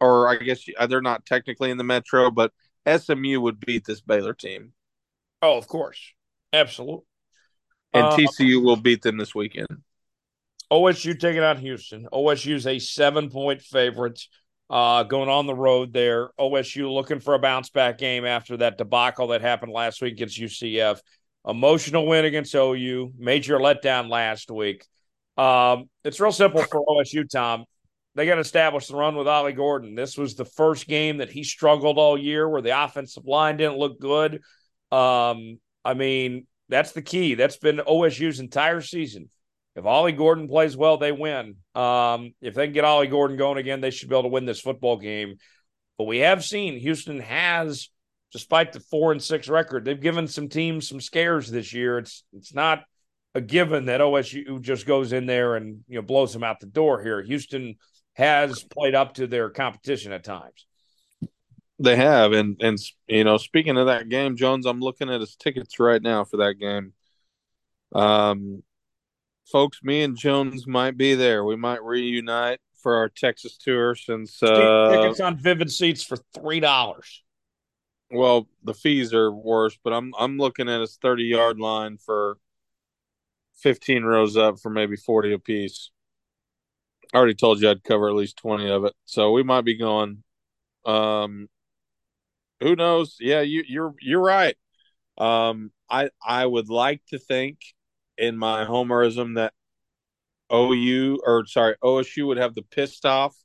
or 0.00 0.28
I 0.28 0.36
guess 0.36 0.64
uh, 0.78 0.86
they're 0.86 1.00
not 1.00 1.26
technically 1.26 1.70
in 1.70 1.78
the 1.78 1.84
Metro, 1.84 2.30
but 2.30 2.52
SMU 2.86 3.40
would 3.40 3.60
beat 3.60 3.84
this 3.84 4.00
Baylor 4.00 4.34
team. 4.34 4.72
Oh, 5.42 5.56
of 5.56 5.66
course, 5.68 6.12
absolutely. 6.52 7.04
And 7.92 8.06
uh, 8.06 8.16
TCU 8.16 8.62
will 8.62 8.76
beat 8.76 9.02
them 9.02 9.16
this 9.16 9.34
weekend. 9.34 9.68
OSU 10.70 11.18
taking 11.18 11.42
on 11.42 11.56
Houston. 11.58 12.06
OSU's 12.12 12.66
a 12.66 12.78
seven-point 12.78 13.62
favorite. 13.62 14.20
Uh, 14.68 15.02
going 15.02 15.28
on 15.28 15.46
the 15.46 15.54
road 15.54 15.92
there. 15.92 16.30
OSU 16.38 16.92
looking 16.92 17.18
for 17.18 17.34
a 17.34 17.40
bounce 17.40 17.70
back 17.70 17.98
game 17.98 18.24
after 18.24 18.56
that 18.58 18.78
debacle 18.78 19.26
that 19.28 19.40
happened 19.40 19.72
last 19.72 20.00
week 20.00 20.12
against 20.12 20.38
UCF. 20.38 21.00
Emotional 21.44 22.06
win 22.06 22.24
against 22.24 22.54
OU. 22.54 23.12
Major 23.18 23.58
letdown 23.58 24.08
last 24.08 24.48
week. 24.48 24.86
Um, 25.36 25.88
it's 26.04 26.20
real 26.20 26.30
simple 26.30 26.62
for 26.62 26.84
OSU, 26.86 27.28
Tom. 27.28 27.64
They 28.14 28.26
got 28.26 28.34
to 28.34 28.40
establish 28.40 28.88
the 28.88 28.96
run 28.96 29.14
with 29.14 29.28
Ollie 29.28 29.52
Gordon. 29.52 29.94
This 29.94 30.18
was 30.18 30.34
the 30.34 30.44
first 30.44 30.88
game 30.88 31.18
that 31.18 31.30
he 31.30 31.44
struggled 31.44 31.96
all 31.96 32.18
year 32.18 32.48
where 32.48 32.62
the 32.62 32.82
offensive 32.82 33.24
line 33.24 33.56
didn't 33.56 33.78
look 33.78 34.00
good. 34.00 34.42
Um, 34.90 35.60
I 35.84 35.94
mean, 35.94 36.46
that's 36.68 36.92
the 36.92 37.02
key. 37.02 37.34
That's 37.34 37.56
been 37.56 37.78
OSU's 37.78 38.40
entire 38.40 38.80
season. 38.80 39.28
If 39.76 39.84
Ollie 39.84 40.12
Gordon 40.12 40.48
plays 40.48 40.76
well, 40.76 40.96
they 40.96 41.12
win. 41.12 41.56
Um, 41.74 42.34
if 42.40 42.54
they 42.54 42.66
can 42.66 42.74
get 42.74 42.84
Ollie 42.84 43.06
Gordon 43.06 43.36
going 43.36 43.58
again, 43.58 43.80
they 43.80 43.90
should 43.90 44.08
be 44.08 44.14
able 44.14 44.24
to 44.24 44.28
win 44.28 44.44
this 44.44 44.60
football 44.60 44.96
game. 44.96 45.36
But 45.96 46.04
we 46.04 46.18
have 46.18 46.44
seen 46.44 46.78
Houston 46.78 47.20
has, 47.20 47.88
despite 48.32 48.72
the 48.72 48.80
four 48.80 49.12
and 49.12 49.22
six 49.22 49.48
record, 49.48 49.84
they've 49.84 50.00
given 50.00 50.26
some 50.26 50.48
teams 50.48 50.88
some 50.88 51.00
scares 51.00 51.50
this 51.50 51.72
year. 51.72 51.98
It's 51.98 52.24
it's 52.32 52.54
not 52.54 52.82
a 53.34 53.40
given 53.40 53.86
that 53.86 54.00
OSU 54.00 54.60
just 54.60 54.86
goes 54.86 55.12
in 55.12 55.26
there 55.26 55.56
and 55.56 55.84
you 55.86 55.96
know 55.96 56.02
blows 56.02 56.32
them 56.32 56.42
out 56.42 56.58
the 56.58 56.66
door 56.66 57.02
here. 57.02 57.22
Houston 57.22 57.76
has 58.20 58.62
played 58.62 58.94
up 58.94 59.14
to 59.14 59.26
their 59.26 59.50
competition 59.50 60.12
at 60.12 60.24
times. 60.24 60.66
They 61.78 61.96
have, 61.96 62.32
and 62.32 62.60
and 62.60 62.78
you 63.08 63.24
know, 63.24 63.38
speaking 63.38 63.78
of 63.78 63.86
that 63.86 64.10
game, 64.10 64.36
Jones, 64.36 64.66
I'm 64.66 64.80
looking 64.80 65.10
at 65.10 65.20
his 65.20 65.34
tickets 65.34 65.80
right 65.80 66.02
now 66.02 66.24
for 66.24 66.36
that 66.36 66.58
game. 66.60 66.92
Um, 67.94 68.62
folks, 69.50 69.80
me 69.82 70.02
and 70.02 70.16
Jones 70.16 70.66
might 70.66 70.98
be 70.98 71.14
there. 71.14 71.44
We 71.44 71.56
might 71.56 71.82
reunite 71.82 72.60
for 72.82 72.96
our 72.96 73.08
Texas 73.08 73.56
tour 73.56 73.94
since 73.94 74.42
uh, 74.42 74.90
tickets 74.90 75.20
on 75.20 75.38
Vivid 75.38 75.72
Seats 75.72 76.02
for 76.02 76.18
three 76.34 76.60
dollars. 76.60 77.22
Well, 78.10 78.46
the 78.62 78.74
fees 78.74 79.14
are 79.14 79.32
worse, 79.32 79.78
but 79.82 79.94
I'm 79.94 80.12
I'm 80.18 80.36
looking 80.36 80.68
at 80.68 80.82
his 80.82 80.98
30 81.00 81.24
yard 81.24 81.58
line 81.58 81.96
for 81.96 82.36
15 83.62 84.04
rows 84.04 84.36
up 84.36 84.58
for 84.60 84.68
maybe 84.68 84.96
40 84.96 85.32
apiece. 85.32 85.90
I 87.12 87.18
already 87.18 87.34
told 87.34 87.60
you 87.60 87.70
I'd 87.70 87.84
cover 87.84 88.08
at 88.08 88.14
least 88.14 88.36
20 88.38 88.68
of 88.70 88.84
it. 88.84 88.94
So 89.04 89.32
we 89.32 89.42
might 89.42 89.64
be 89.64 89.76
going. 89.76 90.22
Um, 90.84 91.48
who 92.60 92.76
knows? 92.76 93.16
Yeah, 93.20 93.40
you, 93.40 93.64
you're, 93.66 93.94
you're 94.00 94.20
right. 94.20 94.56
Um, 95.18 95.72
I, 95.88 96.10
I 96.24 96.46
would 96.46 96.68
like 96.68 97.02
to 97.08 97.18
think 97.18 97.58
in 98.16 98.36
my 98.36 98.64
homerism 98.64 99.36
that 99.36 99.52
OU 100.52 101.20
or 101.24 101.46
sorry, 101.46 101.76
OSU 101.82 102.26
would 102.26 102.38
have 102.38 102.54
the 102.54 102.62
pissed 102.62 103.06
off 103.06 103.36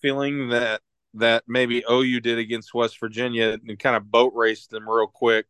feeling 0.00 0.48
that, 0.50 0.80
that 1.14 1.44
maybe 1.46 1.84
OU 1.90 2.20
did 2.20 2.38
against 2.38 2.74
West 2.74 2.98
Virginia 2.98 3.58
and 3.66 3.78
kind 3.78 3.96
of 3.96 4.10
boat 4.10 4.32
raced 4.34 4.70
them 4.70 4.88
real 4.88 5.06
quick 5.06 5.46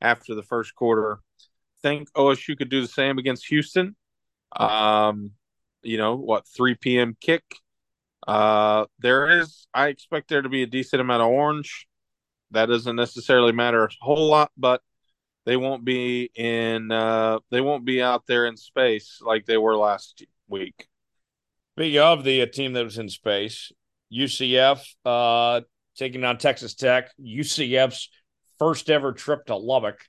after 0.00 0.34
the 0.34 0.42
first 0.42 0.74
quarter 0.74 1.20
think 1.82 2.12
OSU 2.12 2.56
could 2.56 2.68
do 2.68 2.80
the 2.80 2.88
same 2.88 3.18
against 3.18 3.46
Houston. 3.48 3.96
Um, 4.52 5.32
you 5.82 5.98
know 5.98 6.16
what, 6.16 6.46
3 6.46 6.74
p.m. 6.76 7.16
kick. 7.20 7.44
Uh, 8.26 8.86
there 8.98 9.40
is, 9.40 9.66
I 9.72 9.88
expect 9.88 10.28
there 10.28 10.42
to 10.42 10.48
be 10.48 10.62
a 10.62 10.66
decent 10.66 11.00
amount 11.00 11.22
of 11.22 11.28
orange. 11.28 11.86
That 12.50 12.66
doesn't 12.66 12.96
necessarily 12.96 13.52
matter 13.52 13.84
a 13.84 13.88
whole 14.00 14.28
lot, 14.28 14.50
but 14.56 14.82
they 15.46 15.56
won't 15.56 15.84
be 15.84 16.30
in, 16.34 16.90
uh, 16.90 17.38
they 17.50 17.60
won't 17.60 17.84
be 17.84 18.02
out 18.02 18.26
there 18.26 18.46
in 18.46 18.56
space 18.56 19.20
like 19.22 19.46
they 19.46 19.56
were 19.56 19.76
last 19.76 20.24
week. 20.48 20.86
Speaking 21.76 22.00
of 22.00 22.24
the 22.24 22.42
uh, 22.42 22.46
team 22.46 22.74
that 22.74 22.84
was 22.84 22.98
in 22.98 23.08
space, 23.08 23.72
UCF 24.12 24.82
uh, 25.04 25.60
taking 25.96 26.24
on 26.24 26.38
Texas 26.38 26.74
Tech. 26.74 27.10
UCF's 27.20 28.10
first 28.58 28.90
ever 28.90 29.12
trip 29.12 29.46
to 29.46 29.56
Lubbock. 29.56 30.00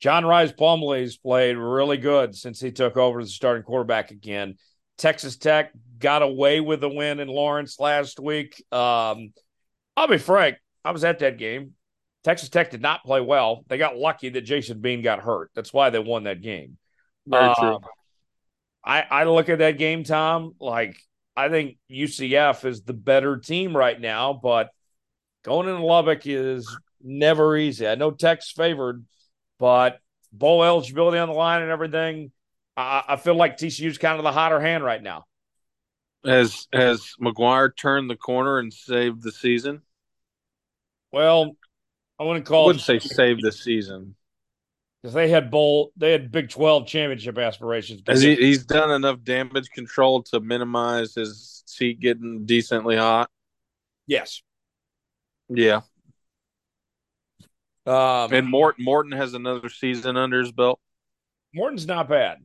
John 0.00 0.24
Rhys 0.24 0.52
Plumlee's 0.52 1.16
played 1.16 1.56
really 1.56 1.96
good 1.96 2.34
since 2.34 2.60
he 2.60 2.72
took 2.72 2.96
over 2.96 3.20
as 3.20 3.28
the 3.28 3.32
starting 3.32 3.62
quarterback 3.62 4.10
again. 4.10 4.56
Texas 4.98 5.36
Tech 5.36 5.72
got 5.98 6.22
away 6.22 6.60
with 6.60 6.80
the 6.80 6.88
win 6.88 7.20
in 7.20 7.28
Lawrence 7.28 7.78
last 7.80 8.20
week. 8.20 8.62
Um, 8.72 9.32
I'll 9.96 10.08
be 10.08 10.18
frank, 10.18 10.56
I 10.84 10.90
was 10.90 11.04
at 11.04 11.20
that 11.20 11.38
game. 11.38 11.72
Texas 12.24 12.48
Tech 12.48 12.70
did 12.70 12.82
not 12.82 13.04
play 13.04 13.20
well. 13.20 13.64
They 13.68 13.78
got 13.78 13.96
lucky 13.96 14.28
that 14.28 14.42
Jason 14.42 14.80
Bean 14.80 15.02
got 15.02 15.20
hurt. 15.20 15.50
That's 15.54 15.72
why 15.72 15.90
they 15.90 15.98
won 15.98 16.24
that 16.24 16.40
game. 16.40 16.78
Very 17.26 17.44
uh, 17.44 17.54
true. 17.54 17.78
I, 18.84 19.02
I 19.02 19.24
look 19.24 19.48
at 19.48 19.58
that 19.58 19.78
game, 19.78 20.04
Tom, 20.04 20.54
like 20.60 20.96
I 21.36 21.48
think 21.48 21.78
UCF 21.90 22.64
is 22.64 22.82
the 22.82 22.92
better 22.92 23.38
team 23.38 23.76
right 23.76 24.00
now, 24.00 24.32
but 24.32 24.70
going 25.44 25.68
into 25.68 25.84
Lubbock 25.84 26.26
is 26.26 26.76
never 27.02 27.56
easy. 27.56 27.86
I 27.86 27.94
know 27.94 28.10
Tech's 28.10 28.50
favored, 28.50 29.04
but 29.58 29.98
bowl 30.32 30.62
eligibility 30.64 31.18
on 31.18 31.28
the 31.28 31.34
line 31.34 31.62
and 31.62 31.70
everything, 31.70 32.32
I, 32.76 33.02
I 33.08 33.16
feel 33.16 33.34
like 33.34 33.58
TCU's 33.58 33.98
kind 33.98 34.18
of 34.18 34.24
the 34.24 34.32
hotter 34.32 34.60
hand 34.60 34.84
right 34.84 35.02
now. 35.02 35.26
Has 36.24 36.68
has 36.72 37.14
McGuire 37.20 37.76
turned 37.76 38.08
the 38.08 38.16
corner 38.16 38.58
and 38.58 38.72
saved 38.72 39.22
the 39.22 39.32
season? 39.32 39.82
Well, 41.10 41.56
I 42.18 42.24
wouldn't 42.24 42.46
call. 42.46 42.64
I 42.64 42.66
wouldn't 42.66 42.88
it, 42.88 43.02
say 43.02 43.08
save 43.08 43.40
the 43.40 43.52
season 43.52 44.14
because 45.02 45.14
they 45.14 45.28
had 45.28 45.50
bowl, 45.50 45.92
they 45.96 46.12
had 46.12 46.30
Big 46.30 46.48
Twelve 46.48 46.86
championship 46.86 47.36
aspirations. 47.38 48.02
Has 48.06 48.22
he, 48.22 48.36
he's 48.36 48.64
done 48.64 48.90
enough 48.90 49.22
damage 49.24 49.68
control 49.70 50.22
to 50.24 50.40
minimize 50.40 51.14
his 51.14 51.64
seat 51.66 52.00
getting 52.00 52.46
decently 52.46 52.96
hot. 52.96 53.28
Yes. 54.06 54.42
Yeah. 55.48 55.80
Um, 57.84 58.32
and 58.32 58.48
Morton 58.48 58.84
Morton 58.84 59.12
has 59.12 59.34
another 59.34 59.68
season 59.68 60.16
under 60.16 60.40
his 60.40 60.52
belt. 60.52 60.78
Morton's 61.52 61.86
not 61.86 62.08
bad. 62.08 62.38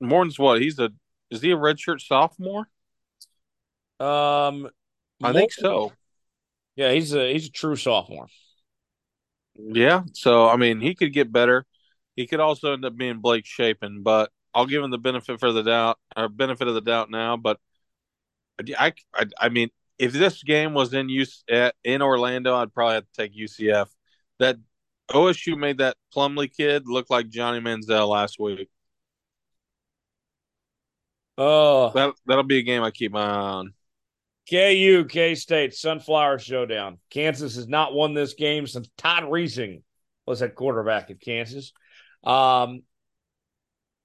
Morton's 0.00 0.38
what? 0.38 0.60
He's 0.60 0.78
a 0.78 0.90
is 1.30 1.42
he 1.42 1.52
a 1.52 1.56
redshirt 1.56 2.00
sophomore? 2.00 2.68
Um, 4.00 4.68
I 5.22 5.32
think 5.32 5.52
so. 5.52 5.92
Yeah, 6.76 6.92
he's 6.92 7.14
a 7.14 7.32
he's 7.32 7.46
a 7.46 7.50
true 7.50 7.76
sophomore. 7.76 8.26
Yeah, 9.54 10.02
so 10.14 10.48
I 10.48 10.56
mean, 10.56 10.80
he 10.80 10.94
could 10.94 11.12
get 11.12 11.32
better. 11.32 11.66
He 12.16 12.26
could 12.26 12.40
also 12.40 12.72
end 12.72 12.84
up 12.84 12.96
being 12.96 13.20
Blake 13.20 13.46
Shapen, 13.46 14.02
but 14.02 14.30
I'll 14.54 14.66
give 14.66 14.82
him 14.82 14.90
the 14.90 14.98
benefit 14.98 15.38
for 15.38 15.52
the 15.52 15.62
doubt 15.62 15.98
or 16.16 16.28
benefit 16.28 16.68
of 16.68 16.74
the 16.74 16.80
doubt 16.80 17.10
now. 17.10 17.36
But 17.36 17.58
I, 18.78 18.92
I, 19.14 19.26
I 19.38 19.48
mean, 19.48 19.70
if 19.98 20.12
this 20.12 20.42
game 20.42 20.74
was 20.74 20.94
in 20.94 21.08
use 21.08 21.44
in 21.84 22.02
Orlando, 22.02 22.56
I'd 22.56 22.74
probably 22.74 22.94
have 22.94 23.04
to 23.04 23.22
take 23.22 23.36
UCF. 23.36 23.88
That 24.38 24.56
OSU 25.10 25.58
made 25.58 25.78
that 25.78 25.96
Plumlee 26.14 26.54
kid 26.54 26.84
look 26.86 27.10
like 27.10 27.28
Johnny 27.28 27.60
Manziel 27.60 28.08
last 28.08 28.38
week. 28.38 28.70
Oh, 31.42 31.90
that 31.94 32.12
that'll 32.26 32.44
be 32.44 32.58
a 32.58 32.62
game 32.62 32.82
I 32.82 32.90
keep 32.90 33.12
my 33.12 33.22
eye 33.22 33.30
on. 33.30 33.72
KU, 34.50 35.06
K 35.08 35.34
State, 35.34 35.74
Sunflower 35.74 36.38
Showdown. 36.38 36.98
Kansas 37.08 37.56
has 37.56 37.66
not 37.66 37.94
won 37.94 38.12
this 38.12 38.34
game 38.34 38.66
since 38.66 38.90
Todd 38.98 39.22
Reesing 39.22 39.80
was 40.26 40.42
at 40.42 40.54
quarterback 40.54 41.10
at 41.10 41.18
Kansas. 41.18 41.72
Um, 42.24 42.82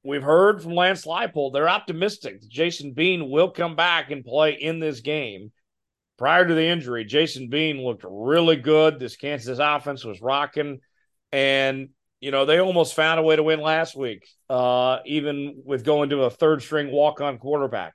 we've 0.02 0.24
heard 0.24 0.64
from 0.64 0.76
Lance 0.76 1.06
Leipold 1.06 1.52
they're 1.52 1.68
optimistic 1.68 2.40
that 2.40 2.50
Jason 2.50 2.94
Bean 2.94 3.30
will 3.30 3.52
come 3.52 3.76
back 3.76 4.12
and 4.12 4.24
play 4.24 4.54
in 4.54 4.80
this 4.80 5.02
game. 5.02 5.52
Prior 6.18 6.48
to 6.48 6.54
the 6.54 6.66
injury, 6.66 7.04
Jason 7.04 7.50
Bean 7.50 7.84
looked 7.84 8.06
really 8.08 8.56
good. 8.56 8.98
This 8.98 9.18
Kansas 9.18 9.60
offense 9.60 10.06
was 10.06 10.22
rocking, 10.22 10.80
and 11.34 11.90
you 12.26 12.32
know 12.32 12.44
they 12.44 12.60
almost 12.60 12.96
found 12.96 13.20
a 13.20 13.24
way 13.24 13.36
to 13.36 13.44
win 13.44 13.62
last 13.62 13.96
week, 13.96 14.28
uh, 14.50 14.98
even 15.06 15.62
with 15.64 15.86
going 15.86 16.10
to 16.10 16.24
a 16.24 16.30
third 16.32 16.64
string 16.64 16.92
walk 16.92 17.22
on 17.22 17.38
quarterback. 17.38 17.94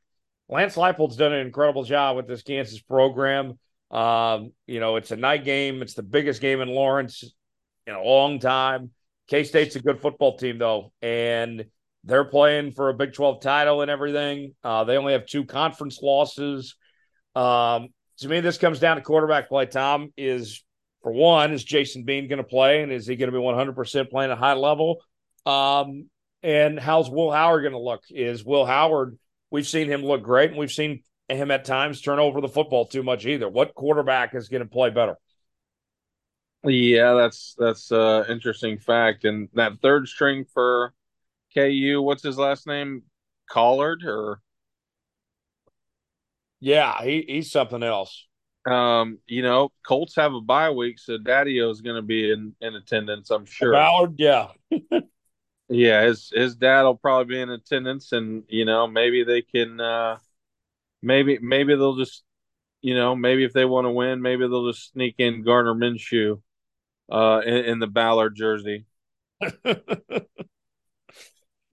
Lance 0.49 0.77
Leipold's 0.77 1.17
done 1.17 1.33
an 1.33 1.45
incredible 1.45 1.83
job 1.83 2.15
with 2.15 2.29
this 2.29 2.43
Kansas 2.43 2.81
program. 2.81 3.59
Um, 3.91 4.53
you 4.69 4.79
know, 4.79 4.95
it's 4.95 5.11
a 5.11 5.17
night 5.17 5.45
game. 5.45 5.83
It's 5.83 5.95
the 5.95 6.05
biggest 6.05 6.41
game 6.41 6.61
in 6.61 6.69
Lawrence 6.69 7.25
in 7.89 7.95
a 7.95 8.01
long 8.01 8.39
time. 8.39 8.93
K 9.27 9.43
State's 9.43 9.75
a 9.75 9.81
good 9.81 10.01
football 10.01 10.37
team, 10.37 10.59
though, 10.59 10.93
and 11.03 11.65
they're 12.05 12.25
playing 12.25 12.71
for 12.71 12.89
a 12.89 12.95
Big 12.95 13.13
12 13.13 13.43
title 13.43 13.83
and 13.83 13.91
everything. 13.91 14.55
Uh, 14.63 14.85
they 14.85 14.97
only 14.97 15.15
have 15.15 15.27
two 15.27 15.45
conference 15.45 15.99
losses. 16.01 16.77
Um, 17.35 17.89
to 18.19 18.29
me, 18.29 18.39
this 18.39 18.59
comes 18.59 18.79
down 18.79 18.95
to 18.95 19.03
quarterback 19.03 19.49
play. 19.49 19.67
Tom 19.67 20.13
is, 20.17 20.63
for 21.03 21.13
one, 21.13 21.53
is 21.53 21.65
Jason 21.65 22.05
Bean 22.05 22.29
going 22.29 22.39
to 22.39 22.45
play, 22.45 22.83
and 22.83 22.93
is 22.93 23.07
he 23.07 23.17
going 23.17 23.31
to 23.31 23.37
be 23.37 23.43
100% 23.43 24.11
playing 24.11 24.31
at 24.31 24.39
high 24.39 24.55
level? 24.55 25.03
Um, 25.47 26.09
and 26.43 26.79
how's 26.79 27.11
Will 27.11 27.31
Howard 27.31 27.63
going 27.63 27.73
to 27.73 27.79
look? 27.79 28.03
Is 28.11 28.45
Will 28.45 28.67
Howard? 28.67 29.19
We've 29.51 29.67
seen 29.67 29.89
him 29.89 30.05
look 30.05 30.23
great, 30.23 30.51
and 30.51 30.59
we've 30.59 30.71
seen 30.71 31.03
him 31.29 31.51
at 31.51 31.65
times 31.65 32.01
turn 32.01 32.19
over 32.19 32.41
the 32.41 32.49
football 32.49 32.87
too 32.87 33.03
much 33.03 33.27
either. 33.27 33.49
What 33.49 33.75
quarterback 33.75 34.35
is 34.35 34.49
going 34.49 34.63
to 34.63 34.69
play 34.69 34.91
better? 34.91 35.17
Yeah, 36.65 37.15
that's 37.15 37.55
that's 37.59 37.91
uh 37.91 38.25
interesting 38.29 38.79
fact. 38.79 39.25
And 39.25 39.49
that 39.55 39.81
third 39.81 40.09
string 40.09 40.45
for 40.53 40.93
KU, 41.55 42.03
what's 42.03 42.23
his 42.23 42.39
last 42.39 42.67
name? 42.67 43.03
Collard 43.49 44.03
or 44.05 44.41
Yeah, 46.61 47.03
he, 47.03 47.25
he's 47.27 47.51
something 47.51 47.83
else. 47.83 48.27
Um, 48.67 49.19
you 49.27 49.43
know, 49.43 49.73
Colts 49.87 50.17
have 50.17 50.35
a 50.35 50.41
bye 50.41 50.71
week, 50.71 50.99
so 50.99 51.19
Daddy 51.19 51.59
is 51.59 51.81
gonna 51.81 52.03
be 52.03 52.31
in, 52.31 52.55
in 52.61 52.75
attendance, 52.75 53.31
I'm 53.31 53.47
sure. 53.47 53.73
Ballard, 53.73 54.15
yeah. 54.19 54.49
yeah, 55.69 56.03
his 56.03 56.31
his 56.35 56.57
dad 56.57 56.83
will 56.83 56.97
probably 56.97 57.35
be 57.37 57.41
in 57.41 57.51
attendance 57.51 58.13
and 58.13 58.45
you 58.49 58.65
know, 58.65 58.87
maybe 58.87 59.25
they 59.25 59.43
can 59.43 59.81
uh 59.81 60.19
maybe 61.03 61.39
maybe 61.41 61.75
they'll 61.75 61.97
just 61.97 62.23
you 62.83 62.95
know, 62.95 63.15
maybe 63.15 63.45
if 63.45 63.53
they 63.53 63.65
want 63.65 63.85
to 63.87 63.91
win, 63.91 64.23
maybe 64.23 64.47
they'll 64.47 64.71
just 64.71 64.93
sneak 64.93 65.17
in 65.19 65.43
Gardner 65.43 65.75
Minshew 65.75 66.41
uh, 67.11 67.43
in, 67.45 67.57
in 67.57 67.79
the 67.79 67.87
Ballard 67.87 68.35
jersey. 68.35 68.87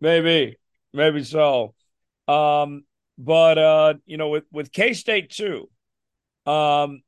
maybe, 0.02 0.58
maybe 0.94 1.24
so. 1.24 1.74
Um, 2.28 2.84
but 3.18 3.58
uh, 3.58 3.94
you 4.06 4.18
know, 4.18 4.30
with 4.30 4.44
with 4.52 4.72
K 4.72 4.94
State 4.94 5.32
too, 5.32 5.70
um, 6.48 7.02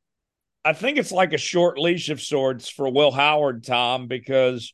I 0.66 0.74
think 0.74 0.98
it's 0.98 1.12
like 1.12 1.34
a 1.34 1.38
short 1.38 1.80
leash 1.80 2.10
of 2.10 2.22
sorts 2.22 2.70
for 2.70 2.92
Will 2.92 3.12
Howard, 3.12 3.64
Tom, 3.64 4.08
because 4.08 4.74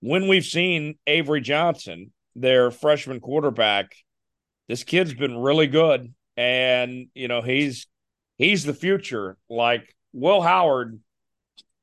when 0.00 0.26
we've 0.28 0.44
seen 0.44 0.98
Avery 1.06 1.40
Johnson, 1.40 2.12
their 2.34 2.70
freshman 2.70 3.20
quarterback, 3.20 3.92
this 4.68 4.84
kid's 4.84 5.14
been 5.14 5.36
really 5.36 5.66
good, 5.66 6.12
and 6.36 7.08
you 7.14 7.28
know 7.28 7.42
he's 7.42 7.86
he's 8.36 8.64
the 8.64 8.74
future. 8.74 9.36
Like 9.48 9.94
Will 10.12 10.40
Howard 10.40 10.98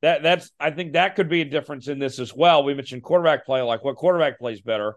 that 0.02 0.22
that's 0.22 0.50
I 0.58 0.70
think 0.70 0.92
that 0.92 1.16
could 1.16 1.28
be 1.28 1.40
a 1.40 1.44
difference 1.46 1.88
in 1.88 1.98
this 1.98 2.18
as 2.18 2.34
well. 2.34 2.64
We 2.64 2.74
mentioned 2.74 3.02
quarterback 3.02 3.46
play, 3.46 3.62
like 3.62 3.84
what 3.84 3.96
quarterback 3.96 4.38
plays 4.38 4.60
better. 4.60 4.96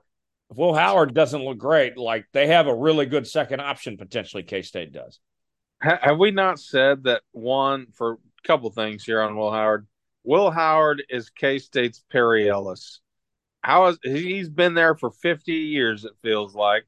If 0.49 0.57
Will 0.57 0.73
Howard 0.73 1.13
doesn't 1.13 1.43
look 1.43 1.57
great, 1.57 1.97
like 1.97 2.25
they 2.33 2.47
have 2.47 2.67
a 2.67 2.75
really 2.75 3.05
good 3.05 3.27
second 3.27 3.59
option 3.59 3.97
potentially. 3.97 4.43
K 4.43 4.61
State 4.61 4.91
does. 4.91 5.19
Have 5.81 6.17
we 6.17 6.31
not 6.31 6.59
said 6.59 7.03
that 7.03 7.21
one 7.31 7.87
for 7.93 8.13
a 8.13 8.17
couple 8.43 8.69
things 8.69 9.03
here 9.05 9.21
on 9.21 9.37
Will 9.37 9.51
Howard? 9.51 9.87
Will 10.23 10.51
Howard 10.51 11.03
is 11.09 11.29
K 11.29 11.57
State's 11.59 12.03
Perry 12.11 12.49
Ellis. 12.49 12.99
How 13.61 13.87
is 13.87 13.99
he's 14.03 14.49
been 14.49 14.73
there 14.73 14.95
for 14.95 15.09
50 15.09 15.53
years? 15.53 16.03
It 16.03 16.13
feels 16.21 16.53
like 16.53 16.85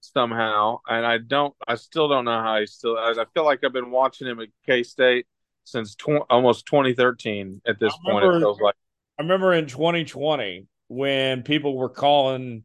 somehow, 0.00 0.78
and 0.86 1.04
I 1.04 1.18
don't, 1.18 1.54
I 1.66 1.74
still 1.74 2.08
don't 2.08 2.24
know 2.24 2.40
how 2.40 2.60
he 2.60 2.66
still. 2.66 2.96
I 2.96 3.24
feel 3.34 3.44
like 3.44 3.64
I've 3.64 3.72
been 3.72 3.90
watching 3.90 4.28
him 4.28 4.40
at 4.40 4.48
K 4.64 4.84
State 4.84 5.26
since 5.66 5.96
tw- 5.96 6.24
almost 6.30 6.64
2013 6.66 7.60
at 7.66 7.78
this 7.78 7.92
point 8.06 8.24
it 8.24 8.38
feels 8.38 8.60
like 8.60 8.74
i 9.18 9.22
remember 9.22 9.52
in 9.52 9.66
2020 9.66 10.66
when 10.88 11.42
people 11.42 11.76
were 11.76 11.88
calling 11.88 12.62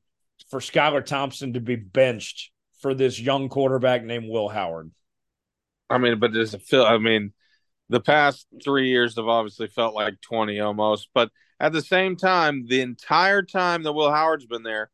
for 0.50 0.60
skylar 0.60 1.04
thompson 1.04 1.54
to 1.54 1.60
be 1.60 1.76
benched 1.76 2.52
for 2.80 2.94
this 2.94 3.20
young 3.20 3.50
quarterback 3.50 4.04
named 4.04 4.30
will 4.30 4.48
howard 4.48 4.92
i 5.92 5.98
mean 5.98 6.20
but 6.20 6.34
does 6.34 6.54
it 6.54 6.62
feel 6.62 6.84
i 6.84 6.98
mean 6.98 7.34
the 7.90 8.00
past 8.00 8.48
three 8.64 8.90
years 8.90 9.16
have 9.16 9.28
obviously 9.28 9.68
felt 9.68 9.94
like 9.94 10.20
20 10.22 10.60
almost 10.60 11.10
but 11.14 11.30
at 11.60 11.74
the 11.74 11.82
same 11.82 12.16
time 12.16 12.66
the 12.68 12.82
entire 12.82 13.42
time 13.42 13.84
that 13.84 13.94
will 13.94 14.12
howard's 14.12 14.46
been 14.46 14.64
there 14.64 14.90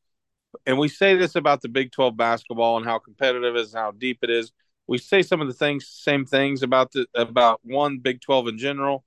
and 0.65 0.77
we 0.77 0.87
say 0.87 1.15
this 1.15 1.35
about 1.35 1.61
the 1.61 1.69
big 1.69 1.91
12 1.91 2.17
basketball 2.17 2.77
and 2.77 2.85
how 2.85 2.97
competitive 2.97 3.55
it 3.55 3.59
is 3.59 3.73
and 3.73 3.81
how 3.81 3.91
deep 3.91 4.19
it 4.23 4.29
is 4.29 4.51
we 4.87 4.97
say 4.97 5.21
some 5.21 5.41
of 5.41 5.47
the 5.47 5.53
things, 5.53 5.87
same 5.87 6.25
things 6.25 6.63
about 6.63 6.93
the 6.93 7.05
about 7.13 7.59
one 7.63 7.99
Big 7.99 8.21
Twelve 8.21 8.47
in 8.47 8.57
general, 8.57 9.03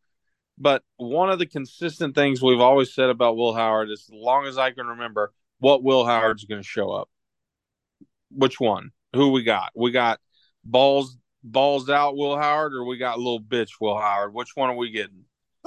but 0.59 0.83
one 0.97 1.31
of 1.31 1.39
the 1.39 1.47
consistent 1.47 2.15
things 2.15 2.43
we've 2.43 2.61
always 2.61 2.95
said 2.95 3.09
about 3.09 3.37
Will 3.37 3.55
Howard 3.55 3.91
as 3.91 4.09
long 4.13 4.47
as 4.47 4.59
I 4.59 4.71
can 4.71 4.87
remember, 4.87 5.33
what 5.59 5.83
Will 5.83 6.05
Howard's 6.05 6.45
going 6.45 6.61
to 6.61 6.67
show 6.67 6.91
up. 6.91 7.09
Which 8.31 8.61
one? 8.61 8.91
Who 9.15 9.31
we 9.31 9.43
got? 9.43 9.73
We 9.75 9.91
got 9.91 10.21
balls 10.63 11.17
balls 11.43 11.89
out 11.89 12.17
Will 12.17 12.37
Howard, 12.37 12.75
or 12.75 12.85
we 12.85 12.99
got 12.99 13.19
little 13.19 13.41
bitch 13.41 13.73
Will 13.81 13.99
Howard. 13.99 14.35
Which 14.35 14.51
one 14.55 14.71
are 14.71 14.77
we 14.77 14.91
getting? 14.91 15.25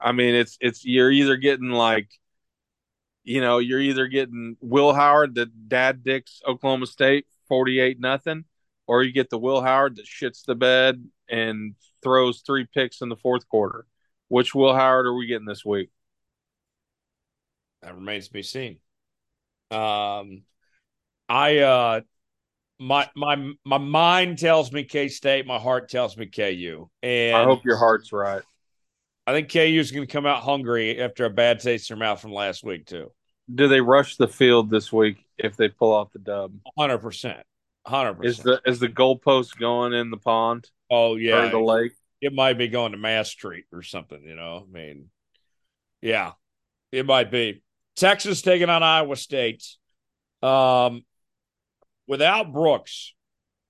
I 0.00 0.12
mean, 0.12 0.34
it's 0.34 0.58
it's 0.60 0.84
you're 0.84 1.10
either 1.10 1.36
getting 1.36 1.70
like, 1.70 2.08
you 3.24 3.40
know, 3.40 3.58
you're 3.58 3.80
either 3.80 4.06
getting 4.06 4.56
Will 4.60 4.92
Howard, 4.92 5.34
the 5.34 5.46
dad 5.46 6.04
dicks 6.04 6.42
Oklahoma 6.46 6.86
State, 6.86 7.26
forty 7.48 7.80
eight 7.80 8.00
nothing, 8.00 8.44
or 8.86 9.02
you 9.02 9.12
get 9.12 9.30
the 9.30 9.38
Will 9.38 9.62
Howard 9.62 9.96
that 9.96 10.06
shits 10.06 10.44
the 10.44 10.54
bed 10.54 11.04
and 11.28 11.74
throws 12.02 12.40
three 12.40 12.66
picks 12.72 13.00
in 13.00 13.08
the 13.08 13.16
fourth 13.16 13.48
quarter. 13.48 13.86
Which 14.28 14.54
Will 14.54 14.74
Howard 14.74 15.06
are 15.06 15.14
we 15.14 15.26
getting 15.26 15.46
this 15.46 15.64
week? 15.64 15.90
That 17.82 17.94
remains 17.94 18.26
to 18.26 18.32
be 18.32 18.42
seen. 18.42 18.78
Um, 19.70 20.42
I 21.28 21.58
uh, 21.58 22.00
my 22.78 23.08
my 23.14 23.52
my 23.64 23.78
mind 23.78 24.38
tells 24.38 24.72
me 24.72 24.84
K 24.84 25.08
State, 25.08 25.46
my 25.46 25.58
heart 25.58 25.88
tells 25.88 26.16
me 26.16 26.26
KU, 26.26 26.88
and 27.02 27.36
I 27.36 27.44
hope 27.44 27.64
your 27.64 27.76
heart's 27.76 28.12
right. 28.12 28.42
I 29.26 29.32
think 29.32 29.50
KU 29.50 29.58
is 29.58 29.90
going 29.90 30.06
to 30.06 30.12
come 30.12 30.26
out 30.26 30.42
hungry 30.42 31.02
after 31.02 31.24
a 31.24 31.30
bad 31.30 31.60
taste 31.60 31.90
in 31.90 31.98
their 31.98 32.06
mouth 32.06 32.20
from 32.20 32.32
last 32.32 32.62
week 32.62 32.86
too. 32.86 33.10
Do 33.52 33.66
they 33.66 33.80
rush 33.80 34.16
the 34.16 34.28
field 34.28 34.70
this 34.70 34.92
week 34.92 35.24
if 35.38 35.56
they 35.56 35.68
pull 35.68 35.92
off 35.92 36.12
the 36.12 36.18
dub? 36.18 36.54
Hundred 36.78 36.98
percent. 36.98 37.44
hundred 37.86 38.14
percent. 38.14 38.38
Is 38.38 38.42
the 38.42 38.60
is 38.66 38.80
the 38.80 38.88
goalpost 38.88 39.58
going 39.58 39.92
in 39.92 40.10
the 40.10 40.16
pond? 40.16 40.68
Oh 40.90 41.16
yeah, 41.16 41.46
or 41.46 41.50
the 41.50 41.60
lake. 41.60 41.92
It 42.20 42.32
might 42.32 42.58
be 42.58 42.68
going 42.68 42.92
to 42.92 42.98
Mass 42.98 43.28
Street 43.28 43.64
or 43.72 43.82
something. 43.82 44.22
You 44.22 44.34
know, 44.34 44.66
I 44.66 44.72
mean, 44.72 45.10
yeah, 46.00 46.32
it 46.92 47.06
might 47.06 47.30
be. 47.30 47.62
Texas 47.96 48.42
taking 48.42 48.68
on 48.68 48.82
Iowa 48.82 49.16
State. 49.16 49.64
Um, 50.42 51.04
without 52.06 52.52
Brooks, 52.52 53.14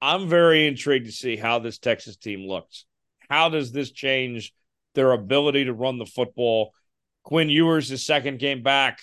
I'm 0.00 0.28
very 0.28 0.66
intrigued 0.66 1.06
to 1.06 1.12
see 1.12 1.36
how 1.36 1.58
this 1.58 1.78
Texas 1.78 2.16
team 2.16 2.46
looks. 2.46 2.84
How 3.28 3.48
does 3.48 3.72
this 3.72 3.90
change 3.90 4.52
their 4.94 5.12
ability 5.12 5.64
to 5.64 5.72
run 5.72 5.98
the 5.98 6.06
football? 6.06 6.72
Quinn 7.24 7.50
Ewers' 7.50 7.88
his 7.88 8.04
second 8.06 8.38
game 8.38 8.62
back. 8.62 9.00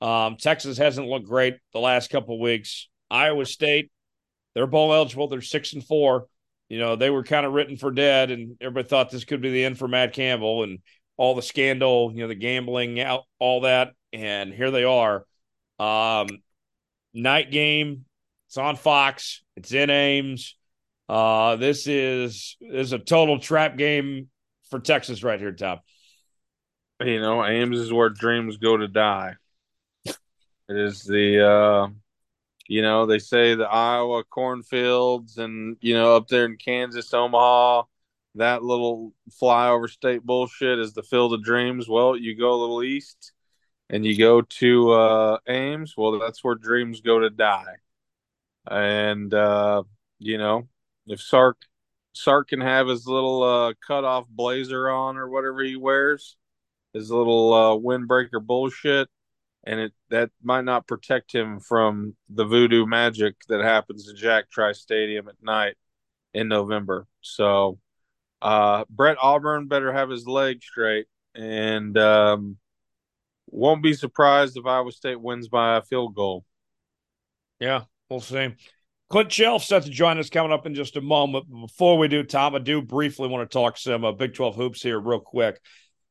Um, 0.00 0.36
Texas 0.36 0.78
hasn't 0.78 1.08
looked 1.08 1.26
great 1.26 1.56
the 1.72 1.80
last 1.80 2.10
couple 2.10 2.40
weeks. 2.40 2.88
Iowa 3.10 3.44
State 3.44 3.90
they're 4.58 4.66
bowl 4.66 4.92
eligible. 4.92 5.28
They're 5.28 5.40
six 5.40 5.72
and 5.72 5.84
four. 5.84 6.26
You 6.68 6.80
know, 6.80 6.96
they 6.96 7.10
were 7.10 7.22
kind 7.22 7.46
of 7.46 7.52
written 7.52 7.76
for 7.76 7.92
dead, 7.92 8.32
and 8.32 8.56
everybody 8.60 8.88
thought 8.88 9.08
this 9.08 9.24
could 9.24 9.40
be 9.40 9.52
the 9.52 9.64
end 9.64 9.78
for 9.78 9.86
Matt 9.86 10.12
Campbell 10.14 10.64
and 10.64 10.80
all 11.16 11.36
the 11.36 11.42
scandal, 11.42 12.10
you 12.12 12.22
know, 12.22 12.26
the 12.26 12.34
gambling 12.34 12.98
out, 12.98 13.22
all 13.38 13.60
that. 13.60 13.92
And 14.12 14.52
here 14.52 14.72
they 14.72 14.82
are. 14.82 15.24
Um, 15.78 16.26
night 17.14 17.52
game. 17.52 18.04
It's 18.48 18.56
on 18.56 18.76
Fox. 18.76 19.42
It's 19.56 19.72
in 19.72 19.90
Ames. 19.90 20.56
Uh, 21.06 21.56
this 21.56 21.86
is 21.86 22.56
this 22.60 22.86
is 22.86 22.92
a 22.94 22.98
total 22.98 23.38
trap 23.38 23.76
game 23.76 24.30
for 24.70 24.80
Texas 24.80 25.22
right 25.22 25.38
here, 25.38 25.52
Tom. 25.52 25.80
You 27.04 27.20
know, 27.20 27.44
Ames 27.44 27.78
is 27.78 27.92
where 27.92 28.08
dreams 28.08 28.56
go 28.56 28.78
to 28.78 28.88
die. 28.88 29.34
It 30.06 30.16
is 30.76 31.02
the 31.02 31.46
uh 31.46 31.88
you 32.66 32.80
know, 32.80 33.04
they 33.04 33.18
say 33.18 33.54
the 33.54 33.68
Iowa 33.68 34.24
cornfields 34.24 35.36
and 35.36 35.76
you 35.82 35.92
know, 35.92 36.16
up 36.16 36.28
there 36.28 36.46
in 36.46 36.56
Kansas, 36.56 37.12
Omaha, 37.12 37.82
that 38.36 38.62
little 38.62 39.12
flyover 39.30 39.90
state 39.90 40.24
bullshit 40.24 40.78
is 40.78 40.94
the 40.94 41.02
field 41.02 41.34
of 41.34 41.44
dreams. 41.44 41.86
Well, 41.86 42.16
you 42.16 42.34
go 42.34 42.54
a 42.54 42.60
little 42.62 42.82
east 42.82 43.32
and 43.90 44.06
you 44.06 44.16
go 44.16 44.40
to 44.40 44.90
uh 44.92 45.38
Ames, 45.46 45.94
well 45.98 46.18
that's 46.18 46.42
where 46.42 46.54
dreams 46.54 47.02
go 47.02 47.18
to 47.18 47.28
die. 47.28 47.76
And 48.70 49.32
uh, 49.32 49.82
you 50.18 50.38
know, 50.38 50.68
if 51.06 51.20
Sark 51.20 51.58
Sark 52.12 52.48
can 52.48 52.60
have 52.60 52.88
his 52.88 53.06
little 53.06 53.42
uh, 53.42 53.74
cut 53.86 54.04
off 54.04 54.26
blazer 54.28 54.90
on 54.90 55.16
or 55.16 55.28
whatever 55.28 55.62
he 55.62 55.76
wears, 55.76 56.36
his 56.92 57.10
little 57.10 57.52
uh, 57.52 57.76
windbreaker 57.76 58.44
bullshit, 58.44 59.08
and 59.64 59.80
it 59.80 59.92
that 60.10 60.30
might 60.42 60.64
not 60.64 60.86
protect 60.86 61.32
him 61.32 61.60
from 61.60 62.16
the 62.28 62.44
voodoo 62.44 62.86
magic 62.86 63.36
that 63.48 63.60
happens 63.60 64.08
at 64.08 64.16
Jack 64.16 64.50
Trice 64.50 64.80
Stadium 64.80 65.28
at 65.28 65.42
night 65.42 65.76
in 66.34 66.48
November. 66.48 67.06
So 67.20 67.78
uh, 68.42 68.84
Brett 68.88 69.16
Auburn 69.20 69.68
better 69.68 69.92
have 69.92 70.10
his 70.10 70.26
leg 70.26 70.62
straight, 70.62 71.06
and 71.34 71.96
um, 71.98 72.56
won't 73.46 73.82
be 73.82 73.94
surprised 73.94 74.56
if 74.56 74.66
Iowa 74.66 74.92
State 74.92 75.20
wins 75.20 75.48
by 75.48 75.76
a 75.76 75.82
field 75.82 76.14
goal. 76.14 76.44
Yeah, 77.60 77.84
we'll 78.08 78.20
see. 78.20 78.54
Clint 79.10 79.30
Chelf 79.30 79.64
set 79.64 79.84
to 79.84 79.90
join 79.90 80.18
us 80.18 80.28
coming 80.28 80.52
up 80.52 80.66
in 80.66 80.74
just 80.74 80.96
a 80.96 81.00
moment. 81.00 81.46
Before 81.50 81.96
we 81.96 82.08
do, 82.08 82.22
Tom, 82.22 82.54
I 82.54 82.58
do 82.58 82.82
briefly 82.82 83.28
want 83.28 83.48
to 83.48 83.52
talk 83.52 83.78
some 83.78 84.04
uh, 84.04 84.12
Big 84.12 84.34
12 84.34 84.54
hoops 84.54 84.82
here, 84.82 85.00
real 85.00 85.20
quick. 85.20 85.60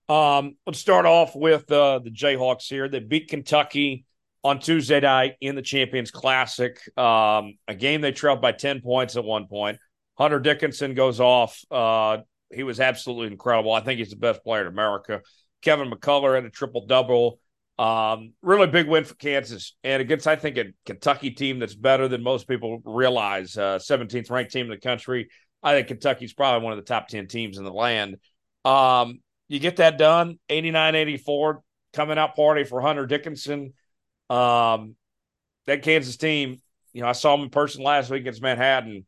Um, 0.10 0.56
let's 0.66 0.80
start 0.80 1.06
off 1.06 1.36
with 1.36 1.72
uh, 1.72 2.00
the 2.00 2.10
Jayhawks 2.10 2.68
here. 2.68 2.90
They 2.90 3.00
beat 3.00 3.28
Kentucky 3.28 4.06
on 4.44 4.60
Tuesday 4.60 5.00
night 5.00 5.36
in 5.42 5.56
the 5.56 5.62
Champions 5.62 6.10
Classic, 6.10 6.80
um, 6.98 7.58
a 7.68 7.76
game 7.76 8.02
they 8.02 8.12
trailed 8.12 8.42
by 8.42 8.52
10 8.52 8.82
points 8.82 9.16
at 9.16 9.24
one 9.24 9.48
point. 9.48 9.78
Hunter 10.18 10.40
Dickinson 10.40 10.94
goes 10.94 11.20
off. 11.20 11.62
Uh, 11.70 12.20
he 12.52 12.64
was 12.64 12.80
absolutely 12.80 13.28
incredible. 13.28 13.74
I 13.74 13.82
think 13.82 14.00
he's 14.00 14.10
the 14.10 14.16
best 14.16 14.44
player 14.44 14.62
in 14.62 14.68
America. 14.68 15.22
Kevin 15.62 15.92
McCullar 15.92 16.36
had 16.36 16.46
a 16.46 16.50
triple 16.50 16.86
double. 16.88 17.40
Um, 17.80 18.34
really 18.42 18.68
big 18.68 18.88
win 18.88 19.04
for 19.04 19.14
Kansas, 19.16 19.76
and 19.84 20.02
against 20.02 20.28
I 20.28 20.36
think 20.36 20.58
a 20.58 20.66
Kentucky 20.86 21.32
team 21.32 21.60
that's 21.60 21.76
better 21.76 22.08
than 22.08 22.24
most 22.24 22.48
people 22.48 22.82
realize. 22.84 23.56
Uh, 23.56 23.78
17th 23.78 24.32
ranked 24.32 24.52
team 24.52 24.66
in 24.66 24.72
the 24.72 24.78
country. 24.78 25.30
I 25.62 25.74
think 25.74 25.88
Kentucky's 25.88 26.34
probably 26.34 26.64
one 26.64 26.74
of 26.74 26.80
the 26.80 26.86
top 26.86 27.08
10 27.08 27.28
teams 27.28 27.58
in 27.58 27.64
the 27.64 27.72
land. 27.72 28.18
Um, 28.66 29.20
you 29.48 29.60
get 29.60 29.78
that 29.78 29.98
done, 29.98 30.40
89-84, 30.50 31.62
coming 31.94 32.18
out 32.18 32.36
party 32.36 32.64
for 32.64 32.82
Hunter 32.82 33.06
Dickinson. 33.06 33.74
Um, 34.30 34.96
that 35.68 35.84
Kansas 35.84 36.18
team, 36.18 36.62
you 36.94 37.02
know, 37.02 37.08
I 37.08 37.14
saw 37.14 37.36
them 37.36 37.46
in 37.46 37.50
person 37.50 37.84
last 37.84 38.10
week 38.10 38.22
against 38.22 38.42
Manhattan. 38.42 39.06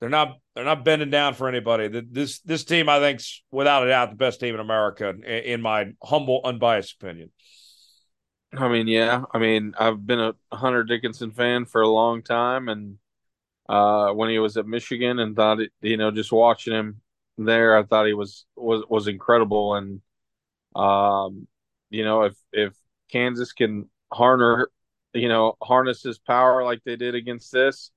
They're 0.00 0.08
not 0.08 0.38
they're 0.54 0.64
not 0.64 0.84
bending 0.84 1.10
down 1.10 1.34
for 1.34 1.48
anybody. 1.48 1.88
This 1.88 2.40
this 2.40 2.64
team, 2.64 2.88
I 2.88 2.98
think, 2.98 3.22
without 3.50 3.84
a 3.84 3.88
doubt, 3.88 4.10
the 4.10 4.16
best 4.16 4.40
team 4.40 4.54
in 4.54 4.60
America, 4.60 5.10
in 5.10 5.62
my 5.62 5.92
humble, 6.02 6.40
unbiased 6.44 6.96
opinion. 7.00 7.30
I 8.54 8.68
mean, 8.68 8.86
yeah. 8.86 9.24
I 9.32 9.38
mean, 9.38 9.74
I've 9.78 10.06
been 10.06 10.20
a 10.20 10.34
Hunter 10.52 10.84
Dickinson 10.84 11.30
fan 11.32 11.64
for 11.64 11.80
a 11.80 11.88
long 11.88 12.22
time, 12.22 12.68
and 12.68 12.98
uh, 13.68 14.12
when 14.12 14.30
he 14.30 14.38
was 14.38 14.56
at 14.58 14.66
Michigan, 14.66 15.18
and 15.20 15.36
thought 15.36 15.60
it, 15.60 15.72
you 15.82 15.96
know, 15.98 16.10
just 16.12 16.32
watching 16.32 16.74
him 16.74 17.02
there, 17.38 17.76
I 17.78 17.84
thought 17.84 18.06
he 18.06 18.14
was 18.14 18.46
was 18.56 18.84
was 18.88 19.08
incredible. 19.08 19.76
And 19.76 20.02
um, 20.76 21.48
you 21.90 22.04
know, 22.04 22.24
if 22.24 22.36
if 22.52 22.74
Kansas 23.12 23.52
can 23.52 23.90
harness, 24.12 24.68
you 25.14 25.28
know, 25.28 25.56
harness 25.62 26.02
his 26.02 26.18
power 26.18 26.64
like 26.64 26.82
they 26.84 26.96
did 26.96 27.14
against 27.16 27.52
this, 27.52 27.92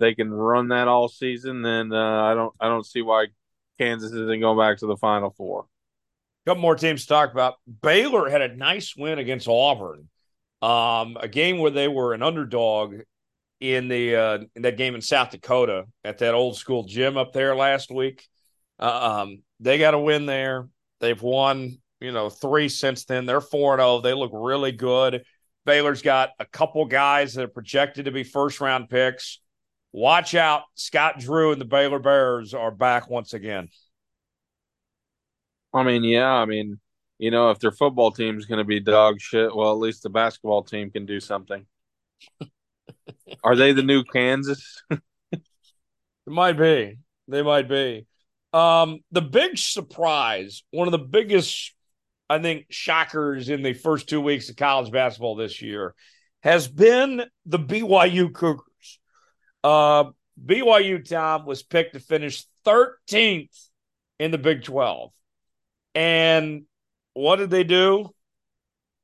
they 0.00 0.14
can 0.14 0.32
run 0.32 0.68
that 0.68 0.88
all 0.88 1.08
season. 1.08 1.62
Then 1.62 1.92
uh, 1.92 2.22
I 2.24 2.34
don't 2.34 2.54
I 2.60 2.68
don't 2.68 2.86
see 2.86 3.02
why 3.02 3.28
Kansas 3.78 4.12
isn't 4.12 4.40
going 4.40 4.58
back 4.58 4.78
to 4.78 4.86
the 4.86 4.96
Final 4.98 5.30
Four 5.30 5.66
couple 6.46 6.62
more 6.62 6.76
teams 6.76 7.02
to 7.02 7.08
talk 7.08 7.32
about. 7.32 7.54
Baylor 7.82 8.28
had 8.28 8.42
a 8.42 8.56
nice 8.56 8.96
win 8.96 9.18
against 9.18 9.48
Auburn, 9.48 10.08
um, 10.60 11.16
a 11.20 11.28
game 11.28 11.58
where 11.58 11.70
they 11.70 11.88
were 11.88 12.14
an 12.14 12.22
underdog 12.22 13.00
in 13.60 13.88
the 13.88 14.16
uh, 14.16 14.38
in 14.56 14.62
that 14.62 14.76
game 14.76 14.94
in 14.94 15.00
South 15.00 15.30
Dakota 15.30 15.86
at 16.02 16.18
that 16.18 16.34
old 16.34 16.56
school 16.56 16.84
gym 16.84 17.16
up 17.16 17.32
there 17.32 17.54
last 17.54 17.90
week. 17.90 18.26
Uh, 18.78 19.22
um, 19.22 19.42
they 19.60 19.78
got 19.78 19.94
a 19.94 19.98
win 19.98 20.26
there. 20.26 20.68
They've 21.00 21.20
won, 21.20 21.78
you 22.00 22.12
know, 22.12 22.28
three 22.28 22.68
since 22.68 23.04
then. 23.04 23.26
They're 23.26 23.40
four 23.40 23.76
zero. 23.76 23.88
Oh. 23.88 24.00
They 24.00 24.14
look 24.14 24.32
really 24.34 24.72
good. 24.72 25.24
Baylor's 25.64 26.02
got 26.02 26.30
a 26.40 26.44
couple 26.44 26.84
guys 26.86 27.34
that 27.34 27.44
are 27.44 27.48
projected 27.48 28.06
to 28.06 28.10
be 28.10 28.24
first 28.24 28.60
round 28.60 28.88
picks. 28.88 29.40
Watch 29.92 30.34
out, 30.34 30.62
Scott 30.74 31.20
Drew 31.20 31.52
and 31.52 31.60
the 31.60 31.66
Baylor 31.66 31.98
Bears 31.98 32.54
are 32.54 32.70
back 32.70 33.10
once 33.10 33.34
again. 33.34 33.68
I 35.74 35.82
mean, 35.82 36.04
yeah, 36.04 36.30
I 36.30 36.44
mean, 36.44 36.78
you 37.18 37.30
know, 37.30 37.50
if 37.50 37.58
their 37.58 37.72
football 37.72 38.10
team's 38.10 38.46
going 38.46 38.58
to 38.58 38.64
be 38.64 38.80
dog 38.80 39.20
shit, 39.20 39.54
well, 39.54 39.72
at 39.72 39.78
least 39.78 40.02
the 40.02 40.10
basketball 40.10 40.62
team 40.62 40.90
can 40.90 41.06
do 41.06 41.20
something. 41.20 41.66
Are 43.44 43.56
they 43.56 43.72
the 43.72 43.82
new 43.82 44.04
Kansas? 44.04 44.82
it 44.90 45.40
might 46.26 46.58
be. 46.58 46.98
They 47.28 47.42
might 47.42 47.68
be. 47.68 48.06
Um, 48.52 49.00
the 49.12 49.22
big 49.22 49.56
surprise, 49.56 50.62
one 50.72 50.88
of 50.88 50.92
the 50.92 50.98
biggest, 50.98 51.74
I 52.28 52.38
think, 52.38 52.66
shockers 52.70 53.48
in 53.48 53.62
the 53.62 53.72
first 53.72 54.08
two 54.08 54.20
weeks 54.20 54.50
of 54.50 54.56
college 54.56 54.92
basketball 54.92 55.36
this 55.36 55.62
year 55.62 55.94
has 56.42 56.68
been 56.68 57.22
the 57.46 57.58
BYU 57.58 58.34
Cougars. 58.34 58.98
Uh, 59.64 60.04
BYU, 60.44 61.08
Tom, 61.08 61.46
was 61.46 61.62
picked 61.62 61.94
to 61.94 62.00
finish 62.00 62.44
13th 62.66 63.68
in 64.18 64.32
the 64.32 64.38
Big 64.38 64.64
12. 64.64 65.12
And 65.94 66.62
what 67.14 67.36
did 67.36 67.50
they 67.50 67.64
do? 67.64 68.10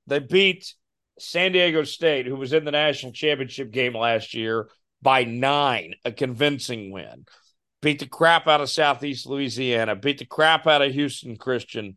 They 0.06 0.20
beat 0.20 0.72
San 1.18 1.52
Diego 1.52 1.84
State, 1.84 2.26
who 2.26 2.36
was 2.36 2.52
in 2.52 2.64
the 2.64 2.70
national 2.70 3.12
championship 3.12 3.70
game 3.70 3.94
last 3.94 4.34
year, 4.34 4.68
by 5.02 5.24
nine, 5.24 5.94
a 6.04 6.12
convincing 6.12 6.90
win. 6.90 7.24
Beat 7.82 8.00
the 8.00 8.06
crap 8.06 8.48
out 8.48 8.60
of 8.60 8.70
Southeast 8.70 9.26
Louisiana, 9.26 9.94
beat 9.94 10.18
the 10.18 10.26
crap 10.26 10.66
out 10.66 10.82
of 10.82 10.92
Houston 10.92 11.36
Christian. 11.36 11.96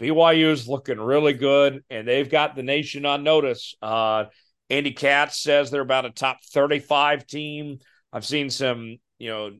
BYU 0.00 0.50
is 0.50 0.66
looking 0.66 0.98
really 0.98 1.34
good, 1.34 1.84
and 1.90 2.08
they've 2.08 2.30
got 2.30 2.56
the 2.56 2.62
nation 2.62 3.04
on 3.04 3.22
notice. 3.22 3.74
Uh, 3.82 4.24
Andy 4.70 4.92
Katz 4.92 5.42
says 5.42 5.70
they're 5.70 5.82
about 5.82 6.06
a 6.06 6.10
top 6.10 6.38
35 6.52 7.26
team. 7.26 7.78
I've 8.12 8.24
seen 8.24 8.50
some, 8.50 8.96
you 9.18 9.28
know, 9.28 9.50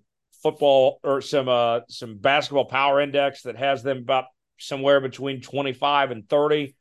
football 0.43 1.01
or 1.03 1.21
some 1.21 1.49
uh 1.49 1.81
some 1.89 2.17
basketball 2.17 2.65
power 2.65 3.01
index 3.01 3.43
that 3.43 3.57
has 3.57 3.83
them 3.83 3.99
about 3.99 4.25
somewhere 4.61 5.01
between 5.01 5.41
25 5.41 6.11
and 6.11 6.29
30. 6.29 6.75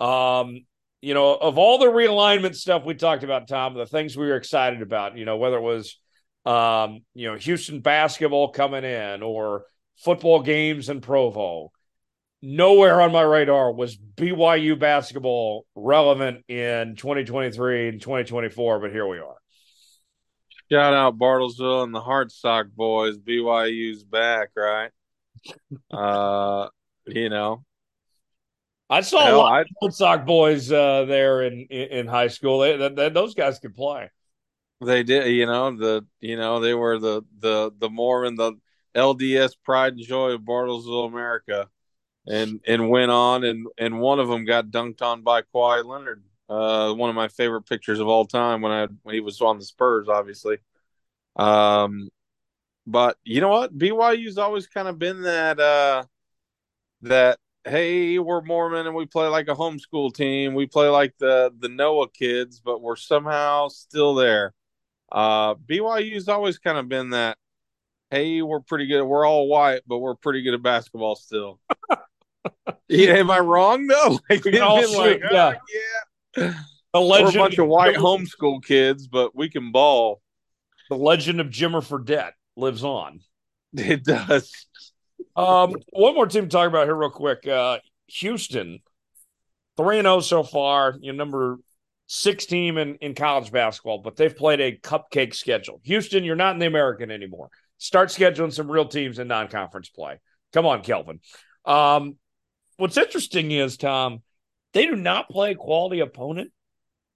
Um, 0.00 0.64
you 1.00 1.14
know, 1.14 1.34
of 1.34 1.58
all 1.58 1.78
the 1.78 1.86
realignment 1.86 2.54
stuff 2.54 2.84
we 2.84 2.94
talked 2.94 3.22
about, 3.22 3.48
Tom, 3.48 3.74
the 3.74 3.86
things 3.86 4.16
we 4.16 4.26
were 4.26 4.36
excited 4.36 4.82
about, 4.82 5.16
you 5.16 5.24
know, 5.24 5.36
whether 5.36 5.56
it 5.56 5.62
was, 5.62 5.98
um, 6.44 7.00
you 7.14 7.28
know, 7.28 7.36
Houston 7.36 7.80
basketball 7.80 8.48
coming 8.48 8.84
in 8.84 9.22
or 9.22 9.64
football 9.96 10.42
games 10.42 10.88
in 10.88 11.00
Provo, 11.00 11.72
nowhere 12.42 13.00
on 13.00 13.12
my 13.12 13.22
radar 13.22 13.72
was 13.72 13.96
BYU 13.96 14.78
basketball 14.78 15.66
relevant 15.74 16.44
in 16.48 16.96
2023 16.96 17.88
and 17.88 18.00
2024, 18.00 18.80
but 18.80 18.92
here 18.92 19.06
we 19.06 19.18
are. 19.18 19.36
Shout 20.70 20.94
out 20.94 21.18
Bartlesville 21.18 21.82
and 21.82 21.94
the 21.94 22.00
Hartsock 22.00 22.70
boys. 22.70 23.18
BYU's 23.18 24.04
back, 24.04 24.50
right? 24.56 24.90
uh, 25.90 26.68
you 27.14 27.28
know, 27.28 27.64
I 28.88 29.02
saw 29.02 29.24
Hell, 29.24 29.36
a 29.36 29.38
lot 29.38 29.52
I, 29.52 29.60
of 29.60 29.66
Old 29.82 29.94
Sock 29.94 30.26
boys 30.26 30.70
uh, 30.72 31.04
there 31.04 31.42
in, 31.42 31.66
in, 31.70 31.88
in 31.88 32.06
high 32.08 32.26
school. 32.26 32.58
They, 32.58 32.76
they, 32.76 32.88
they, 32.88 33.08
those 33.08 33.34
guys 33.34 33.58
could 33.60 33.74
play. 33.74 34.10
They 34.84 35.02
did, 35.02 35.26
you 35.28 35.46
know 35.46 35.76
the 35.76 36.06
you 36.20 36.36
know 36.36 36.58
they 36.58 36.74
were 36.74 36.98
the 36.98 37.22
the 37.38 37.70
the 37.78 37.90
more 37.90 38.24
in 38.24 38.34
the 38.34 38.54
LDS 38.94 39.52
pride 39.62 39.92
and 39.92 40.02
joy 40.02 40.30
of 40.30 40.40
Bartlesville, 40.40 41.06
America, 41.06 41.68
and 42.26 42.60
and 42.66 42.88
went 42.88 43.10
on 43.10 43.44
and 43.44 43.66
and 43.78 44.00
one 44.00 44.18
of 44.18 44.28
them 44.28 44.44
got 44.44 44.68
dunked 44.68 45.02
on 45.02 45.22
by 45.22 45.42
Kawhi 45.42 45.84
Leonard. 45.84 46.24
Uh, 46.48 46.92
one 46.94 47.10
of 47.10 47.14
my 47.14 47.28
favorite 47.28 47.62
pictures 47.62 48.00
of 48.00 48.08
all 48.08 48.24
time 48.24 48.60
when 48.60 48.72
I 48.72 48.88
when 49.02 49.14
he 49.14 49.20
was 49.20 49.40
on 49.40 49.58
the 49.58 49.64
Spurs, 49.64 50.08
obviously. 50.08 50.58
Um, 51.36 52.08
but 52.86 53.18
you 53.22 53.40
know 53.40 53.50
what? 53.50 53.76
BYU's 53.76 54.38
always 54.38 54.66
kind 54.66 54.88
of 54.88 54.98
been 54.98 55.22
that. 55.22 55.60
Uh, 55.60 56.04
that 57.02 57.38
hey, 57.64 58.18
we're 58.18 58.42
Mormon 58.42 58.86
and 58.86 58.96
we 58.96 59.06
play 59.06 59.26
like 59.26 59.48
a 59.48 59.54
homeschool 59.54 60.14
team. 60.14 60.54
We 60.54 60.66
play 60.66 60.88
like 60.88 61.14
the 61.18 61.52
the 61.58 61.68
Noah 61.68 62.08
kids, 62.08 62.60
but 62.60 62.80
we're 62.80 62.96
somehow 62.96 63.68
still 63.68 64.14
there. 64.14 64.54
Uh, 65.10 65.54
BYU's 65.54 66.28
always 66.28 66.58
kind 66.58 66.78
of 66.78 66.88
been 66.88 67.10
that 67.10 67.36
hey, 68.10 68.42
we're 68.42 68.60
pretty 68.60 68.86
good. 68.86 69.04
We're 69.04 69.26
all 69.26 69.48
white, 69.48 69.82
but 69.86 69.98
we're 69.98 70.16
pretty 70.16 70.42
good 70.42 70.54
at 70.54 70.62
basketball 70.62 71.14
still. 71.16 71.60
yeah, 72.88 73.12
am 73.12 73.30
I 73.30 73.40
wrong 73.40 73.86
though? 73.86 74.18
Like, 74.30 74.42
it's 74.46 74.96
like, 74.96 75.20
yeah. 75.30 75.54
oh, 75.54 75.76
yeah. 76.36 76.54
The 76.92 77.00
We're 77.00 77.28
a 77.28 77.32
bunch 77.32 77.58
of 77.58 77.68
white 77.68 77.94
homeschool 77.94 78.64
kids, 78.64 79.06
but 79.06 79.34
we 79.34 79.48
can 79.48 79.70
ball. 79.70 80.20
the 80.88 80.96
legend 80.96 81.40
of 81.40 81.46
Jimmer 81.48 81.86
Fredette 81.86 82.32
lives 82.56 82.84
on. 82.84 83.20
It 83.72 84.02
does. 84.02 84.66
Um, 85.36 85.74
one 85.90 86.14
more 86.14 86.26
team 86.26 86.44
to 86.44 86.48
talk 86.48 86.68
about 86.68 86.86
here, 86.86 86.94
real 86.94 87.10
quick. 87.10 87.46
Uh, 87.46 87.78
Houston, 88.08 88.80
three 89.76 89.98
and 89.98 90.06
zero 90.06 90.20
so 90.20 90.42
far. 90.42 90.96
You 91.00 91.12
know, 91.12 91.18
number 91.18 91.58
six 92.06 92.46
team 92.46 92.76
in 92.76 92.96
in 92.96 93.14
college 93.14 93.52
basketball, 93.52 93.98
but 93.98 94.16
they've 94.16 94.36
played 94.36 94.60
a 94.60 94.76
cupcake 94.76 95.34
schedule. 95.34 95.80
Houston, 95.84 96.24
you're 96.24 96.36
not 96.36 96.54
in 96.54 96.58
the 96.58 96.66
American 96.66 97.10
anymore. 97.10 97.50
Start 97.78 98.08
scheduling 98.08 98.52
some 98.52 98.70
real 98.70 98.86
teams 98.86 99.18
in 99.18 99.28
non 99.28 99.48
conference 99.48 99.88
play. 99.88 100.18
Come 100.52 100.66
on, 100.66 100.82
Kelvin. 100.82 101.20
Um, 101.64 102.16
what's 102.76 102.96
interesting 102.96 103.52
is 103.52 103.76
Tom, 103.76 104.22
they 104.72 104.86
do 104.86 104.96
not 104.96 105.30
play 105.30 105.52
a 105.52 105.56
quality 105.56 106.00
opponent 106.00 106.50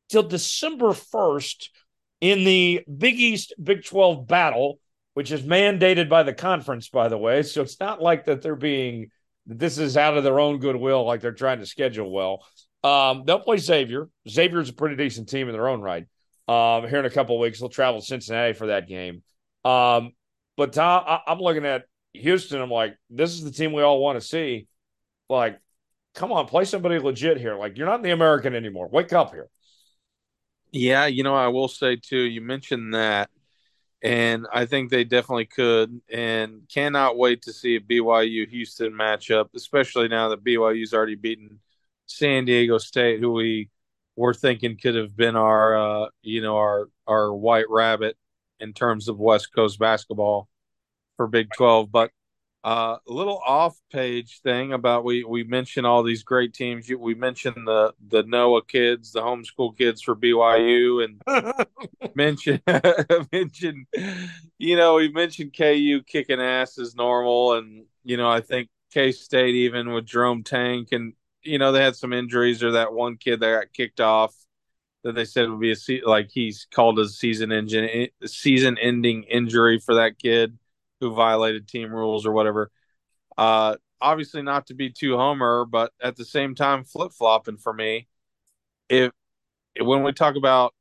till 0.09 0.23
December 0.23 0.93
first 0.93 1.70
in 2.20 2.45
the 2.45 2.82
Big 2.97 3.19
East 3.19 3.55
Big 3.62 3.85
Twelve 3.85 4.27
battle 4.27 4.78
which 5.15 5.32
is 5.32 5.43
mandated 5.43 6.09
by 6.09 6.23
the 6.23 6.35
conference, 6.35 6.89
by 6.89 7.09
the 7.09 7.19
way. 7.19 7.43
So 7.43 7.62
it's 7.62 7.81
not 7.81 8.03
like 8.03 8.27
that 8.27 8.43
they're 8.43 8.55
being 8.55 9.11
this 9.47 9.78
is 9.78 9.97
out 9.97 10.16
of 10.16 10.24
their 10.24 10.41
own 10.41 10.59
goodwill, 10.59 11.05
like 11.05 11.20
they're 11.20 11.32
trying 11.32 11.61
to 11.61 11.66
schedule 11.66 12.11
well. 12.11 12.45
Um, 12.82 13.24
they'll 13.27 13.41
play 13.41 13.57
Xavier. 13.57 14.09
Xavier's 14.28 14.69
a 14.69 14.73
pretty 14.73 14.97
decent 14.97 15.28
team 15.28 15.49
in 15.49 15.53
their 15.53 15.69
own 15.69 15.81
right. 15.81 16.07
Um, 16.49 16.89
here 16.89 16.99
in 16.99 17.07
a 17.07 17.11
couple 17.11 17.39
weeks, 17.39 17.61
they'll 17.61 17.69
travel 17.69 18.01
to 18.01 18.07
Cincinnati 18.07 18.53
for 18.53 18.69
that 18.69 18.89
game. 18.89 19.23
Um, 19.65 20.12
but 20.57 20.73
Tom, 20.73 21.05
I, 21.07 21.20
I'm 21.27 21.39
looking 21.39 21.65
at 21.65 21.85
Houston. 22.12 22.61
I'm 22.61 22.70
like, 22.70 22.97
this 23.11 23.32
is 23.32 23.45
the 23.45 23.51
team 23.51 23.73
we 23.73 23.82
all 23.82 24.01
want 24.01 24.20
to 24.20 24.27
see. 24.27 24.66
Like, 25.28 25.59
come 26.15 26.32
on, 26.32 26.47
play 26.47 26.65
somebody 26.65 26.99
legit 26.99 27.39
here. 27.39 27.57
Like, 27.57 27.78
you're 27.78 27.86
not 27.86 27.97
in 27.97 28.03
the 28.03 28.11
American 28.11 28.55
anymore. 28.55 28.89
Wake 28.89 29.12
up 29.12 29.32
here. 29.32 29.49
Yeah, 30.70 31.07
you 31.07 31.23
know, 31.23 31.35
I 31.35 31.49
will 31.49 31.69
say 31.69 31.97
too, 31.97 32.19
you 32.19 32.41
mentioned 32.41 32.95
that, 32.95 33.31
and 34.05 34.47
I 34.52 34.66
think 34.66 34.90
they 34.90 35.05
definitely 35.05 35.47
could, 35.47 36.02
and 36.12 36.62
cannot 36.68 37.16
wait 37.16 37.40
to 37.43 37.55
see 37.55 37.76
a 37.76 37.81
BYU 37.81 38.47
Houston 38.51 38.93
matchup, 38.93 39.48
especially 39.56 40.09
now 40.09 40.28
that 40.28 40.44
BYU's 40.44 40.93
already 40.93 41.14
beaten 41.14 41.59
San 42.05 42.44
Diego 42.44 42.76
State, 42.76 43.18
who 43.18 43.32
we 43.32 43.70
were 44.14 44.35
thinking 44.35 44.76
could 44.76 44.94
have 44.94 45.16
been 45.16 45.36
our, 45.36 46.05
uh, 46.05 46.09
you 46.22 46.43
know, 46.43 46.59
our 46.59 46.90
our 47.06 47.35
white 47.35 47.68
rabbit 47.70 48.18
in 48.60 48.74
terms 48.74 49.09
of 49.09 49.18
West 49.18 49.55
Coast 49.55 49.78
basketball 49.78 50.48
for 51.16 51.26
Big 51.26 51.48
Twelve, 51.56 51.90
but 51.90 52.10
uh, 52.65 52.97
a 53.07 53.12
little 53.12 53.39
off 53.47 53.78
page 53.93 54.41
thing 54.43 54.73
about 54.73 55.05
we 55.05 55.23
we 55.24 55.45
mentioned 55.45 55.86
all 55.86 56.03
these 56.03 56.23
great 56.24 56.55
teams. 56.55 56.89
You- 56.89 56.99
We 56.99 57.15
mentioned 57.15 57.66
the 57.66 57.95
the 58.09 58.23
Noah 58.24 58.65
kids, 58.65 59.12
the 59.12 59.20
homeschool 59.23 59.77
kids 59.77 60.03
for 60.03 60.15
BYU, 60.15 61.01
and 61.05 61.23
mentioned 62.15 62.62
mentioned 63.32 63.86
you 64.59 64.77
know 64.77 64.95
we 64.97 65.09
mentioned 65.11 65.53
KU 65.55 66.03
kicking 66.03 66.41
ass 66.41 66.78
is 66.78 66.95
normal, 66.95 67.55
and 67.55 67.85
you 68.05 68.16
know 68.16 68.31
I 68.31 68.41
think 68.41 68.69
K 68.93 69.12
State 69.12 69.55
even 69.55 69.93
with 69.93 70.07
Jerome 70.07 70.43
Tang, 70.43 70.86
and 70.93 71.12
you 71.43 71.59
know 71.59 71.73
they 71.73 71.82
had 71.82 71.97
some 71.97 72.12
injuries 72.12 72.62
or 72.62 72.73
that 72.73 72.93
one 72.95 73.16
kid 73.19 73.41
that 73.41 73.61
got 73.61 73.73
kicked 73.73 74.01
off 74.01 74.35
that 75.05 75.15
they 75.15 75.24
said 75.24 75.51
would 75.51 75.61
be 75.61 75.73
a 75.73 75.77
se- 75.77 76.03
like 76.05 76.31
he's 76.32 76.66
called 76.73 76.99
a 76.99 77.09
season 77.09 77.53
engine 77.53 78.09
season 78.24 78.78
ending 78.78 79.24
injury 79.24 79.78
for 79.78 79.95
that 79.97 80.19
kid 80.19 80.59
who 81.00 81.14
violated 81.14 81.68
team 81.68 81.92
rules 81.92 82.26
or 82.26 82.32
whatever. 82.32 82.70
Uh, 83.36 83.76
obviously, 84.00 84.42
not 84.42 84.66
to 84.68 84.74
be 84.74 84.90
too 84.90 85.16
homer, 85.16 85.64
but 85.64 85.92
at 86.00 86.16
the 86.16 86.24
same 86.24 86.54
time, 86.54 86.84
flip 86.84 87.12
flopping 87.12 87.56
for 87.56 87.72
me. 87.72 88.08
If 88.88 89.12
when 89.80 90.02
we 90.02 90.12
talk 90.12 90.36
about 90.36 90.74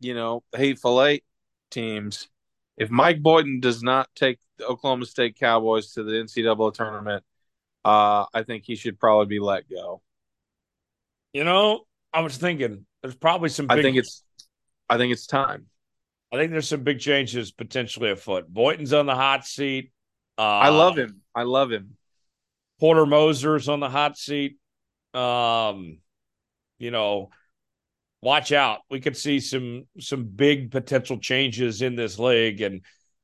you 0.00 0.14
know 0.14 0.42
hateful 0.54 1.02
eight 1.02 1.24
teams, 1.70 2.28
if 2.76 2.90
Mike 2.90 3.22
Boynton 3.22 3.60
does 3.60 3.82
not 3.82 4.08
take 4.14 4.38
the 4.58 4.66
Oklahoma 4.66 5.06
State 5.06 5.36
Cowboys 5.36 5.92
to 5.92 6.02
the 6.02 6.12
NCAA 6.12 6.74
tournament, 6.74 7.24
uh, 7.84 8.26
I 8.32 8.42
think 8.42 8.64
he 8.64 8.76
should 8.76 8.98
probably 8.98 9.26
be 9.26 9.40
let 9.40 9.68
go. 9.68 10.02
You 11.32 11.44
know, 11.44 11.82
I 12.12 12.20
was 12.20 12.36
thinking 12.36 12.86
there's 13.02 13.14
probably 13.14 13.48
some. 13.48 13.66
Big, 13.66 13.78
I 13.78 13.82
think 13.82 13.96
it's, 13.98 14.22
I 14.88 14.96
think 14.98 15.12
it's 15.12 15.26
time. 15.26 15.66
I 16.34 16.36
think 16.38 16.50
there's 16.50 16.68
some 16.68 16.82
big 16.82 16.98
changes 16.98 17.52
potentially 17.52 18.10
afoot. 18.10 18.52
Boynton's 18.52 18.92
on 18.92 19.06
the 19.06 19.14
hot 19.14 19.46
seat. 19.46 19.92
Uh, 20.36 20.42
I 20.42 20.70
love 20.70 20.98
him. 20.98 21.20
I 21.32 21.44
love 21.44 21.70
him. 21.70 21.96
Porter 22.80 23.06
Moser's 23.06 23.68
on 23.68 23.78
the 23.78 23.88
hot 23.88 24.18
seat. 24.18 24.56
Um, 25.14 25.98
you 26.78 26.90
know, 26.90 27.30
watch 28.20 28.50
out. 28.50 28.80
We 28.90 28.98
could 28.98 29.16
see 29.16 29.38
some 29.38 29.86
some 30.00 30.24
big 30.24 30.72
potential 30.72 31.18
changes 31.18 31.82
in 31.82 31.94
this 31.94 32.18
league, 32.18 32.60
and 32.62 32.80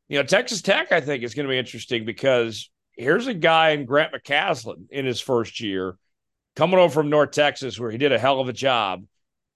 you 0.08 0.18
know, 0.18 0.24
Texas 0.24 0.62
Tech 0.62 0.92
I 0.92 1.00
think 1.00 1.24
is 1.24 1.34
going 1.34 1.46
to 1.46 1.50
be 1.50 1.58
interesting 1.58 2.04
because 2.04 2.70
here's 2.96 3.26
a 3.26 3.34
guy 3.34 3.70
in 3.70 3.86
Grant 3.86 4.14
McCasland 4.14 4.90
in 4.90 5.04
his 5.04 5.20
first 5.20 5.60
year 5.60 5.96
coming 6.54 6.78
over 6.78 6.94
from 6.94 7.10
North 7.10 7.32
Texas 7.32 7.80
where 7.80 7.90
he 7.90 7.98
did 7.98 8.12
a 8.12 8.20
hell 8.20 8.38
of 8.38 8.48
a 8.48 8.52
job, 8.52 9.04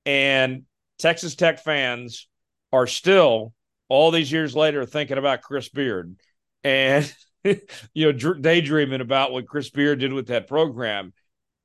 and 0.05 0.64
Texas 0.98 1.36
Tech 1.36 1.62
fans 1.62 2.26
are 2.74 2.86
still 2.86 3.52
all 3.88 4.10
these 4.10 4.30
years 4.30 4.56
later 4.56 4.84
thinking 4.84 5.18
about 5.18 5.42
Chris 5.42 5.68
Beard 5.68 6.16
and 6.64 7.14
you 7.44 7.56
know 7.96 8.12
dr- 8.12 8.42
daydreaming 8.42 9.01
about 9.01 9.32
what 9.32 9.46
Chris 9.46 9.70
Beard 9.70 10.01
did 10.01 10.12
with 10.12 10.28
that 10.28 10.48
program. 10.48 11.12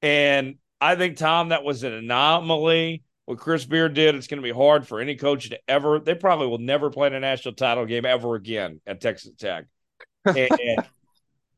And 0.02 0.56
I 0.80 0.96
think 0.96 1.18
Tom, 1.18 1.50
that 1.50 1.64
was 1.64 1.84
an 1.84 1.94
anomaly. 1.94 3.04
What 3.26 3.40
Chris 3.40 3.66
Beard 3.66 3.94
did, 3.94 4.16
it's 4.16 4.28
going 4.28 4.42
to 4.42 4.48
be 4.48 4.54
hard 4.54 4.88
for 4.88 5.00
any 5.00 5.16
coach 5.16 5.50
to 5.50 5.60
ever. 5.68 6.00
They 6.00 6.16
probably 6.16 6.48
will 6.48 6.58
never 6.58 6.90
play 6.90 7.08
in 7.08 7.14
a 7.14 7.20
national 7.20 7.54
title 7.56 7.86
game 7.86 8.06
ever 8.06 8.36
again 8.36 8.82
at 8.88 9.02
Texas 9.02 9.34
Tech. 9.38 9.66
And 10.26 10.50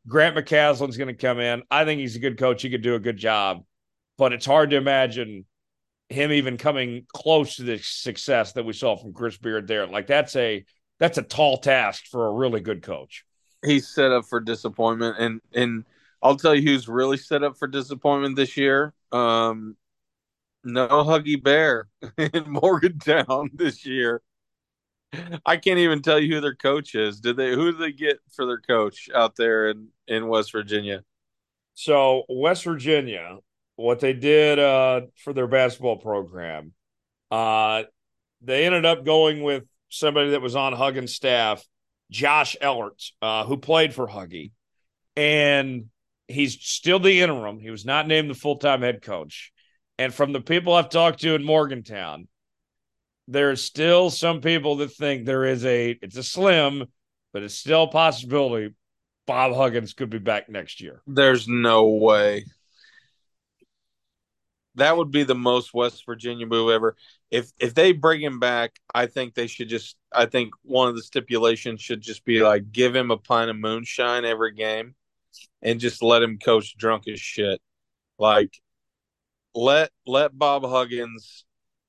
Grant 0.08 0.36
McCasland's 0.36 0.98
going 0.98 1.08
to 1.08 1.14
come 1.14 1.40
in. 1.40 1.64
I 1.70 1.86
think 1.86 2.00
he's 2.00 2.16
a 2.16 2.20
good 2.20 2.38
coach. 2.38 2.62
He 2.62 2.70
could 2.70 2.82
do 2.82 2.96
a 2.96 3.00
good 3.00 3.18
job, 3.18 3.64
but 4.18 4.34
it's 4.34 4.46
hard 4.46 4.72
to 4.72 4.78
imagine 4.78 5.46
him 6.12 6.32
even 6.32 6.58
coming 6.58 7.06
close 7.14 7.56
to 7.56 7.64
the 7.64 7.80
success 7.80 8.54
that 8.54 8.66
we 8.66 8.74
saw 8.74 8.96
from 8.96 9.14
Chris 9.14 9.38
Beard 9.38 9.68
there. 9.68 9.88
Like 9.88 10.08
that's 10.08 10.36
a 10.36 10.66
that's 11.00 11.18
a 11.18 11.24
tall 11.24 11.58
task 11.58 12.06
for 12.08 12.28
a 12.28 12.32
really 12.32 12.62
good 12.62 12.84
coach. 12.84 13.26
He's 13.66 13.88
set 13.88 14.12
up 14.12 14.26
for 14.26 14.40
disappointment, 14.40 15.18
and 15.20 15.42
and 15.54 15.86
I'll 16.22 16.38
tell 16.38 16.54
you 16.56 16.62
who's 16.62 16.88
really 16.88 17.18
set 17.18 17.44
up 17.44 17.58
for 17.58 17.68
disappointment 17.68 18.36
this 18.36 18.58
year. 18.58 18.94
Um, 19.12 19.76
no 20.64 20.88
Huggy 20.88 21.42
Bear 21.42 21.88
in 22.18 22.46
Morgantown 22.48 23.50
this 23.54 23.86
year. 23.86 24.22
I 25.46 25.58
can't 25.58 25.80
even 25.80 26.02
tell 26.02 26.20
you 26.20 26.36
who 26.36 26.42
their 26.42 26.56
coach 26.56 26.96
is. 26.96 27.20
Did 27.20 27.36
they? 27.36 27.52
Who 27.52 27.72
did 27.72 27.82
they 27.82 27.92
get 27.92 28.20
for 28.32 28.46
their 28.46 28.60
coach 28.60 29.10
out 29.14 29.36
there 29.36 29.70
in 29.70 29.90
in 30.08 30.28
West 30.28 30.52
Virginia? 30.52 31.04
So 31.74 32.24
West 32.30 32.64
Virginia, 32.64 33.38
what 33.82 34.00
they 34.00 34.14
did 34.14 34.60
uh, 34.60 35.02
for 35.24 35.34
their 35.34 35.48
basketball 35.48 35.98
program, 35.98 36.74
uh, 37.30 37.84
they 38.42 38.66
ended 38.66 38.86
up 38.86 39.06
going 39.06 39.44
with 39.44 39.64
somebody 39.90 40.32
that 40.32 40.42
was 40.42 40.56
on 40.56 40.74
Huggins' 40.74 41.14
staff, 41.14 41.64
Josh 42.10 42.56
Eilert, 42.62 43.02
uh, 43.22 43.46
who 43.46 43.58
played 43.58 43.94
for 43.94 44.08
Huggy, 44.08 44.52
and 45.16 45.86
he's 46.28 46.60
still 46.62 47.00
the 47.00 47.22
interim. 47.22 47.60
He 47.60 47.70
was 47.70 47.86
not 47.86 48.08
named 48.08 48.30
the 48.30 48.36
full 48.36 48.58
time 48.58 48.82
head 48.82 49.02
coach. 49.02 49.52
And 49.98 50.14
from 50.14 50.34
the 50.34 50.42
people 50.42 50.74
I've 50.74 50.90
talked 50.90 51.22
to 51.22 51.36
in 51.36 51.44
Morgantown, 51.44 52.28
there's 53.28 53.64
still 53.64 54.10
some 54.10 54.42
people 54.42 54.78
that 54.78 54.92
think 54.92 55.26
there 55.26 55.46
is 55.46 55.64
a 55.66 55.92
it's 56.02 56.18
a 56.18 56.24
slim, 56.24 56.86
but 57.34 57.44
it's 57.44 57.56
still 57.56 57.84
a 57.84 57.88
possibility 57.88 58.74
Bob 59.28 59.56
Huggins 59.56 59.94
could 59.94 60.10
be 60.10 60.18
back 60.18 60.50
next 60.50 60.82
year. 60.82 61.02
There's 61.08 61.48
no 61.48 61.86
way. 61.86 62.46
That 64.76 64.96
would 64.96 65.12
be 65.12 65.24
the 65.24 65.36
most 65.36 65.74
West 65.74 66.06
Virginia 66.06 66.46
move 66.46 66.70
ever. 66.72 66.96
If 67.30 67.52
if 67.60 67.74
they 67.74 67.92
bring 67.92 68.22
him 68.22 68.40
back, 68.40 68.80
I 68.94 69.06
think 69.06 69.34
they 69.34 69.48
should 69.48 69.70
just. 69.70 69.98
I 70.14 70.26
think 70.26 70.54
one 70.64 70.88
of 70.88 70.96
the 70.96 71.04
stipulations 71.04 71.82
should 71.82 72.02
just 72.02 72.24
be 72.24 72.42
like 72.42 72.72
give 72.72 72.96
him 72.96 73.12
a 73.12 73.18
pint 73.18 73.50
of 73.50 73.58
moonshine 73.58 74.24
every 74.26 74.54
game, 74.54 74.96
and 75.62 75.80
just 75.80 76.02
let 76.02 76.24
him 76.24 76.40
coach 76.40 76.78
drunk 76.78 77.08
as 77.08 77.20
shit. 77.20 77.62
Like 78.18 78.62
let 79.54 79.92
let 80.06 80.38
Bob 80.38 80.64
Huggins 80.64 81.46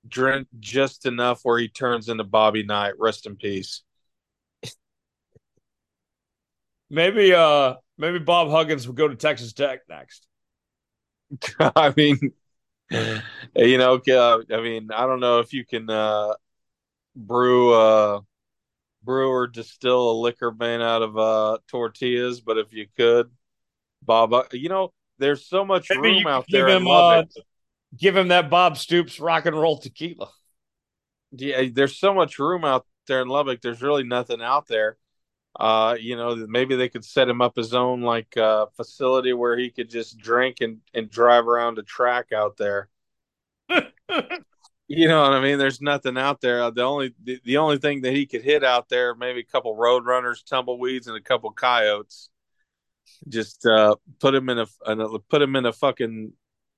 drink 0.08 0.48
just 0.58 1.06
enough 1.06 1.40
where 1.44 1.58
he 1.58 1.68
turns 1.68 2.08
into 2.08 2.24
Bobby 2.24 2.64
Knight. 2.64 2.94
Rest 2.98 3.26
in 3.26 3.36
peace. 3.36 3.82
Maybe 6.90 7.32
uh 7.32 7.74
maybe 7.96 8.18
Bob 8.18 8.50
Huggins 8.50 8.86
will 8.86 8.94
go 8.94 9.08
to 9.08 9.16
Texas 9.16 9.52
Tech 9.52 9.80
next. 9.88 10.26
I 11.76 11.92
mean, 11.96 12.32
you 13.56 13.78
know, 13.78 14.00
uh, 14.08 14.38
I 14.52 14.60
mean, 14.60 14.90
I 14.92 15.06
don't 15.06 15.20
know 15.20 15.40
if 15.40 15.52
you 15.52 15.64
can 15.64 15.88
uh, 15.88 16.34
brew 17.16 17.72
uh, 17.74 18.20
brewer 19.02 19.46
distill 19.46 20.10
a 20.10 20.20
liquor 20.20 20.52
made 20.52 20.80
out 20.80 21.02
of 21.02 21.18
uh, 21.18 21.58
tortillas, 21.68 22.40
but 22.40 22.58
if 22.58 22.72
you 22.72 22.86
could, 22.96 23.30
Bob, 24.02 24.32
uh, 24.32 24.44
you 24.52 24.68
know, 24.68 24.92
there's 25.18 25.46
so 25.46 25.64
much 25.64 25.88
Maybe 25.90 26.14
room 26.14 26.26
out 26.26 26.46
there 26.50 26.68
him, 26.68 26.86
uh, 26.86 27.24
Give 27.98 28.16
him 28.16 28.28
that 28.28 28.50
Bob 28.50 28.78
Stoops 28.78 29.20
rock 29.20 29.46
and 29.46 29.58
roll 29.58 29.78
tequila. 29.78 30.30
yeah, 31.32 31.64
there's 31.72 31.98
so 31.98 32.14
much 32.14 32.38
room 32.38 32.64
out 32.64 32.86
there 33.06 33.22
in 33.22 33.28
Lubbock. 33.28 33.60
There's 33.60 33.82
really 33.82 34.04
nothing 34.04 34.42
out 34.42 34.66
there. 34.66 34.96
Uh, 35.58 35.96
you 36.00 36.16
know, 36.16 36.34
maybe 36.48 36.76
they 36.76 36.88
could 36.88 37.04
set 37.04 37.28
him 37.28 37.42
up 37.42 37.56
his 37.56 37.74
own 37.74 38.00
like 38.02 38.36
uh, 38.36 38.66
facility 38.76 39.32
where 39.32 39.56
he 39.56 39.70
could 39.70 39.90
just 39.90 40.18
drink 40.18 40.58
and 40.60 40.80
and 40.94 41.10
drive 41.10 41.46
around 41.46 41.78
a 41.78 41.82
track 41.82 42.32
out 42.32 42.56
there. 42.56 42.88
You 44.88 45.08
know 45.08 45.22
what 45.22 45.32
I 45.32 45.40
mean? 45.40 45.58
There's 45.58 45.80
nothing 45.80 46.18
out 46.18 46.42
there. 46.42 46.70
The 46.70 46.82
only 46.82 47.14
the, 47.22 47.40
the 47.44 47.56
only 47.56 47.78
thing 47.78 48.02
that 48.02 48.12
he 48.12 48.26
could 48.26 48.42
hit 48.42 48.62
out 48.62 48.90
there, 48.90 49.14
maybe 49.14 49.40
a 49.40 49.44
couple 49.44 49.74
road 49.74 50.04
runners, 50.04 50.42
tumbleweeds, 50.42 51.06
and 51.06 51.16
a 51.16 51.20
couple 51.22 51.50
coyotes. 51.52 52.28
Just 53.28 53.64
uh, 53.66 53.96
put 54.20 54.34
him 54.34 54.48
in 54.50 54.58
a, 54.58 54.66
in 54.86 55.00
a 55.00 55.18
put 55.18 55.42
him 55.42 55.56
in 55.56 55.64
a 55.66 55.72
fucking 55.72 56.32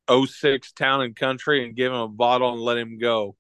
06 0.08 0.72
town 0.72 1.02
and 1.02 1.16
country 1.16 1.64
and 1.64 1.74
give 1.74 1.92
him 1.92 1.98
a 1.98 2.08
bottle 2.08 2.52
and 2.52 2.60
let 2.60 2.78
him 2.78 2.98
go. 2.98 3.36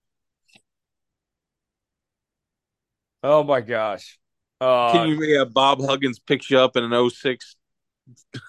Oh 3.22 3.42
my 3.42 3.60
gosh. 3.60 4.18
Uh, 4.64 4.92
Can 4.92 5.08
you 5.08 5.22
yeah, 5.24 5.44
Bob 5.44 5.84
Huggins 5.84 6.18
picks 6.18 6.50
you 6.50 6.58
up 6.58 6.76
in 6.76 6.84
an 6.84 7.10
06 7.10 7.56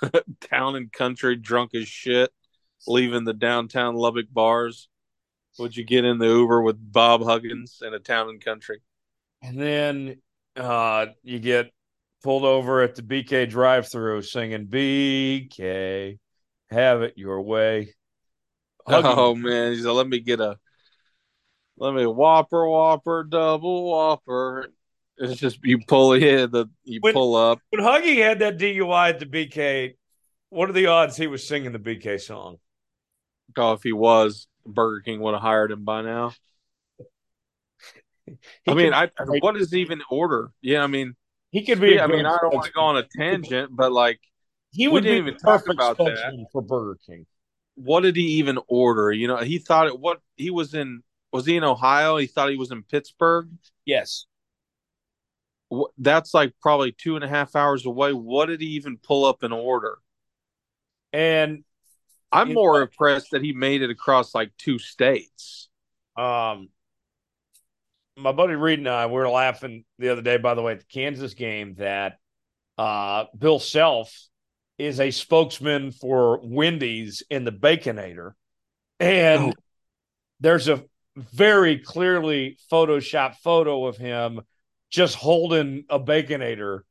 town 0.50 0.76
and 0.76 0.92
country 0.92 1.36
drunk 1.36 1.76
as 1.76 1.88
shit, 1.88 2.32
leaving 2.88 3.24
the 3.26 3.34
downtown 3.34 3.96
Lubbock 3.96 4.28
bars? 4.32 4.88
Would 5.60 5.76
you 5.76 5.84
get 5.84 6.06
in 6.06 6.18
the 6.18 6.28
Uber 6.28 6.62
with 6.62 6.78
Bob 6.92 7.24
Huggins 7.24 7.82
in 7.86 7.94
a 7.94 8.00
town 8.00 8.30
and 8.30 8.44
country? 8.44 8.82
and 9.42 9.60
then 9.60 10.22
uh, 10.56 11.08
you 11.24 11.40
get 11.40 11.72
pulled 12.24 12.46
over 12.46 12.82
at 12.82 12.96
the 12.96 13.04
BK 13.04 13.50
drive-through 13.50 14.22
singing 14.24 14.66
BK, 14.68 16.18
have 16.72 17.02
it 17.04 17.14
your 17.18 17.42
way. 17.42 17.94
Hugging- 18.88 19.12
Oh 19.18 19.36
man, 19.36 19.74
he's 19.74 19.86
like, 19.86 19.96
let 19.96 20.08
me 20.08 20.20
get 20.20 20.40
a 20.40 20.58
let 21.78 21.94
me 21.94 22.06
whopper 22.06 22.68
whopper 22.68 23.24
double 23.24 23.92
whopper. 23.92 24.70
It's 25.18 25.40
just 25.40 25.60
you 25.64 25.80
pull 25.88 26.18
yeah, 26.18 26.46
the 26.46 26.68
you 26.84 27.00
When- 27.02 27.14
pull 27.14 27.36
up. 27.36 27.60
When 27.70 27.82
Huggy 27.82 28.18
had 28.18 28.40
that 28.40 28.58
DUI 28.58 29.10
at 29.10 29.20
the 29.20 29.26
BK, 29.26 29.96
what 30.50 30.70
are 30.70 30.74
the 30.74 30.88
odds 30.88 31.16
he 31.18 31.28
was 31.28 31.48
singing 31.48 31.72
the 31.72 31.80
BK 31.80 32.20
song? 32.20 32.58
Oh, 33.58 33.74
if 33.74 33.84
he 33.84 33.94
was, 33.94 34.48
Burger 34.66 35.02
King 35.02 35.22
would 35.22 35.34
have 35.34 35.42
hired 35.42 35.72
him 35.72 35.86
by 35.86 36.02
now. 36.02 36.34
He 38.26 38.34
I 38.68 38.74
mean, 38.74 38.92
could, 38.92 38.94
I 38.94 39.10
what 39.40 39.56
is 39.56 39.74
even 39.74 40.02
order? 40.10 40.52
Yeah, 40.62 40.84
I 40.84 40.88
mean, 40.88 41.16
he 41.52 41.64
could 41.64 41.80
be. 41.80 42.00
I 42.00 42.08
mean, 42.08 42.26
I 42.26 42.38
don't 42.42 42.54
want 42.54 42.66
to 42.66 42.72
go 42.72 42.82
on 42.82 42.98
a 42.98 43.04
tangent, 43.04 43.70
but 43.76 43.92
like, 43.92 44.20
He 44.72 44.88
we 44.88 44.94
would 44.94 45.04
didn't 45.04 45.20
even 45.28 45.38
talk 45.38 45.70
about 45.70 45.98
that. 45.98 46.46
for 46.52 46.62
Burger 46.64 46.98
King. 47.06 47.28
what 47.76 48.02
did 48.02 48.16
he 48.16 48.24
even 48.40 48.58
order? 48.68 49.12
You 49.12 49.28
know, 49.28 49.38
he 49.38 49.60
thought 49.60 49.88
it. 49.88 50.00
What 50.00 50.22
he 50.36 50.50
was 50.50 50.74
in? 50.74 51.04
Was 51.32 51.46
he 51.46 51.56
in 51.56 51.64
Ohio? 51.64 52.18
He 52.18 52.26
thought 52.26 52.50
he 52.50 52.58
was 52.58 52.72
in 52.72 52.82
Pittsburgh. 52.84 53.50
Yes. 53.86 54.26
That's 55.98 56.34
like 56.34 56.54
probably 56.62 56.92
two 56.92 57.16
and 57.16 57.24
a 57.24 57.28
half 57.28 57.56
hours 57.56 57.86
away. 57.86 58.14
What 58.14 58.48
did 58.48 58.62
he 58.62 58.68
even 58.68 58.98
pull 58.98 59.26
up 59.26 59.44
and 59.44 59.54
order? 59.54 59.98
And 61.14 61.64
I'm 62.32 62.54
more 62.54 62.82
impressed 62.82 63.32
that 63.32 63.42
he 63.42 63.54
made 63.54 63.82
it 63.82 63.90
across 63.90 64.36
like 64.36 64.52
two 64.58 64.80
states. 64.80 65.70
um, 66.18 66.70
my 68.18 68.32
buddy 68.32 68.54
Reed 68.56 68.80
and 68.80 68.88
I 68.88 69.08
we 69.08 69.14
were 69.14 69.30
laughing 69.30 69.84
the 70.00 70.10
other 70.10 70.22
day, 70.22 70.38
by 70.38 70.54
the 70.54 70.62
way, 70.62 70.74
at 70.74 70.80
the 70.80 70.86
Kansas 70.86 71.34
game 71.34 71.76
that 71.76 72.18
uh, 72.78 73.26
Bill 73.38 73.60
Self 73.60 74.14
is 74.78 75.00
a 75.00 75.12
spokesman 75.12 75.92
for 75.92 76.40
Wendy's 76.44 77.24
in 77.30 77.44
the 77.44 77.52
Baconator. 77.52 78.32
And 79.00 79.42
Oh. 79.42 79.54
there's 80.40 80.68
a 80.68 80.84
very 81.18 81.80
clearly 81.80 82.58
Photoshop 82.72 83.36
photo 83.36 83.86
of 83.86 83.98
him 83.98 84.42
just 84.96 85.16
holding 85.16 85.86
a 85.90 86.00
Baconator. 86.00 86.82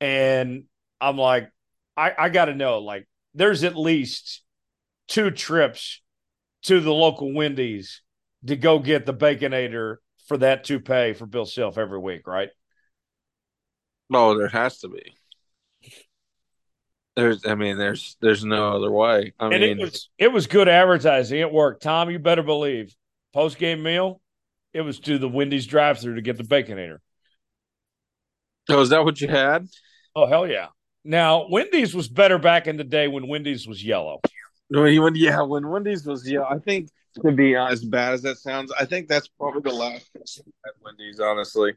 And 0.00 0.64
I'm 1.00 1.16
like, 1.16 1.50
I, 1.96 2.12
I 2.16 2.28
got 2.28 2.46
to 2.46 2.54
know, 2.54 2.78
like, 2.78 3.08
there's 3.34 3.64
at 3.64 3.76
least 3.76 4.42
two 5.08 5.30
trips 5.30 6.02
to 6.64 6.80
the 6.80 6.92
local 6.92 7.32
Wendy's 7.32 8.02
to 8.46 8.56
go 8.56 8.78
get 8.78 9.06
the 9.06 9.14
Baconator 9.14 9.96
for 10.28 10.36
that 10.38 10.64
toupee 10.64 11.14
for 11.14 11.26
Bill 11.26 11.46
Self 11.46 11.78
every 11.78 11.98
week, 11.98 12.26
right? 12.26 12.50
Oh, 14.12 14.36
there 14.36 14.48
has 14.48 14.78
to 14.80 14.88
be. 14.88 15.14
There's, 17.16 17.46
I 17.46 17.54
mean, 17.54 17.78
there's, 17.78 18.16
there's 18.20 18.44
no 18.44 18.76
other 18.76 18.90
way. 18.90 19.32
I 19.38 19.46
and 19.46 19.60
mean, 19.60 19.62
it 19.62 19.78
was 19.78 20.10
it 20.18 20.32
was 20.32 20.46
good 20.46 20.68
advertising. 20.68 21.40
It 21.40 21.52
worked. 21.52 21.82
Tom, 21.82 22.10
you 22.10 22.18
better 22.18 22.42
believe. 22.42 22.94
Post 23.32 23.58
game 23.58 23.82
meal, 23.82 24.20
it 24.72 24.82
was 24.82 25.00
to 25.00 25.18
the 25.18 25.28
Wendy's 25.28 25.66
drive 25.66 25.98
through 25.98 26.16
to 26.16 26.22
get 26.22 26.36
the 26.36 26.44
Baconator. 26.44 26.98
Oh, 28.68 28.80
is 28.80 28.90
that 28.90 29.04
what 29.04 29.20
you 29.20 29.28
had? 29.28 29.68
Oh 30.14 30.26
hell 30.26 30.46
yeah! 30.48 30.68
Now 31.04 31.48
Wendy's 31.48 31.94
was 31.94 32.08
better 32.08 32.38
back 32.38 32.66
in 32.66 32.76
the 32.76 32.84
day 32.84 33.08
when 33.08 33.28
Wendy's 33.28 33.66
was 33.66 33.84
yellow. 33.84 34.20
When 34.70 35.14
yeah, 35.16 35.42
when 35.42 35.68
Wendy's 35.68 36.06
was, 36.06 36.28
yeah, 36.28 36.42
I 36.42 36.58
think 36.58 36.88
to 37.22 37.32
be 37.32 37.54
as 37.56 37.84
bad 37.84 38.14
as 38.14 38.22
that 38.22 38.38
sounds, 38.38 38.72
I 38.78 38.84
think 38.86 39.08
that's 39.08 39.28
probably 39.28 39.62
the 39.62 39.76
last 39.76 40.10
at 40.66 40.72
Wendy's. 40.82 41.20
Honestly, 41.20 41.74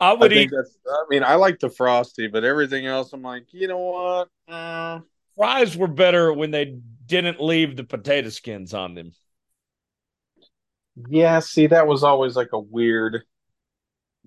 I 0.00 0.12
I 0.12 0.12
would 0.12 0.32
eat 0.32 0.50
that's. 0.52 0.76
I 0.86 1.04
mean, 1.08 1.22
I 1.22 1.34
like 1.36 1.58
the 1.60 1.70
frosty, 1.70 2.28
but 2.28 2.44
everything 2.44 2.86
else, 2.86 3.12
I'm 3.12 3.22
like, 3.22 3.46
you 3.52 3.68
know 3.68 3.78
what? 3.78 4.28
Uh, 4.52 5.00
fries 5.36 5.76
were 5.76 5.88
better 5.88 6.32
when 6.32 6.50
they 6.50 6.78
didn't 7.06 7.40
leave 7.40 7.76
the 7.76 7.84
potato 7.84 8.28
skins 8.28 8.74
on 8.74 8.94
them. 8.94 9.12
yeah, 11.08 11.38
see, 11.40 11.66
that 11.68 11.86
was 11.86 12.02
always 12.02 12.36
like 12.36 12.52
a 12.52 12.58
weird. 12.58 13.22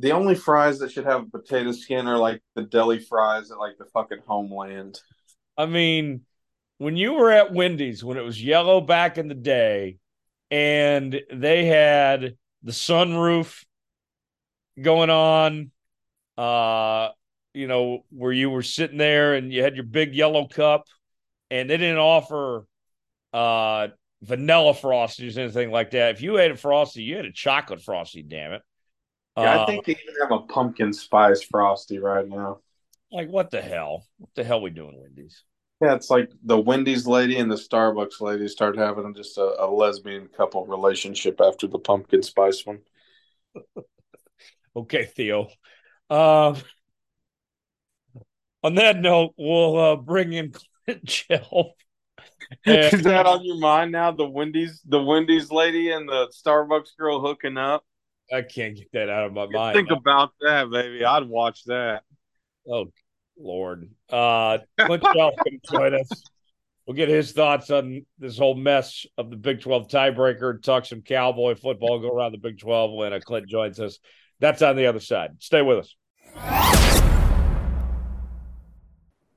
The 0.02 0.14
only 0.14 0.34
fries 0.34 0.80
that 0.80 0.91
should 0.91 1.06
have 1.06 1.22
a 1.22 1.38
potato 1.38 1.72
skin 1.72 2.07
are 2.07 2.18
like 2.18 2.41
the 2.56 2.64
deli 2.64 2.98
fries 2.98 3.52
at 3.52 3.60
like 3.60 3.78
the 3.78 3.86
fucking 3.86 4.22
Homeland. 4.26 4.99
I 5.56 5.68
mean, 5.68 6.22
when 6.80 6.98
you 6.98 7.14
were 7.14 7.30
at 7.30 7.53
Wendy's 7.53 8.03
when 8.03 8.18
it 8.18 8.23
was 8.23 8.44
yellow 8.44 8.82
back 8.82 9.19
in 9.19 9.28
the 9.28 9.36
day, 9.36 9.99
and 10.49 11.22
they 11.32 11.65
had 11.65 12.36
the 12.64 12.72
sunroof 12.72 13.64
going 14.82 15.11
on, 15.11 15.69
uh, 16.36 17.10
you 17.53 17.68
know, 17.68 18.03
where 18.10 18.34
you 18.34 18.49
were 18.49 18.64
sitting 18.64 18.98
there 18.98 19.36
and 19.36 19.53
you 19.53 19.61
had 19.61 19.76
your 19.76 19.86
big 19.86 20.15
yellow 20.15 20.48
cup, 20.48 20.86
and 21.52 21.69
they 21.69 21.78
didn't 21.78 21.99
offer 21.99 22.65
uh 23.34 23.90
vanilla 24.23 24.73
frosties 24.73 25.38
or 25.38 25.41
anything 25.41 25.69
like 25.69 25.91
that. 25.91 26.15
If 26.15 26.23
you 26.23 26.40
ate 26.40 26.49
a 26.49 26.57
frosty, 26.57 27.03
you 27.03 27.18
had 27.18 27.26
a 27.26 27.32
chocolate 27.32 27.84
frosty, 27.84 28.23
damn 28.23 28.53
it. 28.53 28.64
Yeah, 29.38 29.62
Uh, 29.62 29.64
I 29.64 29.66
think 29.66 29.86
they 29.86 29.94
even 29.94 30.16
have 30.22 30.32
a 30.32 30.41
pumpkin 30.41 30.94
spice 30.94 31.41
frosty 31.41 31.99
right 31.99 32.28
now. 32.28 32.60
like 33.12 33.30
what 33.30 33.52
the 33.52 33.62
hell? 33.62 34.06
What 34.18 34.30
the 34.36 34.44
hell 34.44 34.62
we 34.62 34.70
doing, 34.70 34.99
Wendy's? 34.99 35.44
Yeah, 35.82 35.95
it's 35.95 36.10
like 36.12 36.32
the 36.44 36.60
Wendy's 36.60 37.08
lady 37.08 37.38
and 37.38 37.49
the 37.52 37.56
Starbucks 37.56 38.22
lady 38.22 38.48
start 38.48 38.78
having 38.78 39.16
just 39.16 39.38
a, 39.38 39.64
a 39.64 39.68
lesbian 39.68 40.28
couple 40.28 40.66
relationship 40.68 41.41
after 41.41 41.68
the 41.68 41.80
pumpkin 41.80 42.24
spice 42.24 42.66
one. 42.66 42.80
Okay, 44.74 45.03
Theo. 45.06 45.49
Um, 46.10 46.56
on 48.64 48.76
that 48.76 48.98
note, 48.98 49.34
we'll 49.38 49.78
uh, 49.78 49.95
bring 49.98 50.32
in 50.32 50.53
Clint 50.86 51.06
Chelf. 51.06 51.74
Is 52.66 53.03
that 53.03 53.26
on 53.26 53.44
your 53.44 53.58
mind 53.60 53.91
now? 53.91 54.12
The 54.12 54.30
Wendy's, 54.30 54.82
the 54.86 55.03
Wendy's 55.03 55.52
lady 55.52 55.91
and 55.91 56.08
the 56.08 56.32
Starbucks 56.34 56.95
girl 56.98 57.20
hooking 57.20 57.58
up. 57.58 57.84
I 58.32 58.41
can't 58.41 58.76
get 58.76 58.91
that 58.94 59.10
out 59.10 59.26
of 59.26 59.34
my 59.34 59.48
mind. 59.48 59.76
Think 59.76 59.91
about 59.91 60.32
that, 60.41 60.70
baby. 60.70 61.03
I'd 61.03 61.28
watch 61.28 61.64
that. 61.66 62.03
oh, 62.70 62.86
Lord. 63.38 63.90
Uh, 64.10 64.60
Clint 64.80 65.03
Chelf 65.14 65.34
can 65.45 65.60
join 65.70 65.95
us. 65.95 66.10
We'll 66.86 66.95
get 66.95 67.10
his 67.10 67.32
thoughts 67.32 67.70
on 67.70 68.06
this 68.20 68.38
whole 68.38 68.56
mess 68.56 69.06
of 69.18 69.30
the 69.30 69.36
Big 69.36 69.62
12 69.62 69.88
tiebreaker, 69.88 70.62
talk 70.62 70.86
some 70.86 71.02
cowboy 71.02 71.56
football, 71.56 71.99
go 71.99 72.10
around 72.10 72.32
the 72.32 72.38
Big 72.38 72.60
12 72.60 72.94
when 72.94 73.14
uh, 73.14 73.20
Clint 73.20 73.48
joins 73.48 73.80
us. 73.80 73.99
That's 74.40 74.62
on 74.62 74.76
the 74.76 74.88
other 74.88 74.99
side. 74.99 75.32
Stay 75.40 75.62
with 75.62 75.80
us. 75.80 75.95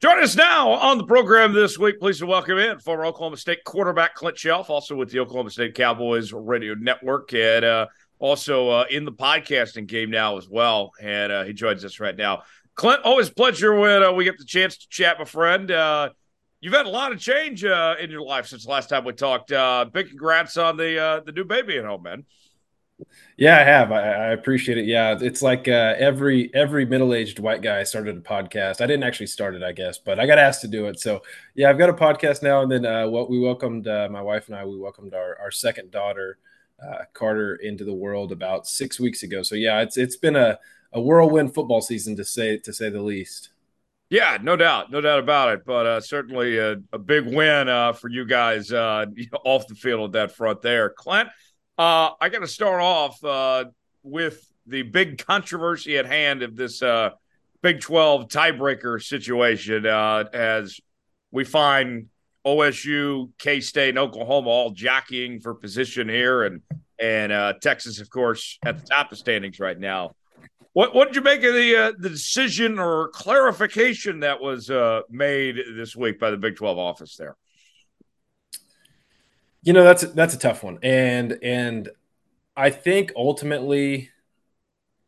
Join 0.00 0.22
us 0.22 0.36
now 0.36 0.70
on 0.70 0.98
the 0.98 1.06
program 1.06 1.52
this 1.52 1.78
week. 1.78 1.98
Please 1.98 2.22
welcome 2.22 2.58
in 2.58 2.78
former 2.78 3.06
Oklahoma 3.06 3.36
State 3.36 3.64
quarterback 3.64 4.14
Clint 4.14 4.36
Chelf, 4.36 4.68
also 4.68 4.94
with 4.94 5.10
the 5.10 5.20
Oklahoma 5.20 5.50
State 5.50 5.74
Cowboys 5.74 6.32
Radio 6.32 6.74
Network, 6.74 7.32
and 7.32 7.64
uh, 7.64 7.86
also 8.18 8.68
uh, 8.70 8.84
in 8.90 9.04
the 9.04 9.12
podcasting 9.12 9.86
game 9.86 10.10
now 10.10 10.38
as 10.38 10.48
well. 10.48 10.92
And 11.00 11.32
uh, 11.32 11.44
he 11.44 11.52
joins 11.52 11.84
us 11.84 12.00
right 12.00 12.16
now. 12.16 12.42
Clint, 12.74 13.02
always 13.04 13.30
pleasure 13.30 13.78
when 13.78 14.02
uh, 14.02 14.12
we 14.12 14.24
get 14.24 14.38
the 14.38 14.44
chance 14.44 14.78
to 14.78 14.88
chat, 14.88 15.18
my 15.18 15.24
friend. 15.24 15.70
Uh, 15.70 16.10
you've 16.60 16.74
had 16.74 16.86
a 16.86 16.90
lot 16.90 17.12
of 17.12 17.20
change 17.20 17.64
uh, 17.64 17.94
in 18.00 18.10
your 18.10 18.22
life 18.22 18.46
since 18.46 18.66
last 18.66 18.88
time 18.88 19.04
we 19.04 19.12
talked. 19.12 19.52
Uh, 19.52 19.84
big 19.92 20.08
congrats 20.08 20.56
on 20.56 20.76
the 20.76 21.22
the 21.24 21.32
new 21.32 21.44
baby 21.44 21.78
at 21.78 21.84
home, 21.84 22.02
man. 22.02 22.24
Yeah, 23.36 23.58
I 23.58 23.64
have. 23.64 23.92
I, 23.92 24.00
I 24.00 24.26
appreciate 24.28 24.78
it. 24.78 24.86
Yeah, 24.86 25.16
it's 25.20 25.42
like 25.42 25.68
uh, 25.68 25.94
every 25.98 26.52
every 26.54 26.84
middle 26.84 27.12
aged 27.14 27.38
white 27.38 27.62
guy 27.62 27.82
started 27.82 28.16
a 28.16 28.20
podcast. 28.20 28.80
I 28.80 28.86
didn't 28.86 29.02
actually 29.02 29.26
start 29.26 29.54
it, 29.54 29.62
I 29.62 29.72
guess, 29.72 29.98
but 29.98 30.18
I 30.18 30.26
got 30.26 30.38
asked 30.38 30.62
to 30.62 30.68
do 30.68 30.86
it. 30.86 30.98
So 31.00 31.22
yeah, 31.54 31.70
I've 31.70 31.78
got 31.78 31.90
a 31.90 31.94
podcast 31.94 32.42
now. 32.42 32.62
And 32.62 32.70
then 32.70 32.86
uh, 32.86 33.08
what 33.08 33.30
we 33.30 33.38
welcomed 33.38 33.86
my 33.86 34.22
wife 34.22 34.48
and 34.48 34.56
I. 34.56 34.64
We 34.64 34.78
welcomed 34.78 35.14
our 35.14 35.38
our 35.38 35.50
second 35.50 35.90
daughter, 35.90 36.38
uh, 36.84 37.04
Carter, 37.12 37.56
into 37.56 37.84
the 37.84 37.94
world 37.94 38.32
about 38.32 38.66
six 38.66 39.00
weeks 39.00 39.22
ago. 39.22 39.42
So 39.42 39.54
yeah, 39.54 39.80
it's 39.80 39.96
it's 39.96 40.16
been 40.16 40.36
a 40.36 40.58
a 40.92 41.00
whirlwind 41.00 41.54
football 41.54 41.80
season 41.80 42.16
to 42.16 42.24
say 42.24 42.58
to 42.58 42.72
say 42.72 42.88
the 42.88 43.02
least. 43.02 43.50
Yeah, 44.10 44.38
no 44.40 44.54
doubt, 44.54 44.92
no 44.92 45.00
doubt 45.00 45.18
about 45.18 45.54
it. 45.54 45.64
But 45.64 45.86
uh, 45.86 46.00
certainly 46.00 46.58
a, 46.58 46.76
a, 46.92 46.98
big 46.98 47.26
win 47.26 47.68
uh, 47.68 47.94
for 47.94 48.08
you 48.08 48.24
guys 48.24 48.70
uh, 48.70 49.06
off 49.44 49.66
the 49.66 49.74
field 49.74 50.10
at 50.10 50.12
that 50.12 50.36
front 50.36 50.62
there, 50.62 50.90
Clint. 50.90 51.28
Uh, 51.76 52.10
I 52.20 52.28
got 52.28 52.40
to 52.40 52.46
start 52.46 52.80
off 52.80 53.22
uh, 53.24 53.64
with 54.04 54.46
the 54.66 54.82
big 54.82 55.24
controversy 55.24 55.98
at 55.98 56.06
hand 56.06 56.42
of 56.42 56.54
this 56.54 56.82
Big 57.62 57.80
12 57.80 58.28
tiebreaker 58.28 59.02
situation 59.02 59.86
as 59.86 60.78
we 61.30 61.44
find 61.44 62.08
OSU, 62.46 63.30
K 63.38 63.60
State, 63.60 63.90
and 63.90 63.98
Oklahoma 63.98 64.48
all 64.48 64.70
jockeying 64.70 65.40
for 65.40 65.54
position 65.54 66.08
here, 66.08 66.44
and 66.44 66.62
and 66.98 67.32
uh, 67.32 67.54
Texas, 67.60 68.00
of 68.00 68.10
course, 68.10 68.58
at 68.64 68.78
the 68.78 68.86
top 68.86 69.12
of 69.12 69.18
standings 69.18 69.58
right 69.58 69.78
now. 69.78 70.14
What 70.72 70.94
what 70.94 71.06
did 71.06 71.16
you 71.16 71.22
make 71.22 71.42
of 71.44 71.54
the 71.54 71.76
uh, 71.76 71.92
the 71.98 72.10
decision 72.10 72.78
or 72.78 73.08
clarification 73.08 74.20
that 74.20 74.40
was 74.40 74.70
uh, 74.70 75.02
made 75.08 75.56
this 75.76 75.94
week 75.94 76.18
by 76.18 76.30
the 76.30 76.36
Big 76.36 76.56
Twelve 76.56 76.78
office 76.78 77.16
there? 77.16 77.36
You 79.62 79.72
know, 79.72 79.84
that's 79.84 80.02
that's 80.02 80.34
a 80.34 80.38
tough 80.38 80.62
one, 80.62 80.78
and 80.82 81.38
and 81.42 81.88
I 82.56 82.70
think 82.70 83.12
ultimately, 83.16 84.10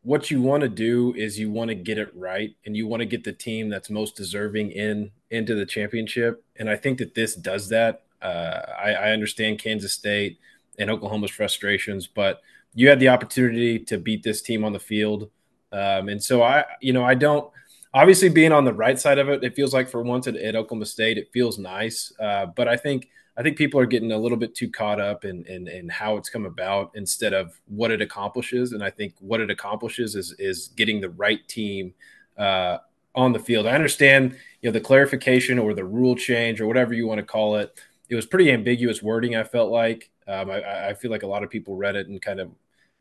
what 0.07 0.31
you 0.31 0.41
want 0.41 0.61
to 0.61 0.69
do 0.69 1.13
is 1.17 1.37
you 1.37 1.51
want 1.51 1.67
to 1.67 1.75
get 1.75 1.97
it 1.97 2.09
right, 2.15 2.55
and 2.65 2.77
you 2.77 2.87
want 2.87 3.01
to 3.01 3.05
get 3.05 3.25
the 3.25 3.33
team 3.33 3.67
that's 3.67 3.89
most 3.89 4.15
deserving 4.15 4.71
in 4.71 5.11
into 5.31 5.53
the 5.53 5.65
championship. 5.65 6.45
And 6.55 6.69
I 6.69 6.77
think 6.77 6.99
that 6.99 7.13
this 7.13 7.35
does 7.35 7.67
that. 7.69 8.03
Uh, 8.21 8.61
I, 8.81 8.93
I 8.93 9.11
understand 9.11 9.59
Kansas 9.59 9.91
State 9.91 10.39
and 10.79 10.89
Oklahoma's 10.89 11.31
frustrations, 11.31 12.07
but 12.07 12.41
you 12.73 12.87
had 12.87 13.01
the 13.01 13.09
opportunity 13.09 13.79
to 13.79 13.97
beat 13.97 14.23
this 14.23 14.41
team 14.41 14.63
on 14.63 14.71
the 14.71 14.79
field, 14.79 15.29
um, 15.73 16.07
and 16.07 16.23
so 16.23 16.41
I, 16.41 16.63
you 16.79 16.93
know, 16.93 17.03
I 17.03 17.13
don't 17.13 17.51
obviously 17.93 18.29
being 18.29 18.53
on 18.53 18.63
the 18.63 18.73
right 18.73 18.97
side 18.97 19.17
of 19.17 19.27
it. 19.27 19.43
It 19.43 19.57
feels 19.57 19.73
like 19.73 19.89
for 19.89 20.01
once 20.03 20.25
at, 20.25 20.37
at 20.37 20.55
Oklahoma 20.55 20.85
State, 20.85 21.17
it 21.17 21.33
feels 21.33 21.57
nice, 21.57 22.13
uh, 22.17 22.45
but 22.45 22.69
I 22.69 22.77
think 22.77 23.09
I 23.37 23.43
think 23.43 23.55
people 23.55 23.79
are 23.79 23.85
getting 23.85 24.11
a 24.11 24.17
little 24.17 24.37
bit 24.37 24.55
too 24.55 24.69
caught 24.69 24.99
up 24.99 25.23
in, 25.23 25.45
in, 25.45 25.67
in 25.67 25.89
how 25.89 26.17
it's 26.17 26.29
come 26.29 26.47
about 26.47 26.91
instead 26.95 27.33
of 27.33 27.59
what 27.67 27.91
it 27.91 28.01
accomplishes. 28.01 28.71
And 28.71 28.83
I 28.83 28.89
think 28.89 29.13
what 29.19 29.39
it 29.39 29.51
accomplishes 29.51 30.15
is 30.15 30.33
is 30.39 30.69
getting 30.69 30.99
the 30.99 31.11
right 31.11 31.47
team 31.47 31.93
uh, 32.35 32.79
on 33.13 33.33
the 33.33 33.39
field. 33.39 33.67
I 33.67 33.75
understand, 33.75 34.35
you 34.61 34.69
know, 34.69 34.73
the 34.73 34.81
clarification 34.81 35.59
or 35.59 35.75
the 35.75 35.85
rule 35.85 36.15
change 36.15 36.59
or 36.59 36.65
whatever 36.65 36.95
you 36.95 37.05
want 37.05 37.19
to 37.19 37.25
call 37.25 37.57
it. 37.57 37.79
It 38.09 38.15
was 38.15 38.25
pretty 38.25 38.51
ambiguous 38.51 39.03
wording. 39.03 39.35
I 39.35 39.43
felt 39.43 39.69
like 39.71 40.09
um, 40.27 40.49
I, 40.49 40.89
I, 40.89 40.93
feel 40.93 41.11
like 41.11 41.23
a 41.23 41.27
lot 41.27 41.43
of 41.43 41.49
people 41.49 41.75
read 41.75 41.95
it 41.95 42.07
and 42.07 42.21
kind 42.21 42.39
of, 42.39 42.49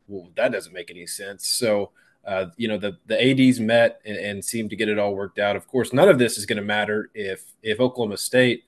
well, 0.06 0.30
that 0.36 0.52
doesn't 0.52 0.72
make 0.72 0.90
any 0.90 1.06
sense. 1.06 1.48
So. 1.48 1.90
Uh, 2.26 2.50
you 2.56 2.66
know 2.66 2.76
the 2.76 2.98
the 3.06 3.14
ads 3.22 3.60
met 3.60 4.00
and, 4.04 4.16
and 4.16 4.44
seemed 4.44 4.68
to 4.68 4.74
get 4.74 4.88
it 4.88 4.98
all 4.98 5.14
worked 5.14 5.38
out. 5.38 5.54
Of 5.54 5.68
course, 5.68 5.92
none 5.92 6.08
of 6.08 6.18
this 6.18 6.38
is 6.38 6.44
going 6.44 6.56
to 6.56 6.64
matter 6.64 7.08
if 7.14 7.44
if 7.62 7.78
Oklahoma 7.78 8.16
State 8.16 8.64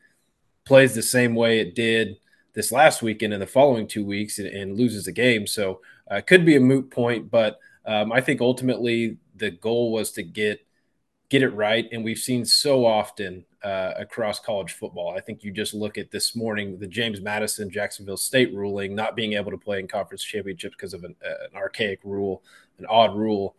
plays 0.68 0.94
the 0.94 1.02
same 1.02 1.34
way 1.34 1.58
it 1.58 1.74
did 1.74 2.18
this 2.52 2.70
last 2.70 3.02
weekend 3.02 3.32
in 3.32 3.40
the 3.40 3.46
following 3.46 3.88
two 3.88 4.04
weeks 4.04 4.38
and, 4.38 4.46
and 4.48 4.76
loses 4.76 5.06
the 5.06 5.12
game. 5.12 5.46
So 5.46 5.80
uh, 6.10 6.16
it 6.16 6.26
could 6.26 6.44
be 6.44 6.56
a 6.56 6.60
moot 6.60 6.90
point, 6.90 7.30
but 7.30 7.58
um, 7.86 8.12
I 8.12 8.20
think 8.20 8.42
ultimately 8.42 9.16
the 9.34 9.50
goal 9.50 9.90
was 9.90 10.12
to 10.12 10.22
get 10.22 10.60
get 11.30 11.42
it 11.42 11.50
right, 11.50 11.86
and 11.92 12.04
we've 12.04 12.18
seen 12.18 12.44
so 12.44 12.86
often 12.86 13.44
uh, 13.62 13.92
across 13.98 14.40
college 14.40 14.72
football. 14.72 15.14
I 15.14 15.20
think 15.20 15.44
you 15.44 15.52
just 15.52 15.74
look 15.74 15.98
at 15.98 16.10
this 16.10 16.34
morning 16.36 16.78
the 16.78 16.86
James 16.86 17.20
Madison 17.20 17.70
Jacksonville 17.70 18.16
State 18.16 18.54
ruling 18.54 18.94
not 18.94 19.16
being 19.16 19.34
able 19.34 19.50
to 19.50 19.58
play 19.58 19.78
in 19.78 19.88
conference 19.88 20.22
championships 20.22 20.74
because 20.76 20.94
of 20.94 21.04
an, 21.04 21.14
uh, 21.24 21.46
an 21.50 21.56
archaic 21.56 22.00
rule, 22.04 22.42
an 22.78 22.86
odd 22.86 23.16
rule 23.16 23.56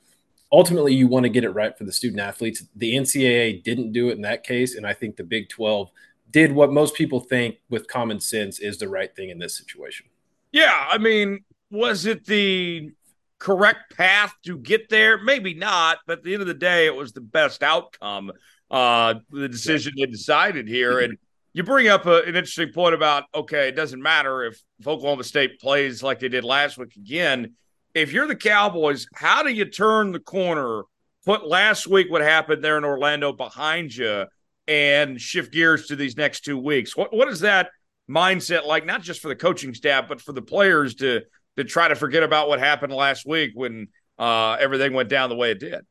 ultimately 0.52 0.94
you 0.94 1.08
want 1.08 1.24
to 1.24 1.30
get 1.30 1.44
it 1.44 1.52
right 1.52 1.78
for 1.78 1.84
the 1.84 1.92
student 1.92 2.20
athletes. 2.20 2.64
The 2.76 2.96
NCAA 2.96 3.64
didn't 3.64 3.92
do 3.92 4.10
it 4.10 4.14
in 4.14 4.22
that 4.22 4.44
case, 4.44 4.76
and 4.76 4.86
I 4.86 4.94
think 4.94 5.16
the 5.16 5.24
Big 5.24 5.50
12 5.50 5.92
did 6.32 6.52
what 6.52 6.72
most 6.72 6.96
people 6.96 7.20
think 7.20 7.58
with 7.70 7.88
common 7.88 8.20
sense 8.20 8.60
is 8.60 8.78
the 8.78 8.88
right 8.88 9.16
thing 9.16 9.30
in 9.30 9.40
this 9.40 9.58
situation. 9.58 10.06
Yeah, 10.52 10.88
I 10.90 10.98
mean, 10.98 11.44
was 11.72 12.06
it 12.06 12.26
the 12.26 12.92
correct 13.38 13.96
path 13.96 14.34
to 14.46 14.58
get 14.58 14.90
there? 14.90 15.18
Maybe 15.18 15.54
not, 15.54 16.00
but 16.06 16.20
at 16.20 16.24
the 16.24 16.34
end 16.34 16.42
of 16.42 16.48
the 16.48 16.54
day, 16.54 16.86
it 16.86 16.96
was 16.96 17.14
the 17.14 17.22
best 17.22 17.64
outcome. 17.64 18.32
Uh, 18.70 19.16
the 19.32 19.50
decision 19.50 19.94
they 19.98 20.06
decided 20.06 20.68
here, 20.68 21.00
and 21.00 21.18
you 21.54 21.64
bring 21.64 21.88
up 21.88 22.06
a, 22.06 22.22
an 22.22 22.36
interesting 22.36 22.72
point 22.72 22.94
about 22.94 23.24
okay, 23.34 23.68
it 23.68 23.76
doesn't 23.76 24.02
matter 24.02 24.44
if, 24.44 24.62
if 24.80 24.88
Oklahoma 24.88 25.24
State 25.24 25.60
plays 25.60 26.04
like 26.04 26.20
they 26.20 26.30
did 26.30 26.44
last 26.44 26.78
week 26.78 26.96
again. 26.96 27.56
If 27.96 28.14
you're 28.14 28.28
the 28.28 28.36
Cowboys, 28.36 29.08
how 29.16 29.42
do 29.42 29.50
you 29.50 29.66
turn 29.66 30.12
the 30.12 30.20
corner? 30.20 30.84
Put 31.26 31.48
last 31.48 31.88
week 31.88 32.12
what 32.12 32.22
happened 32.22 32.64
there 32.64 32.78
in 32.78 32.86
Orlando 32.86 33.34
behind 33.34 33.96
you 33.96 34.26
and 34.70 35.20
shift 35.20 35.52
gears 35.52 35.88
to 35.88 35.96
these 35.96 36.16
next 36.16 36.46
two 36.46 36.58
weeks? 36.58 36.96
What 36.96 37.12
what 37.12 37.28
is 37.28 37.42
that 37.42 37.72
mindset 38.10 38.66
like? 38.66 38.86
Not 38.86 39.02
just 39.02 39.20
for 39.20 39.28
the 39.28 39.36
coaching 39.36 39.74
staff, 39.74 40.08
but 40.08 40.22
for 40.22 40.32
the 40.32 40.42
players 40.42 40.96
to 40.96 41.22
to 41.58 41.64
try 41.64 41.88
to 41.88 41.96
forget 41.96 42.24
about 42.24 42.48
what 42.48 42.60
happened 42.60 42.94
last 42.94 43.26
week 43.26 43.52
when 43.56 43.88
uh, 44.20 44.56
everything 44.60 44.94
went 44.94 45.10
down 45.10 45.30
the 45.30 45.36
way 45.36 45.52
it 45.52 45.60
did. 45.60 45.86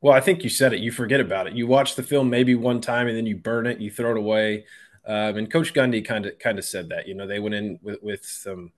Well, 0.00 0.14
I 0.14 0.20
think 0.20 0.42
you 0.42 0.50
said 0.50 0.72
it. 0.72 0.80
You 0.80 0.90
forget 0.90 1.20
about 1.20 1.46
it. 1.46 1.52
You 1.52 1.66
watch 1.66 1.94
the 1.94 2.02
film 2.02 2.30
maybe 2.30 2.54
one 2.54 2.80
time 2.80 3.06
and 3.06 3.16
then 3.16 3.26
you 3.26 3.36
burn 3.36 3.66
it. 3.66 3.80
You 3.80 3.90
throw 3.90 4.12
it 4.12 4.16
away. 4.16 4.64
Um, 5.06 5.36
and 5.36 5.52
Coach 5.52 5.74
Gundy 5.74 6.04
kind 6.04 6.24
of 6.24 6.38
kind 6.38 6.58
of 6.58 6.64
said 6.64 6.88
that. 6.88 7.06
You 7.06 7.14
know, 7.14 7.26
they 7.26 7.38
went 7.38 7.54
in 7.54 7.78
with, 7.82 8.02
with 8.02 8.24
some 8.24 8.72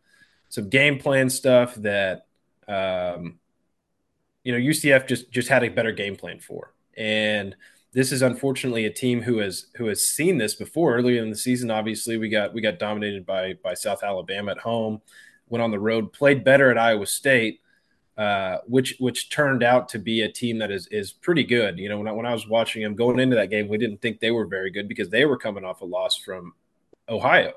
some 0.48 0.68
game 0.68 0.98
plan 0.98 1.30
stuff 1.30 1.76
that 1.76 2.26
um, 2.66 3.38
you 4.42 4.52
know 4.52 4.58
UCF 4.58 5.06
just 5.06 5.30
just 5.30 5.48
had 5.48 5.62
a 5.62 5.68
better 5.68 5.92
game 5.92 6.16
plan 6.16 6.40
for. 6.40 6.74
And 6.96 7.54
this 7.92 8.10
is 8.10 8.22
unfortunately 8.22 8.86
a 8.86 8.92
team 8.92 9.20
who 9.20 9.38
has 9.38 9.66
who 9.76 9.86
has 9.86 10.06
seen 10.06 10.38
this 10.38 10.54
before. 10.54 10.96
Earlier 10.96 11.22
in 11.22 11.30
the 11.30 11.36
season, 11.36 11.70
obviously 11.70 12.16
we 12.16 12.28
got 12.28 12.54
we 12.54 12.60
got 12.60 12.78
dominated 12.78 13.26
by 13.26 13.54
by 13.62 13.74
South 13.74 14.02
Alabama 14.02 14.52
at 14.52 14.58
home. 14.58 15.00
Went 15.48 15.62
on 15.62 15.70
the 15.70 15.78
road, 15.78 16.12
played 16.12 16.44
better 16.44 16.70
at 16.70 16.78
Iowa 16.78 17.06
State, 17.06 17.60
uh, 18.16 18.58
which 18.66 18.96
which 18.98 19.28
turned 19.28 19.62
out 19.62 19.90
to 19.90 19.98
be 19.98 20.22
a 20.22 20.32
team 20.32 20.58
that 20.58 20.70
is 20.70 20.86
is 20.86 21.12
pretty 21.12 21.44
good. 21.44 21.78
You 21.78 21.90
know, 21.90 21.98
when 21.98 22.08
I, 22.08 22.12
when 22.12 22.26
I 22.26 22.32
was 22.32 22.48
watching 22.48 22.82
them 22.82 22.94
going 22.94 23.20
into 23.20 23.36
that 23.36 23.50
game, 23.50 23.68
we 23.68 23.76
didn't 23.76 24.00
think 24.00 24.20
they 24.20 24.30
were 24.30 24.46
very 24.46 24.70
good 24.70 24.88
because 24.88 25.10
they 25.10 25.26
were 25.26 25.36
coming 25.36 25.64
off 25.64 25.82
a 25.82 25.84
loss 25.84 26.16
from 26.16 26.54
Ohio. 27.10 27.52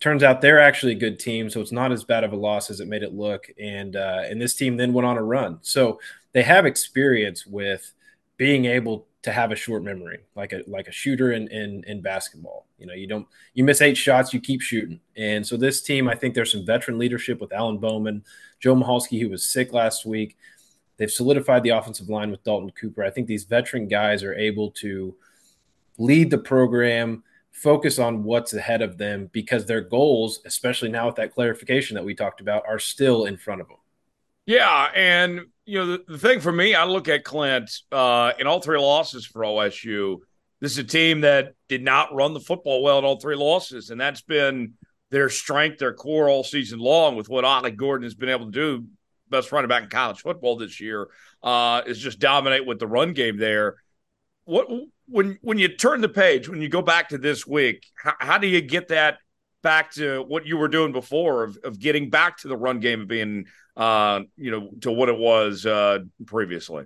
Turns 0.00 0.22
out 0.22 0.42
they're 0.42 0.60
actually 0.60 0.92
a 0.92 0.96
good 0.96 1.18
team, 1.18 1.48
so 1.48 1.62
it's 1.62 1.72
not 1.72 1.90
as 1.90 2.04
bad 2.04 2.24
of 2.24 2.34
a 2.34 2.36
loss 2.36 2.68
as 2.68 2.80
it 2.80 2.88
made 2.88 3.02
it 3.02 3.14
look. 3.14 3.50
And 3.58 3.96
uh, 3.96 4.24
and 4.28 4.38
this 4.38 4.54
team 4.54 4.76
then 4.76 4.92
went 4.92 5.06
on 5.06 5.16
a 5.16 5.22
run, 5.22 5.60
so 5.62 5.98
they 6.32 6.42
have 6.42 6.66
experience 6.66 7.46
with 7.46 7.94
being 8.36 8.66
able 8.66 9.06
to 9.26 9.32
have 9.32 9.50
a 9.50 9.56
short 9.56 9.82
memory, 9.82 10.20
like 10.36 10.52
a 10.52 10.62
like 10.68 10.86
a 10.86 10.92
shooter 10.92 11.32
in, 11.32 11.48
in 11.48 11.82
in 11.88 12.00
basketball. 12.00 12.68
You 12.78 12.86
know, 12.86 12.94
you 12.94 13.08
don't 13.08 13.26
you 13.54 13.64
miss 13.64 13.82
eight 13.82 13.96
shots, 13.96 14.32
you 14.32 14.38
keep 14.38 14.60
shooting. 14.60 15.00
And 15.16 15.44
so 15.44 15.56
this 15.56 15.82
team, 15.82 16.08
I 16.08 16.14
think 16.14 16.32
there's 16.32 16.52
some 16.52 16.64
veteran 16.64 16.96
leadership 16.96 17.40
with 17.40 17.52
Alan 17.52 17.78
Bowman, 17.78 18.22
Joe 18.60 18.76
Michalski, 18.76 19.20
who 19.20 19.28
was 19.28 19.48
sick 19.48 19.72
last 19.72 20.06
week. 20.06 20.36
They've 20.96 21.10
solidified 21.10 21.64
the 21.64 21.70
offensive 21.70 22.08
line 22.08 22.30
with 22.30 22.44
Dalton 22.44 22.70
Cooper. 22.80 23.02
I 23.02 23.10
think 23.10 23.26
these 23.26 23.42
veteran 23.42 23.88
guys 23.88 24.22
are 24.22 24.34
able 24.34 24.70
to 24.82 25.16
lead 25.98 26.30
the 26.30 26.38
program, 26.38 27.24
focus 27.50 27.98
on 27.98 28.22
what's 28.22 28.54
ahead 28.54 28.80
of 28.80 28.96
them 28.96 29.28
because 29.32 29.66
their 29.66 29.80
goals, 29.80 30.40
especially 30.44 30.88
now 30.88 31.06
with 31.06 31.16
that 31.16 31.34
clarification 31.34 31.96
that 31.96 32.04
we 32.04 32.14
talked 32.14 32.40
about, 32.40 32.62
are 32.68 32.78
still 32.78 33.24
in 33.24 33.36
front 33.36 33.60
of 33.60 33.66
them. 33.66 33.78
Yeah, 34.46 34.86
and 34.94 35.46
you 35.66 35.78
know 35.78 35.86
the, 35.86 36.04
the 36.08 36.18
thing 36.18 36.40
for 36.40 36.52
me, 36.52 36.74
I 36.74 36.84
look 36.84 37.08
at 37.08 37.24
Clint 37.24 37.70
uh, 37.90 38.32
in 38.38 38.46
all 38.46 38.60
three 38.60 38.78
losses 38.78 39.26
for 39.26 39.42
OSU. 39.42 40.18
This 40.60 40.72
is 40.72 40.78
a 40.78 40.84
team 40.84 41.20
that 41.20 41.54
did 41.68 41.82
not 41.82 42.14
run 42.14 42.32
the 42.32 42.40
football 42.40 42.82
well 42.82 42.98
in 42.98 43.04
all 43.04 43.20
three 43.20 43.36
losses, 43.36 43.90
and 43.90 44.00
that's 44.00 44.22
been 44.22 44.74
their 45.10 45.28
strength, 45.28 45.78
their 45.78 45.92
core 45.92 46.30
all 46.30 46.44
season 46.44 46.78
long. 46.78 47.16
With 47.16 47.28
what 47.28 47.44
Ollie 47.44 47.72
Gordon 47.72 48.04
has 48.04 48.14
been 48.14 48.28
able 48.28 48.46
to 48.46 48.52
do, 48.52 48.86
best 49.28 49.50
running 49.50 49.68
back 49.68 49.82
in 49.82 49.90
college 49.90 50.20
football 50.20 50.56
this 50.56 50.80
year, 50.80 51.08
uh, 51.42 51.82
is 51.84 51.98
just 51.98 52.20
dominate 52.20 52.64
with 52.64 52.78
the 52.78 52.86
run 52.86 53.12
game 53.12 53.36
there. 53.36 53.76
What 54.44 54.68
when 55.08 55.36
when 55.42 55.58
you 55.58 55.68
turn 55.68 56.00
the 56.00 56.08
page, 56.08 56.48
when 56.48 56.62
you 56.62 56.68
go 56.68 56.82
back 56.82 57.08
to 57.08 57.18
this 57.18 57.44
week, 57.44 57.84
how, 57.96 58.14
how 58.20 58.38
do 58.38 58.46
you 58.46 58.60
get 58.60 58.88
that 58.88 59.18
back 59.62 59.90
to 59.94 60.22
what 60.28 60.46
you 60.46 60.56
were 60.56 60.68
doing 60.68 60.92
before 60.92 61.42
of, 61.42 61.58
of 61.64 61.80
getting 61.80 62.08
back 62.08 62.38
to 62.38 62.46
the 62.46 62.56
run 62.56 62.78
game 62.78 63.00
and 63.00 63.08
being 63.08 63.46
uh, 63.76 64.20
you 64.36 64.50
know, 64.50 64.70
to 64.80 64.92
what 64.92 65.08
it 65.08 65.18
was 65.18 65.66
uh, 65.66 66.00
previously? 66.26 66.84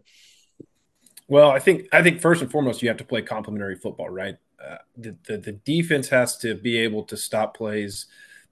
Well, 1.28 1.50
I 1.50 1.60
think 1.60 1.88
I 1.92 2.02
think 2.02 2.20
first 2.20 2.42
and 2.42 2.50
foremost 2.50 2.82
you 2.82 2.88
have 2.88 2.98
to 2.98 3.04
play 3.04 3.22
complementary 3.22 3.76
football, 3.76 4.08
right? 4.08 4.36
Uh, 4.62 4.76
the, 4.96 5.16
the, 5.26 5.38
the 5.38 5.52
defense 5.52 6.08
has 6.08 6.36
to 6.38 6.54
be 6.54 6.76
able 6.78 7.04
to 7.04 7.16
stop 7.16 7.56
plays 7.56 8.06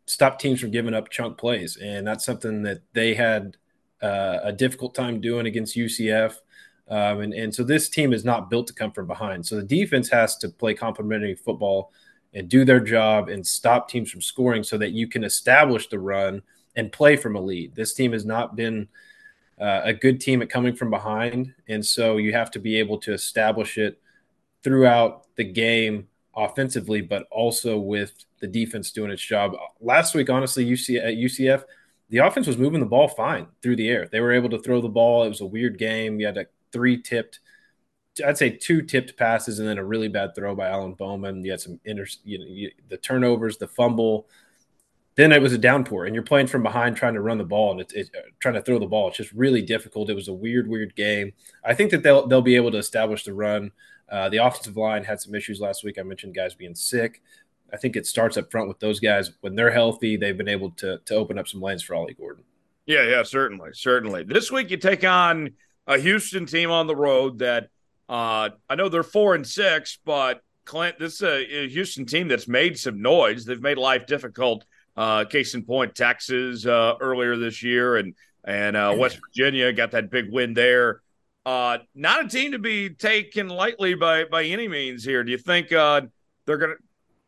stop 0.09 0.39
teams 0.39 0.60
from 0.60 0.70
giving 0.70 0.94
up 0.94 1.10
chunk 1.10 1.36
plays, 1.39 1.77
and 1.77 2.06
that's 2.06 2.24
something 2.24 2.62
that 2.62 2.81
they 2.94 3.15
had 3.15 3.56
uh, 4.02 4.39
a 4.43 4.52
difficult 4.52 4.94
time 4.94 5.20
doing 5.20 5.47
against 5.47 5.77
UCF. 5.77 6.35
Um, 6.89 7.20
and, 7.20 7.35
and 7.35 7.55
so 7.55 7.62
this 7.62 7.90
team 7.90 8.15
is 8.15 8.24
not 8.24 8.48
built 8.48 8.66
to 8.69 8.73
come 8.73 8.93
from 8.93 9.06
behind. 9.06 9.44
So 9.44 9.56
the 9.56 9.62
defense 9.62 10.09
has 10.09 10.36
to 10.39 10.48
play 10.48 10.73
complementary 10.73 11.35
football 11.35 11.93
and 12.32 12.48
do 12.48 12.65
their 12.65 12.81
job 12.81 13.28
and 13.28 13.47
stop 13.47 13.90
teams 13.90 14.10
from 14.10 14.23
scoring 14.23 14.62
so 14.62 14.78
that 14.78 14.93
you 14.93 15.06
can 15.06 15.24
establish 15.24 15.89
the 15.89 15.98
run 15.98 16.43
and 16.78 16.92
play 16.92 17.16
from 17.16 17.34
a 17.34 17.40
lead. 17.40 17.74
This 17.74 17.92
team 17.92 18.12
has 18.12 18.24
not 18.24 18.55
been 18.55 18.86
uh, 19.60 19.80
a 19.82 19.92
good 19.92 20.20
team 20.20 20.40
at 20.40 20.48
coming 20.48 20.76
from 20.76 20.90
behind. 20.90 21.52
And 21.66 21.84
so 21.84 22.18
you 22.18 22.32
have 22.32 22.52
to 22.52 22.60
be 22.60 22.76
able 22.76 22.98
to 22.98 23.12
establish 23.12 23.76
it 23.78 24.00
throughout 24.62 25.26
the 25.34 25.42
game 25.42 26.06
offensively, 26.36 27.00
but 27.00 27.26
also 27.32 27.78
with 27.78 28.12
the 28.38 28.46
defense 28.46 28.92
doing 28.92 29.10
its 29.10 29.22
job. 29.22 29.56
Last 29.80 30.14
week, 30.14 30.30
honestly, 30.30 30.64
UC, 30.64 31.05
at 31.05 31.14
UCF, 31.14 31.64
the 32.10 32.18
offense 32.18 32.46
was 32.46 32.56
moving 32.56 32.78
the 32.78 32.86
ball 32.86 33.09
fine 33.09 33.48
through 33.60 33.74
the 33.74 33.88
air. 33.88 34.09
They 34.10 34.20
were 34.20 34.32
able 34.32 34.50
to 34.50 34.60
throw 34.60 34.80
the 34.80 34.88
ball. 34.88 35.24
It 35.24 35.28
was 35.28 35.40
a 35.40 35.46
weird 35.46 35.78
game. 35.78 36.20
You 36.20 36.26
had 36.26 36.36
like 36.36 36.52
three 36.72 37.02
tipped, 37.02 37.40
I'd 38.24 38.38
say 38.38 38.50
two 38.50 38.82
tipped 38.82 39.16
passes, 39.16 39.59
and 39.59 39.68
then 39.68 39.78
a 39.78 39.84
really 39.84 40.09
bad 40.09 40.36
throw 40.36 40.55
by 40.55 40.68
Alan 40.68 40.94
Bowman. 40.94 41.44
You 41.44 41.50
had 41.50 41.60
some 41.60 41.80
inter, 41.84 42.06
you 42.22 42.38
know, 42.38 42.46
you, 42.48 42.70
the 42.88 42.98
turnovers, 42.98 43.59
the 43.59 43.66
fumble. 43.66 44.28
Then 45.19 45.32
it 45.32 45.43
was 45.43 45.53
a 45.53 45.59
downpour, 45.59 46.05
and 46.05 46.15
you're 46.15 46.23
playing 46.23 46.47
from 46.47 46.62
behind, 46.62 46.97
trying 46.97 47.15
to 47.15 47.20
run 47.20 47.39
the 47.39 47.45
ball 47.45 47.73
and 47.73 47.81
it's 47.81 47.93
it, 47.93 48.09
uh, 48.16 48.20
trying 48.39 48.55
to 48.55 48.62
throw 48.62 48.78
the 48.78 48.86
ball. 48.86 49.09
It's 49.09 49.16
just 49.16 49.32
really 49.32 49.62
difficult. 49.62 50.11
It 50.11 50.15
was 50.15 50.28
a 50.28 50.32
weird, 50.32 50.69
weird 50.69 50.95
game. 50.95 51.32
I 51.65 51.74
think 51.74 51.90
that 51.90 52.05
they'll 52.05 52.28
they'll 52.28 52.40
be 52.40 52.55
able 52.55 52.70
to 52.70 52.78
establish 52.78 53.24
the 53.24 53.35
run. 53.35 53.73
Uh, 54.09 54.28
the 54.28 54.36
offensive 54.36 54.77
line 54.77 55.03
had 55.03 55.20
some 55.20 55.35
issues 55.35 55.59
last 55.59 55.82
week. 55.82 55.99
I 55.99 56.05
mentioned 56.05 56.36
guys 56.36 56.55
being 56.55 56.77
sick. 56.77 57.20
I 57.73 57.77
think 57.77 57.97
it 57.97 58.07
starts 58.07 58.36
up 58.36 58.49
front 58.53 58.69
with 58.69 58.78
those 58.78 59.01
guys. 59.01 59.32
When 59.40 59.57
they're 59.57 59.73
healthy, 59.73 60.16
they've 60.16 60.39
been 60.39 60.49
able 60.49 60.70
to 60.77 61.01
to 61.05 61.15
open 61.16 61.36
up 61.36 61.49
some 61.49 61.61
lanes 61.61 61.82
for 61.82 61.97
Ollie 61.97 62.15
Gordon. 62.15 62.45
Yeah, 62.86 63.03
yeah, 63.03 63.24
certainly, 63.24 63.70
certainly. 63.73 64.23
This 64.23 64.53
week 64.53 64.70
you 64.70 64.77
take 64.77 65.03
on 65.03 65.51
a 65.89 65.99
Houston 65.99 66.47
team 66.47 66.70
on 66.70 66.86
the 66.86 66.95
road 66.95 67.40
that 67.40 67.70
uh, 68.09 68.51
I 68.70 68.77
know 68.77 68.89
they're 68.89 69.03
four 69.03 69.35
and 69.35 69.45
six, 69.45 69.99
but 70.05 70.43
Clint, 70.65 71.01
this 71.01 71.15
is 71.15 71.23
a, 71.23 71.65
a, 71.65 71.69
Houston 71.69 72.07
team 72.07 72.28
that's 72.28 72.47
made 72.47 72.78
some 72.78 73.03
noise. 73.03 73.45
They've 73.45 73.61
made 73.61 73.78
life 73.78 74.07
difficult. 74.07 74.65
Uh, 74.98 75.24
case 75.24 75.54
in 75.54 75.62
point, 75.62 75.94
Texas 75.94 76.66
uh, 76.66 76.94
earlier 77.00 77.36
this 77.36 77.62
year, 77.62 77.98
and 77.98 78.14
and 78.42 78.76
uh, 78.76 78.92
West 78.98 79.20
Virginia 79.28 79.72
got 79.72 79.92
that 79.92 80.10
big 80.10 80.32
win 80.32 80.54
there. 80.54 81.02
Uh, 81.46 81.78
not 81.94 82.24
a 82.24 82.28
team 82.28 82.50
to 82.50 82.58
be 82.58 82.90
taken 82.90 83.48
lightly 83.48 83.94
by 83.94 84.24
by 84.24 84.42
any 84.42 84.66
means 84.66 85.04
here. 85.04 85.22
Do 85.22 85.30
you 85.30 85.38
think 85.38 85.72
uh, 85.72 86.00
they're 86.46 86.56
gonna 86.56 86.74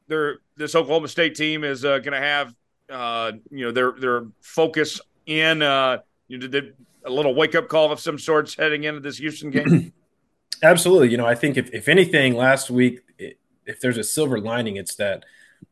they're 0.08 0.38
this 0.56 0.74
Oklahoma 0.74 1.06
State 1.06 1.36
team 1.36 1.62
is 1.62 1.84
uh, 1.84 2.00
going 2.00 2.20
to 2.20 2.26
have 2.26 2.52
uh, 2.90 3.32
you 3.52 3.66
know 3.66 3.70
their 3.70 3.92
their 3.92 4.26
focus 4.40 5.00
in 5.26 5.62
uh, 5.62 5.98
you 6.26 6.38
know, 6.38 6.48
did 6.48 6.74
a 7.04 7.10
little 7.10 7.36
wake 7.36 7.54
up 7.54 7.68
call 7.68 7.92
of 7.92 8.00
some 8.00 8.18
sorts 8.18 8.56
heading 8.56 8.82
into 8.82 8.98
this 8.98 9.18
Houston 9.18 9.50
game? 9.50 9.92
Absolutely. 10.64 11.10
You 11.10 11.18
know, 11.18 11.26
I 11.26 11.36
think 11.36 11.56
if 11.56 11.72
if 11.72 11.86
anything, 11.86 12.34
last 12.34 12.68
week, 12.68 13.00
if 13.16 13.80
there's 13.80 13.96
a 13.96 14.04
silver 14.04 14.40
lining, 14.40 14.74
it's 14.74 14.96
that 14.96 15.24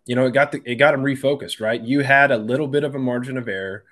you 0.08 0.16
know 0.16 0.26
it 0.26 0.32
got 0.32 0.52
the, 0.52 0.62
it 0.64 0.76
got 0.76 0.92
them 0.92 1.02
refocused. 1.02 1.60
Right, 1.60 1.80
you 1.80 2.00
had 2.00 2.30
a 2.30 2.38
little 2.38 2.66
bit 2.66 2.82
of 2.82 2.94
a 2.94 2.98
margin 2.98 3.36
of 3.36 3.48
error. 3.48 3.84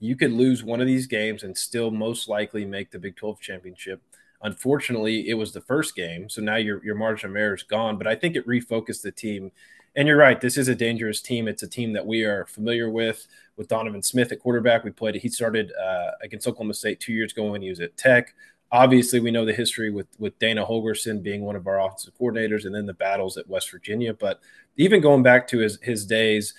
You 0.00 0.16
could 0.16 0.32
lose 0.32 0.64
one 0.64 0.80
of 0.80 0.86
these 0.86 1.06
games 1.06 1.42
and 1.42 1.56
still 1.56 1.90
most 1.90 2.28
likely 2.28 2.64
make 2.64 2.90
the 2.90 2.98
Big 2.98 3.16
12 3.16 3.40
championship. 3.40 4.02
Unfortunately, 4.42 5.28
it 5.28 5.34
was 5.34 5.52
the 5.52 5.60
first 5.60 5.94
game, 5.94 6.28
so 6.28 6.42
now 6.42 6.56
your 6.56 6.84
your 6.84 6.96
margin 6.96 7.30
of 7.30 7.36
error 7.36 7.54
is 7.54 7.62
gone. 7.62 7.96
But 7.96 8.06
I 8.06 8.16
think 8.16 8.36
it 8.36 8.46
refocused 8.46 9.02
the 9.02 9.12
team 9.12 9.52
and 9.96 10.06
you're 10.06 10.16
right. 10.16 10.40
This 10.40 10.56
is 10.56 10.68
a 10.68 10.74
dangerous 10.74 11.20
team. 11.20 11.48
It's 11.48 11.62
a 11.62 11.68
team 11.68 11.92
that 11.94 12.06
we 12.06 12.24
are 12.24 12.46
familiar 12.46 12.88
with. 12.88 13.26
With 13.56 13.68
Donovan 13.68 14.02
Smith 14.02 14.32
at 14.32 14.40
quarterback, 14.40 14.84
we 14.84 14.90
played. 14.90 15.16
He 15.16 15.28
started 15.28 15.72
uh, 15.72 16.12
against 16.22 16.46
Oklahoma 16.46 16.74
State 16.74 17.00
two 17.00 17.12
years 17.12 17.32
ago 17.32 17.50
when 17.50 17.60
he 17.60 17.68
was 17.68 17.80
at 17.80 17.96
Tech. 17.96 18.34
Obviously, 18.72 19.20
we 19.20 19.30
know 19.30 19.44
the 19.44 19.52
history 19.52 19.90
with 19.90 20.06
with 20.18 20.38
Dana 20.38 20.64
Holgorsen 20.64 21.22
being 21.22 21.42
one 21.42 21.56
of 21.56 21.66
our 21.66 21.80
offensive 21.80 22.14
coordinators, 22.18 22.64
and 22.64 22.74
then 22.74 22.86
the 22.86 22.94
battles 22.94 23.36
at 23.36 23.48
West 23.48 23.70
Virginia. 23.70 24.14
But 24.14 24.40
even 24.76 25.00
going 25.00 25.22
back 25.22 25.48
to 25.48 25.58
his 25.58 25.78
his 25.82 26.06
days 26.06 26.54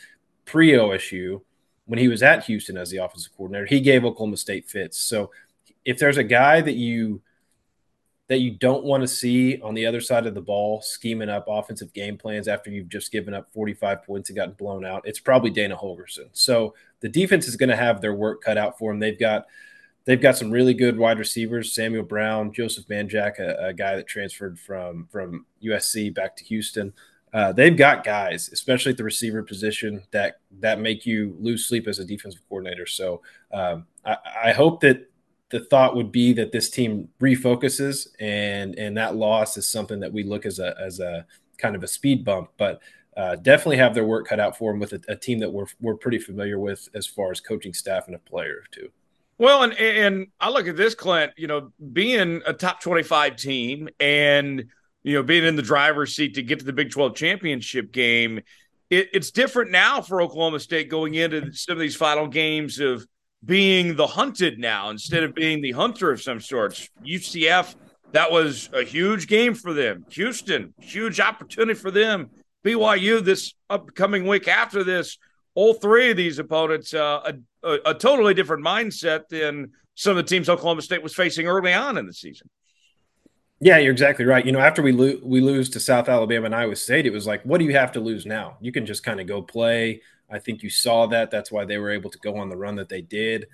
pre 0.45 0.71
OSU, 0.71 1.41
when 1.85 1.99
he 1.99 2.07
was 2.07 2.23
at 2.23 2.45
Houston 2.45 2.77
as 2.77 2.89
the 2.89 2.97
offensive 2.97 3.31
coordinator, 3.35 3.65
he 3.65 3.79
gave 3.79 4.05
Oklahoma 4.05 4.37
State 4.37 4.69
fits. 4.69 4.99
So 4.99 5.31
if 5.85 5.97
there's 5.99 6.17
a 6.17 6.23
guy 6.23 6.61
that 6.61 6.75
you 6.75 7.21
that 8.31 8.39
you 8.39 8.51
don't 8.51 8.85
want 8.85 9.01
to 9.01 9.09
see 9.09 9.61
on 9.61 9.73
the 9.73 9.85
other 9.85 9.99
side 9.99 10.25
of 10.25 10.33
the 10.33 10.41
ball 10.41 10.81
scheming 10.81 11.27
up 11.27 11.43
offensive 11.49 11.91
game 11.91 12.17
plans 12.17 12.47
after 12.47 12.69
you've 12.69 12.87
just 12.87 13.11
given 13.11 13.33
up 13.33 13.51
45 13.51 14.03
points 14.03 14.29
and 14.29 14.37
gotten 14.37 14.53
blown 14.53 14.85
out. 14.85 15.01
It's 15.05 15.19
probably 15.19 15.49
Dana 15.49 15.75
Holgorsen. 15.75 16.29
So 16.31 16.73
the 17.01 17.09
defense 17.09 17.45
is 17.45 17.57
going 17.57 17.71
to 17.71 17.75
have 17.75 17.99
their 17.99 18.13
work 18.13 18.41
cut 18.41 18.57
out 18.57 18.77
for 18.77 18.89
them. 18.89 19.01
They've 19.01 19.19
got 19.19 19.47
they've 20.05 20.21
got 20.21 20.37
some 20.37 20.51
really 20.51 20.73
good 20.73 20.97
wide 20.97 21.19
receivers: 21.19 21.73
Samuel 21.73 22.03
Brown, 22.03 22.51
Joseph 22.53 22.87
Manjack, 22.87 23.39
a, 23.39 23.67
a 23.67 23.73
guy 23.73 23.95
that 23.95 24.07
transferred 24.07 24.59
from 24.59 25.07
from 25.11 25.45
USC 25.63 26.13
back 26.13 26.35
to 26.37 26.43
Houston. 26.45 26.93
Uh, 27.33 27.53
they've 27.53 27.77
got 27.77 28.03
guys, 28.03 28.49
especially 28.51 28.91
at 28.91 28.97
the 28.97 29.03
receiver 29.03 29.41
position, 29.41 30.03
that 30.11 30.39
that 30.59 30.79
make 30.79 31.05
you 31.05 31.35
lose 31.39 31.65
sleep 31.65 31.87
as 31.87 31.99
a 31.99 32.05
defensive 32.05 32.41
coordinator. 32.49 32.85
So 32.85 33.21
um, 33.53 33.85
I, 34.05 34.17
I 34.45 34.51
hope 34.51 34.81
that 34.81 35.09
the 35.51 35.59
thought 35.59 35.95
would 35.95 36.11
be 36.11 36.33
that 36.33 36.51
this 36.51 36.69
team 36.69 37.09
refocuses 37.21 38.07
and 38.19 38.75
and 38.79 38.97
that 38.97 39.15
loss 39.15 39.57
is 39.57 39.67
something 39.67 39.99
that 39.99 40.11
we 40.11 40.23
look 40.23 40.45
as 40.45 40.59
a 40.59 40.75
as 40.81 40.99
a 40.99 41.25
kind 41.57 41.75
of 41.75 41.83
a 41.83 41.87
speed 41.87 42.25
bump 42.25 42.49
but 42.57 42.81
uh, 43.17 43.35
definitely 43.35 43.77
have 43.77 43.93
their 43.93 44.05
work 44.05 44.25
cut 44.25 44.39
out 44.39 44.57
for 44.57 44.71
them 44.71 44.79
with 44.79 44.93
a, 44.93 45.01
a, 45.09 45.15
team 45.17 45.37
that 45.37 45.51
we're, 45.51 45.65
we're 45.81 45.95
pretty 45.97 46.17
familiar 46.17 46.57
with 46.57 46.87
as 46.95 47.05
far 47.05 47.29
as 47.29 47.41
coaching 47.41 47.73
staff 47.73 48.07
and 48.07 48.15
a 48.15 48.19
player 48.19 48.63
too 48.71 48.89
well 49.41 49.63
and 49.63 49.73
and 49.73 50.27
i 50.39 50.49
look 50.49 50.67
at 50.67 50.77
this 50.77 50.95
clint 50.95 51.31
you 51.35 51.47
know 51.47 51.71
being 51.91 52.41
a 52.45 52.53
top 52.53 52.79
25 52.81 53.35
team 53.35 53.89
and 53.99 54.65
you 55.03 55.13
know 55.15 55.23
being 55.23 55.43
in 55.43 55.55
the 55.55 55.61
driver's 55.61 56.15
seat 56.15 56.35
to 56.35 56.43
get 56.43 56.59
to 56.59 56.65
the 56.65 56.73
big 56.73 56.91
12 56.91 57.15
championship 57.15 57.91
game 57.91 58.39
it, 58.89 59.09
it's 59.13 59.31
different 59.31 59.71
now 59.71 59.99
for 60.01 60.21
oklahoma 60.21 60.59
state 60.59 60.89
going 60.89 61.15
into 61.15 61.51
some 61.53 61.73
of 61.73 61.79
these 61.79 61.95
final 61.95 62.27
games 62.27 62.79
of 62.79 63.05
being 63.43 63.95
the 63.95 64.07
hunted 64.07 64.59
now 64.59 64.89
instead 64.89 65.23
of 65.23 65.33
being 65.33 65.61
the 65.61 65.71
hunter 65.71 66.11
of 66.11 66.21
some 66.21 66.39
sorts. 66.39 66.89
UCF, 67.05 67.75
that 68.11 68.31
was 68.31 68.69
a 68.73 68.83
huge 68.83 69.27
game 69.27 69.55
for 69.55 69.73
them. 69.73 70.05
Houston, 70.11 70.73
huge 70.79 71.19
opportunity 71.19 71.73
for 71.73 71.91
them. 71.91 72.29
BYU, 72.63 73.23
this 73.23 73.53
upcoming 73.69 74.27
week 74.27 74.47
after 74.47 74.83
this, 74.83 75.17
all 75.55 75.73
three 75.73 76.11
of 76.11 76.17
these 76.17 76.37
opponents, 76.37 76.93
uh, 76.93 77.21
a, 77.25 77.33
a, 77.63 77.77
a, 77.85 77.93
totally 77.93 78.33
different 78.33 78.63
mindset 78.63 79.27
than 79.29 79.71
some 79.95 80.11
of 80.11 80.17
the 80.17 80.23
teams 80.23 80.49
Oklahoma 80.49 80.81
State 80.81 81.03
was 81.03 81.13
facing 81.13 81.47
early 81.47 81.73
on 81.73 81.97
in 81.97 82.05
the 82.05 82.13
season. 82.13 82.49
Yeah, 83.59 83.77
you're 83.77 83.91
exactly 83.91 84.25
right. 84.25 84.45
You 84.45 84.51
know, 84.51 84.59
after 84.59 84.81
we 84.81 84.91
lo- 84.91 85.19
we 85.23 85.39
lose 85.39 85.69
to 85.71 85.79
South 85.79 86.09
Alabama 86.09 86.45
and 86.45 86.55
Iowa 86.55 86.75
State, 86.75 87.05
it 87.05 87.13
was 87.13 87.27
like, 87.27 87.43
what 87.43 87.59
do 87.59 87.65
you 87.65 87.73
have 87.73 87.91
to 87.91 87.99
lose 87.99 88.25
now? 88.25 88.57
You 88.59 88.71
can 88.71 88.85
just 88.85 89.03
kind 89.03 89.19
of 89.19 89.27
go 89.27 89.41
play 89.41 90.01
I 90.31 90.39
think 90.39 90.63
you 90.63 90.69
saw 90.69 91.05
that. 91.07 91.29
That's 91.29 91.51
why 91.51 91.65
they 91.65 91.77
were 91.77 91.91
able 91.91 92.09
to 92.09 92.17
go 92.19 92.37
on 92.37 92.49
the 92.49 92.55
run 92.55 92.75
that 92.77 92.89
they 92.89 93.01
did. 93.01 93.47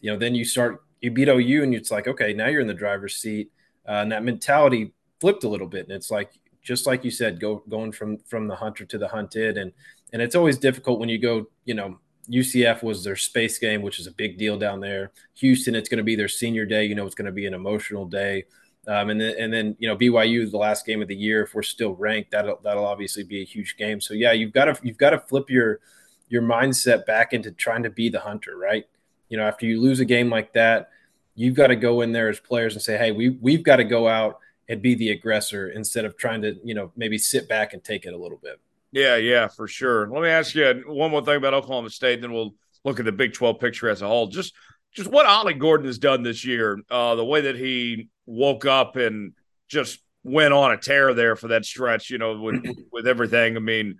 You 0.00 0.12
know, 0.12 0.18
then 0.18 0.34
you 0.34 0.44
start 0.44 0.82
you 1.00 1.10
beat 1.10 1.28
OU 1.28 1.62
and 1.62 1.74
it's 1.74 1.90
like, 1.90 2.08
okay, 2.08 2.32
now 2.32 2.48
you're 2.48 2.60
in 2.60 2.66
the 2.66 2.74
driver's 2.74 3.16
seat. 3.16 3.50
Uh, 3.86 3.92
and 3.92 4.12
that 4.12 4.24
mentality 4.24 4.92
flipped 5.20 5.44
a 5.44 5.48
little 5.48 5.66
bit. 5.66 5.86
And 5.86 5.92
it's 5.92 6.10
like 6.10 6.32
just 6.62 6.86
like 6.86 7.04
you 7.04 7.10
said, 7.10 7.40
go 7.40 7.62
going 7.68 7.92
from 7.92 8.18
from 8.18 8.48
the 8.48 8.56
hunter 8.56 8.84
to 8.84 8.98
the 8.98 9.08
hunted. 9.08 9.56
And 9.56 9.72
and 10.12 10.20
it's 10.20 10.34
always 10.34 10.58
difficult 10.58 10.98
when 10.98 11.08
you 11.08 11.18
go, 11.18 11.46
you 11.64 11.74
know, 11.74 11.98
UCF 12.30 12.82
was 12.82 13.04
their 13.04 13.16
space 13.16 13.58
game, 13.58 13.82
which 13.82 13.98
is 13.98 14.06
a 14.06 14.12
big 14.12 14.38
deal 14.38 14.58
down 14.58 14.80
there. 14.80 15.12
Houston, 15.34 15.74
it's 15.74 15.88
going 15.88 15.98
to 15.98 16.04
be 16.04 16.16
their 16.16 16.28
senior 16.28 16.64
day. 16.64 16.84
You 16.84 16.94
know, 16.94 17.06
it's 17.06 17.14
going 17.14 17.26
to 17.26 17.32
be 17.32 17.46
an 17.46 17.54
emotional 17.54 18.06
day. 18.06 18.44
Um, 18.86 19.10
and 19.10 19.20
then 19.20 19.34
and 19.38 19.52
then 19.52 19.76
you 19.78 19.88
know 19.88 19.96
BYU 19.96 20.42
is 20.42 20.50
the 20.50 20.58
last 20.58 20.84
game 20.84 21.00
of 21.00 21.08
the 21.08 21.16
year. 21.16 21.42
If 21.42 21.54
we're 21.54 21.62
still 21.62 21.94
ranked, 21.94 22.30
that'll 22.32 22.60
that'll 22.62 22.86
obviously 22.86 23.22
be 23.22 23.40
a 23.40 23.44
huge 23.44 23.76
game. 23.76 24.00
So 24.00 24.14
yeah, 24.14 24.32
you've 24.32 24.52
got 24.52 24.66
to 24.66 24.78
you've 24.82 24.98
got 24.98 25.10
to 25.10 25.20
flip 25.20 25.48
your 25.48 25.80
your 26.28 26.42
mindset 26.42 27.06
back 27.06 27.32
into 27.32 27.50
trying 27.52 27.82
to 27.84 27.90
be 27.90 28.08
the 28.08 28.20
hunter, 28.20 28.56
right? 28.56 28.84
You 29.28 29.38
know, 29.38 29.44
after 29.44 29.66
you 29.66 29.80
lose 29.80 30.00
a 30.00 30.04
game 30.04 30.30
like 30.30 30.52
that, 30.52 30.90
you've 31.34 31.54
got 31.54 31.68
to 31.68 31.76
go 31.76 32.02
in 32.02 32.12
there 32.12 32.28
as 32.28 32.40
players 32.40 32.74
and 32.74 32.82
say, 32.82 32.98
"Hey, 32.98 33.10
we 33.10 33.30
we've 33.30 33.62
got 33.62 33.76
to 33.76 33.84
go 33.84 34.06
out 34.06 34.38
and 34.68 34.82
be 34.82 34.94
the 34.94 35.10
aggressor 35.10 35.70
instead 35.70 36.04
of 36.04 36.16
trying 36.16 36.42
to, 36.42 36.56
you 36.64 36.74
know, 36.74 36.90
maybe 36.96 37.18
sit 37.18 37.48
back 37.48 37.72
and 37.72 37.82
take 37.82 38.04
it 38.04 38.12
a 38.12 38.18
little 38.18 38.38
bit." 38.42 38.60
Yeah, 38.94 39.16
yeah, 39.16 39.48
for 39.48 39.66
sure. 39.66 40.08
Let 40.08 40.22
me 40.22 40.28
ask 40.28 40.54
you 40.54 40.84
one 40.86 41.10
more 41.10 41.24
thing 41.24 41.36
about 41.36 41.52
Oklahoma 41.52 41.90
State, 41.90 42.20
then 42.20 42.32
we'll 42.32 42.54
look 42.84 43.00
at 43.00 43.04
the 43.04 43.10
Big 43.12 43.32
12 43.32 43.58
picture 43.58 43.88
as 43.88 44.02
a 44.02 44.06
whole. 44.06 44.28
Just 44.28 44.54
just 44.94 45.10
what 45.10 45.26
Ollie 45.26 45.54
Gordon 45.54 45.86
has 45.86 45.98
done 45.98 46.22
this 46.22 46.44
year, 46.44 46.78
uh, 46.88 47.16
the 47.16 47.24
way 47.24 47.40
that 47.42 47.56
he 47.56 48.08
woke 48.24 48.64
up 48.66 48.94
and 48.94 49.32
just 49.66 49.98
went 50.22 50.54
on 50.54 50.70
a 50.70 50.76
tear 50.76 51.12
there 51.12 51.34
for 51.34 51.48
that 51.48 51.64
stretch, 51.64 52.08
you 52.08 52.18
know, 52.18 52.40
with 52.40 52.64
with 52.92 53.08
everything. 53.08 53.56
I 53.56 53.60
mean, 53.60 53.96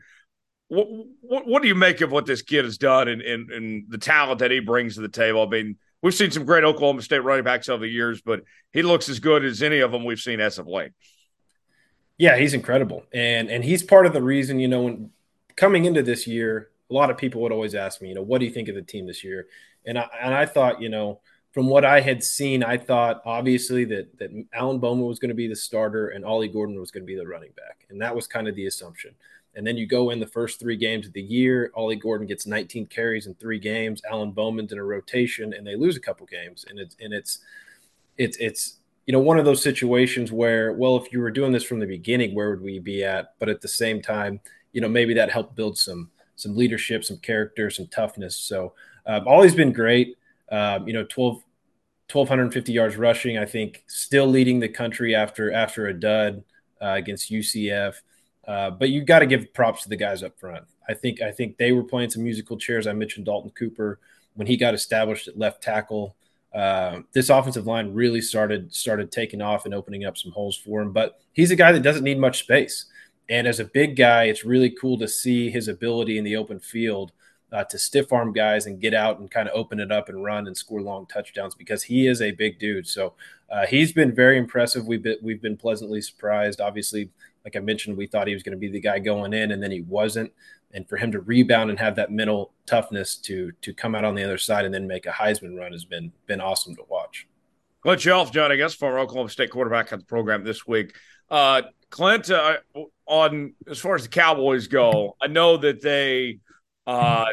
what, 0.68 0.86
what, 1.20 1.44
what 1.44 1.62
do 1.62 1.66
you 1.66 1.74
make 1.74 2.00
of 2.00 2.12
what 2.12 2.24
this 2.24 2.42
kid 2.42 2.64
has 2.64 2.78
done 2.78 3.08
and, 3.08 3.20
and, 3.20 3.50
and 3.50 3.84
the 3.88 3.98
talent 3.98 4.38
that 4.38 4.52
he 4.52 4.60
brings 4.60 4.94
to 4.94 5.00
the 5.00 5.08
table? 5.08 5.42
I 5.42 5.48
mean, 5.50 5.76
we've 6.02 6.14
seen 6.14 6.30
some 6.30 6.44
great 6.44 6.62
Oklahoma 6.62 7.02
State 7.02 7.24
running 7.24 7.42
backs 7.42 7.68
over 7.68 7.84
the 7.84 7.90
years, 7.90 8.22
but 8.22 8.42
he 8.72 8.82
looks 8.82 9.08
as 9.08 9.18
good 9.18 9.44
as 9.44 9.60
any 9.60 9.80
of 9.80 9.90
them 9.90 10.04
we've 10.04 10.20
seen 10.20 10.38
as 10.38 10.60
of 10.60 10.68
late. 10.68 10.92
Yeah, 12.18 12.36
he's 12.36 12.54
incredible, 12.54 13.04
and 13.12 13.50
and 13.50 13.64
he's 13.64 13.82
part 13.82 14.06
of 14.06 14.12
the 14.12 14.22
reason. 14.22 14.60
You 14.60 14.68
know, 14.68 14.82
when 14.82 15.10
coming 15.56 15.84
into 15.84 16.02
this 16.02 16.26
year, 16.26 16.70
a 16.90 16.94
lot 16.94 17.10
of 17.10 17.16
people 17.16 17.42
would 17.42 17.52
always 17.52 17.74
ask 17.74 18.00
me, 18.00 18.08
you 18.08 18.14
know, 18.14 18.22
what 18.22 18.38
do 18.38 18.44
you 18.44 18.52
think 18.52 18.68
of 18.68 18.76
the 18.76 18.82
team 18.82 19.06
this 19.06 19.24
year? 19.24 19.46
And 19.84 19.98
I 19.98 20.08
and 20.20 20.32
I 20.34 20.46
thought, 20.46 20.80
you 20.80 20.88
know, 20.88 21.20
from 21.52 21.66
what 21.66 21.84
I 21.84 22.00
had 22.00 22.22
seen, 22.22 22.62
I 22.62 22.76
thought 22.76 23.22
obviously 23.24 23.84
that 23.86 24.16
that 24.18 24.30
Alan 24.52 24.78
Bowman 24.78 25.06
was 25.06 25.18
going 25.18 25.30
to 25.30 25.34
be 25.34 25.48
the 25.48 25.56
starter 25.56 26.08
and 26.08 26.24
Ollie 26.24 26.48
Gordon 26.48 26.78
was 26.78 26.90
going 26.92 27.02
to 27.02 27.06
be 27.06 27.16
the 27.16 27.26
running 27.26 27.52
back, 27.56 27.84
and 27.90 28.00
that 28.00 28.14
was 28.14 28.28
kind 28.28 28.46
of 28.46 28.54
the 28.54 28.66
assumption. 28.66 29.14
And 29.56 29.66
then 29.66 29.76
you 29.76 29.86
go 29.86 30.10
in 30.10 30.18
the 30.18 30.26
first 30.26 30.58
three 30.58 30.76
games 30.76 31.06
of 31.06 31.12
the 31.12 31.22
year, 31.22 31.70
Ollie 31.74 31.94
Gordon 31.94 32.26
gets 32.26 32.44
19 32.44 32.86
carries 32.86 33.28
in 33.28 33.34
three 33.34 33.60
games, 33.60 34.02
Alan 34.10 34.32
Bowman's 34.32 34.72
in 34.72 34.78
a 34.78 34.84
rotation, 34.84 35.52
and 35.52 35.64
they 35.64 35.76
lose 35.76 35.96
a 35.96 36.00
couple 36.00 36.26
games, 36.26 36.64
and 36.68 36.78
it's 36.78 36.96
and 37.00 37.12
it's 37.12 37.38
it's 38.18 38.36
it's 38.38 38.76
you 39.06 39.12
know 39.12 39.20
one 39.20 39.38
of 39.38 39.44
those 39.44 39.62
situations 39.62 40.32
where 40.32 40.72
well 40.72 40.96
if 40.96 41.12
you 41.12 41.20
were 41.20 41.30
doing 41.30 41.52
this 41.52 41.64
from 41.64 41.78
the 41.78 41.86
beginning 41.86 42.34
where 42.34 42.50
would 42.50 42.60
we 42.60 42.78
be 42.78 43.04
at? 43.04 43.34
But 43.38 43.48
at 43.48 43.60
the 43.60 43.68
same 43.68 44.02
time 44.02 44.40
you 44.72 44.80
know 44.80 44.88
maybe 44.88 45.14
that 45.14 45.30
helped 45.30 45.54
build 45.54 45.78
some 45.78 46.10
some 46.36 46.56
leadership 46.56 47.04
some 47.04 47.18
character 47.18 47.70
some 47.70 47.86
toughness. 47.88 48.36
So 48.36 48.74
um, 49.06 49.26
Ollie's 49.26 49.54
been 49.54 49.72
great. 49.72 50.16
Um, 50.50 50.86
you 50.86 50.92
know 50.92 51.04
12 51.04 51.42
1250 52.12 52.70
yards 52.70 52.96
rushing 52.96 53.38
i 53.38 53.46
think 53.46 53.82
still 53.86 54.26
leading 54.26 54.60
the 54.60 54.68
country 54.68 55.14
after 55.14 55.50
after 55.50 55.86
a 55.86 55.94
dud 55.98 56.44
uh, 56.82 56.88
against 56.88 57.32
ucf 57.32 57.94
uh, 58.46 58.70
but 58.70 58.90
you 58.90 59.02
got 59.02 59.20
to 59.20 59.26
give 59.26 59.52
props 59.54 59.82
to 59.82 59.88
the 59.88 59.96
guys 59.96 60.22
up 60.22 60.38
front. 60.38 60.64
I 60.88 60.94
think 60.94 61.22
i 61.22 61.30
think 61.30 61.56
they 61.56 61.72
were 61.72 61.84
playing 61.84 62.10
some 62.10 62.22
musical 62.22 62.56
chairs. 62.56 62.86
I 62.86 62.92
mentioned 62.92 63.26
dalton 63.26 63.50
cooper 63.50 63.98
when 64.34 64.46
he 64.46 64.56
got 64.56 64.74
established 64.74 65.28
at 65.28 65.38
left 65.38 65.62
tackle 65.62 66.16
uh, 66.54 67.00
this 67.12 67.30
offensive 67.30 67.66
line 67.66 67.92
really 67.92 68.20
started 68.20 68.72
started 68.72 69.10
taking 69.10 69.42
off 69.42 69.64
and 69.64 69.74
opening 69.74 70.04
up 70.04 70.16
some 70.16 70.32
holes 70.32 70.56
for 70.56 70.80
him. 70.80 70.92
But 70.92 71.20
he's 71.32 71.50
a 71.50 71.56
guy 71.56 71.72
that 71.72 71.82
doesn't 71.82 72.04
need 72.04 72.18
much 72.18 72.40
space, 72.40 72.86
and 73.28 73.46
as 73.46 73.60
a 73.60 73.64
big 73.64 73.96
guy, 73.96 74.24
it's 74.24 74.44
really 74.44 74.70
cool 74.70 74.98
to 74.98 75.08
see 75.08 75.50
his 75.50 75.68
ability 75.68 76.16
in 76.16 76.24
the 76.24 76.36
open 76.36 76.60
field 76.60 77.12
uh, 77.54 77.64
to 77.64 77.78
stiff 77.78 78.12
arm 78.12 78.32
guys 78.32 78.66
and 78.66 78.80
get 78.80 78.94
out 78.94 79.20
and 79.20 79.30
kind 79.30 79.48
of 79.48 79.54
open 79.54 79.78
it 79.78 79.92
up 79.92 80.08
and 80.08 80.24
run 80.24 80.46
and 80.46 80.56
score 80.56 80.80
long 80.80 81.06
touchdowns 81.06 81.54
because 81.54 81.84
he 81.84 82.06
is 82.06 82.20
a 82.20 82.32
big 82.32 82.58
dude. 82.58 82.86
So 82.86 83.14
uh, 83.48 83.64
he's 83.66 83.92
been 83.92 84.12
very 84.14 84.38
impressive. 84.38 84.86
We've 84.86 85.02
been 85.02 85.18
we've 85.22 85.40
been 85.40 85.56
pleasantly 85.56 86.00
surprised. 86.02 86.60
Obviously, 86.60 87.10
like 87.44 87.56
I 87.56 87.60
mentioned, 87.60 87.96
we 87.96 88.06
thought 88.06 88.26
he 88.26 88.34
was 88.34 88.42
going 88.42 88.56
to 88.56 88.58
be 88.58 88.68
the 88.68 88.80
guy 88.80 88.98
going 88.98 89.32
in, 89.32 89.52
and 89.52 89.62
then 89.62 89.70
he 89.70 89.82
wasn't 89.82 90.32
and 90.74 90.88
for 90.88 90.96
him 90.96 91.12
to 91.12 91.20
rebound 91.20 91.70
and 91.70 91.78
have 91.78 91.96
that 91.96 92.10
mental 92.10 92.52
toughness 92.66 93.16
to 93.16 93.52
to 93.62 93.72
come 93.72 93.94
out 93.94 94.04
on 94.04 94.14
the 94.14 94.24
other 94.24 94.38
side 94.38 94.64
and 94.64 94.74
then 94.74 94.86
make 94.86 95.06
a 95.06 95.10
Heisman 95.10 95.56
run 95.56 95.72
has 95.72 95.84
been 95.84 96.12
been 96.26 96.40
awesome 96.40 96.74
to 96.76 96.82
watch. 96.88 97.26
Clint 97.82 98.00
Chelf 98.00 98.32
joining 98.32 98.60
us, 98.60 98.74
former 98.74 98.98
Oklahoma 98.98 99.28
State 99.28 99.50
quarterback 99.50 99.92
on 99.92 100.00
the 100.00 100.04
program 100.04 100.42
this 100.42 100.66
week. 100.66 100.94
Uh, 101.30 101.62
Clint, 101.90 102.30
uh, 102.30 102.56
on 103.06 103.54
as 103.68 103.78
far 103.78 103.94
as 103.94 104.02
the 104.02 104.08
Cowboys 104.08 104.66
go, 104.66 105.16
I 105.20 105.28
know 105.28 105.58
that 105.58 105.80
they, 105.80 106.38
uh, 106.86 107.26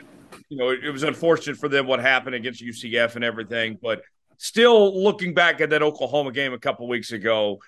you 0.49 0.57
know, 0.57 0.69
it, 0.69 0.83
it 0.83 0.91
was 0.91 1.03
unfortunate 1.03 1.57
for 1.57 1.69
them 1.69 1.87
what 1.87 1.99
happened 1.99 2.35
against 2.35 2.61
UCF 2.61 3.15
and 3.15 3.23
everything, 3.23 3.79
but 3.81 4.01
still 4.37 5.01
looking 5.01 5.33
back 5.33 5.61
at 5.61 5.69
that 5.69 5.81
Oklahoma 5.81 6.31
game 6.31 6.53
a 6.53 6.59
couple 6.59 6.87
weeks 6.87 7.11
ago, 7.11 7.59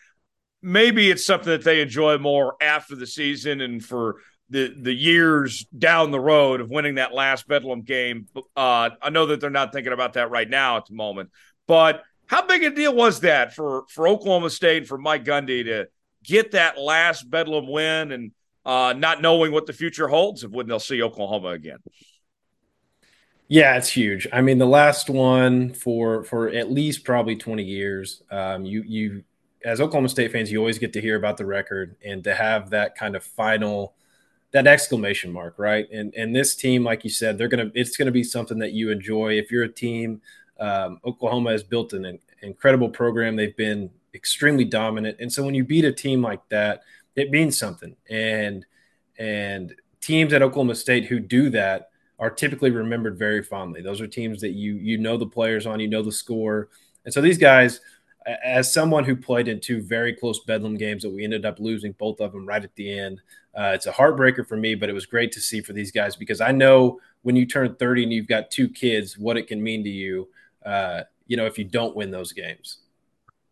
maybe 0.61 1.09
it's 1.09 1.25
something 1.25 1.49
that 1.49 1.63
they 1.63 1.81
enjoy 1.81 2.17
more 2.17 2.55
after 2.61 2.95
the 2.95 3.07
season 3.07 3.61
and 3.61 3.83
for 3.83 4.17
the 4.49 4.73
the 4.79 4.93
years 4.93 5.65
down 5.77 6.11
the 6.11 6.19
road 6.19 6.61
of 6.61 6.69
winning 6.69 6.95
that 6.95 7.13
last 7.13 7.47
Bedlam 7.47 7.81
game. 7.81 8.27
Uh, 8.55 8.89
I 9.01 9.09
know 9.09 9.27
that 9.27 9.41
they're 9.41 9.49
not 9.49 9.73
thinking 9.73 9.93
about 9.93 10.13
that 10.13 10.29
right 10.29 10.49
now 10.49 10.77
at 10.77 10.85
the 10.85 10.93
moment, 10.93 11.29
but 11.67 12.03
how 12.27 12.45
big 12.45 12.63
a 12.63 12.69
deal 12.69 12.95
was 12.95 13.21
that 13.21 13.53
for 13.53 13.85
for 13.89 14.07
Oklahoma 14.07 14.49
State 14.49 14.87
for 14.87 14.97
Mike 14.97 15.25
Gundy 15.25 15.63
to 15.65 15.87
get 16.23 16.51
that 16.51 16.77
last 16.77 17.29
Bedlam 17.29 17.67
win 17.67 18.11
and 18.11 18.31
uh, 18.65 18.93
not 18.97 19.21
knowing 19.21 19.51
what 19.51 19.65
the 19.65 19.73
future 19.73 20.07
holds 20.07 20.43
of 20.43 20.51
when 20.51 20.67
they'll 20.67 20.79
see 20.79 21.01
Oklahoma 21.01 21.49
again? 21.49 21.79
Yeah, 23.49 23.75
it's 23.77 23.89
huge. 23.89 24.27
I 24.31 24.41
mean, 24.41 24.57
the 24.57 24.65
last 24.65 25.09
one 25.09 25.73
for 25.73 26.23
for 26.23 26.49
at 26.49 26.71
least 26.71 27.03
probably 27.03 27.35
twenty 27.35 27.63
years. 27.63 28.23
Um, 28.31 28.65
you 28.65 28.83
you 28.83 29.23
as 29.65 29.79
Oklahoma 29.79 30.09
State 30.09 30.31
fans, 30.31 30.51
you 30.51 30.59
always 30.59 30.79
get 30.79 30.93
to 30.93 31.01
hear 31.01 31.15
about 31.15 31.37
the 31.37 31.45
record 31.45 31.95
and 32.03 32.23
to 32.23 32.33
have 32.33 32.71
that 32.71 32.95
kind 32.95 33.15
of 33.15 33.23
final 33.23 33.93
that 34.53 34.67
exclamation 34.67 35.33
mark, 35.33 35.55
right? 35.57 35.87
And 35.91 36.13
and 36.15 36.35
this 36.35 36.55
team, 36.55 36.83
like 36.83 37.03
you 37.03 37.09
said, 37.09 37.37
they're 37.37 37.47
gonna 37.47 37.71
it's 37.73 37.97
gonna 37.97 38.11
be 38.11 38.23
something 38.23 38.59
that 38.59 38.71
you 38.71 38.91
enjoy. 38.91 39.33
If 39.33 39.51
you're 39.51 39.63
a 39.63 39.69
team, 39.69 40.21
um, 40.59 40.99
Oklahoma 41.03 41.51
has 41.51 41.63
built 41.63 41.93
an, 41.93 42.05
an 42.05 42.19
incredible 42.41 42.89
program. 42.89 43.35
They've 43.35 43.57
been 43.57 43.89
extremely 44.13 44.63
dominant, 44.63 45.17
and 45.19 45.31
so 45.31 45.43
when 45.43 45.55
you 45.55 45.63
beat 45.63 45.85
a 45.85 45.91
team 45.91 46.21
like 46.21 46.47
that, 46.49 46.83
it 47.15 47.31
means 47.31 47.57
something. 47.57 47.95
And 48.09 48.65
and 49.17 49.73
teams 50.01 50.33
at 50.33 50.43
Oklahoma 50.43 50.75
State 50.75 51.05
who 51.05 51.19
do 51.19 51.49
that 51.49 51.89
are 52.19 52.29
typically 52.29 52.69
remembered 52.69 53.17
very 53.17 53.41
fondly. 53.41 53.81
Those 53.81 54.01
are 54.01 54.07
teams 54.07 54.39
that 54.41 54.51
you 54.51 54.75
you 54.75 54.99
know 54.99 55.17
the 55.17 55.25
players 55.25 55.65
on, 55.65 55.79
you 55.79 55.87
know 55.87 56.03
the 56.03 56.11
score, 56.11 56.69
and 57.05 57.13
so 57.13 57.21
these 57.21 57.39
guys 57.39 57.81
as 58.45 58.71
someone 58.71 59.03
who 59.03 59.15
played 59.15 59.47
in 59.47 59.59
two 59.59 59.81
very 59.81 60.13
close 60.13 60.39
Bedlam 60.45 60.77
games 60.77 61.03
that 61.03 61.09
we 61.09 61.23
ended 61.23 61.45
up 61.45 61.59
losing 61.59 61.91
both 61.93 62.21
of 62.21 62.31
them 62.31 62.45
right 62.45 62.63
at 62.63 62.73
the 62.75 62.97
end, 62.97 63.21
uh, 63.55 63.71
it's 63.75 63.85
a 63.85 63.91
heartbreaker 63.91 64.47
for 64.47 64.57
me, 64.57 64.75
but 64.75 64.89
it 64.89 64.93
was 64.93 65.05
great 65.05 65.31
to 65.33 65.39
see 65.39 65.61
for 65.61 65.73
these 65.73 65.91
guys 65.91 66.15
because 66.15 66.41
I 66.41 66.51
know 66.51 66.99
when 67.21 67.35
you 67.35 67.45
turn 67.45 67.75
30 67.75 68.03
and 68.03 68.13
you've 68.13 68.27
got 68.27 68.49
two 68.49 68.67
kids, 68.67 69.17
what 69.17 69.37
it 69.37 69.47
can 69.47 69.61
mean 69.61 69.83
to 69.83 69.89
you, 69.89 70.29
uh, 70.65 71.01
you 71.27 71.37
know, 71.37 71.45
if 71.45 71.57
you 71.57 71.63
don't 71.63 71.95
win 71.95 72.11
those 72.11 72.33
games. 72.33 72.77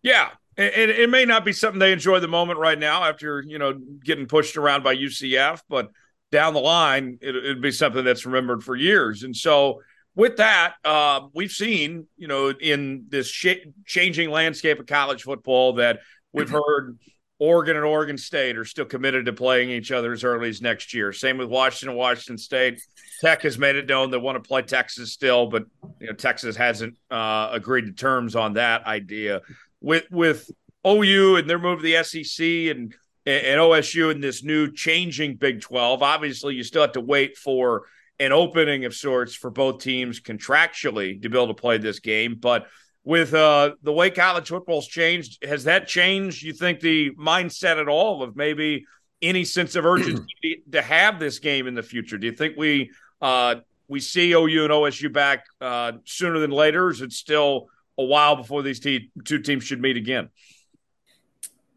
Yeah. 0.01 0.29
And 0.57 0.91
it, 0.91 1.09
may 1.09 1.23
not 1.23 1.45
be 1.45 1.53
something 1.53 1.79
they 1.79 1.93
enjoy 1.93 2.19
the 2.19 2.27
moment 2.27 2.59
right 2.59 2.77
now 2.77 3.03
after, 3.03 3.41
you 3.41 3.57
know, 3.57 3.73
getting 4.03 4.27
pushed 4.27 4.57
around 4.57 4.83
by 4.83 4.95
UCF, 4.95 5.61
but 5.69 5.91
down 6.31 6.53
the 6.53 6.59
line, 6.59 7.17
it, 7.21 7.35
it'd 7.35 7.61
be 7.61 7.71
something 7.71 8.03
that's 8.03 8.25
remembered 8.25 8.63
for 8.63 8.75
years. 8.75 9.23
And 9.23 9.35
so, 9.35 9.81
with 10.13 10.37
that, 10.37 10.73
uh, 10.83 11.21
we've 11.33 11.51
seen, 11.51 12.05
you 12.17 12.27
know, 12.27 12.49
in 12.49 13.05
this 13.07 13.27
sh- 13.27 13.65
changing 13.85 14.29
landscape 14.29 14.77
of 14.77 14.85
college 14.85 15.23
football 15.23 15.73
that 15.73 16.01
we've 16.33 16.49
heard 16.49 16.97
Oregon 17.41 17.76
and 17.76 17.84
Oregon 17.84 18.19
State 18.19 18.55
are 18.55 18.65
still 18.65 18.85
committed 18.85 19.26
to 19.26 19.34
playing 19.34 19.72
each 19.72 19.91
other 19.91 20.13
as 20.13 20.23
early 20.23 20.47
as 20.47 20.61
next 20.61 20.93
year. 20.93 21.11
Same 21.11 21.39
with 21.39 21.49
Washington 21.49 21.89
and 21.89 21.97
Washington 21.97 22.38
State. 22.38 22.80
Tech 23.19 23.41
has 23.41 23.57
made 23.57 23.76
it 23.76 23.88
known 23.88 24.11
they 24.11 24.18
want 24.18 24.35
to 24.35 24.47
play 24.47 24.61
Texas 24.61 25.11
still, 25.11 25.47
but 25.47 25.65
you 25.99 26.05
know 26.05 26.13
Texas 26.13 26.55
hasn't 26.55 26.95
uh, 27.09 27.49
agreed 27.51 27.88
to 27.88 27.93
terms 27.93 28.35
on 28.35 28.53
that 28.53 28.85
idea. 28.85 29.41
With 29.81 30.05
with 30.11 30.51
OU 30.88 31.38
and 31.38 31.49
their 31.49 31.57
move 31.57 31.80
to 31.80 31.84
the 31.84 32.03
SEC 32.03 32.45
and 32.45 32.93
and 33.26 33.59
OSU 33.59 34.11
in 34.11 34.22
this 34.22 34.43
new 34.43 34.72
changing 34.72 35.38
Big 35.38 35.61
Twelve, 35.61 36.03
obviously 36.03 36.53
you 36.53 36.63
still 36.63 36.84
have 36.84 36.91
to 36.91 37.01
wait 37.01 37.39
for 37.39 37.88
an 38.19 38.31
opening 38.31 38.85
of 38.85 38.93
sorts 38.93 39.34
for 39.34 39.49
both 39.49 39.81
teams 39.81 40.22
contractually 40.22 41.19
to 41.19 41.27
be 41.27 41.35
able 41.35 41.47
to 41.47 41.59
play 41.59 41.80
this 41.80 42.01
game. 42.01 42.38
But 42.39 42.68
with 43.03 43.33
uh, 43.33 43.71
the 43.81 43.91
way 43.91 44.09
college 44.11 44.49
football's 44.49 44.87
changed, 44.87 45.43
has 45.43 45.63
that 45.63 45.87
changed? 45.87 46.43
You 46.43 46.53
think 46.53 46.79
the 46.79 47.11
mindset 47.11 47.79
at 47.79 47.87
all 47.87 48.21
of 48.23 48.35
maybe 48.35 48.85
any 49.21 49.43
sense 49.43 49.75
of 49.75 49.85
urgency 49.85 50.63
to 50.71 50.81
have 50.81 51.19
this 51.19 51.39
game 51.39 51.67
in 51.67 51.73
the 51.73 51.83
future? 51.83 52.17
Do 52.17 52.27
you 52.27 52.33
think 52.33 52.57
we 52.57 52.91
uh, 53.21 53.55
we 53.87 53.99
see 53.99 54.31
OU 54.31 54.63
and 54.63 54.71
OSU 54.71 55.11
back 55.11 55.45
uh, 55.59 55.93
sooner 56.05 56.39
than 56.39 56.51
later? 56.51 56.89
Is 56.89 57.01
it 57.01 57.11
still 57.11 57.67
a 57.97 58.03
while 58.03 58.35
before 58.35 58.61
these 58.61 58.79
te- 58.79 59.11
two 59.25 59.39
teams 59.39 59.63
should 59.63 59.81
meet 59.81 59.97
again? 59.97 60.29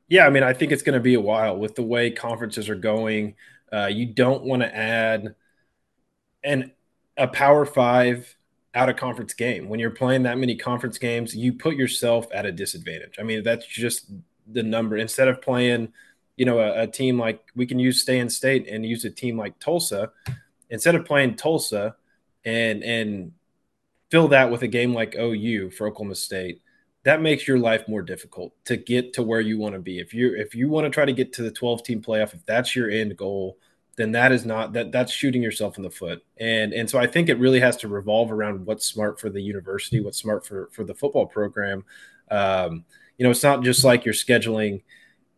Yeah, 0.08 0.26
I 0.26 0.30
mean, 0.30 0.42
I 0.42 0.52
think 0.52 0.70
it's 0.70 0.82
going 0.82 0.94
to 0.94 1.00
be 1.00 1.14
a 1.14 1.20
while 1.20 1.56
with 1.56 1.74
the 1.74 1.82
way 1.82 2.10
conferences 2.10 2.68
are 2.68 2.74
going. 2.74 3.34
Uh, 3.72 3.86
you 3.86 4.06
don't 4.06 4.44
want 4.44 4.62
to 4.62 4.74
add 4.74 5.34
and 6.44 6.70
a 7.16 7.26
Power 7.26 7.64
Five 7.64 8.36
out 8.74 8.88
of 8.88 8.96
conference 8.96 9.34
game. 9.34 9.68
When 9.68 9.78
you're 9.78 9.90
playing 9.90 10.24
that 10.24 10.38
many 10.38 10.56
conference 10.56 10.98
games, 10.98 11.34
you 11.34 11.52
put 11.52 11.76
yourself 11.76 12.26
at 12.32 12.46
a 12.46 12.52
disadvantage. 12.52 13.16
I 13.18 13.22
mean, 13.22 13.42
that's 13.42 13.66
just 13.66 14.10
the 14.46 14.62
number. 14.62 14.96
Instead 14.96 15.28
of 15.28 15.40
playing, 15.40 15.92
you 16.36 16.44
know, 16.44 16.58
a, 16.58 16.82
a 16.82 16.86
team 16.86 17.18
like 17.18 17.40
we 17.54 17.66
can 17.66 17.78
use 17.78 18.02
stay 18.02 18.18
in 18.18 18.28
state 18.28 18.66
and 18.68 18.84
use 18.84 19.04
a 19.04 19.10
team 19.10 19.38
like 19.38 19.58
Tulsa, 19.58 20.10
instead 20.70 20.94
of 20.94 21.04
playing 21.04 21.36
Tulsa 21.36 21.96
and 22.44 22.82
and 22.82 23.32
fill 24.10 24.28
that 24.28 24.50
with 24.50 24.62
a 24.62 24.68
game 24.68 24.92
like 24.92 25.16
OU 25.16 25.70
for 25.70 25.86
Oklahoma 25.86 26.14
State, 26.14 26.60
that 27.04 27.22
makes 27.22 27.46
your 27.46 27.58
life 27.58 27.86
more 27.88 28.02
difficult 28.02 28.52
to 28.64 28.76
get 28.76 29.12
to 29.14 29.22
where 29.22 29.40
you 29.40 29.58
want 29.58 29.74
to 29.74 29.80
be. 29.80 30.00
If 30.00 30.12
you 30.12 30.34
if 30.34 30.54
you 30.54 30.68
want 30.68 30.84
to 30.84 30.90
try 30.90 31.04
to 31.04 31.12
get 31.12 31.32
to 31.34 31.42
the 31.42 31.50
12 31.50 31.84
team 31.84 32.02
playoff, 32.02 32.34
if 32.34 32.44
that's 32.44 32.74
your 32.74 32.90
end 32.90 33.16
goal, 33.16 33.58
then 33.96 34.12
that 34.12 34.32
is 34.32 34.44
not 34.44 34.72
that 34.72 34.92
that's 34.92 35.12
shooting 35.12 35.42
yourself 35.42 35.76
in 35.76 35.82
the 35.82 35.90
foot. 35.90 36.24
And 36.38 36.72
and 36.72 36.88
so 36.88 36.98
I 36.98 37.06
think 37.06 37.28
it 37.28 37.38
really 37.38 37.60
has 37.60 37.76
to 37.78 37.88
revolve 37.88 38.32
around 38.32 38.66
what's 38.66 38.84
smart 38.84 39.20
for 39.20 39.30
the 39.30 39.40
university, 39.40 40.00
what's 40.00 40.18
smart 40.18 40.46
for 40.46 40.68
for 40.72 40.84
the 40.84 40.94
football 40.94 41.26
program. 41.26 41.84
Um, 42.30 42.84
you 43.18 43.24
know, 43.24 43.30
it's 43.30 43.42
not 43.42 43.62
just 43.62 43.84
like 43.84 44.04
you're 44.04 44.14
scheduling 44.14 44.82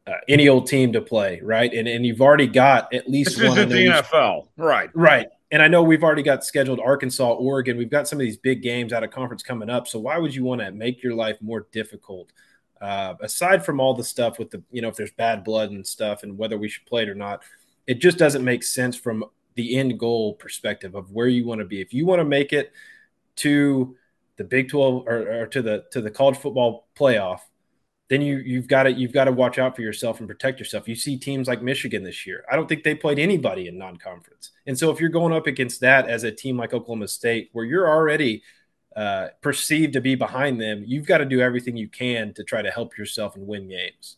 uh, 0.07 0.12
any 0.28 0.49
old 0.49 0.66
team 0.66 0.93
to 0.93 1.01
play, 1.01 1.41
right? 1.43 1.73
And 1.73 1.87
and 1.89 2.07
you've 2.07 2.23
already 2.23 2.47
got 2.47 2.93
at 2.95 3.09
least 3.09 3.39
this 3.39 3.49
one 3.49 3.59
in 3.59 3.69
the 3.69 3.87
NFL, 3.87 4.49
right? 4.57 4.91
Right. 4.95 5.28
And 5.53 5.62
I 5.62 5.69
know 5.69 5.83
we've 5.83 6.03
already 6.03 6.24
got 6.24 6.45
scheduled 6.45 6.81
Arkansas, 6.81 7.33
Oregon. 7.35 7.77
We've 7.77 7.91
got 7.91 8.09
some 8.09 8.19
of 8.19 8.24
these 8.24 8.37
big 8.37 8.62
games 8.62 8.93
out 8.93 9.05
of 9.05 9.11
conference 9.11 9.45
coming 9.45 9.70
up. 9.70 9.87
So 9.87 9.99
why 10.01 10.19
would 10.19 10.35
you 10.35 10.43
want 10.43 10.61
to 10.61 10.73
make 10.73 11.03
your 11.03 11.15
life 11.15 11.37
more 11.41 11.69
difficult? 11.70 12.33
Uh, 12.81 13.15
aside 13.20 13.65
from 13.65 13.81
all 13.81 13.95
the 13.95 14.05
stuff 14.05 14.39
with 14.39 14.51
the, 14.51 14.62
you 14.73 14.83
know, 14.83 14.89
if 14.89 14.97
there's 14.97 15.12
bad 15.12 15.45
blood 15.45 15.70
and 15.70 15.87
stuff, 15.87 16.24
and 16.24 16.37
whether 16.37 16.59
we 16.59 16.69
should 16.69 16.85
play 16.85 17.05
it 17.05 17.09
or 17.09 17.15
not, 17.15 17.43
it 17.86 18.00
just 18.00 18.18
doesn't 18.18 18.44
make 18.44 18.62
sense 18.62 18.96
from 18.96 19.24
the 19.54 19.76
end 19.76 19.98
goal 19.98 20.34
perspective 20.34 20.94
of 20.94 21.10
where 21.10 21.28
you 21.28 21.46
want 21.46 21.60
to 21.60 21.64
be. 21.64 21.80
If 21.80 21.92
you 21.94 22.06
want 22.06 22.20
to 22.20 22.24
make 22.24 22.52
it 22.52 22.72
to 23.36 23.96
the 24.36 24.44
Big 24.44 24.68
12 24.68 25.04
or, 25.06 25.42
or 25.42 25.46
to 25.46 25.62
the 25.62 25.84
to 25.92 26.00
the 26.00 26.10
college 26.10 26.36
football 26.36 26.88
playoff, 26.98 27.40
then 28.08 28.22
you 28.22 28.38
you've 28.38 28.68
got 28.68 28.84
to 28.84 28.92
you've 28.92 29.12
got 29.12 29.24
to 29.24 29.32
watch 29.32 29.58
out 29.58 29.74
for 29.74 29.82
yourself 29.82 30.20
and 30.20 30.28
protect 30.28 30.58
yourself. 30.58 30.88
You 30.88 30.94
see 30.94 31.16
teams 31.16 31.48
like 31.48 31.62
Michigan 31.62 32.04
this 32.04 32.26
year. 32.26 32.44
I 32.50 32.56
don't 32.56 32.68
think 32.68 32.84
they 32.84 32.94
played 32.94 33.18
anybody 33.18 33.66
in 33.66 33.78
non-conference. 33.78 34.50
And 34.66 34.78
so 34.78 34.90
if 34.90 35.00
you're 35.00 35.10
going 35.10 35.32
up 35.32 35.46
against 35.46 35.80
that 35.80 36.08
as 36.08 36.22
a 36.22 36.30
team 36.30 36.56
like 36.56 36.72
Oklahoma 36.72 37.08
State 37.08 37.50
where 37.52 37.64
you're 37.64 37.88
already 37.88 38.42
uh, 38.94 39.28
perceived 39.40 39.94
to 39.94 40.00
be 40.00 40.14
behind 40.14 40.60
them, 40.60 40.82
you've 40.86 41.06
got 41.06 41.18
to 41.18 41.24
do 41.24 41.40
everything 41.40 41.76
you 41.76 41.88
can 41.88 42.32
to 42.34 42.44
try 42.44 42.62
to 42.62 42.70
help 42.70 42.96
yourself 42.96 43.36
and 43.36 43.46
win 43.46 43.68
games. 43.68 44.16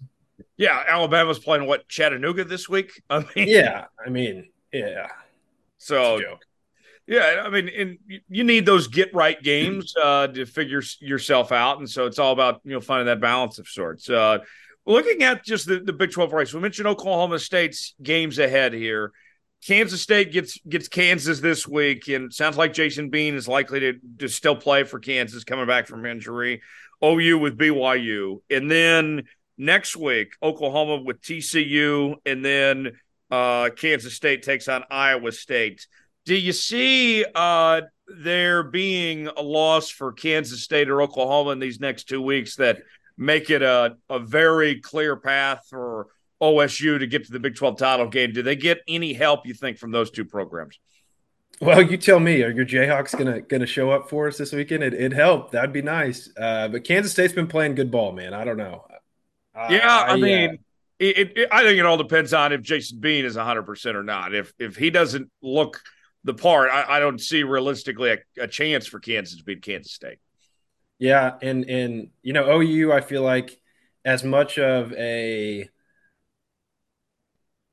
Yeah, 0.59 0.83
Alabama's 0.87 1.39
playing 1.39 1.67
what 1.67 1.89
Chattanooga 1.89 2.45
this 2.45 2.69
week. 2.69 3.01
I 3.11 3.21
mean, 3.21 3.49
yeah, 3.49 3.87
I 4.05 4.11
mean, 4.11 4.51
yeah. 4.73 5.07
So, 5.79 6.21
yeah, 7.07 7.45
I 7.47 7.49
mean, 7.49 7.69
and 7.69 7.99
you 8.29 8.45
need 8.45 8.67
those 8.67 8.89
get 8.89 9.15
right 9.15 9.41
games 9.41 9.95
uh, 9.97 10.27
to 10.27 10.45
figure 10.45 10.83
yourself 11.01 11.53
out, 11.53 11.79
and 11.79 11.89
so 11.89 12.07
it's 12.07 12.19
all 12.19 12.33
about 12.33 12.61
you 12.65 12.73
know 12.73 12.81
finding 12.81 13.07
that 13.07 13.21
balance 13.21 13.59
of 13.59 13.69
sorts. 13.69 14.11
Uh, 14.11 14.39
looking 14.85 15.23
at 15.23 15.45
just 15.45 15.67
the, 15.67 15.79
the 15.79 15.93
Big 15.93 16.11
Twelve 16.11 16.33
race, 16.33 16.53
we 16.53 16.61
mentioned 16.61 16.89
Oklahoma 16.89 17.39
State's 17.39 17.95
games 18.03 18.39
ahead 18.39 18.75
here. 18.75 19.13
Kansas 19.65 20.03
State 20.03 20.33
gets 20.33 20.59
gets 20.69 20.89
Kansas 20.89 21.41
this 21.41 21.67
week, 21.67 22.09
and 22.09 22.33
sounds 22.33 22.57
like 22.57 22.73
Jason 22.73 23.11
Bean 23.11 23.35
is 23.35 23.47
likely 23.47 23.81
to, 23.81 23.95
to 24.19 24.29
still 24.29 24.57
play 24.57 24.83
for 24.83 24.99
Kansas, 24.99 25.45
coming 25.45 25.67
back 25.67 25.87
from 25.87 26.05
injury. 26.05 26.63
OU 27.03 27.39
with 27.39 27.57
BYU, 27.57 28.41
and 28.51 28.69
then 28.71 29.23
next 29.59 29.97
week 29.97 30.33
Oklahoma 30.43 31.03
with 31.03 31.21
TCU, 31.21 32.15
and 32.25 32.45
then 32.45 32.93
uh, 33.31 33.71
Kansas 33.77 34.15
State 34.15 34.43
takes 34.43 34.69
on 34.69 34.85
Iowa 34.91 35.33
State. 35.33 35.87
Do 36.25 36.35
you 36.35 36.53
see 36.53 37.25
uh, 37.35 37.83
there 38.07 38.63
being 38.63 39.29
a 39.29 39.43
loss 39.43 39.91
for 39.91 40.13
Kansas 40.13 40.63
State 40.63 40.89
or 40.89 41.03
Oklahoma 41.03 41.51
in 41.51 41.59
these 41.59 41.81
next 41.81 42.05
two 42.05 42.23
weeks 42.23 42.57
that 42.57 42.79
make 43.17 43.51
it 43.51 43.63
a, 43.63 43.97
a 44.09 44.19
very 44.19 44.81
clear 44.81 45.17
path 45.17 45.67
for 45.69 46.09
OSU 46.41 46.99
to 46.99 47.07
get 47.07 47.27
to 47.27 47.33
the 47.33 47.41
Big 47.41 47.57
12 47.57 47.79
title 47.79 48.09
game. 48.09 48.33
Do 48.33 48.43
they 48.43 48.57
get 48.57 48.79
any 48.87 49.13
help, 49.13 49.47
you 49.47 49.55
think, 49.55 49.79
from 49.79 49.91
those 49.91 50.11
two 50.11 50.25
programs? 50.25 50.79
Well, 51.61 51.83
you 51.83 51.97
tell 51.97 52.21
me. 52.21 52.43
Are 52.43 52.51
your 52.51 52.65
Jayhawks 52.65 53.19
gonna 53.19 53.41
gonna 53.41 53.67
show 53.67 53.91
up 53.91 54.09
for 54.09 54.29
us 54.29 54.39
this 54.39 54.53
weekend? 54.53 54.85
It 54.85 54.95
it 54.95 55.13
helped. 55.13 55.53
That'd 55.53 55.73
be 55.73 55.83
nice. 55.83 56.31
Uh, 56.37 56.69
but 56.69 56.85
Kansas 56.85 57.11
State's 57.11 57.33
been 57.33 57.49
playing 57.49 57.75
good 57.75 57.91
ball, 57.91 58.13
man. 58.13 58.33
I 58.33 58.45
don't 58.45 58.59
know. 58.59 58.85
Yeah, 59.71 60.05
I, 60.07 60.13
I 60.13 60.17
mean, 60.17 60.51
uh, 60.51 60.57
it, 60.99 61.37
it, 61.37 61.49
I 61.53 61.63
think 61.63 61.79
it 61.79 61.87
all 61.87 61.97
depends 61.97 62.33
on 62.33 62.53
if 62.53 62.63
Jason 62.63 62.99
Bean 63.01 63.25
is 63.25 63.37
100 63.37 63.63
percent 63.63 63.97
or 63.97 64.03
not. 64.03 64.35
If 64.35 64.53
if 64.59 64.77
he 64.77 64.91
doesn't 64.91 65.31
look 65.43 65.81
the 66.25 66.35
part, 66.35 66.71
I, 66.71 66.97
I 66.97 67.01
don't 67.01 67.21
see 67.21 67.43
realistically 67.43 68.11
a, 68.11 68.19
a 68.43 68.49
chance 68.49 68.87
for 68.87 68.99
Kansas 68.99 69.39
to 69.39 69.45
beat 69.45 69.63
Kansas 69.63 69.93
State. 69.93 70.19
Yeah, 70.99 71.35
and 71.41 71.69
and 71.69 72.11
you 72.23 72.33
know 72.33 72.61
OU, 72.61 72.93
I 72.93 73.01
feel 73.01 73.23
like 73.23 73.61
as 74.05 74.25
much 74.25 74.59
of 74.59 74.93
a 74.95 75.69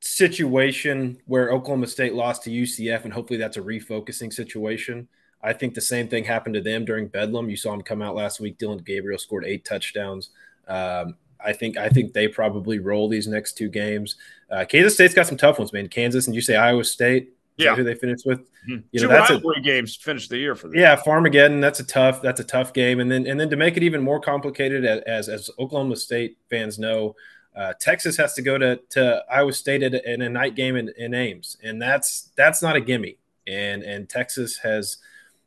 situation 0.00 1.18
where 1.26 1.50
Oklahoma 1.50 1.88
State 1.88 2.14
lost 2.14 2.44
to 2.44 2.50
UCF, 2.50 3.04
and 3.04 3.12
hopefully 3.12 3.38
that's 3.38 3.56
a 3.56 3.62
refocusing 3.62 4.32
situation. 4.32 5.08
I 5.42 5.52
think 5.52 5.74
the 5.74 5.80
same 5.80 6.08
thing 6.08 6.24
happened 6.24 6.54
to 6.54 6.60
them 6.60 6.84
during 6.84 7.08
Bedlam. 7.08 7.50
You 7.50 7.56
saw 7.56 7.72
him 7.74 7.82
come 7.82 8.02
out 8.02 8.14
last 8.14 8.40
week. 8.40 8.58
Dillon 8.58 8.78
Gabriel 8.78 9.18
scored 9.18 9.44
eight 9.44 9.64
touchdowns. 9.64 10.30
Um, 10.66 11.16
I 11.46 11.52
think 11.52 11.76
I 11.76 11.88
think 11.88 12.12
they 12.12 12.28
probably 12.28 12.78
roll 12.78 13.08
these 13.08 13.28
next 13.28 13.56
two 13.56 13.68
games. 13.68 14.16
Uh, 14.50 14.64
Kansas 14.64 14.94
State's 14.94 15.14
got 15.14 15.26
some 15.26 15.36
tough 15.36 15.58
ones, 15.58 15.72
man. 15.72 15.88
Kansas 15.88 16.26
and 16.26 16.34
you 16.34 16.42
say 16.42 16.56
Iowa 16.56 16.84
State. 16.84 17.32
yeah, 17.56 17.74
who 17.74 17.84
they 17.84 17.94
finished 17.94 18.26
with. 18.26 18.40
Mm-hmm. 18.40 18.86
You 18.92 19.00
know, 19.00 19.06
two 19.06 19.08
that's 19.08 19.30
rivalry 19.30 19.56
a, 19.60 19.62
games 19.62 19.96
finish 19.96 20.28
the 20.28 20.36
year 20.36 20.54
for 20.54 20.68
them. 20.68 20.76
Yeah, 20.78 20.96
Farmageddon. 20.96 21.60
That's 21.60 21.80
a 21.80 21.84
tough. 21.84 22.20
That's 22.20 22.40
a 22.40 22.44
tough 22.44 22.74
game. 22.74 23.00
And 23.00 23.10
then 23.10 23.26
and 23.26 23.40
then 23.40 23.48
to 23.50 23.56
make 23.56 23.76
it 23.76 23.82
even 23.82 24.02
more 24.02 24.20
complicated, 24.20 24.84
as 24.84 25.28
as 25.28 25.48
Oklahoma 25.58 25.96
State 25.96 26.36
fans 26.50 26.78
know, 26.78 27.14
uh, 27.56 27.72
Texas 27.80 28.16
has 28.18 28.34
to 28.34 28.42
go 28.42 28.58
to, 28.58 28.76
to 28.90 29.24
Iowa 29.30 29.52
State 29.52 29.82
in 29.82 30.20
a 30.22 30.28
night 30.28 30.54
game 30.54 30.76
in, 30.76 30.90
in 30.98 31.14
Ames, 31.14 31.56
and 31.62 31.80
that's 31.80 32.30
that's 32.36 32.60
not 32.60 32.76
a 32.76 32.80
gimme. 32.80 33.16
And 33.46 33.82
and 33.82 34.08
Texas 34.08 34.58
has, 34.58 34.98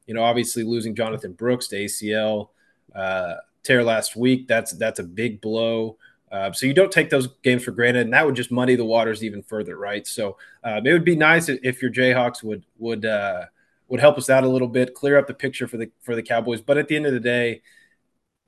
you 0.08 0.16
know, 0.16 0.24
obviously 0.24 0.64
losing 0.64 0.96
Jonathan 0.96 1.34
Brooks 1.34 1.68
to 1.68 1.76
ACL 1.76 2.50
uh, 2.96 3.36
tear 3.64 3.84
last 3.84 4.16
week. 4.16 4.48
That's 4.48 4.72
that's 4.74 5.00
a 5.00 5.04
big 5.04 5.42
blow. 5.42 5.98
Uh, 6.32 6.52
so 6.52 6.66
you 6.66 6.74
don't 6.74 6.92
take 6.92 7.10
those 7.10 7.28
games 7.44 7.64
for 7.64 7.72
granted, 7.72 8.02
and 8.02 8.14
that 8.14 8.26
would 8.26 8.36
just 8.36 8.52
muddy 8.52 8.76
the 8.76 8.86
waters 8.86 9.24
even 9.24 9.42
further, 9.42 9.78
right? 9.78 10.06
So 10.06 10.38
uh, 10.64 10.80
it 10.84 10.94
would 10.94 11.06
be 11.06 11.16
nice 11.16 11.50
if 11.50 11.82
your 11.82 11.92
Jayhawks 11.92 12.44
would 12.44 12.64
would 12.78 13.06
uh, 13.06 13.46
would 13.88 14.00
help 14.00 14.18
us 14.18 14.30
out 14.30 14.44
a 14.44 14.50
little 14.50 14.68
bit, 14.68 14.94
clear 14.94 15.18
up 15.18 15.28
the 15.28 15.34
picture 15.34 15.68
for 15.68 15.78
the 15.78 15.92
for 16.02 16.16
the 16.16 16.24
Cowboys. 16.24 16.62
But 16.62 16.78
at 16.78 16.88
the 16.88 16.96
end 16.96 17.08
of 17.08 17.14
the 17.14 17.20
day, 17.20 17.62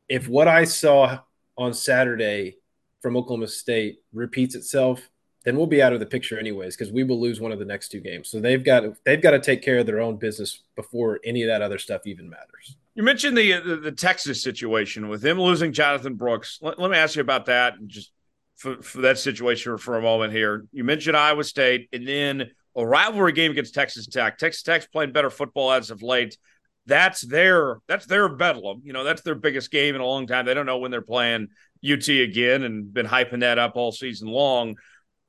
if 0.07 0.27
what 0.27 0.47
I 0.47 0.65
saw 0.65 1.19
on 1.57 1.73
Saturday 1.73 2.57
from 3.01 3.17
Oklahoma 3.17 3.47
State 3.47 3.99
repeats 4.13 4.53
itself, 4.53 5.09
then 5.43 5.57
we'll 5.57 5.67
be 5.67 5.81
out 5.81 5.93
of 5.93 5.99
the 5.99 6.05
picture 6.05 6.37
anyways 6.37 6.75
because 6.75 6.91
we 6.91 7.03
will 7.03 7.19
lose 7.19 7.41
one 7.41 7.51
of 7.51 7.59
the 7.59 7.65
next 7.65 7.89
two 7.89 7.99
games. 7.99 8.29
So 8.29 8.39
they've 8.39 8.63
got 8.63 8.83
they've 9.05 9.21
got 9.21 9.31
to 9.31 9.39
take 9.39 9.63
care 9.63 9.79
of 9.79 9.87
their 9.87 10.01
own 10.01 10.17
business 10.17 10.59
before 10.75 11.19
any 11.23 11.41
of 11.41 11.47
that 11.47 11.63
other 11.63 11.79
stuff 11.79 12.05
even 12.05 12.29
matters. 12.29 12.77
You 12.95 13.03
mentioned 13.03 13.37
the 13.37 13.59
the, 13.61 13.75
the 13.77 13.91
Texas 13.91 14.43
situation 14.43 15.07
with 15.07 15.23
him 15.23 15.39
losing 15.39 15.73
Jonathan 15.73 16.15
Brooks. 16.15 16.59
Let, 16.61 16.79
let 16.79 16.91
me 16.91 16.97
ask 16.97 17.15
you 17.15 17.21
about 17.21 17.45
that 17.45 17.75
and 17.75 17.89
just 17.89 18.11
for, 18.57 18.81
for 18.81 19.01
that 19.01 19.17
situation 19.17 19.77
for 19.77 19.97
a 19.97 20.01
moment 20.01 20.33
here. 20.33 20.65
You 20.71 20.83
mentioned 20.83 21.17
Iowa 21.17 21.43
State 21.43 21.89
and 21.93 22.07
then 22.07 22.51
a 22.75 22.85
rivalry 22.85 23.31
game 23.31 23.51
against 23.51 23.73
Texas 23.73 24.07
Tech. 24.07 24.37
Texas 24.37 24.63
Tech's 24.63 24.87
playing 24.87 25.11
better 25.11 25.29
football 25.29 25.71
as 25.71 25.89
of 25.89 26.01
late. 26.01 26.37
That's 26.85 27.21
their 27.21 27.79
that's 27.87 28.05
their 28.05 28.29
bedlam. 28.29 28.81
You 28.83 28.93
know, 28.93 29.03
that's 29.03 29.21
their 29.21 29.35
biggest 29.35 29.71
game 29.71 29.95
in 29.95 30.01
a 30.01 30.05
long 30.05 30.27
time. 30.27 30.45
They 30.45 30.53
don't 30.53 30.65
know 30.65 30.77
when 30.77 30.91
they're 30.91 31.01
playing 31.01 31.47
UT 31.83 32.07
again 32.07 32.63
and 32.63 32.93
been 32.93 33.05
hyping 33.07 33.41
that 33.41 33.59
up 33.59 33.73
all 33.75 33.91
season 33.91 34.27
long. 34.27 34.75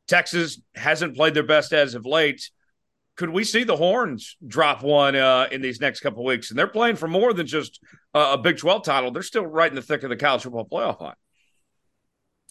Texas 0.08 0.60
hasn't 0.74 1.16
played 1.16 1.34
their 1.34 1.42
best 1.42 1.72
as 1.72 1.94
of 1.94 2.04
late. 2.04 2.50
Could 3.16 3.30
we 3.30 3.44
see 3.44 3.64
the 3.64 3.76
Horns 3.76 4.36
drop 4.46 4.82
one 4.82 5.14
uh, 5.14 5.46
in 5.52 5.60
these 5.60 5.80
next 5.80 6.00
couple 6.00 6.24
weeks? 6.24 6.50
And 6.50 6.58
they're 6.58 6.66
playing 6.66 6.96
for 6.96 7.08
more 7.08 7.32
than 7.32 7.46
just 7.46 7.80
uh, 8.14 8.30
a 8.32 8.38
Big 8.38 8.56
12 8.56 8.84
title. 8.84 9.10
They're 9.10 9.22
still 9.22 9.46
right 9.46 9.70
in 9.70 9.76
the 9.76 9.82
thick 9.82 10.02
of 10.02 10.10
the 10.10 10.16
college 10.16 10.42
football 10.42 10.66
playoff 10.66 10.98
hunt. 10.98 11.18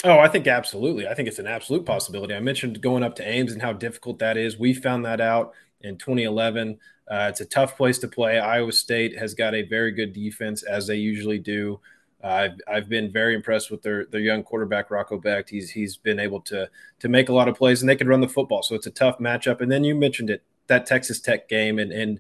Oh, 0.04 0.18
I 0.18 0.28
think 0.28 0.48
absolutely. 0.48 1.08
I 1.08 1.14
think 1.14 1.28
it's 1.28 1.40
an 1.40 1.48
absolute 1.48 1.86
possibility. 1.86 2.34
I 2.34 2.40
mentioned 2.40 2.82
going 2.82 3.04
up 3.04 3.16
to 3.18 3.28
Ames 3.28 3.54
and 3.54 3.62
how 3.62 3.74
difficult 3.74 4.20
that 4.20 4.38
is. 4.38 4.58
We 4.58 4.74
found 4.74 5.06
that 5.06 5.22
out 5.22 5.54
in 5.82 5.98
2011. 5.98 6.80
Uh, 7.10 7.28
it's 7.30 7.42
a 7.42 7.46
tough 7.46 7.78
place 7.78 8.00
to 8.00 8.08
play. 8.08 8.40
Iowa 8.40 8.72
State 8.72 9.18
has 9.18 9.34
got 9.34 9.54
a 9.54 9.64
very 9.64 9.92
good 9.92 10.14
defense, 10.14 10.64
as 10.64 10.88
they 10.88 10.96
usually 10.96 11.40
do. 11.40 11.80
I've 12.24 12.54
I've 12.68 12.90
been 12.90 13.12
very 13.12 13.36
impressed 13.36 13.72
with 13.72 13.82
their 13.82 14.06
their 14.06 14.22
young 14.22 14.44
quarterback 14.44 14.92
Rocco 14.92 15.20
Becht. 15.20 15.50
He's 15.50 15.72
he's 15.72 15.98
been 15.98 16.20
able 16.20 16.42
to 16.42 16.70
to 17.00 17.10
make 17.10 17.30
a 17.30 17.34
lot 17.34 17.48
of 17.48 17.56
plays 17.56 17.82
and 17.82 17.90
they 17.90 17.96
can 17.96 18.08
run 18.08 18.22
the 18.22 18.28
football. 18.28 18.64
So 18.64 18.76
it's 18.76 18.88
a 18.88 18.92
tough 18.92 19.20
matchup. 19.20 19.62
And 19.62 19.72
then 19.72 19.84
you 19.84 19.96
mentioned 19.96 20.30
it 20.30 20.44
that 20.72 20.86
Texas 20.86 21.20
Tech 21.20 21.48
game 21.48 21.78
and 21.78 21.92
and 21.92 22.20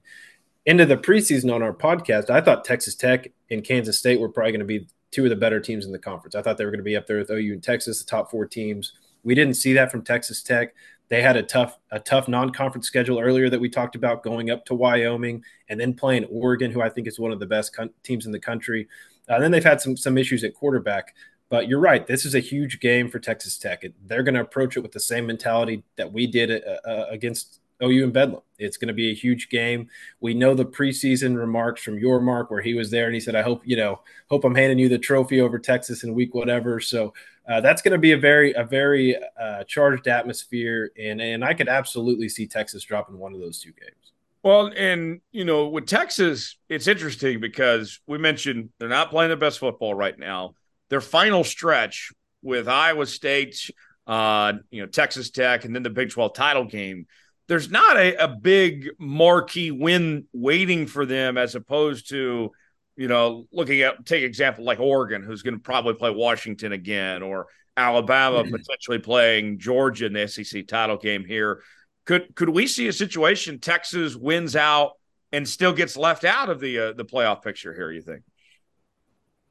into 0.66 0.86
the 0.86 0.98
preseason 0.98 1.54
on 1.54 1.64
our 1.64 1.74
podcast, 1.74 2.30
I 2.30 2.40
thought 2.40 2.64
Texas 2.64 2.94
Tech 2.94 3.32
and 3.50 3.64
Kansas 3.64 3.98
State 3.98 4.20
were 4.20 4.30
probably 4.30 4.52
going 4.52 4.60
to 4.60 4.66
be 4.66 4.88
two 5.10 5.24
of 5.24 5.32
the 5.32 5.36
better 5.36 5.60
teams 5.60 5.86
in 5.86 5.92
the 5.92 6.00
conference. 6.00 6.36
I 6.36 6.42
thought 6.42 6.58
they 6.58 6.66
were 6.66 6.72
going 6.72 6.80
to 6.80 6.84
be 6.84 6.96
up 6.96 7.08
there 7.08 7.18
with 7.18 7.32
OU 7.32 7.54
and 7.54 7.64
Texas, 7.64 8.04
the 8.04 8.10
top 8.10 8.30
four 8.30 8.46
teams. 8.46 8.94
We 9.24 9.34
didn't 9.34 9.56
see 9.56 9.74
that 9.74 9.92
from 9.92 10.04
Texas 10.04 10.44
Tech. 10.44 10.76
They 11.10 11.22
had 11.22 11.36
a 11.36 11.44
tough 11.44 11.78
a 11.92 12.00
tough 12.00 12.28
non-conference 12.28 12.88
schedule 12.88 13.20
earlier 13.20 13.50
that 13.50 13.60
we 13.60 13.70
talked 13.70 13.96
about 13.96 14.24
going 14.24 14.50
up 14.50 14.66
to 14.66 14.76
Wyoming 14.76 15.44
and 15.70 15.80
then 15.80 15.94
playing 15.94 16.26
Oregon, 16.26 16.72
who 16.72 16.82
I 16.82 16.90
think 16.90 17.08
is 17.08 17.20
one 17.20 17.32
of 17.32 17.40
the 17.40 17.46
best 17.46 17.78
teams 18.04 18.26
in 18.26 18.32
the 18.32 18.40
country. 18.40 18.88
Uh, 19.28 19.40
then 19.40 19.52
they've 19.52 19.64
had 19.64 19.82
some 19.82 19.98
some 19.98 20.18
issues 20.18 20.44
at 20.44 20.54
quarterback. 20.54 21.16
But 21.50 21.68
you're 21.68 21.80
right. 21.80 22.08
This 22.08 22.26
is 22.26 22.34
a 22.34 22.40
huge 22.40 22.80
game 22.80 23.10
for 23.10 23.20
Texas 23.20 23.58
Tech. 23.58 23.84
They're 24.06 24.24
going 24.24 24.36
to 24.36 24.42
approach 24.42 24.78
it 24.78 24.80
with 24.80 24.94
the 24.94 25.02
same 25.02 25.26
mentality 25.26 25.84
that 25.98 26.12
we 26.12 26.26
did 26.26 26.64
uh, 26.64 26.90
uh, 26.90 27.08
against 27.10 27.61
OU 27.84 28.04
and 28.06 28.14
Bedlam. 28.14 28.42
It's 28.58 28.78
going 28.78 28.90
to 28.90 28.94
be 28.94 29.12
a 29.12 29.16
huge 29.16 29.50
game. 29.50 29.90
We 30.20 30.34
know 30.34 30.54
the 30.54 30.66
preseason 30.66 31.38
remarks 31.38 31.82
from 31.82 31.98
your 31.98 32.22
mark 32.22 32.52
where 32.52 32.62
he 32.62 32.74
was 32.74 32.92
there 32.92 33.06
and 33.06 33.14
he 33.14 33.20
said, 33.20 33.36
"I 33.36 33.42
hope 33.42 33.62
you 33.66 33.76
know, 33.76 34.02
hope 34.30 34.44
I'm 34.44 34.56
handing 34.56 34.80
you 34.80 34.90
the 34.90 35.00
trophy 35.00 35.42
over 35.42 35.60
Texas 35.60 36.04
in 36.04 36.14
week 36.14 36.34
whatever." 36.34 36.80
So 36.80 37.14
uh, 37.50 37.62
that's 37.62 37.82
going 37.82 37.94
to 37.94 37.98
be 37.98 38.12
a 38.12 38.18
very 38.18 38.54
a 38.54 38.64
very 38.64 39.18
uh, 39.40 39.64
charged 39.66 40.08
atmosphere, 40.08 40.92
and 40.98 41.22
and 41.22 41.44
I 41.44 41.54
could 41.54 41.68
absolutely 41.68 42.30
see 42.30 42.48
Texas 42.48 42.84
dropping 42.84 43.18
one 43.18 43.34
of 43.34 43.40
those 43.40 43.60
two 43.60 43.72
games. 43.72 44.14
Well, 44.44 44.72
and 44.76 45.22
you 45.32 45.46
know, 45.46 45.68
with 45.68 45.86
Texas, 45.86 46.58
it's 46.70 46.88
interesting 46.88 47.40
because 47.40 48.00
we 48.08 48.18
mentioned 48.18 48.70
they're 48.80 48.90
not 48.90 49.10
playing 49.10 49.30
the 49.30 49.38
best 49.38 49.60
football 49.60 49.94
right 49.94 50.18
now. 50.18 50.56
Their 50.90 51.02
final 51.02 51.44
stretch 51.44 52.12
with 52.42 52.68
Iowa 52.68 53.06
State, 53.06 53.70
uh, 54.08 54.54
you 54.72 54.82
know, 54.82 54.88
Texas 54.88 55.30
Tech, 55.30 55.66
and 55.66 55.76
then 55.76 55.84
the 55.84 55.90
Big 55.90 56.10
12 56.10 56.34
title 56.34 56.66
game. 56.66 57.06
There's 57.52 57.70
not 57.70 57.98
a, 57.98 58.16
a 58.16 58.28
big 58.30 58.92
marquee 58.98 59.72
win 59.72 60.26
waiting 60.32 60.88
for 60.88 61.06
them 61.06 61.38
as 61.38 61.54
opposed 61.54 62.08
to, 62.10 62.52
you 62.96 63.08
know, 63.10 63.46
looking 63.52 63.82
at 63.82 64.06
take 64.06 64.24
example 64.24 64.64
like 64.64 64.80
Oregon, 64.80 65.22
who's 65.22 65.42
going 65.42 65.56
to 65.56 65.60
probably 65.60 65.96
play 65.96 66.12
Washington 66.12 66.72
again, 66.72 67.22
or 67.22 67.48
Alabama 67.76 68.46
potentially 68.46 69.00
playing 69.00 69.60
Georgia 69.60 70.06
in 70.06 70.14
the 70.14 70.28
SEC 70.30 70.66
title 70.66 70.96
game 70.96 71.26
here 71.26 71.62
Could 72.06 72.36
could 72.36 72.50
we 72.50 72.68
see 72.68 72.88
a 72.88 72.94
situation 72.94 73.60
Texas 73.60 74.16
wins 74.16 74.56
out 74.56 74.94
and 75.34 75.48
still 75.48 75.74
gets 75.74 75.98
left 75.98 76.24
out 76.24 76.50
of 76.50 76.62
the 76.62 76.80
uh, 76.80 76.94
the 76.94 77.06
playoff 77.06 77.42
picture 77.42 77.74
here? 77.74 77.92
You 77.92 78.02
think? 78.02 78.24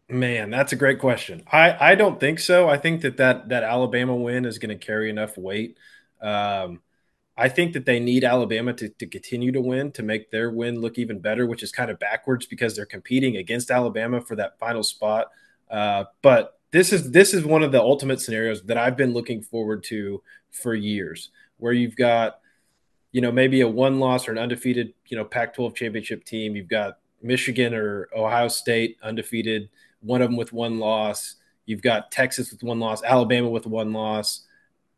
Man, 0.09 0.51
that's 0.51 0.73
a 0.73 0.77
great 0.77 0.99
question. 0.99 1.43
I 1.53 1.93
I 1.93 1.95
don't 1.95 2.19
think 2.19 2.39
so. 2.41 2.69
I 2.69 2.79
think 2.79 3.03
that 3.03 3.19
that 3.19 3.51
that 3.51 3.63
Alabama 3.63 4.17
win 4.17 4.45
is 4.45 4.59
going 4.59 4.77
to 4.77 4.87
carry 4.87 5.11
enough 5.11 5.37
weight. 5.39 5.77
Um, 6.21 6.81
I 7.41 7.49
think 7.49 7.73
that 7.73 7.87
they 7.87 7.99
need 7.99 8.23
Alabama 8.23 8.75
to, 8.75 8.91
to 8.91 9.07
continue 9.07 9.51
to 9.53 9.63
win 9.63 9.93
to 9.93 10.03
make 10.03 10.31
their 10.31 10.51
win 10.51 10.83
look 10.83 10.99
even 10.99 11.21
better, 11.21 11.47
which 11.47 11.63
is 11.63 11.73
kind 11.73 11.91
of 11.91 11.99
backwards 11.99 12.45
because 12.45 12.77
they're 12.77 12.85
competing 12.85 13.39
against 13.39 13.71
Alabama 13.71 14.21
for 14.21 14.37
that 14.37 14.59
final 14.59 14.83
spot. 14.83 15.29
Uh, 15.71 16.05
but 16.21 16.59
this 16.71 16.93
is 16.93 17.11
this 17.13 17.33
is 17.33 17.43
one 17.47 17.63
of 17.63 17.73
the 17.73 17.81
ultimate 17.81 18.21
scenarios 18.21 18.63
that 18.65 18.77
I've 18.77 18.97
been 18.97 19.15
looking 19.15 19.41
forward 19.41 19.83
to 19.85 20.23
for 20.51 20.75
years, 20.75 21.31
where 21.57 21.73
you've 21.73 21.97
got, 21.97 22.41
you 23.11 23.23
know, 23.23 23.33
maybe 23.33 23.63
a 23.63 23.69
one 23.69 23.99
loss 23.99 24.29
or 24.29 24.33
an 24.33 24.39
undefeated, 24.39 24.93
you 25.07 25.17
know, 25.17 25.25
Pac-12 25.25 25.75
championship 25.75 26.25
team. 26.25 26.55
You've 26.55 26.69
got 26.69 26.99
Michigan 27.23 27.73
or 27.73 28.11
Ohio 28.15 28.49
State 28.49 28.99
undefeated 29.03 29.71
one 30.01 30.21
of 30.21 30.29
them 30.29 30.37
with 30.37 30.53
one 30.53 30.79
loss. 30.79 31.37
You've 31.65 31.81
got 31.81 32.11
Texas 32.11 32.53
with 32.53 32.63
one 32.63 32.81
loss, 32.81 33.03
Alabama 33.03 33.49
with 33.49 33.67
one 33.67 33.95
loss. 33.95 34.43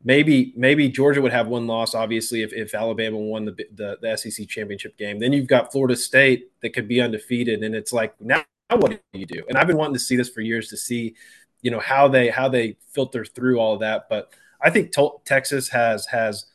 Maybe 0.04 0.52
maybe 0.56 0.88
Georgia 0.88 1.22
would 1.22 1.32
have 1.32 1.46
one 1.46 1.66
loss, 1.66 1.94
obviously, 1.94 2.42
if, 2.42 2.52
if 2.52 2.74
Alabama 2.74 3.18
won 3.18 3.44
the, 3.44 3.66
the, 3.74 3.98
the 4.00 4.16
SEC 4.16 4.48
championship 4.48 4.96
game. 4.96 5.20
Then 5.20 5.32
you've 5.32 5.46
got 5.46 5.70
Florida 5.70 5.94
State 5.96 6.50
that 6.62 6.70
could 6.70 6.88
be 6.88 7.00
undefeated, 7.00 7.62
and 7.62 7.74
it's 7.74 7.92
like 7.92 8.20
now 8.20 8.44
what 8.76 8.90
do 8.90 9.18
you 9.18 9.26
do? 9.26 9.42
And 9.48 9.58
I've 9.58 9.66
been 9.66 9.76
wanting 9.76 9.94
to 9.94 10.00
see 10.00 10.16
this 10.16 10.28
for 10.28 10.40
years 10.40 10.68
to 10.68 10.76
see, 10.76 11.14
you 11.60 11.70
know, 11.70 11.80
how 11.80 12.08
they 12.08 12.28
how 12.28 12.48
they 12.48 12.76
filter 12.88 13.24
through 13.24 13.58
all 13.58 13.78
that. 13.78 14.08
But 14.08 14.32
I 14.60 14.70
think 14.70 14.92
to- 14.92 15.20
Texas 15.24 15.68
has 15.68 16.06
has 16.06 16.46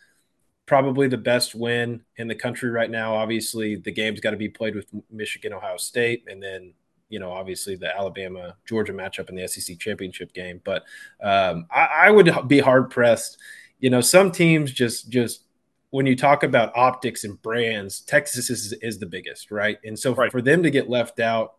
probably 0.65 1.07
the 1.07 1.17
best 1.17 1.55
win 1.55 2.03
in 2.17 2.27
the 2.27 2.35
country 2.35 2.69
right 2.69 2.89
now. 2.89 3.15
Obviously, 3.15 3.75
the 3.75 3.91
game's 3.91 4.19
got 4.19 4.31
to 4.31 4.37
be 4.37 4.49
played 4.49 4.75
with 4.75 4.87
Michigan, 5.11 5.53
Ohio 5.53 5.77
State, 5.77 6.25
and 6.27 6.41
then 6.41 6.73
you 7.09 7.19
know, 7.19 7.31
obviously 7.31 7.75
the 7.75 7.95
Alabama 7.95 8.55
Georgia 8.65 8.93
matchup 8.93 9.29
in 9.29 9.35
the 9.35 9.47
SEC 9.47 9.79
championship 9.79 10.33
game. 10.33 10.61
But 10.63 10.83
um, 11.21 11.67
I, 11.71 11.85
I, 11.85 12.11
would 12.11 12.47
be 12.47 12.59
hard 12.59 12.89
pressed. 12.89 13.37
You 13.79 13.89
know, 13.89 14.01
some 14.01 14.31
teams 14.31 14.71
just 14.71 15.09
just 15.09 15.43
when 15.89 16.05
you 16.05 16.15
talk 16.15 16.43
about 16.43 16.75
optics 16.75 17.23
and 17.23 17.41
brands, 17.41 18.01
Texas 18.01 18.49
is 18.49 18.73
is 18.81 18.99
the 18.99 19.05
biggest, 19.05 19.51
right? 19.51 19.77
And 19.83 19.97
so 19.97 20.13
right. 20.13 20.31
for 20.31 20.41
them 20.41 20.63
to 20.63 20.69
get 20.69 20.89
left 20.89 21.19
out, 21.19 21.55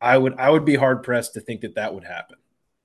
I 0.00 0.18
would 0.18 0.34
I 0.38 0.50
would 0.50 0.64
be 0.64 0.74
hard 0.74 1.02
pressed 1.02 1.34
to 1.34 1.40
think 1.40 1.60
that 1.62 1.74
that 1.76 1.94
would 1.94 2.04
happen. 2.04 2.36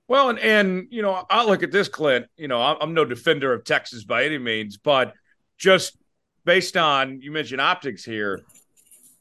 Well, 0.06 0.28
and 0.28 0.38
and 0.38 0.86
you 0.90 1.02
know, 1.02 1.24
I 1.28 1.44
look 1.44 1.62
at 1.62 1.72
this, 1.72 1.88
Clint. 1.88 2.26
You 2.36 2.48
know, 2.48 2.60
I'm, 2.60 2.76
I'm 2.80 2.94
no 2.94 3.04
defender 3.04 3.52
of 3.52 3.64
Texas 3.64 4.04
by 4.04 4.24
any 4.24 4.38
means, 4.38 4.76
but 4.76 5.14
just 5.56 5.96
based 6.44 6.76
on 6.76 7.20
you 7.22 7.32
mentioned 7.32 7.60
optics 7.60 8.04
here, 8.04 8.42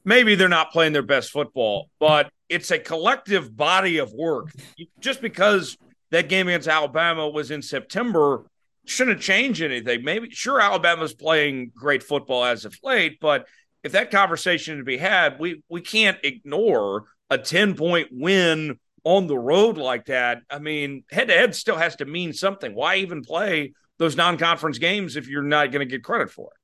maybe 0.05 0.35
they're 0.35 0.49
not 0.49 0.71
playing 0.71 0.93
their 0.93 1.01
best 1.01 1.31
football, 1.31 1.89
but 1.99 2.31
it's 2.49 2.71
a 2.71 2.79
collective 2.79 3.55
body 3.55 3.97
of 3.97 4.11
work. 4.13 4.51
Just 4.99 5.21
because 5.21 5.77
that 6.11 6.29
game 6.29 6.47
against 6.47 6.67
Alabama 6.67 7.27
was 7.27 7.51
in 7.51 7.61
September 7.61 8.45
shouldn't 8.85 9.21
change 9.21 9.61
anything. 9.61 10.03
Maybe 10.03 10.29
sure 10.31 10.59
Alabama's 10.59 11.13
playing 11.13 11.71
great 11.75 12.03
football 12.03 12.43
as 12.43 12.65
of 12.65 12.77
late, 12.83 13.19
but 13.19 13.47
if 13.83 13.93
that 13.93 14.11
conversation 14.11 14.77
to 14.77 14.83
be 14.83 14.97
had, 14.97 15.39
we 15.39 15.61
we 15.69 15.81
can't 15.81 16.17
ignore 16.23 17.05
a 17.29 17.37
10 17.37 17.75
point 17.75 18.09
win 18.11 18.79
on 19.03 19.27
the 19.27 19.37
road 19.37 19.77
like 19.77 20.05
that. 20.05 20.41
I 20.49 20.59
mean, 20.59 21.03
head 21.11 21.27
to 21.27 21.33
head 21.33 21.55
still 21.55 21.75
has 21.75 21.97
to 21.97 22.05
mean 22.05 22.33
something. 22.33 22.73
Why 22.73 22.97
even 22.97 23.23
play 23.23 23.73
those 23.97 24.15
non-conference 24.15 24.77
games 24.77 25.15
if 25.15 25.27
you're 25.27 25.43
not 25.43 25.71
going 25.71 25.87
to 25.87 25.91
get 25.91 26.03
credit 26.03 26.31
for 26.31 26.47
it? 26.47 26.62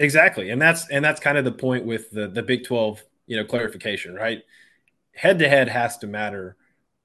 Exactly. 0.00 0.50
And 0.50 0.60
that's 0.62 0.88
and 0.90 1.04
that's 1.04 1.20
kind 1.20 1.38
of 1.38 1.44
the 1.44 1.52
point 1.52 1.86
with 1.86 2.10
the 2.10 2.28
the 2.28 2.42
Big 2.42 2.64
12, 2.64 3.02
you 3.26 3.36
know, 3.36 3.44
clarification, 3.44 4.14
right? 4.14 4.42
head 5.14 5.38
to 5.40 5.48
head 5.48 5.68
has 5.68 5.98
to 5.98 6.06
matter 6.08 6.56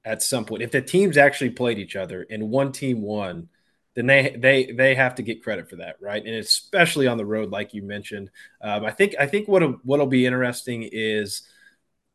at 0.06 0.22
some 0.24 0.46
point. 0.46 0.64
If 0.64 0.72
the 0.72 0.82
teams 0.82 1.18
actually 1.18 1.52
played 1.52 1.80
each 1.80 1.96
other 1.96 2.28
and 2.30 2.50
one 2.52 2.72
team 2.72 3.02
won, 3.02 3.50
then 3.96 4.08
they 4.08 4.36
they 4.40 4.72
they 4.74 4.96
have 4.96 5.16
to 5.16 5.24
get 5.24 5.44
credit 5.44 5.70
for 5.70 5.78
that, 5.78 5.98
right? 6.02 6.26
And 6.26 6.36
especially 6.36 7.08
on 7.08 7.18
the 7.18 7.26
road, 7.26 7.52
like 7.52 7.74
you 7.74 7.84
mentioned. 7.84 8.32
Um, 8.62 8.86
I 8.86 8.92
think 8.92 9.16
I 9.20 9.28
think 9.28 9.48
what 9.50 9.64
what'll 9.86 10.08
be 10.08 10.26
interesting 10.28 10.90
is 10.92 11.44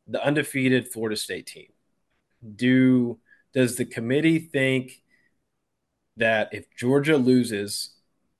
the 0.08 0.24
undefeated 0.24 0.88
Florida 0.92 1.16
State 1.16 1.46
team. 1.46 1.68
Do 2.56 3.18
does 3.54 3.76
the 3.76 3.86
committee 3.86 4.38
think 4.40 5.02
that 6.16 6.48
if 6.52 6.66
Georgia 6.76 7.16
loses 7.16 7.90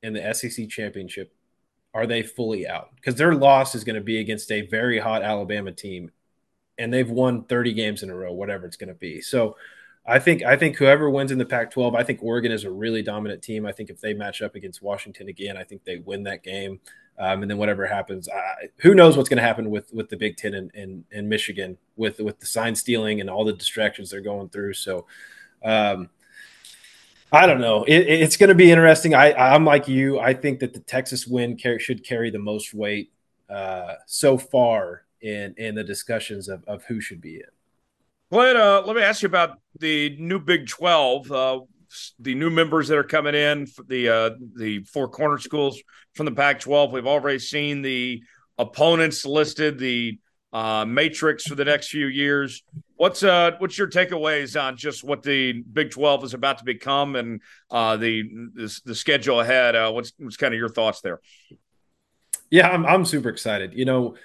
in 0.03 0.13
the 0.13 0.27
SEC 0.27 0.67
championship, 0.67 1.33
are 1.93 2.07
they 2.07 2.23
fully 2.23 2.67
out? 2.67 2.91
Because 2.97 3.17
their 3.17 3.35
loss 3.35 3.75
is 3.75 3.85
going 3.85 3.97
to 3.97 4.01
be 4.01 4.21
against 4.21 4.51
a 4.53 4.63
very 4.63 4.99
hot 4.99 5.23
Alabama 5.23 5.73
team 5.73 6.11
and 6.79 6.93
they've 6.93 7.11
won 7.11 7.45
30 7.45 7.75
games 7.75 8.03
in 8.03 8.11
a 8.11 8.15
row, 8.15 8.33
whatever 8.33 8.67
it's 8.67 8.77
going 8.77 8.89
to 8.89 8.95
be. 8.95 9.21
So 9.21 9.57
I 10.07 10.19
think 10.19 10.43
I 10.43 10.57
think 10.57 10.77
whoever 10.77 11.11
wins 11.11 11.31
in 11.31 11.39
the 11.39 11.45
Pac-12, 11.45 11.95
I 11.95 12.03
think 12.03 12.21
Oregon 12.23 12.53
is 12.53 12.65
a 12.65 12.71
really 12.71 13.03
dominant 13.03 13.43
team. 13.43 13.67
I 13.67 13.73
think 13.73 13.91
if 13.91 14.01
they 14.01 14.15
match 14.15 14.41
up 14.41 14.55
against 14.55 14.83
Washington 14.83 15.29
again, 15.29 15.57
I 15.57 15.65
think 15.65 15.85
they 15.85 15.99
win 15.99 16.23
that 16.25 16.43
game. 16.43 16.81
Um, 17.19 17.43
and 17.43 17.51
then 17.51 17.59
whatever 17.59 17.87
happens, 17.87 18.31
I, 18.31 18.69
who 18.79 18.95
knows 18.95 19.15
what's 19.15 19.29
going 19.29 19.37
to 19.37 19.43
happen 19.43 19.69
with 19.69 19.93
with 19.93 20.09
the 20.09 20.17
Big 20.17 20.39
Ten 20.39 20.55
and 20.55 20.71
in, 20.75 21.05
in, 21.13 21.29
Michigan 21.29 21.77
with 21.97 22.19
with 22.19 22.41
the 22.41 22.47
sign 22.47 22.75
stealing 22.75 23.21
and 23.21 23.29
all 23.29 23.45
the 23.45 23.53
distractions 23.53 24.11
they're 24.11 24.21
going 24.21 24.49
through. 24.49 24.75
So. 24.75 25.07
Um, 25.63 26.09
I 27.33 27.47
don't 27.47 27.61
know. 27.61 27.85
It, 27.85 27.99
it's 27.99 28.37
going 28.37 28.49
to 28.49 28.55
be 28.55 28.71
interesting. 28.71 29.15
I, 29.15 29.33
I'm 29.33 29.65
like 29.65 29.89
you. 29.89 30.19
I 30.19 30.35
think 30.35 30.61
that 30.61 30.73
the 30.73 30.81
Texas 30.81 31.27
win 31.27 31.57
should 31.79 32.05
carry 32.05 32.31
the 32.31 32.39
most 32.39 32.75
weight 32.75 33.13
uh, 33.49 33.95
so 34.07 34.39
far 34.39 35.05
in 35.21 35.55
in 35.57 35.75
the 35.75 35.85
discussions 35.85 36.49
of, 36.49 36.65
of 36.67 36.85
who 36.85 37.01
should 37.01 37.21
be 37.21 37.37
in. 37.37 37.43
Glenn, 38.31 38.57
uh, 38.57 38.83
let 38.87 38.97
me 38.97 39.03
ask 39.03 39.23
you 39.23 39.27
about 39.27 39.59
the 39.79 40.17
new 40.19 40.39
Big 40.39 40.69
Twelve. 40.69 41.31
Uh, 41.31 41.61
the 42.21 42.35
new 42.35 42.51
members 42.51 42.87
that 42.89 42.97
are 42.97 43.05
coming 43.05 43.35
in, 43.35 43.67
the 43.89 44.09
uh, 44.09 44.31
the 44.57 44.85
four 44.85 45.09
corner 45.09 45.39
schools 45.39 45.83
from 46.15 46.27
the 46.27 46.33
Pac-12. 46.33 46.93
We've 46.93 47.07
already 47.07 47.41
seen 47.41 47.83
the 47.83 48.23
opponents 48.59 49.27
listed, 49.27 49.79
the 49.79 50.19
uh, 50.53 50.85
matrix 50.85 51.47
for 51.47 51.55
the 51.55 51.65
next 51.65 51.89
few 51.89 52.07
years. 52.07 52.63
What's 52.97 53.23
uh 53.23 53.53
what's 53.59 53.79
your 53.79 53.89
takeaways 53.89 54.61
on 54.61 54.77
just 54.77 55.05
what 55.05 55.23
the 55.23 55.53
Big 55.53 55.91
Twelve 55.91 56.25
is 56.25 56.35
about 56.35 56.59
to 56.59 56.65
become 56.65 57.17
and 57.17 57.41
uh, 57.71 57.97
the, 57.97 58.23
the 58.55 58.81
the 58.85 58.95
schedule 58.95 59.41
ahead? 59.41 59.75
Uh, 59.75 59.91
what's 59.93 60.13
what's 60.19 60.37
kind 60.37 60.53
of 60.53 60.59
your 60.59 60.69
thoughts 60.69 61.01
there? 61.01 61.21
Yeah, 62.51 62.69
I'm 62.69 62.85
I'm 62.85 63.05
super 63.05 63.29
excited. 63.29 63.75
You 63.75 63.85
know, 63.85 64.17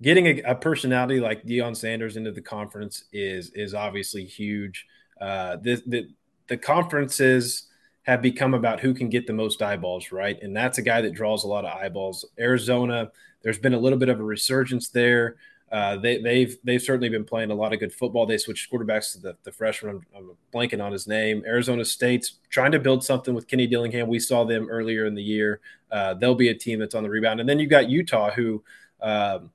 getting 0.00 0.26
a, 0.26 0.42
a, 0.42 0.54
personality 0.54 1.20
like 1.20 1.44
Deion 1.44 1.76
Sanders 1.76 2.16
into 2.16 2.32
the 2.32 2.40
conference 2.40 3.04
is 3.12 3.50
is 3.50 3.74
obviously 3.74 4.24
huge. 4.24 4.86
Uh, 5.20 5.56
the, 5.56 5.82
the 5.86 6.08
the 6.48 6.56
conferences 6.56 7.68
have 8.04 8.20
become 8.20 8.54
about 8.54 8.80
who 8.80 8.94
can 8.94 9.08
get 9.08 9.26
the 9.26 9.32
most 9.32 9.62
eyeballs, 9.62 10.10
right? 10.10 10.40
And 10.42 10.56
that's 10.56 10.78
a 10.78 10.82
guy 10.82 11.00
that 11.02 11.14
draws 11.14 11.44
a 11.44 11.48
lot 11.48 11.64
of 11.64 11.76
eyeballs. 11.76 12.24
Arizona, 12.38 13.10
there's 13.42 13.58
been 13.58 13.74
a 13.74 13.78
little 13.78 13.98
bit 13.98 14.08
of 14.08 14.18
a 14.18 14.24
resurgence 14.24 14.88
there. 14.88 15.36
Uh, 15.72 15.96
they, 15.96 16.14
have 16.14 16.22
they've, 16.22 16.58
they've 16.64 16.82
certainly 16.82 17.08
been 17.08 17.24
playing 17.24 17.50
a 17.50 17.54
lot 17.54 17.72
of 17.72 17.80
good 17.80 17.92
football. 17.92 18.26
They 18.26 18.36
switched 18.36 18.70
quarterbacks 18.70 19.12
to 19.12 19.20
the, 19.20 19.36
the 19.42 19.50
freshman. 19.50 20.02
I'm, 20.14 20.28
I'm, 20.30 20.30
blanking 20.54 20.84
on 20.84 20.92
his 20.92 21.06
name. 21.08 21.42
Arizona 21.46 21.82
State's 21.82 22.34
trying 22.50 22.72
to 22.72 22.78
build 22.78 23.02
something 23.02 23.34
with 23.34 23.48
Kenny 23.48 23.66
Dillingham. 23.66 24.06
We 24.06 24.18
saw 24.18 24.44
them 24.44 24.68
earlier 24.70 25.06
in 25.06 25.14
the 25.14 25.22
year. 25.22 25.60
Uh, 25.90 26.12
they'll 26.12 26.34
be 26.34 26.50
a 26.50 26.54
team 26.54 26.78
that's 26.78 26.94
on 26.94 27.02
the 27.02 27.08
rebound. 27.08 27.40
And 27.40 27.48
then 27.48 27.58
you've 27.58 27.70
got 27.70 27.88
Utah, 27.88 28.30
who 28.30 28.62
um, 29.00 29.50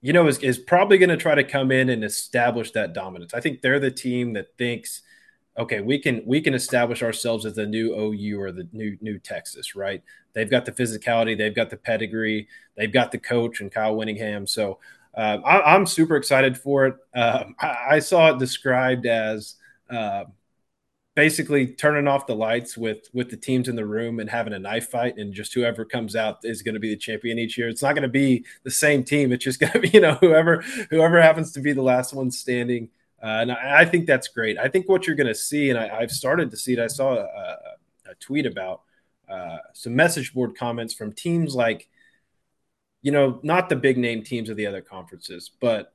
you 0.00 0.12
know, 0.12 0.28
is, 0.28 0.38
is 0.38 0.58
probably 0.58 0.98
going 0.98 1.08
to 1.08 1.16
try 1.16 1.34
to 1.34 1.44
come 1.44 1.72
in 1.72 1.88
and 1.88 2.04
establish 2.04 2.70
that 2.72 2.92
dominance. 2.92 3.34
I 3.34 3.40
think 3.40 3.60
they're 3.60 3.80
the 3.80 3.90
team 3.90 4.34
that 4.34 4.56
thinks, 4.56 5.02
okay, 5.58 5.80
we 5.80 5.98
can 5.98 6.22
we 6.24 6.40
can 6.40 6.54
establish 6.54 7.02
ourselves 7.02 7.44
as 7.44 7.54
the 7.54 7.66
new 7.66 7.94
OU 7.94 8.40
or 8.40 8.52
the 8.52 8.68
new 8.72 8.96
new 9.00 9.18
Texas, 9.18 9.74
right? 9.74 10.02
They've 10.34 10.50
got 10.50 10.64
the 10.64 10.72
physicality, 10.72 11.36
they've 11.36 11.54
got 11.54 11.70
the 11.70 11.76
pedigree, 11.76 12.46
they've 12.76 12.92
got 12.92 13.10
the 13.10 13.18
coach 13.18 13.60
and 13.60 13.72
Kyle 13.72 13.96
Whittingham. 13.96 14.46
So 14.46 14.78
uh, 15.14 15.38
I, 15.44 15.74
am 15.74 15.86
super 15.86 16.16
excited 16.16 16.56
for 16.58 16.86
it. 16.86 16.96
Uh, 17.14 17.44
I, 17.58 17.76
I, 17.90 17.98
saw 17.98 18.30
it 18.30 18.38
described 18.38 19.06
as 19.06 19.56
uh, 19.90 20.24
basically 21.14 21.66
turning 21.66 22.06
off 22.06 22.26
the 22.26 22.36
lights 22.36 22.76
with 22.76 23.08
with 23.12 23.30
the 23.30 23.36
teams 23.36 23.68
in 23.68 23.76
the 23.76 23.84
room 23.84 24.20
and 24.20 24.30
having 24.30 24.52
a 24.52 24.58
knife 24.58 24.90
fight 24.90 25.16
and 25.16 25.34
just 25.34 25.54
whoever 25.54 25.84
comes 25.84 26.14
out 26.14 26.38
is 26.44 26.62
going 26.62 26.74
to 26.74 26.80
be 26.80 26.90
the 26.90 26.96
champion 26.96 27.38
each 27.38 27.58
year. 27.58 27.68
It's 27.68 27.82
not 27.82 27.94
going 27.94 28.02
to 28.02 28.08
be 28.08 28.44
the 28.62 28.70
same 28.70 29.02
team 29.02 29.32
it's 29.32 29.44
just 29.44 29.60
going 29.60 29.72
to 29.72 29.80
be 29.80 29.88
you 29.88 30.00
know 30.00 30.14
whoever 30.14 30.62
whoever 30.90 31.20
happens 31.20 31.52
to 31.52 31.60
be 31.60 31.72
the 31.72 31.82
last 31.82 32.14
one 32.14 32.30
standing. 32.30 32.90
Uh, 33.20 33.26
and 33.42 33.50
I, 33.50 33.80
I, 33.80 33.84
think 33.84 34.06
that's 34.06 34.28
great. 34.28 34.58
I 34.58 34.68
think 34.68 34.88
what 34.88 35.08
you're 35.08 35.16
going 35.16 35.26
to 35.26 35.34
see 35.34 35.70
and 35.70 35.78
I, 35.78 36.02
have 36.02 36.12
started 36.12 36.52
to 36.52 36.56
see 36.56 36.74
it 36.74 36.78
i 36.78 36.86
saw 36.86 37.14
a, 37.14 37.58
a 38.08 38.14
tweet 38.20 38.46
about 38.46 38.82
uh, 39.28 39.58
some 39.74 39.96
message 39.96 40.32
board 40.32 40.56
comments 40.56 40.94
from 40.94 41.12
teams 41.12 41.54
like 41.54 41.88
you 43.02 43.12
know 43.12 43.40
not 43.42 43.68
the 43.68 43.76
big 43.76 43.98
name 43.98 44.22
teams 44.22 44.48
of 44.48 44.56
the 44.56 44.66
other 44.66 44.80
conferences 44.80 45.50
but 45.60 45.92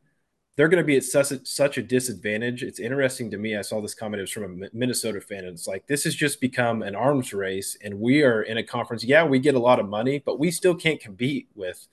they're 0.55 0.67
going 0.67 0.81
to 0.81 0.85
be 0.85 0.97
at 0.97 1.03
such 1.03 1.31
a, 1.31 1.43
such 1.45 1.77
a 1.77 1.83
disadvantage. 1.83 2.61
It's 2.61 2.79
interesting 2.79 3.31
to 3.31 3.37
me. 3.37 3.57
I 3.57 3.63
saw 3.63 3.81
this 3.81 3.95
comment. 3.95 4.19
It 4.19 4.23
was 4.23 4.31
from 4.31 4.63
a 4.63 4.69
Minnesota 4.71 5.19
fan. 5.19 5.39
And 5.39 5.49
it's 5.49 5.67
like, 5.67 5.87
this 5.87 6.03
has 6.03 6.13
just 6.13 6.39
become 6.39 6.83
an 6.83 6.95
arms 6.95 7.33
race. 7.33 7.75
And 7.83 7.99
we 7.99 8.21
are 8.21 8.43
in 8.43 8.57
a 8.57 8.63
conference. 8.63 9.03
Yeah, 9.03 9.23
we 9.23 9.39
get 9.39 9.55
a 9.55 9.59
lot 9.59 9.79
of 9.79 9.89
money, 9.89 10.21
but 10.23 10.39
we 10.39 10.51
still 10.51 10.75
can't 10.75 10.99
compete 10.99 11.47
with, 11.55 11.87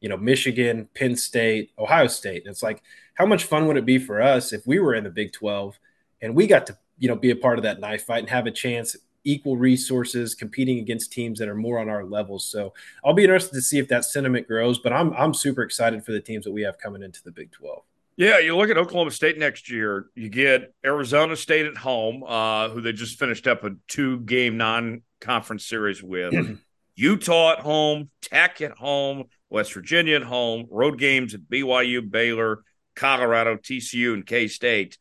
you 0.00 0.08
know, 0.08 0.16
Michigan, 0.16 0.88
Penn 0.94 1.16
State, 1.16 1.72
Ohio 1.76 2.06
State. 2.06 2.44
And 2.44 2.52
it's 2.52 2.62
like, 2.62 2.82
how 3.14 3.26
much 3.26 3.44
fun 3.44 3.66
would 3.66 3.76
it 3.76 3.84
be 3.84 3.98
for 3.98 4.22
us 4.22 4.52
if 4.52 4.64
we 4.64 4.78
were 4.78 4.94
in 4.94 5.04
the 5.04 5.10
Big 5.10 5.32
12 5.32 5.78
and 6.20 6.36
we 6.36 6.46
got 6.46 6.66
to, 6.68 6.78
you 6.98 7.08
know, 7.08 7.16
be 7.16 7.30
a 7.30 7.36
part 7.36 7.58
of 7.58 7.64
that 7.64 7.80
knife 7.80 8.04
fight 8.04 8.20
and 8.20 8.30
have 8.30 8.46
a 8.46 8.52
chance 8.52 8.96
equal 9.24 9.56
resources, 9.56 10.34
competing 10.34 10.78
against 10.78 11.12
teams 11.12 11.38
that 11.38 11.48
are 11.48 11.54
more 11.54 11.78
on 11.78 11.88
our 11.88 12.04
levels. 12.04 12.44
So 12.50 12.72
I'll 13.04 13.14
be 13.14 13.24
interested 13.24 13.54
to 13.54 13.62
see 13.62 13.78
if 13.78 13.88
that 13.88 14.04
sentiment 14.04 14.48
grows. 14.48 14.78
But 14.78 14.92
I'm 14.92 15.12
I'm 15.14 15.34
super 15.34 15.62
excited 15.62 16.04
for 16.04 16.12
the 16.12 16.20
teams 16.20 16.44
that 16.44 16.52
we 16.52 16.62
have 16.62 16.78
coming 16.78 17.02
into 17.02 17.22
the 17.22 17.30
Big 17.30 17.52
Twelve. 17.52 17.82
Yeah, 18.16 18.38
you 18.38 18.56
look 18.56 18.68
at 18.68 18.76
Oklahoma 18.76 19.10
State 19.10 19.38
next 19.38 19.70
year. 19.70 20.06
You 20.14 20.28
get 20.28 20.74
Arizona 20.84 21.34
State 21.34 21.64
at 21.64 21.78
home, 21.78 22.22
uh, 22.26 22.68
who 22.68 22.82
they 22.82 22.92
just 22.92 23.18
finished 23.18 23.46
up 23.46 23.64
a 23.64 23.70
two-game 23.88 24.58
non-conference 24.58 25.66
series 25.66 26.02
with. 26.02 26.34
Utah 26.94 27.52
at 27.52 27.60
home, 27.60 28.10
Tech 28.20 28.60
at 28.60 28.72
home, 28.72 29.24
West 29.48 29.72
Virginia 29.72 30.16
at 30.16 30.22
home, 30.22 30.66
road 30.70 30.98
games 30.98 31.32
at 31.32 31.40
BYU, 31.42 32.08
Baylor, 32.08 32.64
Colorado, 32.94 33.56
TCU, 33.56 34.12
and 34.12 34.26
K 34.26 34.46
State 34.46 34.98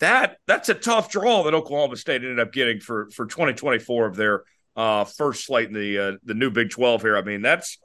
that 0.00 0.38
that's 0.46 0.68
a 0.68 0.74
tough 0.74 1.10
draw 1.10 1.42
that 1.44 1.54
Oklahoma 1.54 1.96
State 1.96 2.22
ended 2.22 2.38
up 2.38 2.52
getting 2.52 2.80
for 2.80 3.10
for 3.10 3.26
2024 3.26 4.06
of 4.06 4.16
their 4.16 4.44
uh, 4.76 5.04
first 5.04 5.44
slate 5.44 5.68
in 5.68 5.74
the 5.74 5.98
uh, 5.98 6.12
the 6.24 6.34
new 6.34 6.50
Big 6.50 6.70
12 6.70 7.02
here. 7.02 7.16
I 7.16 7.22
mean, 7.22 7.42
that's 7.42 7.78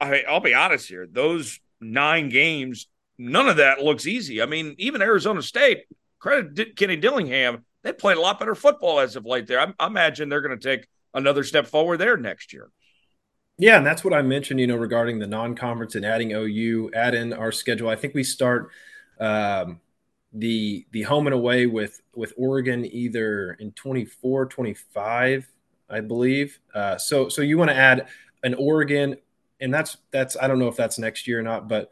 I, 0.00 0.22
I'll 0.28 0.40
be 0.40 0.54
honest 0.54 0.88
here; 0.88 1.06
those 1.10 1.58
nine 1.80 2.28
games, 2.28 2.86
none 3.18 3.48
of 3.48 3.56
that 3.56 3.82
looks 3.82 4.06
easy. 4.06 4.40
I 4.40 4.46
mean, 4.46 4.74
even 4.78 5.02
Arizona 5.02 5.42
State, 5.42 5.84
credit 6.18 6.76
Kenny 6.76 6.96
Dillingham, 6.96 7.64
they 7.82 7.92
played 7.92 8.18
a 8.18 8.20
lot 8.20 8.38
better 8.38 8.54
football 8.54 9.00
as 9.00 9.16
of 9.16 9.26
late. 9.26 9.46
There, 9.46 9.60
I, 9.60 9.72
I 9.78 9.86
imagine 9.86 10.28
they're 10.28 10.40
going 10.40 10.58
to 10.58 10.76
take 10.76 10.86
another 11.14 11.44
step 11.44 11.66
forward 11.66 11.98
there 11.98 12.16
next 12.16 12.52
year. 12.52 12.70
Yeah, 13.58 13.76
and 13.76 13.86
that's 13.86 14.02
what 14.02 14.14
I 14.14 14.22
mentioned, 14.22 14.60
you 14.60 14.66
know, 14.66 14.76
regarding 14.76 15.18
the 15.18 15.26
non-conference 15.26 15.94
and 15.94 16.06
adding 16.06 16.32
OU, 16.32 16.90
add 16.94 17.14
in 17.14 17.32
our 17.32 17.52
schedule. 17.52 17.88
I 17.88 17.96
think 17.96 18.14
we 18.14 18.24
start. 18.24 18.70
Um, 19.20 19.80
the 20.32 20.86
the 20.92 21.02
home 21.02 21.26
and 21.26 21.34
away 21.34 21.66
with 21.66 22.00
with 22.14 22.32
Oregon 22.36 22.84
either 22.84 23.52
in 23.60 23.72
24 23.72 24.46
25 24.46 25.48
I 25.90 26.00
believe. 26.00 26.58
Uh, 26.74 26.96
so 26.96 27.28
so 27.28 27.42
you 27.42 27.58
want 27.58 27.70
to 27.70 27.76
add 27.76 28.08
an 28.42 28.54
Oregon 28.54 29.16
and 29.60 29.72
that's 29.72 29.98
that's 30.10 30.36
I 30.40 30.48
don't 30.48 30.58
know 30.58 30.68
if 30.68 30.76
that's 30.76 30.98
next 30.98 31.28
year 31.28 31.38
or 31.38 31.42
not 31.42 31.68
but 31.68 31.90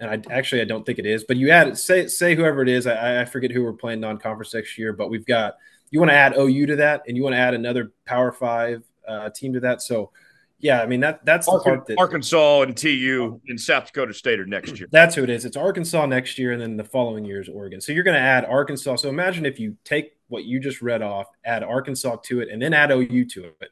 and 0.00 0.10
I 0.10 0.32
actually 0.32 0.62
I 0.62 0.64
don't 0.64 0.84
think 0.84 0.98
it 0.98 1.06
is 1.06 1.24
but 1.24 1.36
you 1.36 1.50
add 1.50 1.76
say 1.78 2.06
say 2.06 2.34
whoever 2.34 2.62
it 2.62 2.68
is 2.68 2.86
I, 2.86 3.22
I 3.22 3.24
forget 3.24 3.50
who 3.50 3.62
we're 3.62 3.72
playing 3.72 4.00
non-conference 4.00 4.54
next 4.54 4.78
year 4.78 4.92
but 4.92 5.10
we've 5.10 5.26
got 5.26 5.56
you 5.90 6.00
want 6.00 6.10
to 6.10 6.16
add 6.16 6.36
OU 6.36 6.66
to 6.66 6.76
that 6.76 7.02
and 7.06 7.16
you 7.16 7.22
want 7.22 7.34
to 7.34 7.38
add 7.38 7.54
another 7.54 7.92
Power 8.06 8.32
Five 8.32 8.84
uh, 9.06 9.30
team 9.30 9.52
to 9.52 9.60
that. 9.60 9.82
So 9.82 10.10
yeah, 10.58 10.80
I 10.80 10.86
mean 10.86 11.00
that 11.00 11.24
that's 11.24 11.46
the 11.46 11.60
part 11.62 11.86
that 11.86 11.98
Arkansas 11.98 12.62
and 12.62 12.76
TU 12.76 13.40
in 13.46 13.58
South 13.58 13.86
Dakota 13.86 14.14
State 14.14 14.40
are 14.40 14.46
next 14.46 14.78
year. 14.78 14.88
That's 14.90 15.14
who 15.14 15.22
it 15.22 15.30
is. 15.30 15.44
It's 15.44 15.56
Arkansas 15.56 16.06
next 16.06 16.38
year, 16.38 16.52
and 16.52 16.60
then 16.60 16.76
the 16.76 16.84
following 16.84 17.24
year 17.24 17.40
is 17.40 17.48
Oregon. 17.48 17.80
So 17.80 17.92
you're 17.92 18.04
going 18.04 18.14
to 18.14 18.20
add 18.20 18.46
Arkansas. 18.46 18.96
So 18.96 19.08
imagine 19.10 19.44
if 19.44 19.60
you 19.60 19.76
take 19.84 20.16
what 20.28 20.44
you 20.44 20.58
just 20.58 20.80
read 20.80 21.02
off, 21.02 21.26
add 21.44 21.62
Arkansas 21.62 22.16
to 22.24 22.40
it, 22.40 22.48
and 22.50 22.60
then 22.60 22.72
add 22.72 22.90
OU 22.90 23.26
to 23.26 23.44
it. 23.44 23.70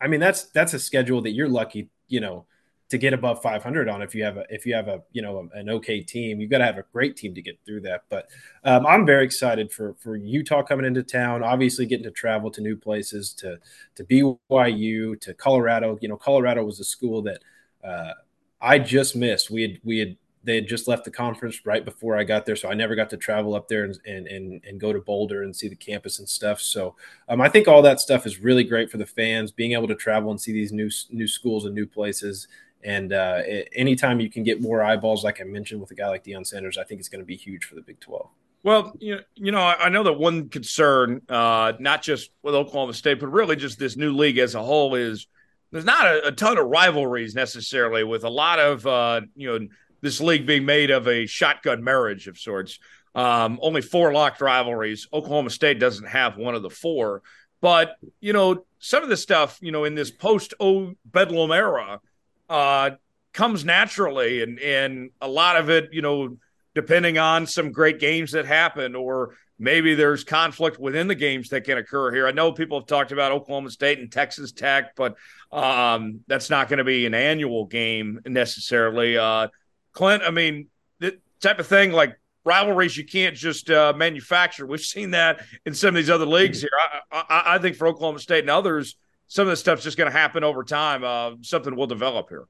I 0.00 0.08
mean 0.08 0.20
that's 0.20 0.44
that's 0.50 0.74
a 0.74 0.78
schedule 0.78 1.22
that 1.22 1.30
you're 1.30 1.48
lucky, 1.48 1.88
you 2.08 2.20
know, 2.20 2.46
to 2.88 2.98
get 2.98 3.12
above 3.12 3.42
500 3.42 3.88
on 3.88 4.00
if 4.02 4.14
you 4.14 4.22
have 4.22 4.36
a 4.36 4.44
if 4.48 4.64
you 4.64 4.74
have 4.74 4.88
a 4.88 5.02
you 5.12 5.22
know 5.22 5.48
an 5.54 5.68
okay 5.68 6.00
team 6.00 6.40
you've 6.40 6.50
got 6.50 6.58
to 6.58 6.64
have 6.64 6.78
a 6.78 6.84
great 6.92 7.16
team 7.16 7.34
to 7.34 7.42
get 7.42 7.58
through 7.66 7.80
that 7.80 8.02
but 8.08 8.28
um, 8.64 8.86
i'm 8.86 9.04
very 9.04 9.24
excited 9.24 9.72
for 9.72 9.94
for 9.94 10.16
utah 10.16 10.62
coming 10.62 10.86
into 10.86 11.02
town 11.02 11.42
obviously 11.42 11.86
getting 11.86 12.04
to 12.04 12.10
travel 12.10 12.50
to 12.50 12.60
new 12.60 12.76
places 12.76 13.32
to 13.32 13.58
to 13.94 14.04
byu 14.04 15.20
to 15.20 15.34
colorado 15.34 15.98
you 16.00 16.08
know 16.08 16.16
colorado 16.16 16.64
was 16.64 16.78
a 16.78 16.84
school 16.84 17.22
that 17.22 17.42
uh, 17.84 18.12
i 18.60 18.78
just 18.78 19.16
missed 19.16 19.50
we 19.50 19.62
had 19.62 19.80
we 19.82 19.98
had 19.98 20.16
they 20.46 20.54
had 20.54 20.68
just 20.68 20.86
left 20.86 21.04
the 21.04 21.10
conference 21.10 21.66
right 21.66 21.84
before 21.84 22.16
I 22.16 22.22
got 22.22 22.46
there, 22.46 22.54
so 22.54 22.70
I 22.70 22.74
never 22.74 22.94
got 22.94 23.10
to 23.10 23.16
travel 23.16 23.56
up 23.56 23.66
there 23.66 23.84
and 23.84 23.98
and 24.06 24.28
and, 24.28 24.64
and 24.64 24.80
go 24.80 24.92
to 24.92 25.00
Boulder 25.00 25.42
and 25.42 25.54
see 25.54 25.68
the 25.68 25.74
campus 25.74 26.20
and 26.20 26.28
stuff. 26.28 26.60
So 26.60 26.94
um, 27.28 27.40
I 27.40 27.48
think 27.48 27.66
all 27.66 27.82
that 27.82 27.98
stuff 27.98 28.26
is 28.26 28.38
really 28.38 28.62
great 28.62 28.88
for 28.88 28.96
the 28.96 29.04
fans, 29.04 29.50
being 29.50 29.72
able 29.72 29.88
to 29.88 29.96
travel 29.96 30.30
and 30.30 30.40
see 30.40 30.52
these 30.52 30.70
new 30.72 30.88
new 31.10 31.26
schools 31.26 31.64
and 31.64 31.74
new 31.74 31.86
places. 31.86 32.46
And 32.86 33.12
uh, 33.12 33.42
anytime 33.74 34.20
you 34.20 34.30
can 34.30 34.44
get 34.44 34.62
more 34.62 34.80
eyeballs, 34.80 35.24
like 35.24 35.40
I 35.40 35.44
mentioned 35.44 35.80
with 35.80 35.90
a 35.90 35.94
guy 35.94 36.06
like 36.08 36.24
Deion 36.24 36.46
Sanders, 36.46 36.78
I 36.78 36.84
think 36.84 37.00
it's 37.00 37.08
going 37.08 37.20
to 37.20 37.26
be 37.26 37.34
huge 37.34 37.64
for 37.64 37.74
the 37.74 37.82
Big 37.82 37.98
12. 37.98 38.28
Well, 38.62 38.96
you 39.00 39.20
know, 39.38 39.60
I 39.60 39.88
know 39.88 40.04
that 40.04 40.12
one 40.12 40.48
concern, 40.48 41.20
uh, 41.28 41.72
not 41.80 42.02
just 42.02 42.30
with 42.44 42.54
Oklahoma 42.54 42.94
State, 42.94 43.18
but 43.18 43.26
really 43.26 43.56
just 43.56 43.80
this 43.80 43.96
new 43.96 44.14
league 44.14 44.38
as 44.38 44.54
a 44.54 44.62
whole, 44.62 44.94
is 44.94 45.26
there's 45.72 45.84
not 45.84 46.06
a, 46.06 46.28
a 46.28 46.32
ton 46.32 46.58
of 46.58 46.66
rivalries 46.66 47.34
necessarily. 47.34 48.04
With 48.04 48.22
a 48.22 48.30
lot 48.30 48.60
of 48.60 48.86
uh, 48.86 49.22
you 49.34 49.58
know, 49.58 49.66
this 50.00 50.20
league 50.20 50.46
being 50.46 50.64
made 50.64 50.92
of 50.92 51.08
a 51.08 51.26
shotgun 51.26 51.82
marriage 51.82 52.28
of 52.28 52.38
sorts. 52.38 52.78
Um, 53.16 53.58
only 53.62 53.82
four 53.82 54.12
locked 54.12 54.40
rivalries. 54.40 55.08
Oklahoma 55.12 55.50
State 55.50 55.80
doesn't 55.80 56.06
have 56.06 56.36
one 56.36 56.54
of 56.54 56.62
the 56.62 56.70
four, 56.70 57.22
but 57.60 57.96
you 58.20 58.32
know, 58.32 58.64
some 58.78 59.02
of 59.02 59.08
the 59.08 59.16
stuff, 59.16 59.58
you 59.60 59.72
know, 59.72 59.84
in 59.84 59.96
this 59.96 60.10
post 60.10 60.54
O 60.60 60.92
Bedlam 61.04 61.50
era 61.50 62.00
uh, 62.48 62.90
comes 63.32 63.64
naturally, 63.64 64.42
and 64.42 64.58
and 64.58 65.10
a 65.20 65.28
lot 65.28 65.56
of 65.56 65.70
it, 65.70 65.90
you 65.92 66.02
know, 66.02 66.36
depending 66.74 67.18
on 67.18 67.46
some 67.46 67.72
great 67.72 68.00
games 68.00 68.32
that 68.32 68.46
happen, 68.46 68.94
or 68.94 69.34
maybe 69.58 69.94
there's 69.94 70.24
conflict 70.24 70.78
within 70.78 71.08
the 71.08 71.14
games 71.14 71.48
that 71.50 71.64
can 71.64 71.78
occur 71.78 72.12
here. 72.12 72.26
I 72.26 72.32
know 72.32 72.52
people 72.52 72.78
have 72.80 72.86
talked 72.86 73.12
about 73.12 73.32
Oklahoma 73.32 73.70
State 73.70 73.98
and 73.98 74.10
Texas 74.10 74.52
Tech, 74.52 74.94
but 74.96 75.16
um, 75.52 76.20
that's 76.26 76.50
not 76.50 76.68
going 76.68 76.78
to 76.78 76.84
be 76.84 77.06
an 77.06 77.14
annual 77.14 77.66
game 77.66 78.20
necessarily. 78.26 79.16
Uh, 79.16 79.48
Clint, 79.92 80.22
I 80.22 80.30
mean, 80.30 80.68
the 80.98 81.18
type 81.40 81.58
of 81.58 81.66
thing 81.66 81.92
like 81.92 82.18
rivalries 82.44 82.96
you 82.96 83.04
can't 83.04 83.34
just 83.34 83.70
uh, 83.70 83.92
manufacture. 83.96 84.66
We've 84.66 84.80
seen 84.80 85.10
that 85.12 85.44
in 85.64 85.74
some 85.74 85.88
of 85.88 85.94
these 85.96 86.10
other 86.10 86.26
leagues 86.26 86.60
here. 86.60 86.70
I, 87.10 87.24
I, 87.28 87.54
I 87.54 87.58
think 87.58 87.76
for 87.76 87.88
Oklahoma 87.88 88.20
State 88.20 88.40
and 88.40 88.50
others, 88.50 88.96
some 89.28 89.42
of 89.42 89.50
this 89.50 89.60
stuff's 89.60 89.82
just 89.82 89.96
going 89.96 90.10
to 90.10 90.16
happen 90.16 90.44
over 90.44 90.62
time. 90.62 91.04
Uh, 91.04 91.32
something 91.42 91.74
will 91.76 91.86
develop 91.86 92.28
here. 92.28 92.46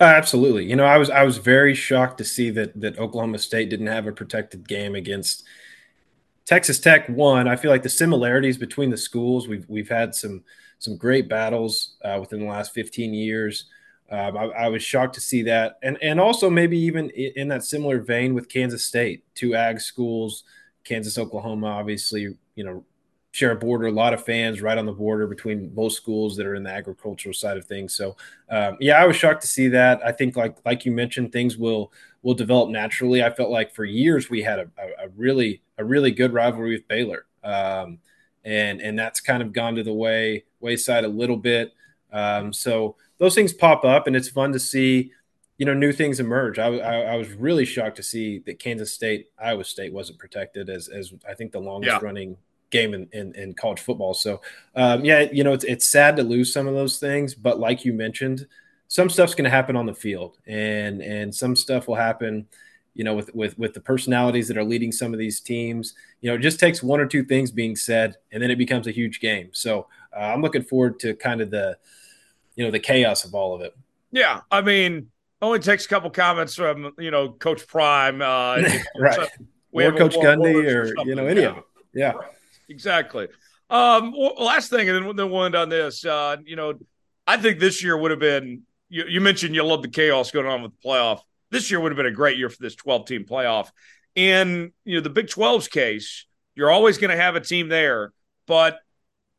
Uh, 0.00 0.04
absolutely. 0.04 0.64
You 0.64 0.76
know, 0.76 0.84
I 0.84 0.96
was 0.96 1.10
I 1.10 1.24
was 1.24 1.38
very 1.38 1.74
shocked 1.74 2.18
to 2.18 2.24
see 2.24 2.50
that 2.50 2.80
that 2.80 2.98
Oklahoma 2.98 3.38
State 3.38 3.68
didn't 3.68 3.88
have 3.88 4.06
a 4.06 4.12
protected 4.12 4.68
game 4.68 4.94
against 4.94 5.44
Texas 6.46 6.78
Tech. 6.78 7.08
One, 7.08 7.48
I 7.48 7.56
feel 7.56 7.70
like 7.70 7.82
the 7.82 7.88
similarities 7.88 8.56
between 8.56 8.90
the 8.90 8.96
schools 8.96 9.48
we've 9.48 9.66
we've 9.68 9.88
had 9.88 10.14
some 10.14 10.44
some 10.78 10.96
great 10.96 11.28
battles 11.28 11.96
uh, 12.04 12.18
within 12.20 12.40
the 12.40 12.46
last 12.46 12.72
15 12.72 13.12
years. 13.12 13.66
Um, 14.10 14.38
I, 14.38 14.44
I, 14.44 14.68
was 14.68 14.82
shocked 14.82 15.16
to 15.16 15.20
see 15.20 15.42
that, 15.42 15.78
and 15.82 15.98
and 16.00 16.18
also 16.18 16.48
maybe 16.48 16.78
even 16.78 17.10
in 17.10 17.48
that 17.48 17.62
similar 17.62 18.00
vein 18.00 18.32
with 18.32 18.48
Kansas 18.48 18.86
State, 18.86 19.24
two 19.34 19.54
ag 19.54 19.80
schools, 19.80 20.44
Kansas, 20.82 21.18
Oklahoma, 21.18 21.66
obviously, 21.66 22.34
you 22.54 22.64
know, 22.64 22.84
share 23.38 23.52
a 23.52 23.56
border, 23.56 23.86
a 23.86 23.92
lot 23.92 24.12
of 24.12 24.24
fans 24.24 24.60
right 24.60 24.76
on 24.76 24.84
the 24.84 24.92
border 24.92 25.28
between 25.28 25.68
both 25.68 25.92
schools 25.92 26.36
that 26.36 26.44
are 26.44 26.56
in 26.56 26.64
the 26.64 26.70
agricultural 26.70 27.32
side 27.32 27.56
of 27.56 27.64
things. 27.64 27.94
So, 27.94 28.16
um, 28.50 28.76
yeah, 28.80 29.00
I 29.00 29.06
was 29.06 29.14
shocked 29.14 29.42
to 29.42 29.46
see 29.46 29.68
that. 29.68 30.04
I 30.04 30.10
think, 30.10 30.36
like 30.36 30.56
like 30.64 30.84
you 30.84 30.90
mentioned, 30.90 31.30
things 31.30 31.56
will 31.56 31.92
will 32.22 32.34
develop 32.34 32.68
naturally. 32.68 33.22
I 33.22 33.30
felt 33.30 33.50
like 33.50 33.72
for 33.72 33.84
years 33.84 34.28
we 34.28 34.42
had 34.42 34.58
a, 34.58 34.68
a, 34.76 35.06
a 35.06 35.08
really 35.16 35.62
a 35.78 35.84
really 35.84 36.10
good 36.10 36.32
rivalry 36.32 36.72
with 36.72 36.88
Baylor, 36.88 37.26
um, 37.44 38.00
and 38.44 38.80
and 38.80 38.98
that's 38.98 39.20
kind 39.20 39.40
of 39.40 39.52
gone 39.52 39.76
to 39.76 39.84
the 39.84 39.94
way 39.94 40.44
wayside 40.58 41.04
a 41.04 41.08
little 41.08 41.36
bit. 41.36 41.72
Um, 42.12 42.52
so 42.52 42.96
those 43.18 43.36
things 43.36 43.52
pop 43.52 43.84
up, 43.84 44.08
and 44.08 44.16
it's 44.16 44.28
fun 44.28 44.52
to 44.52 44.58
see. 44.58 45.12
You 45.58 45.66
know, 45.66 45.74
new 45.74 45.90
things 45.92 46.20
emerge. 46.20 46.60
I, 46.60 46.66
I, 46.66 47.00
I 47.00 47.16
was 47.16 47.32
really 47.32 47.64
shocked 47.64 47.96
to 47.96 48.02
see 48.02 48.38
that 48.46 48.60
Kansas 48.60 48.92
State, 48.92 49.30
Iowa 49.36 49.64
State 49.64 49.92
wasn't 49.92 50.20
protected 50.20 50.70
as, 50.70 50.86
as 50.86 51.12
I 51.28 51.34
think 51.34 51.50
the 51.50 51.58
longest 51.58 51.94
yeah. 51.94 51.98
running 52.00 52.36
game 52.70 52.94
in, 52.94 53.08
in, 53.12 53.34
in 53.34 53.54
college 53.54 53.80
football. 53.80 54.14
So, 54.14 54.40
um, 54.74 55.04
yeah, 55.04 55.22
you 55.32 55.44
know, 55.44 55.52
it's, 55.52 55.64
it's 55.64 55.86
sad 55.86 56.16
to 56.16 56.22
lose 56.22 56.52
some 56.52 56.66
of 56.66 56.74
those 56.74 56.98
things, 56.98 57.34
but 57.34 57.58
like 57.58 57.84
you 57.84 57.92
mentioned, 57.92 58.46
some 58.88 59.10
stuff's 59.10 59.34
going 59.34 59.44
to 59.44 59.50
happen 59.50 59.76
on 59.76 59.86
the 59.86 59.94
field 59.94 60.38
and, 60.46 61.02
and 61.02 61.34
some 61.34 61.54
stuff 61.56 61.88
will 61.88 61.94
happen, 61.94 62.46
you 62.94 63.04
know, 63.04 63.14
with, 63.14 63.34
with, 63.34 63.58
with 63.58 63.74
the 63.74 63.80
personalities 63.80 64.48
that 64.48 64.56
are 64.56 64.64
leading 64.64 64.92
some 64.92 65.12
of 65.12 65.18
these 65.18 65.40
teams, 65.40 65.94
you 66.20 66.30
know, 66.30 66.36
it 66.36 66.40
just 66.40 66.60
takes 66.60 66.82
one 66.82 67.00
or 67.00 67.06
two 67.06 67.24
things 67.24 67.50
being 67.50 67.76
said 67.76 68.16
and 68.32 68.42
then 68.42 68.50
it 68.50 68.56
becomes 68.56 68.86
a 68.86 68.90
huge 68.90 69.20
game. 69.20 69.50
So 69.52 69.86
uh, 70.16 70.20
I'm 70.20 70.42
looking 70.42 70.62
forward 70.62 70.98
to 71.00 71.14
kind 71.14 71.40
of 71.40 71.50
the, 71.50 71.76
you 72.56 72.64
know, 72.64 72.70
the 72.70 72.80
chaos 72.80 73.24
of 73.24 73.34
all 73.34 73.54
of 73.54 73.60
it. 73.60 73.76
Yeah. 74.10 74.40
I 74.50 74.62
mean, 74.62 75.10
only 75.40 75.60
takes 75.60 75.84
a 75.84 75.88
couple 75.88 76.10
comments 76.10 76.54
from, 76.54 76.92
you 76.98 77.10
know, 77.10 77.30
coach 77.30 77.66
prime, 77.66 78.20
uh, 78.20 78.62
right. 78.98 79.28
or 79.72 79.92
coach 79.92 80.16
Gundy 80.16 80.74
or, 80.74 81.06
you 81.06 81.14
know, 81.14 81.26
any 81.26 81.42
yeah. 81.42 81.48
of 81.48 81.54
them. 81.54 81.64
Yeah. 81.94 82.12
Right 82.12 82.28
exactly. 82.68 83.28
Um, 83.70 84.14
last 84.38 84.70
thing, 84.70 84.88
and 84.88 85.18
then, 85.18 85.30
we'll 85.30 85.44
end 85.44 85.54
on 85.54 85.68
this. 85.68 86.04
Uh, 86.04 86.36
you 86.44 86.56
know, 86.56 86.74
I 87.26 87.36
think 87.36 87.58
this 87.58 87.82
year 87.82 87.96
would 87.96 88.10
have 88.10 88.20
been. 88.20 88.62
You, 88.88 89.04
you, 89.06 89.20
mentioned 89.20 89.54
you 89.54 89.62
love 89.62 89.82
the 89.82 89.88
chaos 89.88 90.30
going 90.30 90.46
on 90.46 90.62
with 90.62 90.72
the 90.72 90.88
playoff. 90.88 91.20
this 91.50 91.70
year 91.70 91.78
would 91.78 91.92
have 91.92 91.96
been 91.98 92.06
a 92.06 92.10
great 92.10 92.38
year 92.38 92.48
for 92.48 92.56
this 92.60 92.74
12 92.74 93.04
team 93.04 93.24
playoff. 93.24 93.68
In 94.14 94.72
you 94.84 94.96
know 94.96 95.00
the 95.02 95.10
Big 95.10 95.26
12's 95.26 95.68
case, 95.68 96.24
you're 96.54 96.70
always 96.70 96.96
going 96.96 97.10
to 97.10 97.22
have 97.22 97.36
a 97.36 97.40
team 97.40 97.68
there, 97.68 98.12
but 98.46 98.78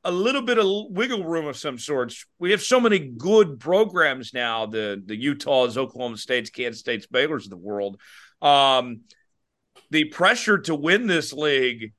a 0.03 0.11
little 0.11 0.41
bit 0.41 0.57
of 0.57 0.65
wiggle 0.91 1.25
room 1.25 1.47
of 1.47 1.57
some 1.57 1.77
sorts. 1.77 2.25
We 2.37 2.51
have 2.51 2.61
so 2.61 2.79
many 2.79 2.99
good 2.99 3.59
programs 3.59 4.33
now 4.33 4.65
the 4.65 5.01
the 5.03 5.15
Utahs, 5.15 5.77
Oklahoma 5.77 6.17
States, 6.17 6.49
Kansas 6.49 6.79
States, 6.79 7.07
Baylor's 7.07 7.45
of 7.45 7.51
the 7.51 7.57
world. 7.57 7.99
Um, 8.41 9.01
the 9.91 10.05
pressure 10.05 10.59
to 10.59 10.75
win 10.75 11.07
this 11.07 11.33
league 11.33 11.93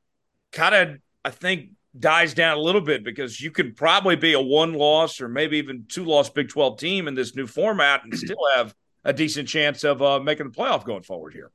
kind 0.53 0.75
of, 0.75 0.99
I 1.25 1.31
think, 1.31 1.71
dies 1.99 2.35
down 2.35 2.57
a 2.57 2.61
little 2.61 2.81
bit 2.81 3.03
because 3.03 3.41
you 3.41 3.51
could 3.51 3.77
probably 3.77 4.17
be 4.17 4.35
a 4.35 4.41
one 4.41 4.75
loss 4.75 5.21
or 5.21 5.29
maybe 5.29 5.59
even 5.59 5.85
two 5.89 6.05
loss 6.05 6.31
Big 6.31 6.49
12 6.49 6.79
team 6.79 7.09
in 7.09 7.15
this 7.15 7.35
new 7.35 7.47
format 7.47 8.05
and 8.05 8.17
still 8.17 8.39
have 8.55 8.75
a 9.05 9.13
decent 9.13 9.49
chance 9.49 9.83
of 9.83 10.01
uh, 10.03 10.21
making 10.21 10.47
the 10.47 10.53
playoff 10.53 10.85
going 10.85 11.03
forward 11.03 11.33
here. 11.33 11.51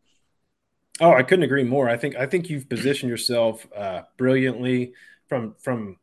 Oh, 0.99 1.11
I 1.11 1.23
couldn't 1.23 1.43
agree 1.43 1.63
more. 1.63 1.89
I 1.89 1.97
think 1.97 2.15
I 2.15 2.25
think 2.25 2.49
you've 2.49 2.69
positioned 2.69 3.09
yourself 3.09 3.67
uh, 3.75 4.03
brilliantly 4.17 4.93
from 5.27 5.55
from 5.59 5.97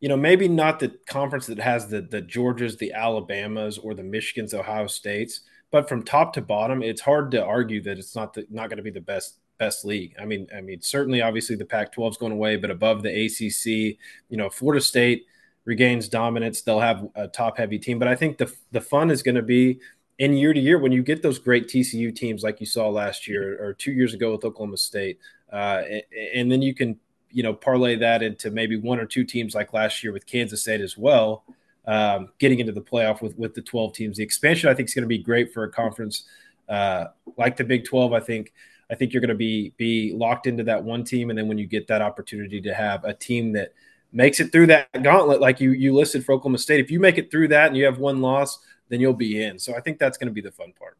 you 0.00 0.08
know 0.08 0.16
maybe 0.16 0.48
not 0.48 0.80
the 0.80 0.94
conference 1.06 1.46
that 1.46 1.58
has 1.58 1.88
the 1.88 2.00
the 2.00 2.22
Georgias, 2.22 2.78
the 2.78 2.92
Alabamas, 2.92 3.76
or 3.76 3.94
the 3.94 4.02
Michigans, 4.02 4.54
Ohio 4.54 4.86
States, 4.86 5.42
but 5.70 5.90
from 5.90 6.02
top 6.02 6.32
to 6.34 6.40
bottom, 6.40 6.82
it's 6.82 7.02
hard 7.02 7.30
to 7.32 7.44
argue 7.44 7.82
that 7.82 7.98
it's 7.98 8.16
not 8.16 8.32
the, 8.32 8.46
not 8.50 8.70
going 8.70 8.78
to 8.78 8.82
be 8.82 8.90
the 8.90 9.00
best 9.00 9.39
best 9.60 9.84
league. 9.84 10.16
I 10.20 10.24
mean, 10.24 10.48
I 10.56 10.60
mean, 10.60 10.80
certainly, 10.80 11.22
obviously, 11.22 11.54
the 11.54 11.66
Pac-12 11.66 12.10
is 12.10 12.16
going 12.16 12.32
away, 12.32 12.56
but 12.56 12.70
above 12.70 13.04
the 13.04 13.26
ACC, 13.26 13.96
you 14.28 14.36
know, 14.36 14.50
Florida 14.50 14.80
State 14.80 15.26
regains 15.66 16.08
dominance. 16.08 16.62
They'll 16.62 16.80
have 16.80 17.06
a 17.14 17.28
top-heavy 17.28 17.78
team, 17.78 18.00
but 18.00 18.08
I 18.08 18.16
think 18.16 18.38
the 18.38 18.52
the 18.72 18.80
fun 18.80 19.10
is 19.10 19.22
going 19.22 19.36
to 19.36 19.42
be 19.42 19.78
in 20.18 20.32
year 20.32 20.52
to 20.52 20.58
year 20.58 20.78
when 20.78 20.90
you 20.90 21.02
get 21.02 21.22
those 21.22 21.38
great 21.38 21.68
TCU 21.68 22.14
teams 22.14 22.42
like 22.42 22.58
you 22.58 22.66
saw 22.66 22.88
last 22.88 23.28
year 23.28 23.62
or 23.62 23.74
two 23.74 23.92
years 23.92 24.14
ago 24.14 24.32
with 24.32 24.44
Oklahoma 24.44 24.78
State, 24.78 25.18
uh, 25.52 25.82
and, 25.88 26.02
and, 26.34 26.52
then 26.52 26.62
you 26.62 26.74
can 26.74 26.98
you 27.30 27.42
know 27.42 27.52
parlay 27.52 27.96
that 27.96 28.22
into 28.22 28.50
maybe 28.50 28.76
one 28.76 28.98
or 28.98 29.06
two 29.06 29.24
teams 29.24 29.54
like 29.54 29.72
last 29.74 30.02
year 30.02 30.12
with 30.12 30.26
Kansas 30.26 30.62
State 30.62 30.80
as 30.80 30.96
well, 30.96 31.44
um, 31.86 32.30
getting 32.38 32.60
into 32.60 32.72
the 32.72 32.80
playoff 32.80 33.20
with 33.20 33.38
with 33.38 33.54
the 33.54 33.62
12 33.62 33.92
teams. 33.92 34.16
The 34.16 34.24
expansion 34.24 34.70
I 34.70 34.74
think 34.74 34.88
is 34.88 34.94
going 34.94 35.02
to 35.02 35.08
be 35.08 35.18
great 35.18 35.52
for 35.52 35.64
a 35.64 35.70
conference 35.70 36.24
uh, 36.70 37.08
like 37.36 37.56
the 37.56 37.64
Big 37.64 37.84
12. 37.84 38.14
I 38.14 38.20
think 38.20 38.52
I 38.90 38.94
think 38.94 39.12
you're 39.12 39.20
going 39.20 39.28
to 39.28 39.34
be 39.34 39.72
be 39.76 40.12
locked 40.14 40.46
into 40.46 40.64
that 40.64 40.82
one 40.82 41.04
team, 41.04 41.30
and 41.30 41.38
then 41.38 41.48
when 41.48 41.58
you 41.58 41.66
get 41.66 41.86
that 41.88 42.02
opportunity 42.02 42.60
to 42.62 42.74
have 42.74 43.04
a 43.04 43.14
team 43.14 43.52
that 43.52 43.72
makes 44.12 44.40
it 44.40 44.50
through 44.50 44.66
that 44.66 44.88
gauntlet, 45.02 45.40
like 45.40 45.60
you 45.60 45.72
you 45.72 45.94
listed 45.94 46.24
for 46.24 46.32
Oklahoma 46.32 46.58
State, 46.58 46.80
if 46.80 46.90
you 46.90 46.98
make 46.98 47.18
it 47.18 47.30
through 47.30 47.48
that 47.48 47.68
and 47.68 47.76
you 47.76 47.84
have 47.84 47.98
one 47.98 48.20
loss 48.20 48.58
then 48.90 49.00
you'll 49.00 49.14
be 49.14 49.42
in. 49.42 49.58
So 49.58 49.74
I 49.74 49.80
think 49.80 49.98
that's 49.98 50.18
going 50.18 50.28
to 50.28 50.34
be 50.34 50.42
the 50.42 50.50
fun 50.50 50.74
part. 50.78 50.98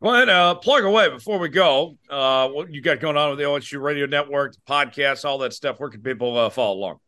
Well, 0.00 0.28
uh, 0.28 0.54
plug 0.56 0.84
away 0.84 1.08
before 1.10 1.38
we 1.38 1.48
go. 1.48 1.96
Uh, 2.08 2.48
what 2.48 2.72
you 2.72 2.80
got 2.80 3.00
going 3.00 3.16
on 3.16 3.30
with 3.30 3.38
the 3.38 3.44
OSU 3.44 3.80
Radio 3.80 4.06
Network, 4.06 4.54
podcasts, 4.68 5.24
all 5.24 5.38
that 5.38 5.52
stuff? 5.52 5.80
Where 5.80 5.90
can 5.90 6.02
people 6.02 6.36
uh, 6.36 6.50
follow 6.50 6.76
along? 6.76 6.98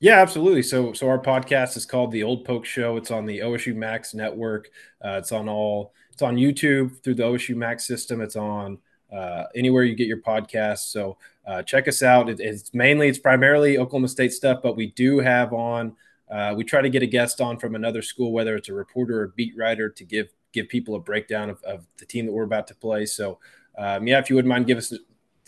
Yeah, 0.00 0.20
absolutely. 0.20 0.62
So, 0.62 0.92
so 0.92 1.08
our 1.08 1.18
podcast 1.18 1.76
is 1.76 1.86
called 1.86 2.12
the 2.12 2.22
Old 2.22 2.44
Poke 2.44 2.64
Show. 2.64 2.96
It's 2.96 3.10
on 3.10 3.26
the 3.26 3.40
OSU 3.40 3.74
Max 3.74 4.14
network. 4.14 4.68
Uh, 5.02 5.18
it's 5.18 5.32
on 5.32 5.48
all. 5.48 5.92
It's 6.14 6.22
on 6.22 6.36
YouTube 6.36 7.02
through 7.02 7.16
the 7.16 7.24
OSU 7.24 7.56
Max 7.56 7.86
system. 7.86 8.20
It's 8.20 8.36
on 8.36 8.78
uh, 9.12 9.44
anywhere 9.54 9.82
you 9.82 9.96
get 9.96 10.06
your 10.06 10.20
podcasts. 10.20 10.90
So 10.92 11.18
uh, 11.46 11.62
check 11.62 11.88
us 11.88 12.02
out. 12.02 12.28
It, 12.28 12.38
it's 12.38 12.72
mainly, 12.72 13.08
it's 13.08 13.18
primarily 13.18 13.78
Oklahoma 13.78 14.08
State 14.08 14.32
stuff, 14.32 14.60
but 14.62 14.76
we 14.76 14.86
do 14.92 15.18
have 15.18 15.52
on 15.52 15.96
uh, 16.30 16.54
we 16.56 16.64
try 16.64 16.80
to 16.80 16.88
get 16.88 17.02
a 17.02 17.06
guest 17.06 17.40
on 17.40 17.58
from 17.58 17.74
another 17.74 18.00
school, 18.00 18.32
whether 18.32 18.56
it's 18.56 18.68
a 18.68 18.72
reporter 18.72 19.22
or 19.22 19.28
beat 19.28 19.54
writer, 19.56 19.90
to 19.90 20.04
give 20.04 20.28
give 20.52 20.68
people 20.68 20.94
a 20.94 21.00
breakdown 21.00 21.50
of, 21.50 21.62
of 21.64 21.84
the 21.98 22.06
team 22.06 22.26
that 22.26 22.32
we're 22.32 22.44
about 22.44 22.66
to 22.68 22.74
play. 22.74 23.04
So, 23.04 23.38
um, 23.76 24.06
yeah, 24.06 24.18
if 24.18 24.30
you 24.30 24.36
wouldn't 24.36 24.48
mind, 24.48 24.66
give 24.66 24.78
us 24.78 24.92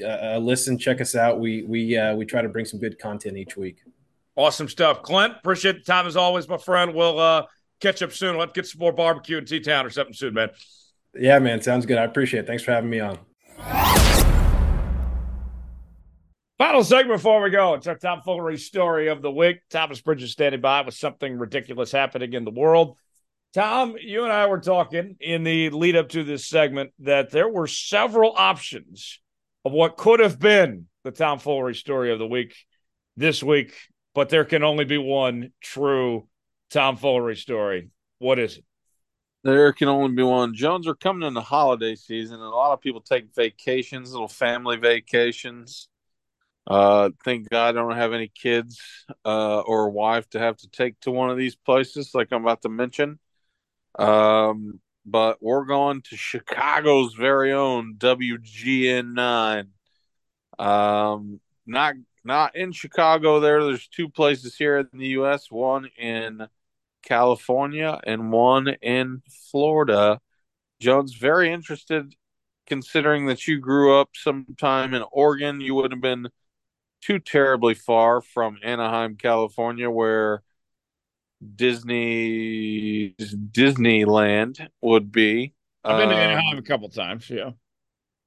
a, 0.03 0.37
a 0.37 0.39
listen, 0.39 0.79
check 0.79 1.01
us 1.01 1.15
out. 1.15 1.41
We 1.41 1.63
we 1.63 1.97
uh, 1.97 2.15
we 2.15 2.27
try 2.27 2.43
to 2.43 2.49
bring 2.49 2.67
some 2.67 2.79
good 2.79 2.99
content 2.99 3.37
each 3.37 3.57
week. 3.57 3.79
Awesome 4.37 4.69
stuff, 4.69 5.03
Clint. 5.03 5.35
Appreciate 5.39 5.77
the 5.79 5.93
time 5.93 6.07
as 6.07 6.17
always, 6.17 6.47
my 6.47 6.59
friend. 6.59 6.93
We'll 6.93 7.19
uh, 7.19 7.47
catch 7.81 8.03
up 8.03 8.13
soon. 8.13 8.37
Let's 8.37 8.53
get 8.53 8.67
some 8.67 8.81
more 8.81 8.93
barbecue 8.93 9.39
in 9.39 9.45
T 9.45 9.61
Town 9.61 9.87
or 9.87 9.91
something 9.91 10.15
soon, 10.15 10.35
man. 10.35 10.51
Yeah, 11.15 11.39
man, 11.39 11.63
sounds 11.63 11.87
good. 11.87 11.99
I 11.99 12.05
appreciate 12.05 12.41
it. 12.41 12.47
Thanks 12.47 12.63
for 12.63 12.73
having 12.73 12.91
me 12.91 13.01
on. 13.01 13.19
Final 16.59 16.85
segment 16.85 17.19
before 17.19 17.43
we 17.43 17.51
go. 17.51 17.75
It's 17.75 17.87
our 17.87 17.97
tomfoolery 17.97 18.57
story 18.57 19.09
of 19.09 19.21
the 19.21 19.31
week. 19.31 19.61
Thomas 19.71 20.01
Bridges 20.01 20.33
standing 20.33 20.61
by 20.61 20.81
with 20.81 20.95
something 20.95 21.39
ridiculous 21.39 21.93
happening 21.93 22.33
in 22.33 22.45
the 22.45 22.51
world. 22.51 22.97
Tom, 23.53 23.97
you 24.01 24.25
and 24.25 24.33
I 24.33 24.47
were 24.47 24.61
talking 24.61 25.17
in 25.21 25.45
the 25.45 25.71
lead 25.71 25.97
up 25.97 26.11
to 26.11 26.25
this 26.25 26.47
segment 26.47 26.93
that 27.01 27.31
there 27.31 27.49
were 27.49 27.67
several 27.67 28.35
options 28.37 29.21
of 29.65 29.73
what 29.73 29.97
could 29.97 30.21
have 30.21 30.39
been 30.39 30.89
the 31.05 31.11
Tom 31.11 31.39
tomfoolery 31.39 31.75
story 31.75 32.13
of 32.13 32.19
the 32.19 32.27
week 32.27 32.55
this 33.17 33.43
week, 33.43 33.75
but 34.15 34.29
there 34.29 34.45
can 34.45 34.63
only 34.63 34.85
be 34.85 34.99
one 34.99 35.53
true 35.63 36.27
tomfoolery 36.71 37.37
story. 37.37 37.91
What 38.19 38.39
is 38.39 38.59
it? 38.59 38.65
There 39.45 39.73
can 39.73 39.89
only 39.89 40.15
be 40.15 40.23
one. 40.23 40.55
Jones 40.55 40.89
are 40.89 40.95
coming 40.95 41.27
in 41.27 41.35
the 41.35 41.41
holiday 41.41 41.95
season, 41.95 42.37
and 42.37 42.45
a 42.45 42.49
lot 42.49 42.73
of 42.73 42.81
people 42.81 43.01
take 43.01 43.35
vacations, 43.35 44.13
little 44.13 44.29
family 44.29 44.77
vacations 44.77 45.89
uh, 46.67 47.11
thank 47.25 47.49
God 47.49 47.77
I 47.77 47.81
don't 47.81 47.97
have 47.97 48.13
any 48.13 48.29
kids 48.29 48.81
uh, 49.25 49.61
or 49.61 49.91
wife 49.91 50.29
to 50.31 50.39
have 50.39 50.57
to 50.59 50.69
take 50.69 50.99
to 51.01 51.11
one 51.11 51.31
of 51.31 51.37
these 51.37 51.55
places 51.55 52.11
like 52.13 52.33
I'm 52.33 52.43
about 52.43 52.63
to 52.63 52.69
mention. 52.69 53.19
Um, 53.99 54.81
but 55.05 55.39
we're 55.41 55.65
going 55.65 56.03
to 56.03 56.17
Chicago's 56.17 57.15
very 57.15 57.53
own 57.53 57.95
WGN9. 57.99 59.69
Um, 60.59 61.41
not 61.67 61.95
not 62.27 62.57
in 62.57 62.73
Chicago. 62.73 63.41
There, 63.41 63.65
there's 63.65 63.89
two 63.89 64.09
places 64.09 64.57
here 64.57 64.79
in 64.79 64.89
the 64.93 65.09
U.S. 65.09 65.51
One 65.51 65.89
in 65.97 66.49
California 67.03 68.01
and 68.05 68.33
one 68.33 68.69
in 68.83 69.23
Florida. 69.51 70.21
Jones 70.81 71.15
very 71.15 71.51
interested, 71.51 72.15
considering 72.67 73.27
that 73.27 73.47
you 73.47 73.59
grew 73.59 73.99
up 73.99 74.11
sometime 74.15 74.93
in 74.93 75.05
Oregon. 75.11 75.61
You 75.61 75.75
wouldn't 75.75 75.95
have 75.95 76.03
been 76.03 76.29
too 77.01 77.19
terribly 77.19 77.75
far 77.75 78.21
from 78.21 78.59
Anaheim, 78.63 79.17
California, 79.17 79.89
where 79.89 80.43
Disney 81.55 83.15
Disneyland 83.19 84.67
would 84.81 85.13
be. 85.13 85.55
I've 85.85 85.99
been 85.99 86.09
um, 86.09 86.15
to 86.15 86.21
Anaheim 86.21 86.59
a 86.59 86.63
couple 86.63 86.89
times. 86.89 87.31
Yeah. 87.31 87.51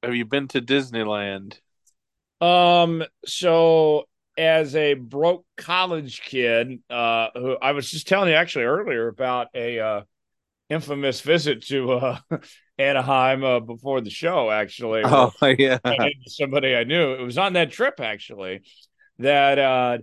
Have 0.01 0.15
you 0.15 0.25
been 0.25 0.47
to 0.49 0.61
Disneyland? 0.61 1.59
Um. 2.41 3.03
So, 3.25 4.05
as 4.37 4.75
a 4.75 4.93
broke 4.93 5.45
college 5.57 6.21
kid, 6.21 6.79
uh, 6.89 7.27
who 7.33 7.57
I 7.61 7.73
was 7.73 7.91
just 7.91 8.07
telling 8.07 8.29
you 8.29 8.35
actually 8.35 8.65
earlier 8.65 9.07
about 9.07 9.47
a 9.53 9.79
uh, 9.79 10.01
infamous 10.69 11.21
visit 11.21 11.65
to 11.67 11.91
uh, 11.91 12.19
Anaheim 12.77 13.43
uh, 13.43 13.59
before 13.59 14.01
the 14.01 14.09
show. 14.09 14.49
Actually, 14.49 15.01
oh 15.03 15.33
yeah, 15.59 15.79
somebody 16.27 16.75
I 16.75 16.83
knew. 16.83 17.13
It 17.13 17.21
was 17.21 17.37
on 17.37 17.53
that 17.53 17.71
trip 17.71 17.99
actually 17.99 18.61
that 19.17 19.59
uh, 19.59 19.97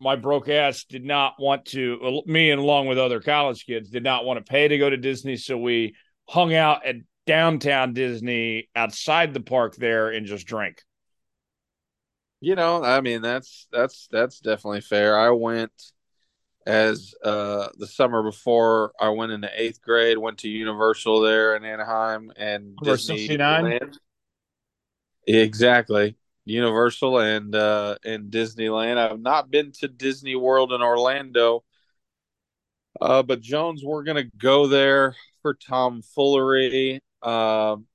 my 0.00 0.16
broke 0.16 0.48
ass 0.48 0.84
did 0.84 1.04
not 1.04 1.34
want 1.38 1.64
to. 1.66 2.22
Me 2.26 2.50
and 2.50 2.60
along 2.60 2.86
with 2.86 2.98
other 2.98 3.20
college 3.20 3.66
kids 3.66 3.90
did 3.90 4.04
not 4.04 4.24
want 4.24 4.44
to 4.44 4.48
pay 4.48 4.68
to 4.68 4.78
go 4.78 4.88
to 4.88 4.96
Disney, 4.96 5.36
so 5.36 5.58
we 5.58 5.96
hung 6.28 6.54
out 6.54 6.86
at 6.86 6.96
downtown 7.26 7.94
Disney 7.94 8.68
outside 8.76 9.32
the 9.34 9.40
park 9.40 9.76
there 9.76 10.10
and 10.10 10.26
just 10.26 10.46
drank. 10.46 10.82
You 12.44 12.56
know, 12.56 12.84
I 12.84 13.00
mean 13.00 13.22
that's 13.22 13.66
that's 13.72 14.06
that's 14.12 14.38
definitely 14.38 14.82
fair. 14.82 15.18
I 15.18 15.30
went 15.30 15.72
as 16.66 17.14
uh, 17.24 17.68
the 17.78 17.86
summer 17.86 18.22
before 18.22 18.92
I 19.00 19.08
went 19.08 19.32
into 19.32 19.48
eighth 19.54 19.80
grade, 19.80 20.18
went 20.18 20.36
to 20.38 20.50
Universal 20.50 21.22
there 21.22 21.56
in 21.56 21.64
Anaheim 21.64 22.30
and 22.36 22.76
Disney 22.82 23.28
69. 23.28 23.92
Exactly. 25.26 26.16
Universal 26.44 27.20
and 27.20 27.54
uh 27.54 27.96
and 28.04 28.30
Disneyland. 28.30 28.98
I've 28.98 29.20
not 29.20 29.50
been 29.50 29.72
to 29.80 29.88
Disney 29.88 30.36
World 30.36 30.70
in 30.74 30.82
Orlando. 30.82 31.64
Uh 33.00 33.22
but 33.22 33.40
Jones, 33.40 33.82
we're 33.82 34.04
gonna 34.04 34.30
go 34.36 34.66
there 34.66 35.16
for 35.40 35.54
tomfoolery. 35.54 37.00
Um 37.22 37.86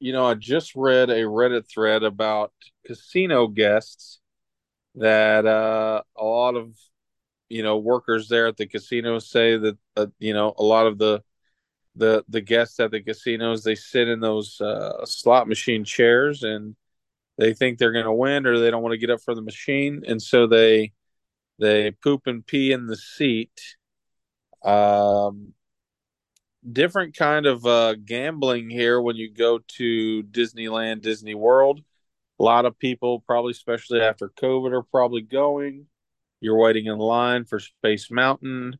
you 0.00 0.12
know, 0.12 0.26
I 0.26 0.34
just 0.34 0.74
read 0.74 1.10
a 1.10 1.22
Reddit 1.22 1.68
thread 1.68 2.02
about 2.02 2.52
casino 2.86 3.48
guests 3.48 4.20
that 4.94 5.46
uh 5.46 6.02
a 6.16 6.24
lot 6.24 6.56
of 6.56 6.76
you 7.48 7.62
know 7.62 7.78
workers 7.78 8.28
there 8.28 8.46
at 8.48 8.56
the 8.56 8.66
casinos 8.66 9.30
say 9.30 9.56
that 9.56 9.78
uh, 9.96 10.06
you 10.18 10.32
know 10.32 10.54
a 10.58 10.62
lot 10.62 10.86
of 10.86 10.98
the 10.98 11.22
the 11.96 12.24
the 12.28 12.40
guests 12.40 12.80
at 12.80 12.90
the 12.90 13.02
casinos 13.02 13.64
they 13.64 13.74
sit 13.74 14.08
in 14.08 14.20
those 14.20 14.60
uh, 14.60 15.04
slot 15.04 15.48
machine 15.48 15.84
chairs 15.84 16.42
and 16.42 16.76
they 17.38 17.54
think 17.54 17.78
they're 17.78 17.92
going 17.92 18.04
to 18.04 18.12
win 18.12 18.46
or 18.46 18.58
they 18.58 18.70
don't 18.70 18.82
want 18.82 18.92
to 18.92 18.98
get 18.98 19.10
up 19.10 19.20
from 19.22 19.36
the 19.36 19.42
machine. 19.42 20.02
And 20.06 20.20
so 20.20 20.46
they 20.46 20.92
they 21.58 21.92
poop 21.92 22.26
and 22.26 22.46
pee 22.46 22.72
in 22.72 22.86
the 22.86 22.96
seat 22.96 23.76
um 24.64 25.54
different 26.70 27.16
kind 27.16 27.46
of 27.46 27.64
uh, 27.66 27.94
gambling 27.94 28.70
here 28.70 29.00
when 29.00 29.16
you 29.16 29.32
go 29.32 29.60
to 29.76 30.22
Disneyland, 30.24 31.02
Disney 31.02 31.34
World. 31.34 31.80
A 32.40 32.42
lot 32.42 32.66
of 32.66 32.78
people, 32.78 33.20
probably 33.20 33.52
especially 33.52 34.00
after 34.00 34.28
COVID, 34.28 34.72
are 34.72 34.82
probably 34.82 35.22
going. 35.22 35.86
You're 36.40 36.58
waiting 36.58 36.86
in 36.86 36.98
line 36.98 37.44
for 37.44 37.58
Space 37.58 38.10
Mountain. 38.10 38.78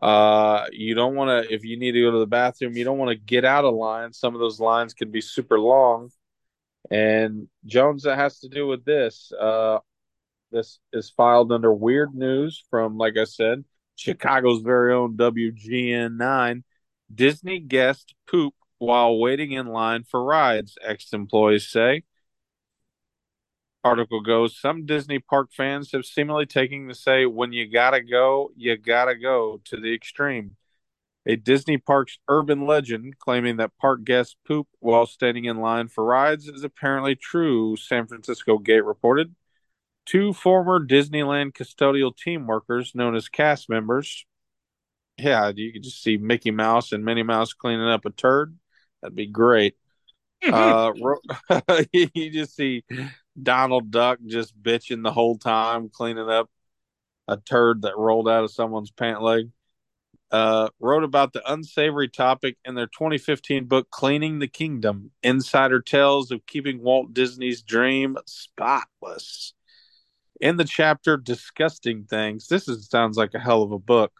Uh, 0.00 0.66
you 0.72 0.94
don't 0.94 1.14
want 1.14 1.28
to, 1.28 1.52
if 1.52 1.64
you 1.64 1.78
need 1.78 1.92
to 1.92 2.02
go 2.02 2.10
to 2.10 2.18
the 2.18 2.26
bathroom, 2.26 2.76
you 2.76 2.84
don't 2.84 2.98
want 2.98 3.10
to 3.10 3.16
get 3.16 3.44
out 3.44 3.64
of 3.64 3.74
line. 3.74 4.12
Some 4.12 4.34
of 4.34 4.40
those 4.40 4.60
lines 4.60 4.94
can 4.94 5.10
be 5.10 5.20
super 5.20 5.58
long. 5.58 6.10
And 6.90 7.48
Jones, 7.66 8.04
that 8.04 8.16
has 8.16 8.40
to 8.40 8.48
do 8.48 8.66
with 8.66 8.84
this. 8.84 9.32
Uh, 9.38 9.78
this 10.50 10.78
is 10.92 11.10
filed 11.10 11.52
under 11.52 11.72
weird 11.72 12.14
news 12.14 12.64
from, 12.70 12.96
like 12.96 13.16
I 13.16 13.24
said, 13.24 13.64
Chicago's 13.96 14.62
very 14.62 14.94
own 14.94 15.16
WGN9. 15.16 16.62
Disney 17.12 17.58
guest 17.58 18.14
poop 18.30 18.54
while 18.78 19.18
waiting 19.18 19.52
in 19.52 19.66
line 19.66 20.04
for 20.04 20.22
rides, 20.22 20.76
ex 20.82 21.12
employees 21.12 21.68
say. 21.68 22.04
Article 23.84 24.20
goes 24.20 24.58
Some 24.58 24.86
Disney 24.86 25.18
park 25.18 25.50
fans 25.52 25.92
have 25.92 26.04
seemingly 26.04 26.46
taken 26.46 26.88
to 26.88 26.94
say, 26.94 27.26
when 27.26 27.52
you 27.52 27.66
gotta 27.70 28.02
go, 28.02 28.50
you 28.56 28.76
gotta 28.76 29.14
go 29.14 29.60
to 29.64 29.76
the 29.76 29.94
extreme. 29.94 30.56
A 31.26 31.36
Disney 31.36 31.76
park's 31.78 32.18
urban 32.28 32.66
legend 32.66 33.18
claiming 33.18 33.56
that 33.58 33.76
park 33.78 34.04
guests 34.04 34.36
poop 34.46 34.66
while 34.80 35.06
standing 35.06 35.44
in 35.44 35.60
line 35.60 35.88
for 35.88 36.04
rides 36.04 36.48
is 36.48 36.64
apparently 36.64 37.14
true, 37.14 37.76
San 37.76 38.06
Francisco 38.06 38.58
Gate 38.58 38.84
reported. 38.84 39.34
Two 40.06 40.32
former 40.32 40.84
Disneyland 40.84 41.52
custodial 41.52 42.16
team 42.16 42.46
workers, 42.46 42.94
known 42.94 43.14
as 43.14 43.28
cast 43.28 43.68
members, 43.68 44.24
yeah, 45.18 45.52
you 45.54 45.72
could 45.72 45.82
just 45.82 46.02
see 46.02 46.16
Mickey 46.16 46.50
Mouse 46.50 46.92
and 46.92 47.04
Minnie 47.04 47.22
Mouse 47.22 47.52
cleaning 47.52 47.88
up 47.88 48.04
a 48.04 48.10
turd. 48.10 48.56
That'd 49.02 49.16
be 49.16 49.26
great. 49.26 49.76
uh, 50.44 50.92
you 51.92 52.30
just 52.30 52.54
see 52.54 52.84
Donald 53.40 53.90
Duck 53.90 54.18
just 54.26 54.60
bitching 54.60 55.02
the 55.02 55.12
whole 55.12 55.36
time, 55.36 55.88
cleaning 55.88 56.28
up 56.28 56.50
a 57.26 57.36
turd 57.36 57.82
that 57.82 57.98
rolled 57.98 58.28
out 58.28 58.44
of 58.44 58.52
someone's 58.52 58.90
pant 58.90 59.22
leg. 59.22 59.50
Uh, 60.30 60.68
wrote 60.78 61.04
about 61.04 61.32
the 61.32 61.52
unsavory 61.52 62.08
topic 62.08 62.58
in 62.64 62.74
their 62.74 62.86
2015 62.86 63.64
book, 63.64 63.90
Cleaning 63.90 64.40
the 64.40 64.46
Kingdom 64.48 65.10
Insider 65.22 65.80
Tales 65.80 66.30
of 66.30 66.44
Keeping 66.46 66.82
Walt 66.82 67.14
Disney's 67.14 67.62
Dream 67.62 68.18
Spotless. 68.26 69.54
In 70.38 70.58
the 70.58 70.64
chapter 70.64 71.16
Disgusting 71.16 72.04
Things, 72.04 72.46
this 72.46 72.68
is, 72.68 72.88
sounds 72.88 73.16
like 73.16 73.32
a 73.32 73.38
hell 73.38 73.62
of 73.62 73.72
a 73.72 73.78
book. 73.78 74.12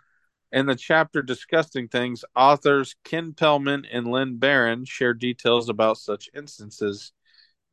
In 0.51 0.65
the 0.65 0.77
chapter 0.77 1.21
Disgusting 1.21 1.89
Things, 1.89 2.25
authors 2.35 2.97
Ken 3.05 3.35
Pellman 3.35 3.85
and 3.93 4.11
Lynn 4.11 4.39
Barron 4.39 4.87
share 4.87 5.13
details 5.13 5.69
about 5.69 5.99
such 5.99 6.31
instances. 6.35 7.13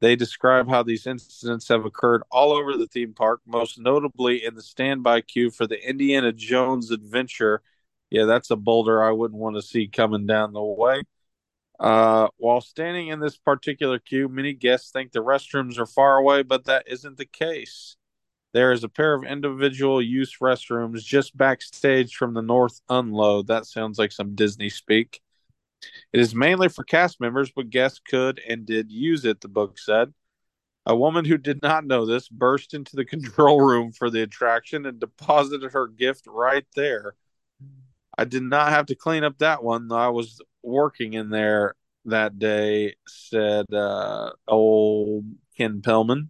They 0.02 0.18
describe 0.18 0.70
how 0.70 0.84
these 0.84 1.08
incidents 1.08 1.70
have 1.70 1.86
occurred 1.86 2.24
all 2.30 2.52
over 2.52 2.76
the 2.76 2.88
theme 2.88 3.14
park, 3.14 3.40
most 3.46 3.80
notably 3.80 4.44
in 4.44 4.56
the 4.56 4.62
standby 4.62 5.22
queue 5.22 5.52
for 5.52 5.66
the 5.66 5.88
Indiana 5.88 6.34
Jones 6.34 6.92
adventure. 6.92 7.62
Yeah, 8.10 8.26
that's 8.26 8.52
a 8.52 8.58
boulder 8.58 9.02
I 9.02 9.12
wouldn't 9.12 9.40
want 9.40 9.56
to 9.56 9.62
see 9.62 9.88
coming 9.88 10.28
down 10.28 10.52
the 10.52 10.62
way. 10.62 11.04
Uh, 11.80 12.28
while 12.38 12.62
standing 12.62 13.08
in 13.08 13.22
this 13.22 13.38
particular 13.38 14.00
queue, 14.00 14.28
many 14.28 14.54
guests 14.54 14.92
think 14.92 15.12
the 15.12 15.20
restrooms 15.20 15.78
are 15.78 15.86
far 15.86 16.18
away, 16.18 16.44
but 16.44 16.66
that 16.66 16.84
isn't 16.88 17.18
the 17.18 17.26
case. 17.26 17.96
There 18.56 18.72
is 18.72 18.86
a 18.86 18.90
pair 18.90 19.14
of 19.14 19.26
individual 19.26 20.02
use 20.02 20.38
restrooms 20.42 21.04
just 21.04 21.36
backstage 21.36 22.16
from 22.16 22.34
the 22.34 22.42
North 22.42 22.80
Unload. 22.88 23.48
That 23.48 23.66
sounds 23.66 24.00
like 24.00 24.14
some 24.14 24.34
Disney 24.34 24.70
speak. 24.70 25.20
It 26.14 26.22
is 26.22 26.34
mainly 26.34 26.70
for 26.70 26.86
cast 26.86 27.20
members, 27.20 27.52
but 27.52 27.70
guests 27.70 28.00
could 28.00 28.40
and 28.48 28.66
did 28.66 28.94
use 28.94 29.26
it, 29.26 29.42
the 29.42 29.50
book 29.50 29.78
said. 29.78 30.14
A 30.86 30.96
woman 30.96 31.26
who 31.26 31.38
did 31.38 31.62
not 31.62 31.86
know 31.86 32.06
this 32.06 32.30
burst 32.30 32.74
into 32.74 32.96
the 32.96 33.04
control 33.14 33.60
room 33.60 33.92
for 33.92 34.10
the 34.10 34.22
attraction 34.22 34.86
and 34.86 35.02
deposited 35.02 35.74
her 35.74 35.90
gift 35.90 36.26
right 36.26 36.66
there. 36.78 37.16
I 38.18 38.24
did 38.24 38.44
not 38.44 38.70
have 38.70 38.86
to 38.86 38.96
clean 38.96 39.26
up 39.26 39.38
that 39.40 39.66
one. 39.66 39.92
I 39.92 40.08
was 40.08 40.40
working 40.64 41.12
in 41.12 41.30
there 41.30 41.76
that 42.06 42.40
day, 42.40 42.96
said 43.06 43.66
uh, 43.74 44.32
old 44.48 45.26
Ken 45.58 45.82
Pellman. 45.82 46.30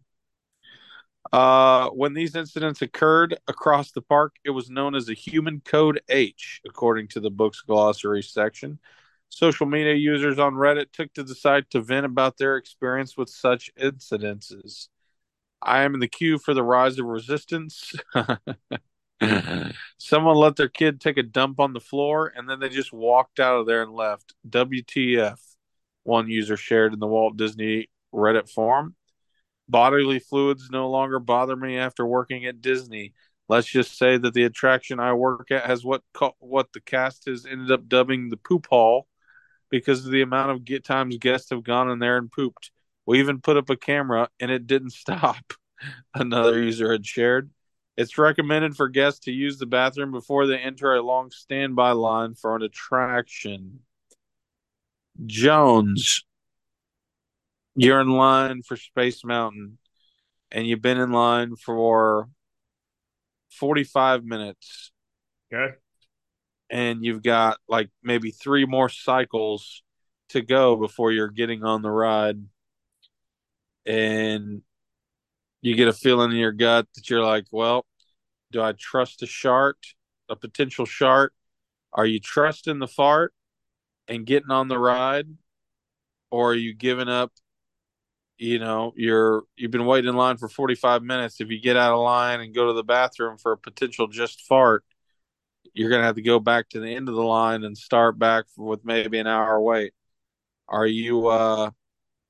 Uh, 1.33 1.89
when 1.89 2.13
these 2.13 2.35
incidents 2.35 2.81
occurred 2.81 3.37
across 3.47 3.91
the 3.91 4.01
park, 4.01 4.35
it 4.43 4.51
was 4.51 4.69
known 4.69 4.95
as 4.95 5.09
a 5.09 5.13
human 5.13 5.59
code 5.59 6.01
H, 6.07 6.61
according 6.67 7.07
to 7.09 7.19
the 7.19 7.31
book's 7.31 7.61
glossary 7.61 8.21
section. 8.21 8.79
Social 9.29 9.65
media 9.65 9.95
users 9.95 10.39
on 10.39 10.53
Reddit 10.53 10.91
took 10.93 11.13
to 11.13 11.23
the 11.23 11.35
site 11.35 11.69
to 11.71 11.81
vent 11.81 12.05
about 12.05 12.37
their 12.37 12.57
experience 12.57 13.17
with 13.17 13.29
such 13.29 13.71
incidences. 13.75 14.87
I 15.61 15.81
am 15.81 15.95
in 15.95 15.99
the 15.99 16.07
queue 16.07 16.37
for 16.37 16.53
the 16.53 16.63
rise 16.63 16.99
of 16.99 17.05
resistance. 17.05 17.93
Someone 19.97 20.35
let 20.35 20.55
their 20.55 20.69
kid 20.69 21.01
take 21.01 21.17
a 21.17 21.23
dump 21.23 21.59
on 21.59 21.73
the 21.73 21.79
floor 21.79 22.31
and 22.35 22.47
then 22.47 22.59
they 22.59 22.69
just 22.69 22.93
walked 22.93 23.39
out 23.39 23.59
of 23.59 23.65
there 23.65 23.81
and 23.81 23.91
left. 23.91 24.35
WTF, 24.47 25.39
one 26.03 26.29
user 26.29 26.55
shared 26.55 26.93
in 26.93 26.99
the 26.99 27.07
Walt 27.07 27.35
Disney 27.35 27.89
Reddit 28.13 28.49
forum. 28.49 28.95
Bodily 29.67 30.19
fluids 30.19 30.69
no 30.69 30.89
longer 30.89 31.19
bother 31.19 31.55
me 31.55 31.77
after 31.77 32.05
working 32.05 32.45
at 32.45 32.61
Disney. 32.61 33.13
Let's 33.47 33.67
just 33.67 33.97
say 33.97 34.17
that 34.17 34.33
the 34.33 34.43
attraction 34.43 34.99
I 34.99 35.13
work 35.13 35.51
at 35.51 35.65
has 35.65 35.83
what 35.83 36.01
what 36.39 36.73
the 36.73 36.81
cast 36.81 37.25
has 37.25 37.45
ended 37.45 37.71
up 37.71 37.87
dubbing 37.87 38.29
the 38.29 38.37
poop 38.37 38.67
hall 38.69 39.07
because 39.69 40.05
of 40.05 40.11
the 40.11 40.21
amount 40.21 40.51
of 40.51 40.65
get 40.65 40.83
times 40.83 41.17
guests 41.17 41.49
have 41.49 41.63
gone 41.63 41.89
in 41.89 41.99
there 41.99 42.17
and 42.17 42.31
pooped. 42.31 42.71
We 43.05 43.19
even 43.19 43.41
put 43.41 43.57
up 43.57 43.69
a 43.69 43.75
camera 43.75 44.29
and 44.39 44.49
it 44.51 44.67
didn't 44.67 44.89
stop. 44.93 45.53
Another 46.13 46.61
user 46.61 46.91
had 46.91 47.05
shared. 47.05 47.49
It's 47.97 48.17
recommended 48.17 48.75
for 48.75 48.89
guests 48.89 49.21
to 49.21 49.31
use 49.31 49.57
the 49.57 49.65
bathroom 49.65 50.11
before 50.11 50.47
they 50.47 50.57
enter 50.57 50.93
a 50.93 51.01
long 51.01 51.31
standby 51.31 51.91
line 51.91 52.35
for 52.35 52.55
an 52.55 52.61
attraction. 52.61 53.79
Jones, 55.25 56.25
you're 57.75 57.99
in 57.99 58.09
line 58.09 58.61
for 58.63 58.77
Space 58.77 59.23
Mountain 59.23 59.77
and 60.51 60.65
you've 60.65 60.81
been 60.81 60.99
in 60.99 61.11
line 61.11 61.55
for 61.55 62.29
45 63.51 64.23
minutes. 64.23 64.91
Okay. 65.53 65.75
And 66.69 67.03
you've 67.03 67.23
got 67.23 67.57
like 67.67 67.89
maybe 68.01 68.31
three 68.31 68.65
more 68.65 68.89
cycles 68.89 69.83
to 70.29 70.41
go 70.41 70.75
before 70.75 71.11
you're 71.11 71.27
getting 71.27 71.63
on 71.63 71.81
the 71.81 71.91
ride. 71.91 72.37
And 73.85 74.61
you 75.61 75.75
get 75.75 75.87
a 75.87 75.93
feeling 75.93 76.31
in 76.31 76.37
your 76.37 76.51
gut 76.51 76.87
that 76.95 77.09
you're 77.09 77.23
like, 77.23 77.45
well, 77.51 77.85
do 78.51 78.61
I 78.61 78.71
trust 78.71 79.21
a 79.21 79.27
shark, 79.27 79.77
a 80.29 80.35
potential 80.35 80.85
shark? 80.85 81.33
Are 81.93 82.05
you 82.05 82.19
trusting 82.19 82.79
the 82.79 82.87
fart 82.87 83.33
and 84.07 84.25
getting 84.25 84.51
on 84.51 84.67
the 84.67 84.79
ride? 84.79 85.27
Or 86.31 86.51
are 86.51 86.55
you 86.55 86.73
giving 86.73 87.07
up 87.07 87.31
you 88.37 88.59
know 88.59 88.93
you're 88.95 89.43
you've 89.55 89.71
been 89.71 89.85
waiting 89.85 90.09
in 90.09 90.15
line 90.15 90.37
for 90.37 90.49
45 90.49 91.03
minutes. 91.03 91.39
If 91.39 91.49
you 91.49 91.59
get 91.59 91.77
out 91.77 91.93
of 91.93 91.99
line 91.99 92.41
and 92.41 92.53
go 92.53 92.67
to 92.67 92.73
the 92.73 92.83
bathroom 92.83 93.37
for 93.37 93.53
a 93.53 93.57
potential 93.57 94.07
just 94.07 94.41
fart 94.41 94.83
you're 95.75 95.89
going 95.89 96.01
to 96.01 96.05
have 96.05 96.15
to 96.15 96.21
go 96.21 96.39
back 96.39 96.69
to 96.69 96.79
the 96.79 96.95
end 96.95 97.09
of 97.09 97.15
the 97.15 97.21
line 97.21 97.65
and 97.65 97.77
start 97.77 98.17
back 98.17 98.45
with 98.57 98.85
maybe 98.85 99.19
an 99.19 99.27
hour 99.27 99.59
wait. 99.59 99.93
Are 100.67 100.87
you 100.87 101.27
uh 101.27 101.69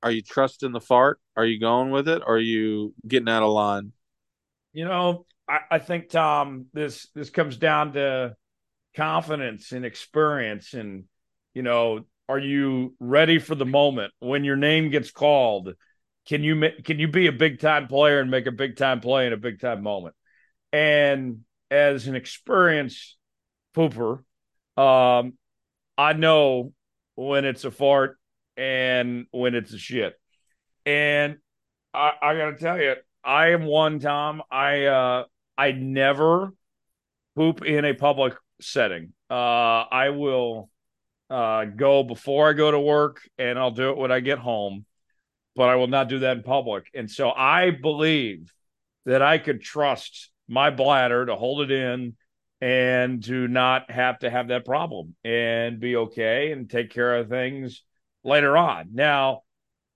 are 0.02 0.10
you 0.10 0.20
trusting 0.20 0.72
the 0.72 0.80
fart? 0.80 1.18
Are 1.36 1.46
you 1.46 1.58
going 1.58 1.90
with 1.90 2.08
it? 2.08 2.22
Are 2.26 2.38
you 2.38 2.92
getting 3.06 3.28
out 3.28 3.42
of 3.42 3.52
line? 3.52 3.92
You 4.72 4.84
know 4.84 5.26
i, 5.48 5.60
I 5.70 5.78
think 5.78 6.08
tom 6.08 6.66
this 6.74 7.08
this 7.14 7.30
comes 7.30 7.56
down 7.56 7.92
to 7.92 8.34
confidence 8.96 9.70
and 9.70 9.84
experience 9.84 10.74
and 10.74 11.04
you 11.54 11.62
know 11.62 12.04
are 12.28 12.38
you 12.38 12.94
ready 12.98 13.38
for 13.38 13.54
the 13.54 13.66
moment? 13.66 14.12
When 14.18 14.44
your 14.44 14.56
name 14.56 14.90
gets 14.90 15.10
called 15.10 15.74
can 16.26 16.42
you 16.42 16.70
can 16.84 16.98
you 16.98 17.08
be 17.08 17.28
a 17.28 17.32
big 17.32 17.60
time 17.60 17.86
player 17.86 18.20
and 18.20 18.30
make 18.30 18.46
a 18.46 18.52
big 18.52 18.76
time 18.76 19.00
play 19.00 19.26
in 19.26 19.32
a 19.32 19.36
big 19.36 19.60
time 19.60 19.82
moment? 19.82 20.14
And 20.72 21.44
as 21.70 22.08
an 22.08 22.16
experienced 22.16 23.16
pooper, 23.74 24.22
um, 24.76 25.34
I 25.96 26.12
know 26.14 26.72
when 27.14 27.44
it's 27.44 27.64
a 27.64 27.70
fart 27.70 28.18
and 28.56 29.26
when 29.30 29.54
it's 29.54 29.72
a 29.72 29.78
shit. 29.78 30.14
And 30.84 31.36
I, 31.94 32.12
I 32.20 32.36
got 32.36 32.50
to 32.50 32.56
tell 32.56 32.80
you, 32.80 32.94
I 33.24 33.48
am 33.48 33.64
one 33.64 34.00
Tom. 34.00 34.42
I 34.50 34.86
uh, 34.86 35.24
I 35.56 35.72
never 35.72 36.52
poop 37.36 37.64
in 37.64 37.84
a 37.84 37.94
public 37.94 38.34
setting. 38.60 39.12
Uh, 39.30 39.34
I 39.90 40.10
will 40.10 40.70
uh, 41.30 41.66
go 41.66 42.02
before 42.02 42.48
I 42.48 42.52
go 42.52 42.70
to 42.70 42.80
work, 42.80 43.20
and 43.38 43.58
I'll 43.58 43.70
do 43.70 43.90
it 43.90 43.96
when 43.96 44.10
I 44.10 44.20
get 44.20 44.38
home 44.38 44.86
but 45.56 45.68
I 45.68 45.76
will 45.76 45.88
not 45.88 46.08
do 46.08 46.20
that 46.20 46.36
in 46.36 46.42
public. 46.42 46.90
And 46.94 47.10
so 47.10 47.30
I 47.30 47.70
believe 47.70 48.52
that 49.06 49.22
I 49.22 49.38
could 49.38 49.62
trust 49.62 50.30
my 50.48 50.70
bladder 50.70 51.26
to 51.26 51.34
hold 51.34 51.62
it 51.62 51.70
in 51.70 52.14
and 52.60 53.22
to 53.24 53.48
not 53.48 53.90
have 53.90 54.18
to 54.20 54.30
have 54.30 54.48
that 54.48 54.64
problem 54.64 55.14
and 55.24 55.80
be 55.80 55.96
okay 55.96 56.52
and 56.52 56.70
take 56.70 56.90
care 56.90 57.16
of 57.16 57.28
things 57.28 57.82
later 58.22 58.56
on. 58.56 58.90
Now, 58.92 59.42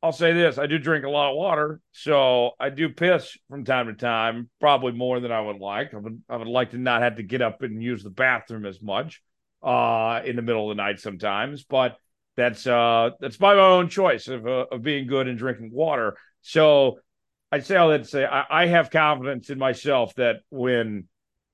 I'll 0.03 0.13
say 0.13 0.33
this 0.33 0.57
I 0.57 0.67
do 0.67 0.79
drink 0.79 1.05
a 1.05 1.11
lot 1.11 1.31
of 1.31 1.37
water, 1.37 1.81
so 1.93 2.53
I 2.59 2.71
do 2.71 2.89
piss 2.89 3.37
from 3.51 3.65
time 3.65 3.87
to 3.89 3.95
time, 3.95 4.49
probably 4.61 4.93
more 4.93 5.21
than 5.21 5.31
I 5.31 5.41
would 5.41 5.59
like. 5.59 5.93
I 5.93 5.99
would, 5.99 6.23
I 6.29 6.37
would 6.37 6.49
like 6.49 6.71
to 6.71 6.79
not 6.79 7.03
have 7.03 7.17
to 7.17 7.23
get 7.23 7.43
up 7.43 7.63
and 7.63 7.83
use 7.83 8.03
the 8.03 8.11
bathroom 8.11 8.65
as 8.65 8.81
much 8.81 9.23
uh, 9.63 10.23
in 10.25 10.37
the 10.37 10.43
middle 10.43 10.71
of 10.71 10.77
the 10.77 10.83
night 10.83 11.01
sometimes, 11.01 11.65
but 11.65 11.99
that's 12.41 12.67
uh, 12.67 13.11
that's 13.21 13.37
by 13.37 13.55
my 13.55 13.61
own 13.61 13.89
choice 13.89 14.29
of, 14.29 14.47
uh, 14.47 14.67
of 14.73 14.83
being 14.83 15.07
good 15.07 15.29
and 15.29 15.39
drinking 15.39 15.71
water. 15.73 16.17
So 16.43 16.99
I 17.53 17.61
say 17.61 17.77
all 17.77 17.91
that 17.91 17.99
to 17.99 18.05
say 18.05 18.25
I, 18.25 18.63
I 18.63 18.67
have 18.67 18.91
confidence 18.91 19.51
in 19.51 19.59
myself 19.59 20.15
that 20.15 20.37
when 20.51 21.09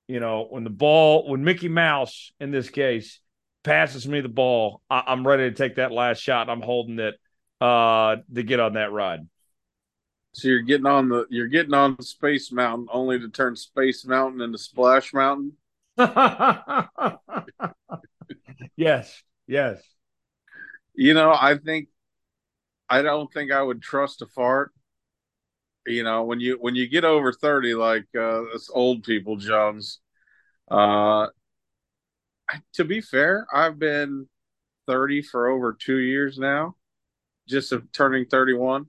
you 0.07 0.19
know 0.19 0.47
when 0.49 0.63
the 0.63 0.69
ball 0.69 1.29
when 1.29 1.43
Mickey 1.43 1.67
Mouse 1.69 2.31
in 2.39 2.51
this 2.51 2.69
case 2.69 3.19
passes 3.63 4.07
me 4.07 4.21
the 4.21 4.29
ball, 4.29 4.81
I, 4.89 5.03
am 5.07 5.27
ready 5.27 5.49
to 5.49 5.55
take 5.55 5.75
that 5.75 5.91
last 5.91 6.21
shot. 6.21 6.49
I'm 6.49 6.61
holding 6.61 6.99
it 6.99 7.15
uh, 7.59 8.17
to 8.33 8.43
get 8.43 8.59
on 8.59 8.73
that 8.73 8.91
ride. 8.91 9.27
So 10.31 10.47
you're 10.47 10.61
getting 10.61 10.85
on 10.85 11.09
the 11.09 11.25
you're 11.29 11.47
getting 11.47 11.73
on 11.73 12.01
Space 12.01 12.51
Mountain 12.51 12.87
only 12.91 13.19
to 13.19 13.29
turn 13.29 13.55
Space 13.55 14.05
Mountain 14.05 14.41
into 14.41 14.57
Splash 14.57 15.13
Mountain. 15.13 15.53
yes, 18.77 19.23
yes. 19.47 19.81
You 20.97 21.13
know, 21.13 21.31
I 21.31 21.57
think 21.57 21.87
I 22.89 23.01
don't 23.01 23.31
think 23.31 23.51
I 23.51 23.61
would 23.61 23.81
trust 23.81 24.21
a 24.21 24.25
fart. 24.25 24.73
You 25.85 26.03
know, 26.03 26.23
when 26.23 26.41
you 26.41 26.57
when 26.59 26.75
you 26.75 26.87
get 26.87 27.05
over 27.05 27.31
thirty, 27.31 27.73
like 27.73 28.07
uh, 28.15 28.43
us 28.53 28.69
old 28.73 29.03
people, 29.03 29.37
Jones. 29.37 30.01
Uh, 30.69 31.27
to 32.73 32.83
be 32.83 32.99
fair, 32.99 33.47
I've 33.53 33.79
been 33.79 34.27
thirty 34.87 35.21
for 35.21 35.47
over 35.47 35.73
two 35.73 35.97
years 35.97 36.37
now 36.37 36.75
just 37.47 37.71
of 37.71 37.91
turning 37.91 38.25
31. 38.25 38.85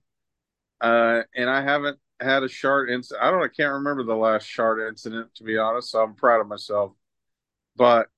Uh, 0.81 1.23
and 1.35 1.49
I 1.49 1.63
haven't 1.63 1.99
had 2.21 2.43
a 2.43 2.49
shard 2.49 2.91
incident. 2.91 3.25
I 3.25 3.31
don't, 3.31 3.43
I 3.43 3.49
can't 3.49 3.75
remember 3.75 4.05
the 4.05 4.15
last 4.15 4.45
shard 4.45 4.87
incident 4.87 5.35
to 5.37 5.45
be 5.45 5.57
honest. 5.59 5.91
So 5.91 6.03
I'm 6.03 6.15
proud 6.15 6.41
of 6.41 6.49
myself. 6.49 6.93
But, 7.77 8.09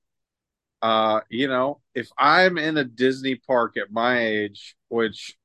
uh, 0.82 1.20
you 1.28 1.48
know, 1.48 1.80
if 1.94 2.08
I'm 2.16 2.58
in 2.58 2.76
a 2.76 2.84
Disney 2.84 3.34
park 3.34 3.76
at 3.76 3.92
my 3.92 4.18
age, 4.18 4.76
which 4.88 5.36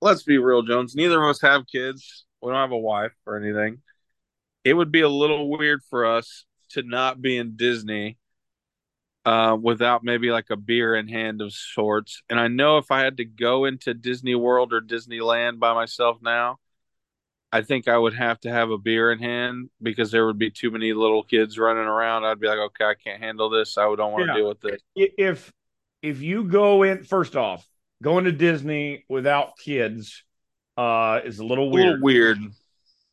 let's 0.00 0.22
be 0.22 0.38
real, 0.38 0.62
Jones, 0.62 0.94
neither 0.94 1.22
of 1.22 1.30
us 1.30 1.40
have 1.42 1.66
kids. 1.66 2.24
We 2.42 2.50
don't 2.50 2.60
have 2.60 2.72
a 2.72 2.78
wife 2.78 3.14
or 3.26 3.36
anything. 3.36 3.82
It 4.64 4.74
would 4.74 4.90
be 4.90 5.02
a 5.02 5.08
little 5.08 5.48
weird 5.48 5.82
for 5.88 6.06
us 6.06 6.44
to 6.70 6.82
not 6.82 7.22
be 7.22 7.36
in 7.36 7.56
Disney 7.56 8.18
uh, 9.24 9.56
without 9.60 10.04
maybe 10.04 10.30
like 10.30 10.50
a 10.50 10.56
beer 10.56 10.94
in 10.94 11.08
hand 11.08 11.40
of 11.40 11.52
sorts. 11.52 12.22
And 12.28 12.38
I 12.38 12.48
know 12.48 12.78
if 12.78 12.90
I 12.90 13.00
had 13.00 13.16
to 13.18 13.24
go 13.24 13.64
into 13.64 13.94
Disney 13.94 14.34
World 14.34 14.72
or 14.72 14.80
Disneyland 14.80 15.58
by 15.58 15.74
myself 15.74 16.18
now, 16.22 16.58
I 17.56 17.62
think 17.62 17.88
I 17.88 17.96
would 17.96 18.12
have 18.12 18.38
to 18.40 18.50
have 18.50 18.70
a 18.70 18.76
beer 18.76 19.10
in 19.10 19.18
hand 19.18 19.70
because 19.80 20.10
there 20.10 20.26
would 20.26 20.36
be 20.36 20.50
too 20.50 20.70
many 20.70 20.92
little 20.92 21.22
kids 21.22 21.58
running 21.58 21.84
around. 21.84 22.26
I'd 22.26 22.38
be 22.38 22.48
like, 22.48 22.58
okay, 22.58 22.84
I 22.84 22.94
can't 22.94 23.22
handle 23.22 23.48
this. 23.48 23.78
I 23.78 23.84
don't 23.96 24.12
want 24.12 24.24
to 24.24 24.26
yeah. 24.26 24.34
deal 24.34 24.48
with 24.48 24.60
this. 24.60 24.80
If 24.94 25.50
if 26.02 26.20
you 26.20 26.44
go 26.44 26.82
in, 26.82 27.02
first 27.04 27.34
off, 27.34 27.66
going 28.02 28.26
to 28.26 28.32
Disney 28.32 29.06
without 29.08 29.56
kids 29.56 30.22
uh, 30.76 31.20
is 31.24 31.38
a 31.38 31.44
little 31.44 31.70
weird. 31.70 31.86
A 31.86 31.90
little 31.92 32.04
weird. 32.04 32.38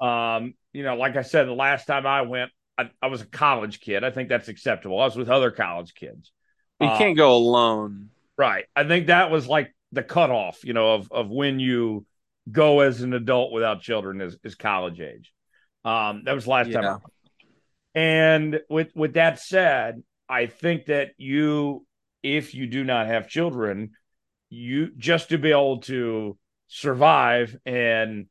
Um, 0.02 0.56
you 0.74 0.84
know, 0.84 0.98
like 0.98 1.16
I 1.16 1.22
said, 1.22 1.48
the 1.48 1.54
last 1.54 1.86
time 1.86 2.06
I 2.06 2.24
went, 2.24 2.52
I, 2.78 2.90
I, 3.02 3.08
was 3.08 3.22
a 3.22 3.26
college 3.26 3.80
kid. 3.80 4.04
I 4.04 4.12
think 4.12 4.28
that's 4.28 4.50
acceptable. 4.50 5.00
I 5.00 5.06
was 5.06 5.16
with 5.16 5.30
other 5.30 5.52
college 5.52 5.94
kids. 5.94 6.34
You 6.82 6.88
uh, 6.88 6.98
can't 6.98 7.16
go 7.16 7.34
alone. 7.38 8.10
Right. 8.38 8.66
I 8.76 8.84
think 8.84 9.08
that 9.08 9.32
was 9.32 9.48
like 9.48 9.74
the 9.94 10.04
cutoff, 10.04 10.66
you 10.66 10.74
know, 10.74 10.96
of, 10.96 11.10
of 11.14 11.30
when 11.30 11.62
you 11.62 12.06
go 12.52 12.82
as 12.82 13.02
an 13.02 13.14
adult 13.14 13.52
without 13.52 13.82
children 13.82 14.22
is, 14.22 14.38
is 14.44 14.56
college 14.56 15.00
age. 15.00 15.32
Um, 15.86 16.24
that 16.26 16.34
was 16.34 16.48
last 16.48 16.70
yeah. 16.70 16.82
time. 16.82 17.00
And 17.96 18.60
with 18.70 18.90
with 18.96 19.14
that 19.14 19.40
said, 19.40 20.02
I 20.28 20.48
think 20.48 20.86
that 20.86 21.12
you, 21.18 21.86
if 22.24 22.56
you 22.56 22.68
do 22.68 22.84
not 22.84 23.08
have 23.08 23.28
children, 23.28 23.92
you 24.50 24.92
just 24.98 25.30
to 25.30 25.38
be 25.38 25.52
able 25.52 25.82
to 25.82 26.38
survive 26.68 27.56
and 27.66 28.28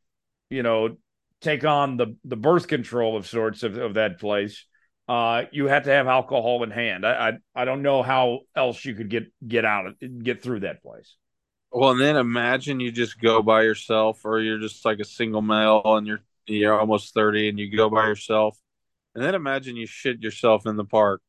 you 0.51 0.63
know 0.63 0.97
take 1.41 1.65
on 1.65 1.97
the 1.97 2.17
the 2.25 2.37
birth 2.37 2.67
control 2.67 3.17
of 3.17 3.27
sorts 3.27 3.63
of, 3.63 3.77
of 3.77 3.95
that 3.95 4.19
place, 4.19 4.67
uh, 5.09 5.45
you 5.53 5.67
have 5.67 5.85
to 5.85 5.91
have 5.91 6.09
alcohol 6.09 6.65
in 6.65 6.71
hand. 6.71 7.07
I, 7.07 7.31
I 7.55 7.63
I 7.63 7.65
don't 7.65 7.83
know 7.83 8.03
how 8.03 8.41
else 8.57 8.85
you 8.85 8.95
could 8.95 9.11
get 9.11 9.33
get 9.47 9.65
out 9.65 9.87
of 9.87 10.25
get 10.25 10.43
through 10.43 10.61
that 10.61 10.83
place. 10.83 11.17
Well, 11.73 11.91
and 11.93 12.01
then 12.01 12.17
imagine 12.17 12.81
you 12.81 12.93
just 12.93 13.19
go 13.19 13.43
by 13.43 13.63
yourself, 13.63 14.25
or 14.25 14.41
you're 14.41 14.59
just 14.59 14.85
like 14.85 14.99
a 15.01 15.05
single 15.05 15.43
male, 15.43 15.83
and 15.85 16.07
you're 16.07 16.21
you're 16.47 16.79
almost 16.79 17.15
thirty, 17.15 17.49
and 17.49 17.59
you 17.59 17.75
go 17.75 17.89
by 17.89 18.07
yourself, 18.07 18.59
and 19.15 19.25
then 19.25 19.35
imagine 19.35 19.77
you 19.77 19.87
shit 19.87 20.23
yourself 20.23 20.67
in 20.67 20.77
the 20.77 20.85
park. 20.85 21.23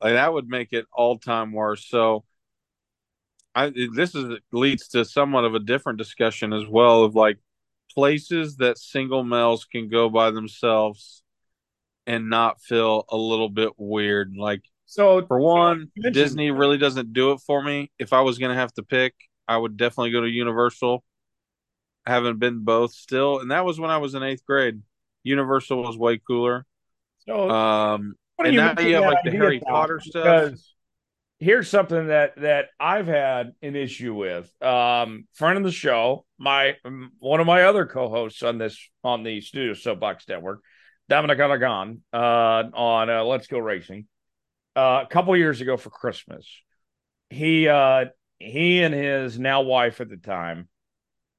Like 0.00 0.14
that 0.14 0.32
would 0.32 0.48
make 0.48 0.72
it 0.72 0.86
all 0.92 1.18
time 1.18 1.52
worse. 1.52 1.86
So, 1.86 2.24
I 3.54 3.72
this 3.94 4.14
is 4.14 4.38
leads 4.52 4.88
to 4.88 5.04
somewhat 5.04 5.44
of 5.44 5.54
a 5.54 5.58
different 5.60 5.98
discussion 5.98 6.52
as 6.52 6.66
well 6.66 7.04
of 7.04 7.14
like 7.14 7.38
places 7.90 8.56
that 8.58 8.78
single 8.78 9.24
males 9.24 9.64
can 9.64 9.88
go 9.88 10.08
by 10.08 10.30
themselves 10.30 11.22
and 12.06 12.30
not 12.30 12.62
feel 12.62 13.04
a 13.10 13.16
little 13.16 13.48
bit 13.50 13.72
weird. 13.78 14.34
Like, 14.36 14.62
so 14.88 15.24
for 15.26 15.38
one, 15.38 15.90
Disney 16.12 16.50
really 16.50 16.78
doesn't 16.78 17.12
do 17.12 17.32
it 17.32 17.40
for 17.46 17.62
me. 17.62 17.90
If 17.98 18.12
I 18.12 18.22
was 18.22 18.38
going 18.38 18.50
to 18.50 18.56
have 18.56 18.72
to 18.74 18.82
pick, 18.82 19.14
I 19.46 19.56
would 19.56 19.76
definitely 19.76 20.10
go 20.10 20.20
to 20.20 20.28
Universal. 20.28 21.04
I 22.06 22.10
haven't 22.10 22.38
been 22.38 22.64
both 22.64 22.92
still, 22.92 23.40
and 23.40 23.50
that 23.50 23.64
was 23.64 23.78
when 23.78 23.90
I 23.90 23.98
was 23.98 24.14
in 24.14 24.22
eighth 24.22 24.44
grade. 24.44 24.82
Universal 25.22 25.82
was 25.82 25.96
way 25.96 26.18
cooler. 26.18 26.64
So, 27.26 27.50
um, 27.50 28.14
and 28.38 28.56
now 28.56 28.74
you 28.80 28.94
have 28.94 29.04
like 29.04 29.24
the 29.24 29.30
Harry 29.30 29.60
Potter 29.60 30.00
stuff 30.00 30.54
here's 31.38 31.68
something 31.68 32.08
that 32.08 32.36
that 32.40 32.66
I've 32.78 33.06
had 33.06 33.54
an 33.62 33.76
issue 33.76 34.14
with. 34.14 34.50
Um, 34.62 35.26
friend 35.34 35.58
of 35.58 35.64
the 35.64 35.72
show, 35.72 36.24
my 36.38 36.76
one 37.18 37.40
of 37.40 37.46
my 37.46 37.62
other 37.64 37.86
co-hosts 37.86 38.42
on 38.42 38.58
this 38.58 38.78
on 39.04 39.22
the 39.22 39.40
Studio 39.40 39.74
Soapbox 39.74 40.28
Network, 40.28 40.60
Dominic 41.08 41.38
Aragon, 41.38 42.02
uh, 42.12 42.64
on 42.74 43.10
uh, 43.10 43.24
Let's 43.24 43.46
Go 43.46 43.58
Racing, 43.58 44.06
uh, 44.78 45.02
a 45.04 45.06
couple 45.08 45.36
years 45.36 45.60
ago 45.60 45.76
for 45.76 45.90
Christmas, 45.90 46.46
he 47.30 47.68
uh, 47.68 48.06
he 48.38 48.82
and 48.82 48.94
his 48.94 49.38
now 49.38 49.62
wife 49.62 50.00
at 50.00 50.08
the 50.08 50.16
time, 50.16 50.68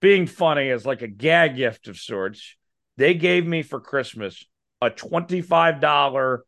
being 0.02 0.28
funny 0.28 0.70
as 0.70 0.86
like 0.86 1.02
a 1.02 1.08
gag 1.08 1.56
gift 1.56 1.88
of 1.88 1.98
sorts, 1.98 2.56
they 2.98 3.14
gave 3.14 3.48
me 3.48 3.62
for 3.64 3.80
Christmas 3.80 4.44
a 4.82 4.90
twenty 4.90 5.42
five 5.42 5.80
dollar 5.80 6.44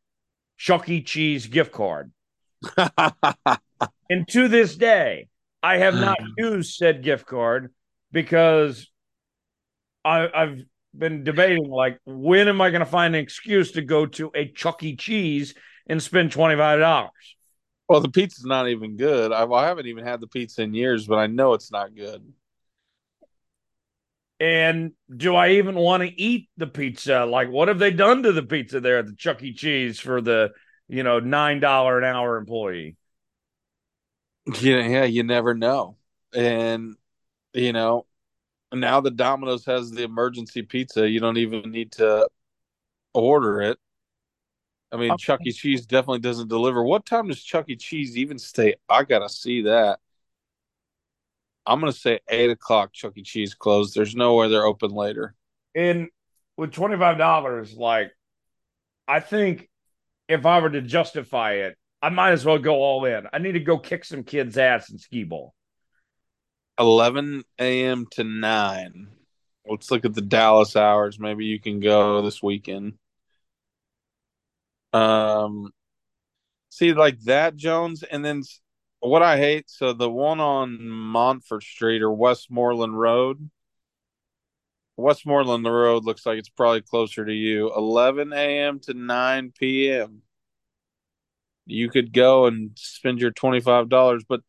Chuck 0.58 0.90
E. 0.90 1.02
Cheese 1.02 1.48
gift 1.48 1.72
card 1.72 2.12
and 4.10 4.28
to 4.30 4.48
this 4.48 4.76
day, 4.76 5.28
I 5.64 5.78
have 5.78 5.96
not 5.96 6.18
used 6.38 6.76
said 6.76 7.04
gift 7.04 7.26
card 7.26 7.74
because 8.12 8.88
I, 10.04 10.30
have 10.34 10.58
been 10.94 11.24
debating 11.24 11.70
like 11.70 12.00
when 12.06 12.48
am 12.48 12.60
I 12.60 12.70
going 12.70 12.82
to 12.82 12.86
find 12.86 13.16
an 13.16 13.22
excuse 13.22 13.72
to 13.74 13.82
go 13.82 14.06
to 14.06 14.32
a 14.36 14.52
Chuck 14.52 14.84
E. 14.84 14.96
Cheese 14.96 15.54
and 15.92 16.02
spend 16.02 16.32
twenty 16.32 16.56
five 16.56 16.80
dollars? 16.80 17.36
Well, 17.88 18.02
the 18.02 18.10
pizza's 18.10 18.46
not 18.46 18.68
even 18.70 18.98
good. 18.98 19.32
I, 19.32 19.46
I 19.46 19.68
haven't 19.68 19.86
even 19.86 20.04
had 20.04 20.22
the 20.22 20.28
pizza 20.28 20.64
in 20.64 20.74
years, 20.74 21.06
but 21.06 21.20
I 21.20 21.28
know 21.28 21.54
it's 21.54 21.72
not 21.72 21.94
good. 21.94 22.24
And 24.40 24.94
do 25.16 25.36
I 25.36 25.50
even 25.52 25.76
want 25.76 26.02
to 26.02 26.10
eat 26.20 26.50
the 26.58 26.66
pizza? 26.66 27.26
Like, 27.26 27.50
what 27.50 27.68
have 27.68 27.78
they 27.78 27.92
done 27.92 28.24
to 28.24 28.32
the 28.32 28.42
pizza 28.42 28.80
there 28.80 28.98
at 28.98 29.06
the 29.06 29.16
Chuck 29.16 29.44
E. 29.44 29.54
Cheese 29.54 30.00
for 30.00 30.20
the 30.20 30.52
you 30.92 31.04
know, 31.04 31.20
nine 31.20 31.62
dollar 31.62 31.98
an 31.98 32.04
hour 32.04 32.36
employee. 32.38 32.98
Yeah, 34.60 34.86
yeah, 34.86 35.04
you 35.06 35.24
never 35.24 35.54
know. 35.54 35.98
And 36.36 36.96
you 37.54 37.72
know, 37.72 38.06
now 38.74 39.00
the 39.00 39.12
Domino's 39.12 39.66
has 39.66 39.90
the 39.92 40.04
emergency 40.04 40.64
pizza. 40.64 41.10
You 41.10 41.22
don't 41.22 41.38
even 41.38 41.72
need 41.72 41.94
to 41.94 42.28
order 43.14 43.62
it. 43.62 43.80
I 44.92 44.98
mean, 44.98 45.12
okay. 45.12 45.24
Chuck 45.24 45.40
E. 45.46 45.52
Cheese 45.52 45.86
definitely 45.86 46.20
doesn't 46.20 46.50
deliver. 46.50 46.84
What 46.84 47.06
time 47.06 47.28
does 47.28 47.42
Chuck 47.42 47.66
E. 47.70 47.76
Cheese 47.76 48.18
even 48.18 48.38
stay? 48.38 48.76
I 48.90 49.04
gotta 49.04 49.30
see 49.30 49.64
that. 49.64 50.00
I'm 51.66 51.80
gonna 51.80 51.94
say 51.94 52.20
eight 52.30 52.50
o'clock. 52.50 52.92
Chuck 52.94 53.14
E. 53.16 53.24
Cheese 53.24 53.54
closed. 53.54 53.96
There's 53.96 54.16
nowhere 54.16 54.50
they're 54.50 54.66
open 54.66 54.92
later. 54.92 55.36
And 55.76 56.10
with 56.58 56.72
twenty 56.72 56.98
five 56.98 57.18
dollars, 57.18 57.74
like 57.74 58.12
I 59.08 59.20
think 59.20 59.70
if 60.28 60.46
I 60.46 60.60
were 60.60 60.70
to 60.70 60.82
justify 60.82 61.54
it, 61.54 61.78
I 62.02 62.10
might 62.10 62.32
as 62.32 62.46
well 62.46 62.58
go 62.58 62.76
all 62.76 63.06
in. 63.06 63.28
I 63.32 63.38
need 63.38 63.54
to 63.54 63.60
go 63.60 63.78
kick 63.78 64.06
some 64.06 64.24
kids' 64.24 64.58
ass 64.58 64.90
in 64.90 64.98
skee 64.98 65.24
ball. 65.24 65.54
11 66.80 67.44
a.m. 67.60 68.08
to 68.12 68.24
9. 68.24 69.08
Let's 69.68 69.92
look 69.92 70.06
at 70.06 70.14
the 70.16 70.22
Dallas 70.22 70.76
hours. 70.76 71.20
Maybe 71.20 71.46
you 71.46 71.60
can 71.60 71.80
go 71.80 72.22
this 72.22 72.42
weekend. 72.42 72.94
Um, 74.94 75.72
See, 76.70 76.94
like 76.94 77.20
that 77.22 77.56
Jones, 77.56 78.02
and 78.04 78.24
then 78.24 78.44
what 79.00 79.22
I 79.22 79.38
hate. 79.38 79.70
So 79.70 79.94
the 79.94 80.10
one 80.10 80.40
on 80.40 80.88
Montfort 80.90 81.64
Street 81.64 82.02
or 82.02 82.12
Westmoreland 82.14 82.98
Road. 83.00 83.50
Westmoreland 84.98 85.66
Road 85.66 86.06
looks 86.06 86.26
like 86.26 86.38
it's 86.40 86.50
probably 86.50 86.82
closer 86.82 87.26
to 87.26 87.34
you. 87.34 87.74
11 87.76 88.60
a.m. 88.60 88.80
to 88.82 88.94
9 88.94 89.90
p.m. 89.92 90.22
You 91.66 91.90
could 91.90 92.12
go 92.14 92.46
and 92.48 92.72
spend 92.78 93.20
your 93.20 93.32
$25, 93.32 94.24
but 94.24 94.42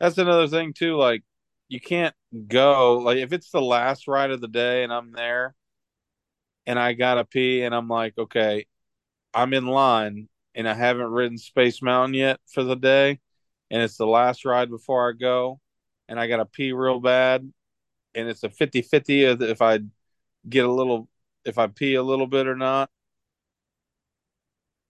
that's 0.00 0.18
another 0.18 0.48
thing 0.48 0.74
too. 0.74 0.96
Like 0.96 1.24
you 1.68 1.80
can't 1.80 2.14
go 2.48 2.98
like 2.98 3.18
if 3.18 3.32
it's 3.32 3.50
the 3.50 3.62
last 3.62 4.08
ride 4.08 4.30
of 4.30 4.40
the 4.40 4.48
day 4.48 4.84
and 4.84 4.92
I'm 4.92 5.12
there 5.12 5.54
and 6.66 6.78
I 6.78 6.92
gotta 6.94 7.24
pee 7.24 7.62
and 7.62 7.74
I'm 7.74 7.88
like, 7.88 8.14
okay, 8.18 8.66
I'm 9.34 9.52
in 9.54 9.66
line 9.66 10.28
and 10.54 10.68
I 10.68 10.74
haven't 10.74 11.06
ridden 11.10 11.38
Space 11.38 11.82
Mountain 11.82 12.14
yet 12.14 12.40
for 12.52 12.62
the 12.62 12.76
day, 12.76 13.20
and 13.70 13.82
it's 13.82 13.96
the 13.96 14.06
last 14.06 14.44
ride 14.44 14.70
before 14.70 15.08
I 15.08 15.12
go, 15.12 15.60
and 16.08 16.18
I 16.20 16.28
gotta 16.28 16.46
pee 16.46 16.72
real 16.72 17.00
bad, 17.00 17.50
and 18.14 18.28
it's 18.28 18.44
a 18.44 18.50
50-50 18.50 19.24
if 19.24 19.62
I 19.62 19.80
get 20.48 20.64
a 20.64 20.72
little 20.72 21.08
if 21.44 21.58
I 21.58 21.66
pee 21.68 21.94
a 21.94 22.02
little 22.02 22.26
bit 22.26 22.46
or 22.46 22.56
not, 22.56 22.90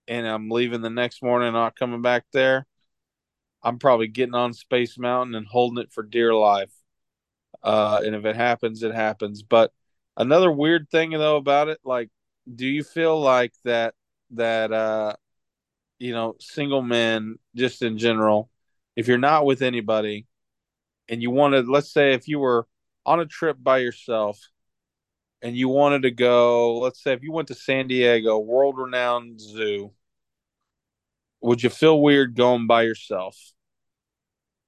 and 0.07 0.27
I'm 0.27 0.49
leaving 0.49 0.81
the 0.81 0.89
next 0.89 1.23
morning, 1.23 1.53
not 1.53 1.75
coming 1.75 2.01
back 2.01 2.25
there. 2.31 2.65
I'm 3.63 3.79
probably 3.79 4.07
getting 4.07 4.35
on 4.35 4.53
Space 4.53 4.97
Mountain 4.97 5.35
and 5.35 5.47
holding 5.47 5.83
it 5.83 5.91
for 5.91 6.03
dear 6.03 6.33
life. 6.35 6.71
Uh, 7.63 8.01
and 8.05 8.15
if 8.15 8.25
it 8.25 8.35
happens, 8.35 8.83
it 8.83 8.93
happens. 8.93 9.41
But 9.43 9.71
another 10.17 10.51
weird 10.51 10.89
thing 10.91 11.11
though 11.11 11.37
about 11.37 11.69
it, 11.69 11.79
like, 11.83 12.09
do 12.53 12.67
you 12.67 12.83
feel 12.83 13.19
like 13.19 13.53
that 13.63 13.95
that 14.35 14.71
uh, 14.71 15.15
you 15.99 16.11
know, 16.13 16.35
single 16.39 16.81
men 16.81 17.37
just 17.55 17.81
in 17.81 17.97
general, 17.97 18.49
if 18.95 19.07
you're 19.07 19.17
not 19.17 19.45
with 19.45 19.61
anybody, 19.61 20.25
and 21.07 21.21
you 21.21 21.31
wanted, 21.31 21.67
let's 21.67 21.91
say, 21.91 22.13
if 22.13 22.27
you 22.27 22.39
were 22.39 22.67
on 23.05 23.19
a 23.19 23.25
trip 23.25 23.57
by 23.61 23.79
yourself, 23.79 24.39
and 25.41 25.55
you 25.55 25.69
wanted 25.69 26.03
to 26.03 26.11
go, 26.11 26.79
let's 26.79 27.03
say, 27.03 27.13
if 27.13 27.21
you 27.21 27.31
went 27.31 27.49
to 27.49 27.55
San 27.55 27.87
Diego, 27.87 28.39
world 28.39 28.77
renowned 28.77 29.39
zoo, 29.39 29.91
would 31.41 31.61
you 31.61 31.69
feel 31.69 32.01
weird 32.01 32.35
going 32.35 32.65
by 32.65 32.81
yourself? 32.81 33.37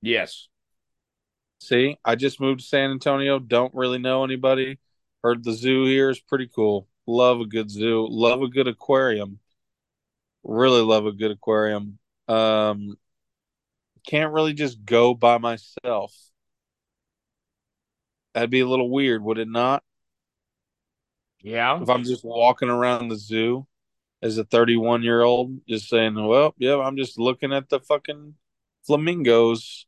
Yes. 0.02 0.48
See, 1.60 1.98
I 2.06 2.15
just 2.15 2.39
moved 2.39 2.60
to 2.60 2.65
San 2.65 2.91
Antonio. 2.91 3.39
Don't 3.39 3.73
really 3.73 3.98
know 3.98 4.23
anybody. 4.23 4.77
Heard 5.23 5.44
the 5.44 5.53
zoo 5.53 5.85
here 5.85 6.11
is 6.11 6.19
pretty 6.19 6.48
cool. 6.48 6.88
Love 7.07 7.41
a 7.41 7.45
good 7.45 7.72
zoo. 7.72 8.07
Love 8.07 8.44
a 8.44 8.48
good 8.48 8.68
aquarium. 8.68 9.39
Really 10.48 10.82
love 10.82 11.06
a 11.06 11.11
good 11.11 11.32
aquarium. 11.32 11.99
Um, 12.30 12.98
can't 14.07 14.34
really 14.34 14.53
just 14.53 14.84
go 14.86 15.14
by 15.14 15.38
myself. 15.38 16.15
That'd 18.34 18.49
be 18.49 18.61
a 18.61 18.68
little 18.68 18.90
weird, 18.90 19.22
would 19.24 19.40
it 19.40 19.49
not? 19.49 19.84
Yeah. 21.41 21.82
If 21.82 21.90
I'm 21.90 22.06
just 22.06 22.24
walking 22.24 22.69
around 22.69 23.10
the 23.10 23.18
zoo 23.18 23.68
as 24.22 24.38
a 24.38 24.45
31 24.45 25.03
year 25.03 25.22
old, 25.22 25.60
just 25.68 25.90
saying, 25.90 26.15
well, 26.15 26.56
yeah, 26.57 26.78
I'm 26.78 26.95
just 26.95 27.19
looking 27.19 27.52
at 27.52 27.68
the 27.68 27.82
fucking 27.82 28.36
flamingos. 28.86 29.86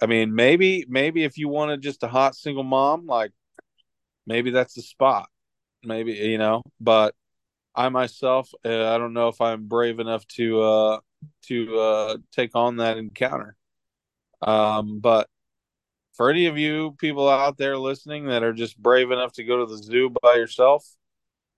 I 0.00 0.06
mean, 0.06 0.34
maybe, 0.34 0.86
maybe 0.88 1.24
if 1.24 1.36
you 1.36 1.48
wanted 1.48 1.82
just 1.82 2.02
a 2.02 2.08
hot 2.08 2.34
single 2.34 2.64
mom, 2.64 3.06
like 3.06 3.32
maybe 4.26 4.50
that's 4.50 4.74
the 4.74 4.82
spot. 4.82 5.28
Maybe, 5.84 6.12
you 6.12 6.38
know, 6.38 6.62
but 6.80 7.14
I 7.74 7.88
myself, 7.88 8.50
uh, 8.64 8.94
I 8.94 8.98
don't 8.98 9.14
know 9.14 9.28
if 9.28 9.40
I'm 9.40 9.66
brave 9.66 9.98
enough 9.98 10.26
to, 10.36 10.62
uh, 10.62 11.00
to, 11.46 11.78
uh, 11.78 12.16
take 12.32 12.54
on 12.54 12.76
that 12.76 12.98
encounter. 12.98 13.56
Um, 14.40 15.00
but 15.00 15.28
for 16.14 16.30
any 16.30 16.46
of 16.46 16.58
you 16.58 16.92
people 16.98 17.28
out 17.28 17.56
there 17.56 17.78
listening 17.78 18.26
that 18.26 18.42
are 18.42 18.52
just 18.52 18.76
brave 18.76 19.10
enough 19.10 19.32
to 19.34 19.44
go 19.44 19.58
to 19.58 19.66
the 19.66 19.82
zoo 19.82 20.14
by 20.22 20.34
yourself, 20.34 20.86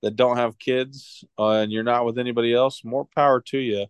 that 0.02 0.16
don't 0.16 0.36
have 0.36 0.58
kids, 0.58 1.24
uh, 1.38 1.60
and 1.60 1.72
you're 1.72 1.82
not 1.82 2.04
with 2.04 2.18
anybody 2.18 2.52
else, 2.52 2.84
more 2.84 3.06
power 3.14 3.40
to 3.40 3.58
you. 3.58 3.86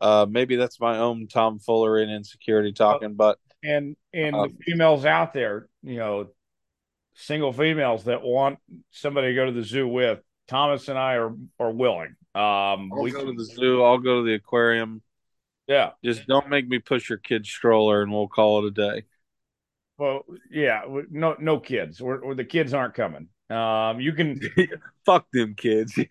Uh, 0.00 0.24
maybe 0.28 0.54
that's 0.54 0.78
my 0.78 0.98
own 0.98 1.26
Tom 1.26 1.58
Foolery 1.58 2.04
and 2.04 2.12
insecurity 2.12 2.72
talking, 2.72 3.14
but 3.14 3.38
and 3.64 3.96
and 4.14 4.36
Um, 4.36 4.54
the 4.56 4.64
females 4.64 5.04
out 5.04 5.32
there, 5.32 5.68
you 5.82 5.96
know, 5.96 6.28
single 7.14 7.52
females 7.52 8.04
that 8.04 8.22
want 8.22 8.60
somebody 8.92 9.28
to 9.28 9.34
go 9.34 9.46
to 9.46 9.52
the 9.52 9.64
zoo 9.64 9.88
with, 9.88 10.20
Thomas 10.52 10.88
and 10.88 10.98
I 10.98 11.14
are 11.14 11.34
are 11.58 11.70
willing. 11.70 12.14
Um, 12.34 12.92
I'll 12.92 13.02
we 13.02 13.10
go 13.10 13.24
to 13.24 13.32
the 13.32 13.44
zoo. 13.44 13.82
I'll 13.82 13.98
go 13.98 14.20
to 14.20 14.26
the 14.26 14.34
aquarium. 14.34 15.02
yeah, 15.66 15.90
Just 16.04 16.26
don't 16.26 16.48
make 16.48 16.68
me 16.68 16.78
push 16.78 17.08
your 17.08 17.18
kid's 17.18 17.48
stroller, 17.48 18.02
and 18.02 18.12
we'll 18.12 18.28
call 18.28 18.64
it 18.64 18.68
a 18.68 18.70
day. 18.70 19.04
well, 19.98 20.24
yeah, 20.50 20.82
no 21.10 21.36
no 21.38 21.58
kids, 21.60 22.00
or, 22.00 22.18
or 22.18 22.34
the 22.34 22.44
kids 22.44 22.74
aren't 22.74 22.94
coming. 22.94 23.28
Um, 23.50 24.00
you 24.00 24.12
can 24.12 24.40
Fuck 25.06 25.26
them 25.32 25.54
kids. 25.54 25.98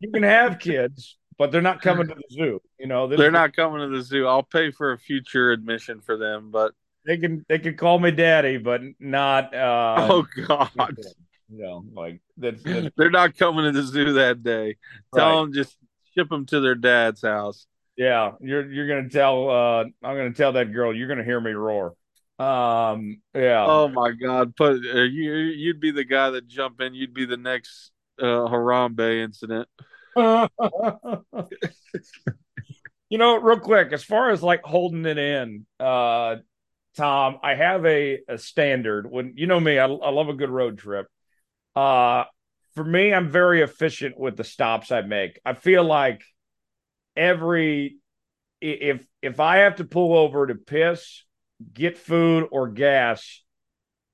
You 0.00 0.10
can 0.12 0.22
have 0.22 0.58
kids, 0.60 1.18
but 1.36 1.52
they're 1.52 1.60
not 1.60 1.82
coming 1.82 2.08
to 2.08 2.14
the 2.14 2.22
zoo. 2.34 2.62
You 2.78 2.86
know, 2.86 3.06
they're 3.06 3.30
not 3.30 3.54
coming 3.54 3.80
to 3.80 3.94
the 3.96 4.02
zoo. 4.02 4.26
I'll 4.26 4.42
pay 4.42 4.70
for 4.70 4.92
a 4.92 4.98
future 4.98 5.52
admission 5.52 6.00
for 6.00 6.16
them, 6.16 6.50
but 6.50 6.72
They 7.06 7.18
can 7.18 7.44
they 7.48 7.58
can 7.58 7.76
call 7.76 7.98
me 7.98 8.10
daddy, 8.10 8.56
but 8.56 8.80
not. 8.98 9.54
Uh, 9.54 10.06
oh 10.10 10.26
god, 10.46 10.70
you 11.50 11.62
know, 11.62 11.84
like 11.94 12.20
that's, 12.36 12.62
that's 12.64 12.88
they're 12.96 13.10
not 13.10 13.36
coming 13.36 13.64
to 13.64 13.72
the 13.72 13.82
zoo 13.86 14.14
that 14.14 14.42
day. 14.42 14.76
Tell 15.14 15.28
right. 15.28 15.40
them 15.40 15.52
just 15.52 15.76
ship 16.16 16.28
them 16.28 16.46
to 16.46 16.60
their 16.60 16.74
dad's 16.74 17.22
house. 17.22 17.66
Yeah, 17.96 18.32
you're 18.40 18.70
you're 18.70 18.88
gonna 18.88 19.08
tell 19.08 19.48
uh 19.50 19.84
I'm 19.84 19.92
gonna 20.16 20.32
tell 20.32 20.52
that 20.52 20.72
girl 20.72 20.94
you're 20.94 21.08
gonna 21.08 21.24
hear 21.24 21.40
me 21.40 21.52
roar. 21.52 21.94
Um 22.38 23.20
yeah. 23.34 23.64
Oh 23.66 23.88
my 23.88 24.10
god, 24.10 24.56
put 24.56 24.80
uh, 24.84 25.02
you 25.02 25.34
you'd 25.34 25.80
be 25.80 25.92
the 25.92 26.04
guy 26.04 26.30
that 26.30 26.48
jump 26.48 26.80
in. 26.80 26.94
You'd 26.94 27.14
be 27.14 27.26
the 27.26 27.36
next 27.36 27.92
uh, 28.20 28.48
Harambe 28.48 29.22
incident. 29.22 29.68
you 33.08 33.18
know, 33.18 33.36
real 33.36 33.58
quick, 33.58 33.92
as 33.92 34.02
far 34.02 34.30
as 34.30 34.42
like 34.42 34.62
holding 34.62 35.06
it 35.06 35.18
in, 35.18 35.66
uh 35.78 36.36
Tom, 36.96 37.38
I 37.42 37.54
have 37.54 37.84
a 37.86 38.20
a 38.28 38.38
standard 38.38 39.08
when 39.08 39.34
you 39.36 39.46
know 39.46 39.60
me, 39.60 39.78
I, 39.78 39.86
I 39.86 40.10
love 40.10 40.28
a 40.28 40.34
good 40.34 40.50
road 40.50 40.78
trip. 40.78 41.06
Uh 41.74 42.24
for 42.74 42.84
me, 42.84 43.12
I'm 43.14 43.30
very 43.30 43.62
efficient 43.62 44.18
with 44.18 44.36
the 44.36 44.42
stops 44.42 44.90
I 44.90 45.02
make. 45.02 45.38
I 45.44 45.54
feel 45.54 45.84
like 45.84 46.22
every 47.16 47.96
if 48.60 49.06
if 49.22 49.40
I 49.40 49.58
have 49.58 49.76
to 49.76 49.84
pull 49.84 50.16
over 50.16 50.46
to 50.46 50.54
piss, 50.54 51.24
get 51.72 51.98
food 51.98 52.48
or 52.50 52.68
gas 52.68 53.42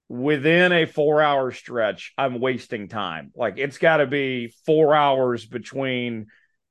within 0.09 0.73
a 0.73 0.87
4-hour 0.87 1.53
stretch, 1.53 2.13
I'm 2.19 2.41
wasting 2.41 2.89
time. 2.89 3.33
Like 3.35 3.55
it's 3.59 3.79
got 3.79 3.99
to 3.99 4.07
be 4.07 4.53
4 4.67 4.95
hours 4.95 5.47
between 5.47 6.27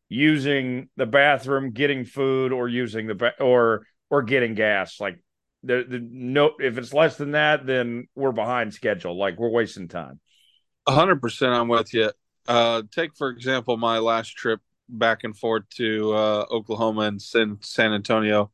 using 0.09 0.89
the 0.97 1.05
bathroom, 1.05 1.71
getting 1.71 2.05
food 2.05 2.51
or 2.51 2.67
using 2.67 3.07
the 3.07 3.15
ba- 3.15 3.41
or 3.41 3.85
or 4.09 4.23
getting 4.23 4.55
gas. 4.55 4.99
Like 4.99 5.23
the, 5.63 5.85
the 5.87 5.99
no 6.01 6.51
if 6.59 6.77
it's 6.77 6.93
less 6.93 7.17
than 7.17 7.31
that, 7.31 7.65
then 7.65 8.07
we're 8.15 8.31
behind 8.31 8.73
schedule. 8.73 9.17
Like 9.17 9.37
we're 9.39 9.49
wasting 9.49 9.87
time. 9.87 10.19
Hundred 10.93 11.21
percent, 11.21 11.53
I'm 11.53 11.67
with 11.67 11.93
you. 11.93 12.11
Uh, 12.47 12.83
take 12.91 13.15
for 13.15 13.29
example 13.29 13.77
my 13.77 13.99
last 13.99 14.35
trip 14.35 14.59
back 14.89 15.23
and 15.23 15.37
forth 15.37 15.69
to 15.75 16.13
uh, 16.13 16.45
Oklahoma 16.49 17.01
and 17.01 17.21
San, 17.21 17.57
San 17.61 17.93
Antonio. 17.93 18.51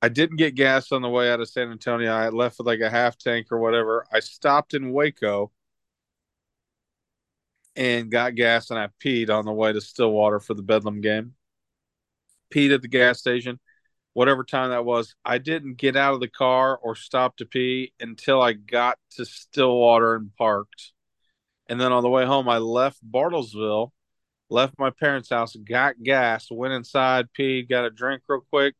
I 0.00 0.08
didn't 0.08 0.36
get 0.36 0.54
gas 0.54 0.92
on 0.92 1.02
the 1.02 1.08
way 1.08 1.30
out 1.30 1.40
of 1.40 1.48
San 1.48 1.70
Antonio. 1.70 2.12
I 2.12 2.28
left 2.28 2.58
with 2.58 2.66
like 2.66 2.80
a 2.80 2.90
half 2.90 3.18
tank 3.18 3.48
or 3.50 3.58
whatever. 3.58 4.06
I 4.12 4.20
stopped 4.20 4.74
in 4.74 4.92
Waco 4.92 5.50
and 7.74 8.10
got 8.10 8.34
gas, 8.34 8.70
and 8.70 8.78
I 8.78 8.88
peed 9.02 9.30
on 9.30 9.44
the 9.44 9.52
way 9.52 9.72
to 9.72 9.80
Stillwater 9.80 10.40
for 10.40 10.54
the 10.54 10.62
Bedlam 10.62 11.00
game. 11.00 11.34
Peed 12.52 12.74
at 12.74 12.82
the 12.82 12.88
gas 12.88 13.18
station, 13.18 13.60
whatever 14.14 14.42
time 14.42 14.70
that 14.70 14.84
was. 14.84 15.14
I 15.24 15.38
didn't 15.38 15.78
get 15.78 15.96
out 15.96 16.14
of 16.14 16.20
the 16.20 16.28
car 16.28 16.76
or 16.76 16.94
stop 16.96 17.36
to 17.36 17.46
pee 17.46 17.92
until 18.00 18.40
I 18.40 18.54
got 18.54 18.98
to 19.16 19.24
Stillwater 19.24 20.14
and 20.16 20.34
parked. 20.36 20.92
And 21.68 21.80
then 21.80 21.92
on 21.92 22.02
the 22.02 22.08
way 22.08 22.24
home, 22.24 22.48
I 22.48 22.58
left 22.58 22.98
Bartlesville, 23.08 23.90
left 24.48 24.78
my 24.78 24.90
parents' 24.90 25.30
house, 25.30 25.54
got 25.56 26.02
gas, 26.02 26.48
went 26.50 26.72
inside, 26.72 27.28
peed, 27.38 27.68
got 27.68 27.84
a 27.84 27.90
drink 27.90 28.22
real 28.28 28.40
quick. 28.50 28.74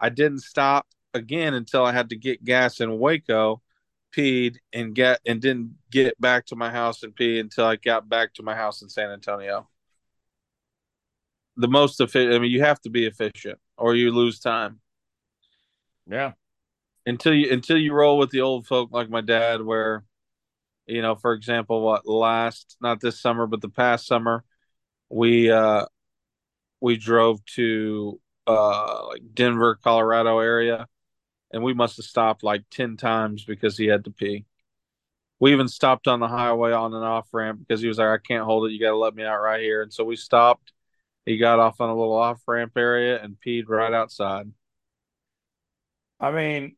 I 0.00 0.08
didn't 0.08 0.40
stop 0.40 0.86
again 1.14 1.54
until 1.54 1.84
I 1.84 1.92
had 1.92 2.08
to 2.10 2.16
get 2.16 2.44
gas 2.44 2.80
in 2.80 2.98
Waco, 2.98 3.62
peed, 4.16 4.56
and 4.72 4.94
get 4.94 5.20
and 5.24 5.40
didn't 5.40 5.76
get 5.90 6.20
back 6.20 6.46
to 6.46 6.56
my 6.56 6.70
house 6.70 7.02
and 7.02 7.14
pee 7.14 7.38
until 7.38 7.66
I 7.66 7.76
got 7.76 8.08
back 8.08 8.34
to 8.34 8.42
my 8.42 8.56
house 8.56 8.82
in 8.82 8.88
San 8.88 9.10
Antonio. 9.10 9.68
The 11.56 11.68
most 11.68 12.00
efficient. 12.00 12.34
I 12.34 12.38
mean, 12.38 12.50
you 12.50 12.62
have 12.62 12.80
to 12.80 12.90
be 12.90 13.06
efficient, 13.06 13.58
or 13.76 13.94
you 13.94 14.10
lose 14.10 14.40
time 14.40 14.80
Yeah. 16.08 16.32
until 17.06 17.34
you 17.34 17.52
until 17.52 17.76
you 17.76 17.92
roll 17.92 18.18
with 18.18 18.30
the 18.30 18.40
old 18.40 18.66
folk 18.66 18.90
like 18.90 19.10
my 19.10 19.20
dad 19.20 19.62
where 19.62 20.04
you 20.92 21.02
know 21.02 21.14
for 21.14 21.32
example 21.32 21.80
what 21.82 22.06
last 22.06 22.76
not 22.80 23.00
this 23.00 23.20
summer 23.20 23.46
but 23.46 23.60
the 23.60 23.68
past 23.68 24.06
summer 24.06 24.44
we 25.08 25.50
uh 25.50 25.84
we 26.82 26.96
drove 26.96 27.42
to 27.44 28.20
uh 28.46 29.06
like 29.06 29.22
Denver, 29.32 29.76
Colorado 29.76 30.40
area, 30.40 30.88
and 31.52 31.62
we 31.62 31.74
must 31.74 31.96
have 31.96 32.04
stopped 32.04 32.42
like 32.42 32.64
ten 32.70 32.96
times 32.96 33.44
because 33.44 33.78
he 33.78 33.86
had 33.86 34.04
to 34.04 34.10
pee. 34.10 34.44
We 35.38 35.52
even 35.52 35.68
stopped 35.68 36.08
on 36.08 36.20
the 36.20 36.28
highway 36.28 36.72
on 36.72 36.92
an 36.92 37.02
off 37.02 37.28
ramp 37.32 37.60
because 37.60 37.80
he 37.80 37.88
was 37.88 37.98
like, 37.98 38.08
"I 38.08 38.18
can't 38.18 38.44
hold 38.44 38.68
it. 38.68 38.72
You 38.72 38.80
got 38.80 38.90
to 38.90 38.96
let 38.96 39.14
me 39.14 39.24
out 39.24 39.40
right 39.40 39.60
here." 39.62 39.82
And 39.82 39.92
so 39.92 40.04
we 40.04 40.16
stopped. 40.16 40.72
He 41.24 41.38
got 41.38 41.60
off 41.60 41.80
on 41.80 41.88
a 41.88 41.94
little 41.96 42.16
off 42.16 42.42
ramp 42.48 42.72
area 42.76 43.22
and 43.22 43.36
peed 43.44 43.68
right 43.68 43.92
outside. 43.92 44.50
I 46.18 46.32
mean, 46.32 46.76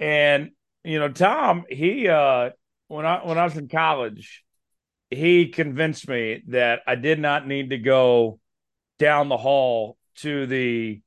and 0.00 0.52
you 0.84 0.98
know, 0.98 1.10
Tom, 1.10 1.66
he 1.68 2.08
uh 2.08 2.50
when 2.88 3.06
I 3.06 3.24
when 3.24 3.38
I 3.38 3.44
was 3.44 3.56
in 3.56 3.68
college, 3.68 4.44
he 5.10 5.48
convinced 5.48 6.08
me 6.08 6.42
that 6.48 6.80
I 6.86 6.94
did 6.94 7.18
not 7.18 7.46
need 7.46 7.70
to 7.70 7.78
go 7.78 8.40
down 8.98 9.28
the 9.28 9.36
hall 9.36 9.96
to 10.16 10.46
the 10.46 11.00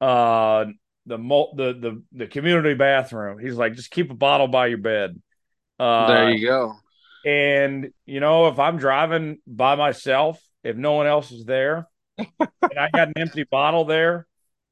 uh 0.00 0.66
the 1.06 1.16
the 1.16 1.72
the 1.80 2.02
the 2.12 2.26
community 2.26 2.74
bathroom. 2.74 3.38
He's 3.38 3.54
like, 3.54 3.74
just 3.74 3.90
keep 3.90 4.10
a 4.10 4.14
bottle 4.14 4.48
by 4.48 4.66
your 4.66 4.78
bed. 4.78 5.20
Uh, 5.78 6.08
there 6.08 6.30
you 6.30 6.46
go. 6.46 6.74
And 7.24 7.90
you 8.04 8.20
know, 8.20 8.48
if 8.48 8.58
I'm 8.58 8.78
driving 8.78 9.38
by 9.46 9.74
myself, 9.74 10.40
if 10.62 10.76
no 10.76 10.92
one 10.92 11.06
else 11.06 11.30
is 11.30 11.44
there, 11.44 11.88
and 12.18 12.78
I 12.78 12.88
got 12.92 13.08
an 13.08 13.14
empty 13.16 13.44
bottle 13.44 13.84
there, 13.84 14.26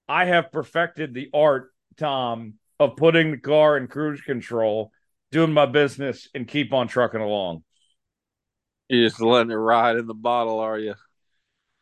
I 0.09 0.27
have 0.27 0.53
perfected 0.53 1.15
the 1.15 1.31
art, 1.33 1.71
Tom, 1.97 2.55
of 2.79 2.97
putting 2.97 3.31
the 3.31 3.39
car 3.39 3.77
in 3.77 3.87
cruise 3.87 4.21
control, 4.21 4.93
doing 5.35 5.53
my 5.53 5.67
business, 5.67 6.29
and 6.33 6.47
keep 6.47 6.73
on 6.73 6.87
trucking 6.87 7.21
along. 7.21 7.65
You're 8.89 9.09
just 9.09 9.21
letting 9.21 9.51
it 9.51 9.57
ride 9.57 9.97
in 9.97 10.07
the 10.07 10.15
bottle, 10.15 10.61
are 10.61 10.79
you? 10.79 10.95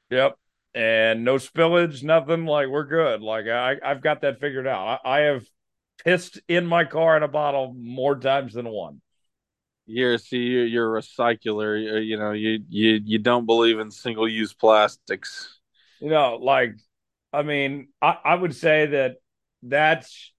Yep. 0.08 0.36
And 0.74 1.22
no 1.22 1.34
spillage, 1.34 2.02
nothing. 2.02 2.46
Like 2.46 2.68
we're 2.68 2.86
good. 2.86 3.20
Like 3.20 3.46
I, 3.46 3.76
I've 3.84 4.00
got 4.00 4.22
that 4.22 4.40
figured 4.40 4.66
out. 4.66 5.00
I, 5.04 5.18
I 5.18 5.20
have 5.24 5.44
pissed 6.02 6.40
in 6.48 6.66
my 6.66 6.84
car 6.84 7.16
in 7.18 7.22
a 7.22 7.28
bottle 7.28 7.74
more 7.78 8.18
times 8.18 8.54
than 8.54 8.66
one. 8.66 9.02
You're 9.84 10.16
see, 10.16 10.38
you're, 10.38 10.64
you're 10.64 10.96
a 10.96 11.02
recycler. 11.02 12.02
You 12.06 12.16
know, 12.16 12.32
you 12.32 12.60
you 12.70 13.00
you 13.04 13.18
don't 13.18 13.44
believe 13.44 13.80
in 13.80 13.90
single 13.90 14.26
use 14.26 14.54
plastics. 14.54 15.60
You 16.00 16.08
know, 16.08 16.38
like, 16.40 16.76
I 17.32 17.42
mean, 17.42 17.88
I, 18.00 18.16
I 18.24 18.34
would 18.34 18.54
say 18.54 18.86
that 18.86 19.16
that's 19.62 20.32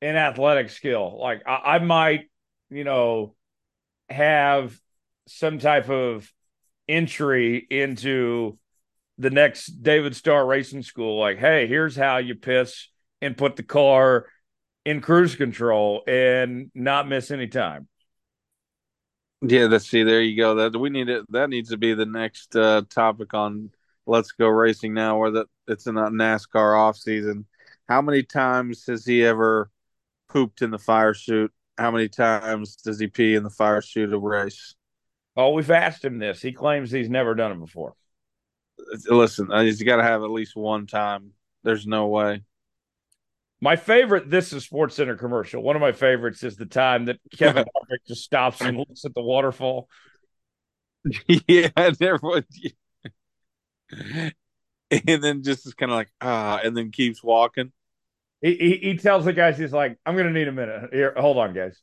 an 0.00 0.16
athletic 0.16 0.70
skill. 0.70 1.18
Like 1.20 1.42
I, 1.46 1.76
I 1.76 1.78
might, 1.80 2.29
you 2.70 2.84
know, 2.84 3.34
have 4.08 4.78
some 5.26 5.58
type 5.58 5.88
of 5.88 6.30
entry 6.88 7.66
into 7.70 8.58
the 9.18 9.30
next 9.30 9.82
David 9.82 10.16
Starr 10.16 10.46
Racing 10.46 10.82
School. 10.82 11.18
Like, 11.18 11.38
hey, 11.38 11.66
here's 11.66 11.96
how 11.96 12.18
you 12.18 12.34
piss 12.34 12.88
and 13.20 13.36
put 13.36 13.56
the 13.56 13.62
car 13.62 14.26
in 14.84 15.00
cruise 15.00 15.36
control 15.36 16.02
and 16.06 16.70
not 16.74 17.08
miss 17.08 17.30
any 17.30 17.48
time. 17.48 17.86
Yeah, 19.42 19.66
let's 19.66 19.88
see. 19.88 20.02
There 20.02 20.22
you 20.22 20.36
go. 20.36 20.54
That 20.54 20.78
we 20.78 20.90
need 20.90 21.08
it. 21.08 21.30
That 21.30 21.48
needs 21.48 21.70
to 21.70 21.76
be 21.76 21.94
the 21.94 22.06
next 22.06 22.54
uh, 22.56 22.82
topic 22.90 23.32
on 23.32 23.70
Let's 24.06 24.32
Go 24.32 24.48
Racing 24.48 24.92
now, 24.92 25.18
where 25.18 25.30
that 25.30 25.46
it's 25.66 25.86
in 25.86 25.96
a 25.96 26.08
NASCAR 26.08 26.78
off 26.78 26.96
season. 26.96 27.46
How 27.88 28.02
many 28.02 28.22
times 28.22 28.86
has 28.86 29.04
he 29.04 29.24
ever 29.24 29.70
pooped 30.28 30.62
in 30.62 30.70
the 30.70 30.78
fire 30.78 31.14
suit? 31.14 31.52
How 31.80 31.90
many 31.90 32.10
times 32.10 32.76
does 32.76 33.00
he 33.00 33.06
pee 33.06 33.34
in 33.34 33.42
the 33.42 33.48
fire 33.48 33.80
suit 33.80 34.12
of 34.12 34.20
race? 34.20 34.74
Oh, 35.34 35.52
we've 35.52 35.70
asked 35.70 36.04
him 36.04 36.18
this. 36.18 36.42
He 36.42 36.52
claims 36.52 36.90
he's 36.90 37.08
never 37.08 37.34
done 37.34 37.52
it 37.52 37.58
before. 37.58 37.94
Listen, 39.08 39.50
uh, 39.50 39.62
he's 39.62 39.82
got 39.82 39.96
to 39.96 40.02
have 40.02 40.22
at 40.22 40.30
least 40.30 40.54
one 40.54 40.86
time. 40.86 41.30
There's 41.62 41.86
no 41.86 42.08
way. 42.08 42.42
My 43.62 43.76
favorite, 43.76 44.28
this 44.28 44.52
is 44.52 44.62
Sports 44.62 44.96
Center 44.96 45.16
commercial. 45.16 45.62
One 45.62 45.74
of 45.74 45.80
my 45.80 45.92
favorites 45.92 46.42
is 46.42 46.56
the 46.56 46.66
time 46.66 47.06
that 47.06 47.18
Kevin 47.34 47.64
Harvick 47.90 48.06
just 48.06 48.24
stops 48.24 48.60
and 48.60 48.76
looks 48.76 49.06
at 49.06 49.14
the 49.14 49.22
waterfall. 49.22 49.88
yeah, 51.26 51.70
everyone. 51.76 52.44
and 54.90 55.22
then 55.22 55.42
just 55.42 55.66
is 55.66 55.72
kind 55.72 55.90
of 55.90 55.96
like 55.96 56.10
ah, 56.20 56.60
and 56.62 56.76
then 56.76 56.90
keeps 56.90 57.24
walking. 57.24 57.72
He, 58.40 58.54
he, 58.56 58.76
he 58.76 58.96
tells 58.96 59.24
the 59.24 59.32
guys 59.32 59.58
he's 59.58 59.72
like, 59.72 59.98
"I'm 60.06 60.16
gonna 60.16 60.30
need 60.30 60.48
a 60.48 60.52
minute 60.52 60.90
here. 60.92 61.12
Hold 61.16 61.36
on, 61.36 61.52
guys," 61.54 61.80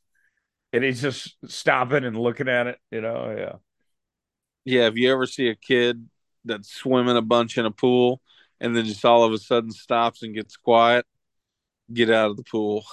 and 0.74 0.84
he's 0.84 1.02
just 1.02 1.36
stopping 1.46 2.04
and 2.04 2.18
looking 2.18 2.50
at 2.50 2.68
it. 2.68 2.78
You 2.92 3.02
know, 3.02 3.36
yeah, 3.38 3.56
yeah. 4.66 4.88
If 4.88 4.96
you 4.96 5.12
ever 5.12 5.26
see 5.26 5.50
a 5.50 5.56
kid 5.56 6.08
that's 6.46 6.72
swimming 6.72 7.18
a 7.18 7.22
bunch 7.22 7.58
in 7.58 7.66
a 7.66 7.72
pool 7.72 8.22
and 8.60 8.76
then 8.76 8.86
just 8.86 9.06
all 9.06 9.24
of 9.24 9.34
a 9.34 9.38
sudden 9.38 9.72
stops 9.72 10.24
and 10.24 10.34
gets 10.34 10.58
quiet, 10.58 11.06
get 11.94 12.10
out 12.10 12.32
of 12.32 12.38
the 12.38 12.44
pool. 12.44 12.86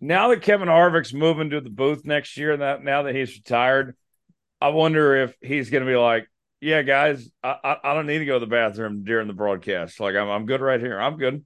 Now 0.00 0.28
that 0.28 0.42
Kevin 0.42 0.68
Harvick's 0.68 1.12
moving 1.12 1.50
to 1.50 1.60
the 1.60 1.70
booth 1.70 2.04
next 2.04 2.36
year, 2.36 2.56
that 2.56 2.82
now 2.82 3.04
that 3.04 3.14
he's 3.14 3.36
retired, 3.36 3.96
I 4.60 4.68
wonder 4.68 5.16
if 5.16 5.36
he's 5.40 5.70
going 5.70 5.84
to 5.84 5.90
be 5.90 5.96
like, 5.96 6.28
"Yeah, 6.60 6.82
guys, 6.82 7.30
I, 7.42 7.56
I, 7.62 7.76
I 7.84 7.94
don't 7.94 8.06
need 8.06 8.18
to 8.18 8.24
go 8.24 8.34
to 8.34 8.44
the 8.44 8.50
bathroom 8.50 9.04
during 9.04 9.28
the 9.28 9.32
broadcast. 9.32 10.00
Like 10.00 10.16
I'm 10.16 10.28
I'm 10.28 10.46
good 10.46 10.60
right 10.60 10.80
here. 10.80 11.00
I'm 11.00 11.16
good." 11.16 11.44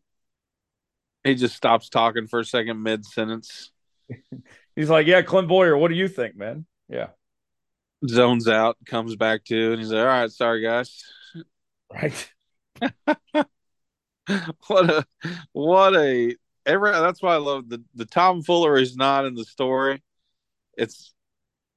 He 1.26 1.34
just 1.34 1.56
stops 1.56 1.88
talking 1.88 2.26
for 2.26 2.40
a 2.40 2.44
second 2.44 2.82
mid 2.82 3.04
sentence. 3.04 3.70
he's 4.76 4.90
like, 4.90 5.06
"Yeah, 5.06 5.22
Clint 5.22 5.48
Bowyer, 5.48 5.76
what 5.76 5.88
do 5.88 5.94
you 5.94 6.08
think, 6.08 6.36
man?" 6.36 6.66
Yeah. 6.88 7.08
Zones 8.08 8.46
out, 8.48 8.76
comes 8.86 9.16
back 9.16 9.44
to, 9.46 9.72
and 9.72 9.80
he's 9.80 9.90
like, 9.90 10.00
"All 10.00 10.06
right, 10.06 10.30
sorry 10.30 10.62
guys." 10.62 11.02
Right. 11.92 12.32
what 14.66 14.90
a 14.90 15.04
what 15.52 15.96
a 15.96 16.34
every 16.64 16.90
that's 16.90 17.22
why 17.22 17.34
I 17.34 17.38
love 17.38 17.68
the 17.68 17.82
the 17.94 18.04
Tom 18.04 18.42
Foolery 18.42 18.82
is 18.82 18.96
not 18.96 19.24
in 19.24 19.34
the 19.34 19.44
story. 19.44 20.02
It's 20.76 21.14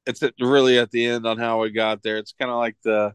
it's 0.06 0.24
really 0.40 0.80
at 0.80 0.92
the 0.92 1.06
end 1.06 1.28
on 1.28 1.38
how 1.38 1.62
we 1.62 1.70
got 1.70 2.02
there. 2.02 2.18
It's 2.18 2.34
kind 2.40 2.52
of 2.52 2.58
like 2.58 2.78
the 2.84 3.14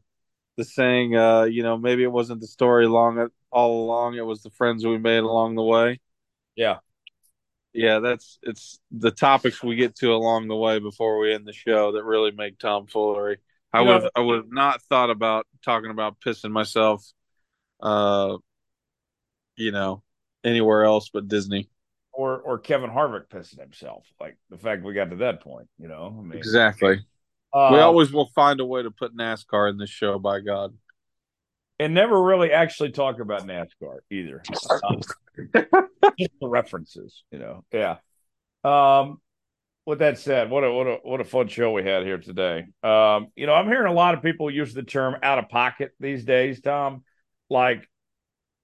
the 0.56 0.64
saying, 0.64 1.16
uh, 1.16 1.44
you 1.44 1.64
know, 1.64 1.76
maybe 1.76 2.04
it 2.04 2.12
wasn't 2.12 2.40
the 2.40 2.46
story 2.46 2.86
long 2.86 3.28
all 3.50 3.84
along. 3.84 4.14
It 4.14 4.26
was 4.26 4.42
the 4.42 4.50
friends 4.50 4.84
we 4.86 4.98
made 4.98 5.18
along 5.18 5.56
the 5.56 5.62
way. 5.62 6.00
Yeah, 6.56 6.78
yeah. 7.72 7.98
That's 7.98 8.38
it's 8.42 8.78
the 8.90 9.10
topics 9.10 9.62
we 9.62 9.76
get 9.76 9.96
to 9.96 10.12
along 10.12 10.48
the 10.48 10.56
way 10.56 10.78
before 10.78 11.18
we 11.18 11.34
end 11.34 11.46
the 11.46 11.52
show 11.52 11.92
that 11.92 12.04
really 12.04 12.30
make 12.30 12.58
Tom 12.58 12.86
Foolery. 12.86 13.38
I 13.72 13.82
would 13.82 14.08
I 14.14 14.20
would 14.20 14.36
have 14.36 14.52
not 14.52 14.82
thought 14.82 15.10
about 15.10 15.46
talking 15.64 15.90
about 15.90 16.20
pissing 16.20 16.52
myself 16.52 17.04
uh 17.80 18.36
you 19.56 19.72
know, 19.72 20.02
anywhere 20.42 20.84
else 20.84 21.10
but 21.12 21.28
Disney. 21.28 21.68
Or 22.12 22.38
or 22.38 22.58
Kevin 22.58 22.90
Harvick 22.90 23.28
pissing 23.28 23.60
himself. 23.60 24.06
Like 24.20 24.36
the 24.50 24.58
fact 24.58 24.84
we 24.84 24.94
got 24.94 25.10
to 25.10 25.16
that 25.16 25.42
point, 25.42 25.68
you 25.78 25.88
know. 25.88 26.16
I 26.16 26.22
mean, 26.22 26.38
exactly. 26.38 27.04
Uh, 27.52 27.70
we 27.72 27.78
always 27.78 28.12
will 28.12 28.30
find 28.34 28.60
a 28.60 28.64
way 28.64 28.82
to 28.82 28.90
put 28.90 29.16
NASCAR 29.16 29.70
in 29.70 29.78
this 29.78 29.90
show, 29.90 30.18
by 30.18 30.40
God. 30.40 30.76
And 31.80 31.92
never 31.92 32.22
really 32.22 32.52
actually 32.52 32.92
talk 32.92 33.18
about 33.18 33.46
NASCAR 33.46 33.98
either. 34.10 34.42
Um, 34.70 35.00
just 36.18 36.32
the 36.40 36.48
references, 36.48 37.24
you 37.32 37.40
know. 37.40 37.64
Yeah. 37.72 37.96
Um, 38.62 39.18
with 39.86 39.98
that 39.98 40.18
said, 40.18 40.50
what 40.50 40.64
a 40.64 40.72
what 40.72 40.86
a 40.86 40.98
what 41.02 41.20
a 41.20 41.24
fun 41.24 41.48
show 41.48 41.72
we 41.72 41.82
had 41.82 42.04
here 42.04 42.18
today. 42.18 42.64
Um, 42.82 43.28
you 43.36 43.46
know, 43.46 43.54
I'm 43.54 43.66
hearing 43.66 43.90
a 43.90 43.94
lot 43.94 44.14
of 44.14 44.22
people 44.22 44.50
use 44.50 44.72
the 44.72 44.82
term 44.82 45.16
out 45.22 45.38
of 45.38 45.48
pocket 45.48 45.92
these 46.00 46.24
days, 46.24 46.60
Tom. 46.60 47.02
Like 47.50 47.88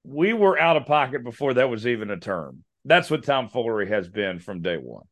we 0.04 0.32
were 0.32 0.58
out 0.58 0.76
of 0.76 0.86
pocket 0.86 1.24
before 1.24 1.54
that 1.54 1.68
was 1.68 1.86
even 1.86 2.10
a 2.10 2.16
term. 2.16 2.64
That's 2.84 3.10
what 3.10 3.24
Tom 3.24 3.48
Foolery 3.48 3.88
has 3.88 4.08
been 4.08 4.38
from 4.38 4.62
day 4.62 4.76
one. 4.76 5.04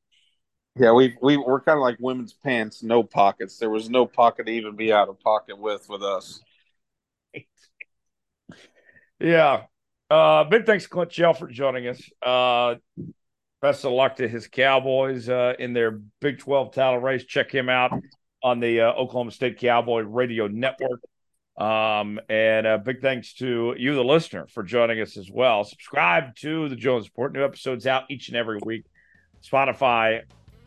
Yeah, 0.77 0.93
we 0.93 1.17
we 1.20 1.36
we're 1.36 1.60
kind 1.60 1.77
of 1.77 1.83
like 1.83 1.97
women's 2.01 2.33
pants, 2.33 2.83
no 2.83 3.02
pockets. 3.02 3.59
There 3.59 3.70
was 3.70 3.91
no 3.91 4.07
pocket 4.07 4.47
to 4.47 4.52
even 4.52 4.77
be 4.77 4.93
out 4.93 5.09
of 5.09 5.20
pocket 5.20 5.59
with 5.59 5.86
with 5.89 6.02
us. 6.02 6.41
Yeah. 9.21 9.63
Uh 10.11 10.45
big 10.45 10.67
thanks 10.67 10.85
to 10.85 10.91
Clint 10.91 11.11
Chelf 11.11 11.39
for 11.39 11.49
joining 11.49 11.87
us. 11.89 12.03
Uh 12.23 12.77
best 13.61 13.85
of 13.85 13.93
luck 13.93 14.17
to 14.17 14.29
his 14.29 14.47
Cowboys 14.47 15.29
uh 15.29 15.55
in 15.59 15.73
their 15.73 16.01
Big 16.21 16.39
12 16.39 16.73
title 16.73 17.01
race. 17.01 17.25
Check 17.25 17.51
him 17.53 17.69
out 17.69 17.93
on 18.43 18.61
the 18.61 18.83
uh, 18.83 18.93
Oklahoma 18.93 19.31
State 19.31 19.59
Cowboy 19.59 20.03
Radio 20.03 20.47
Network. 20.47 21.01
Um, 21.57 22.21
and 22.29 22.67
a 22.69 22.79
big 22.79 23.01
thanks 23.01 23.35
to 23.35 23.75
you, 23.77 23.95
the 23.95 24.05
listener, 24.05 24.47
for 24.47 24.63
joining 24.63 25.01
us 25.01 25.17
as 25.17 25.29
well. 25.29 25.65
Subscribe 25.65 26.37
to 26.37 26.69
the 26.69 26.77
Jones 26.77 27.07
Report. 27.07 27.33
New 27.33 27.45
episodes 27.45 27.87
out 27.87 28.05
each 28.11 28.29
and 28.29 28.37
every 28.37 28.61
week. 28.65 28.85
Spotify, 29.45 30.23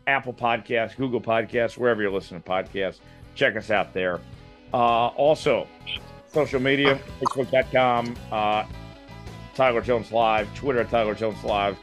Apple 0.06 0.34
Podcasts, 0.34 0.96
Google 0.96 1.20
Podcasts, 1.20 1.78
wherever 1.78 2.02
you're 2.02 2.10
listening 2.10 2.42
to 2.42 2.48
podcasts. 2.48 2.98
Check 3.34 3.56
us 3.56 3.70
out 3.70 3.94
there. 3.94 4.20
Uh, 4.74 5.08
also, 5.08 5.66
social 6.32 6.60
media, 6.60 6.98
Facebook.com, 7.20 8.16
uh, 8.30 8.64
Tyler 9.54 9.80
Jones 9.80 10.12
Live, 10.12 10.52
Twitter 10.54 10.84
Tyler 10.84 11.14
Jones 11.14 11.42
Live, 11.44 11.76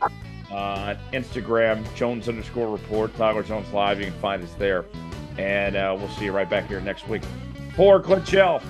uh, 0.51 0.95
Instagram, 1.13 1.83
Jones 1.95 2.27
underscore 2.27 2.71
report, 2.71 3.15
Tyler 3.15 3.43
Jones 3.43 3.71
Live. 3.71 3.99
You 3.99 4.05
can 4.05 4.19
find 4.19 4.43
us 4.43 4.53
there. 4.55 4.85
And 5.37 5.75
uh, 5.75 5.95
we'll 5.97 6.09
see 6.09 6.25
you 6.25 6.31
right 6.31 6.49
back 6.49 6.67
here 6.67 6.81
next 6.81 7.07
week. 7.07 7.23
For 7.75 8.01
Clint 8.01 8.25
Chelf. 8.25 8.65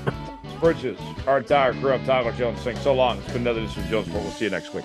Bridges, 0.60 1.00
our 1.26 1.38
entire 1.38 1.72
crew. 1.74 1.94
I'm 1.94 2.06
Tyler 2.06 2.34
Jones 2.34 2.60
saying 2.60 2.78
so 2.80 2.94
long. 2.94 3.18
It's 3.20 3.28
been 3.28 3.44
another 3.44 3.62
edition 3.62 3.84
of 3.84 3.90
Jones 3.90 4.08
Report. 4.08 4.26
We'll 4.26 4.34
see 4.34 4.46
you 4.46 4.52
next 4.52 4.74
week. 4.74 4.84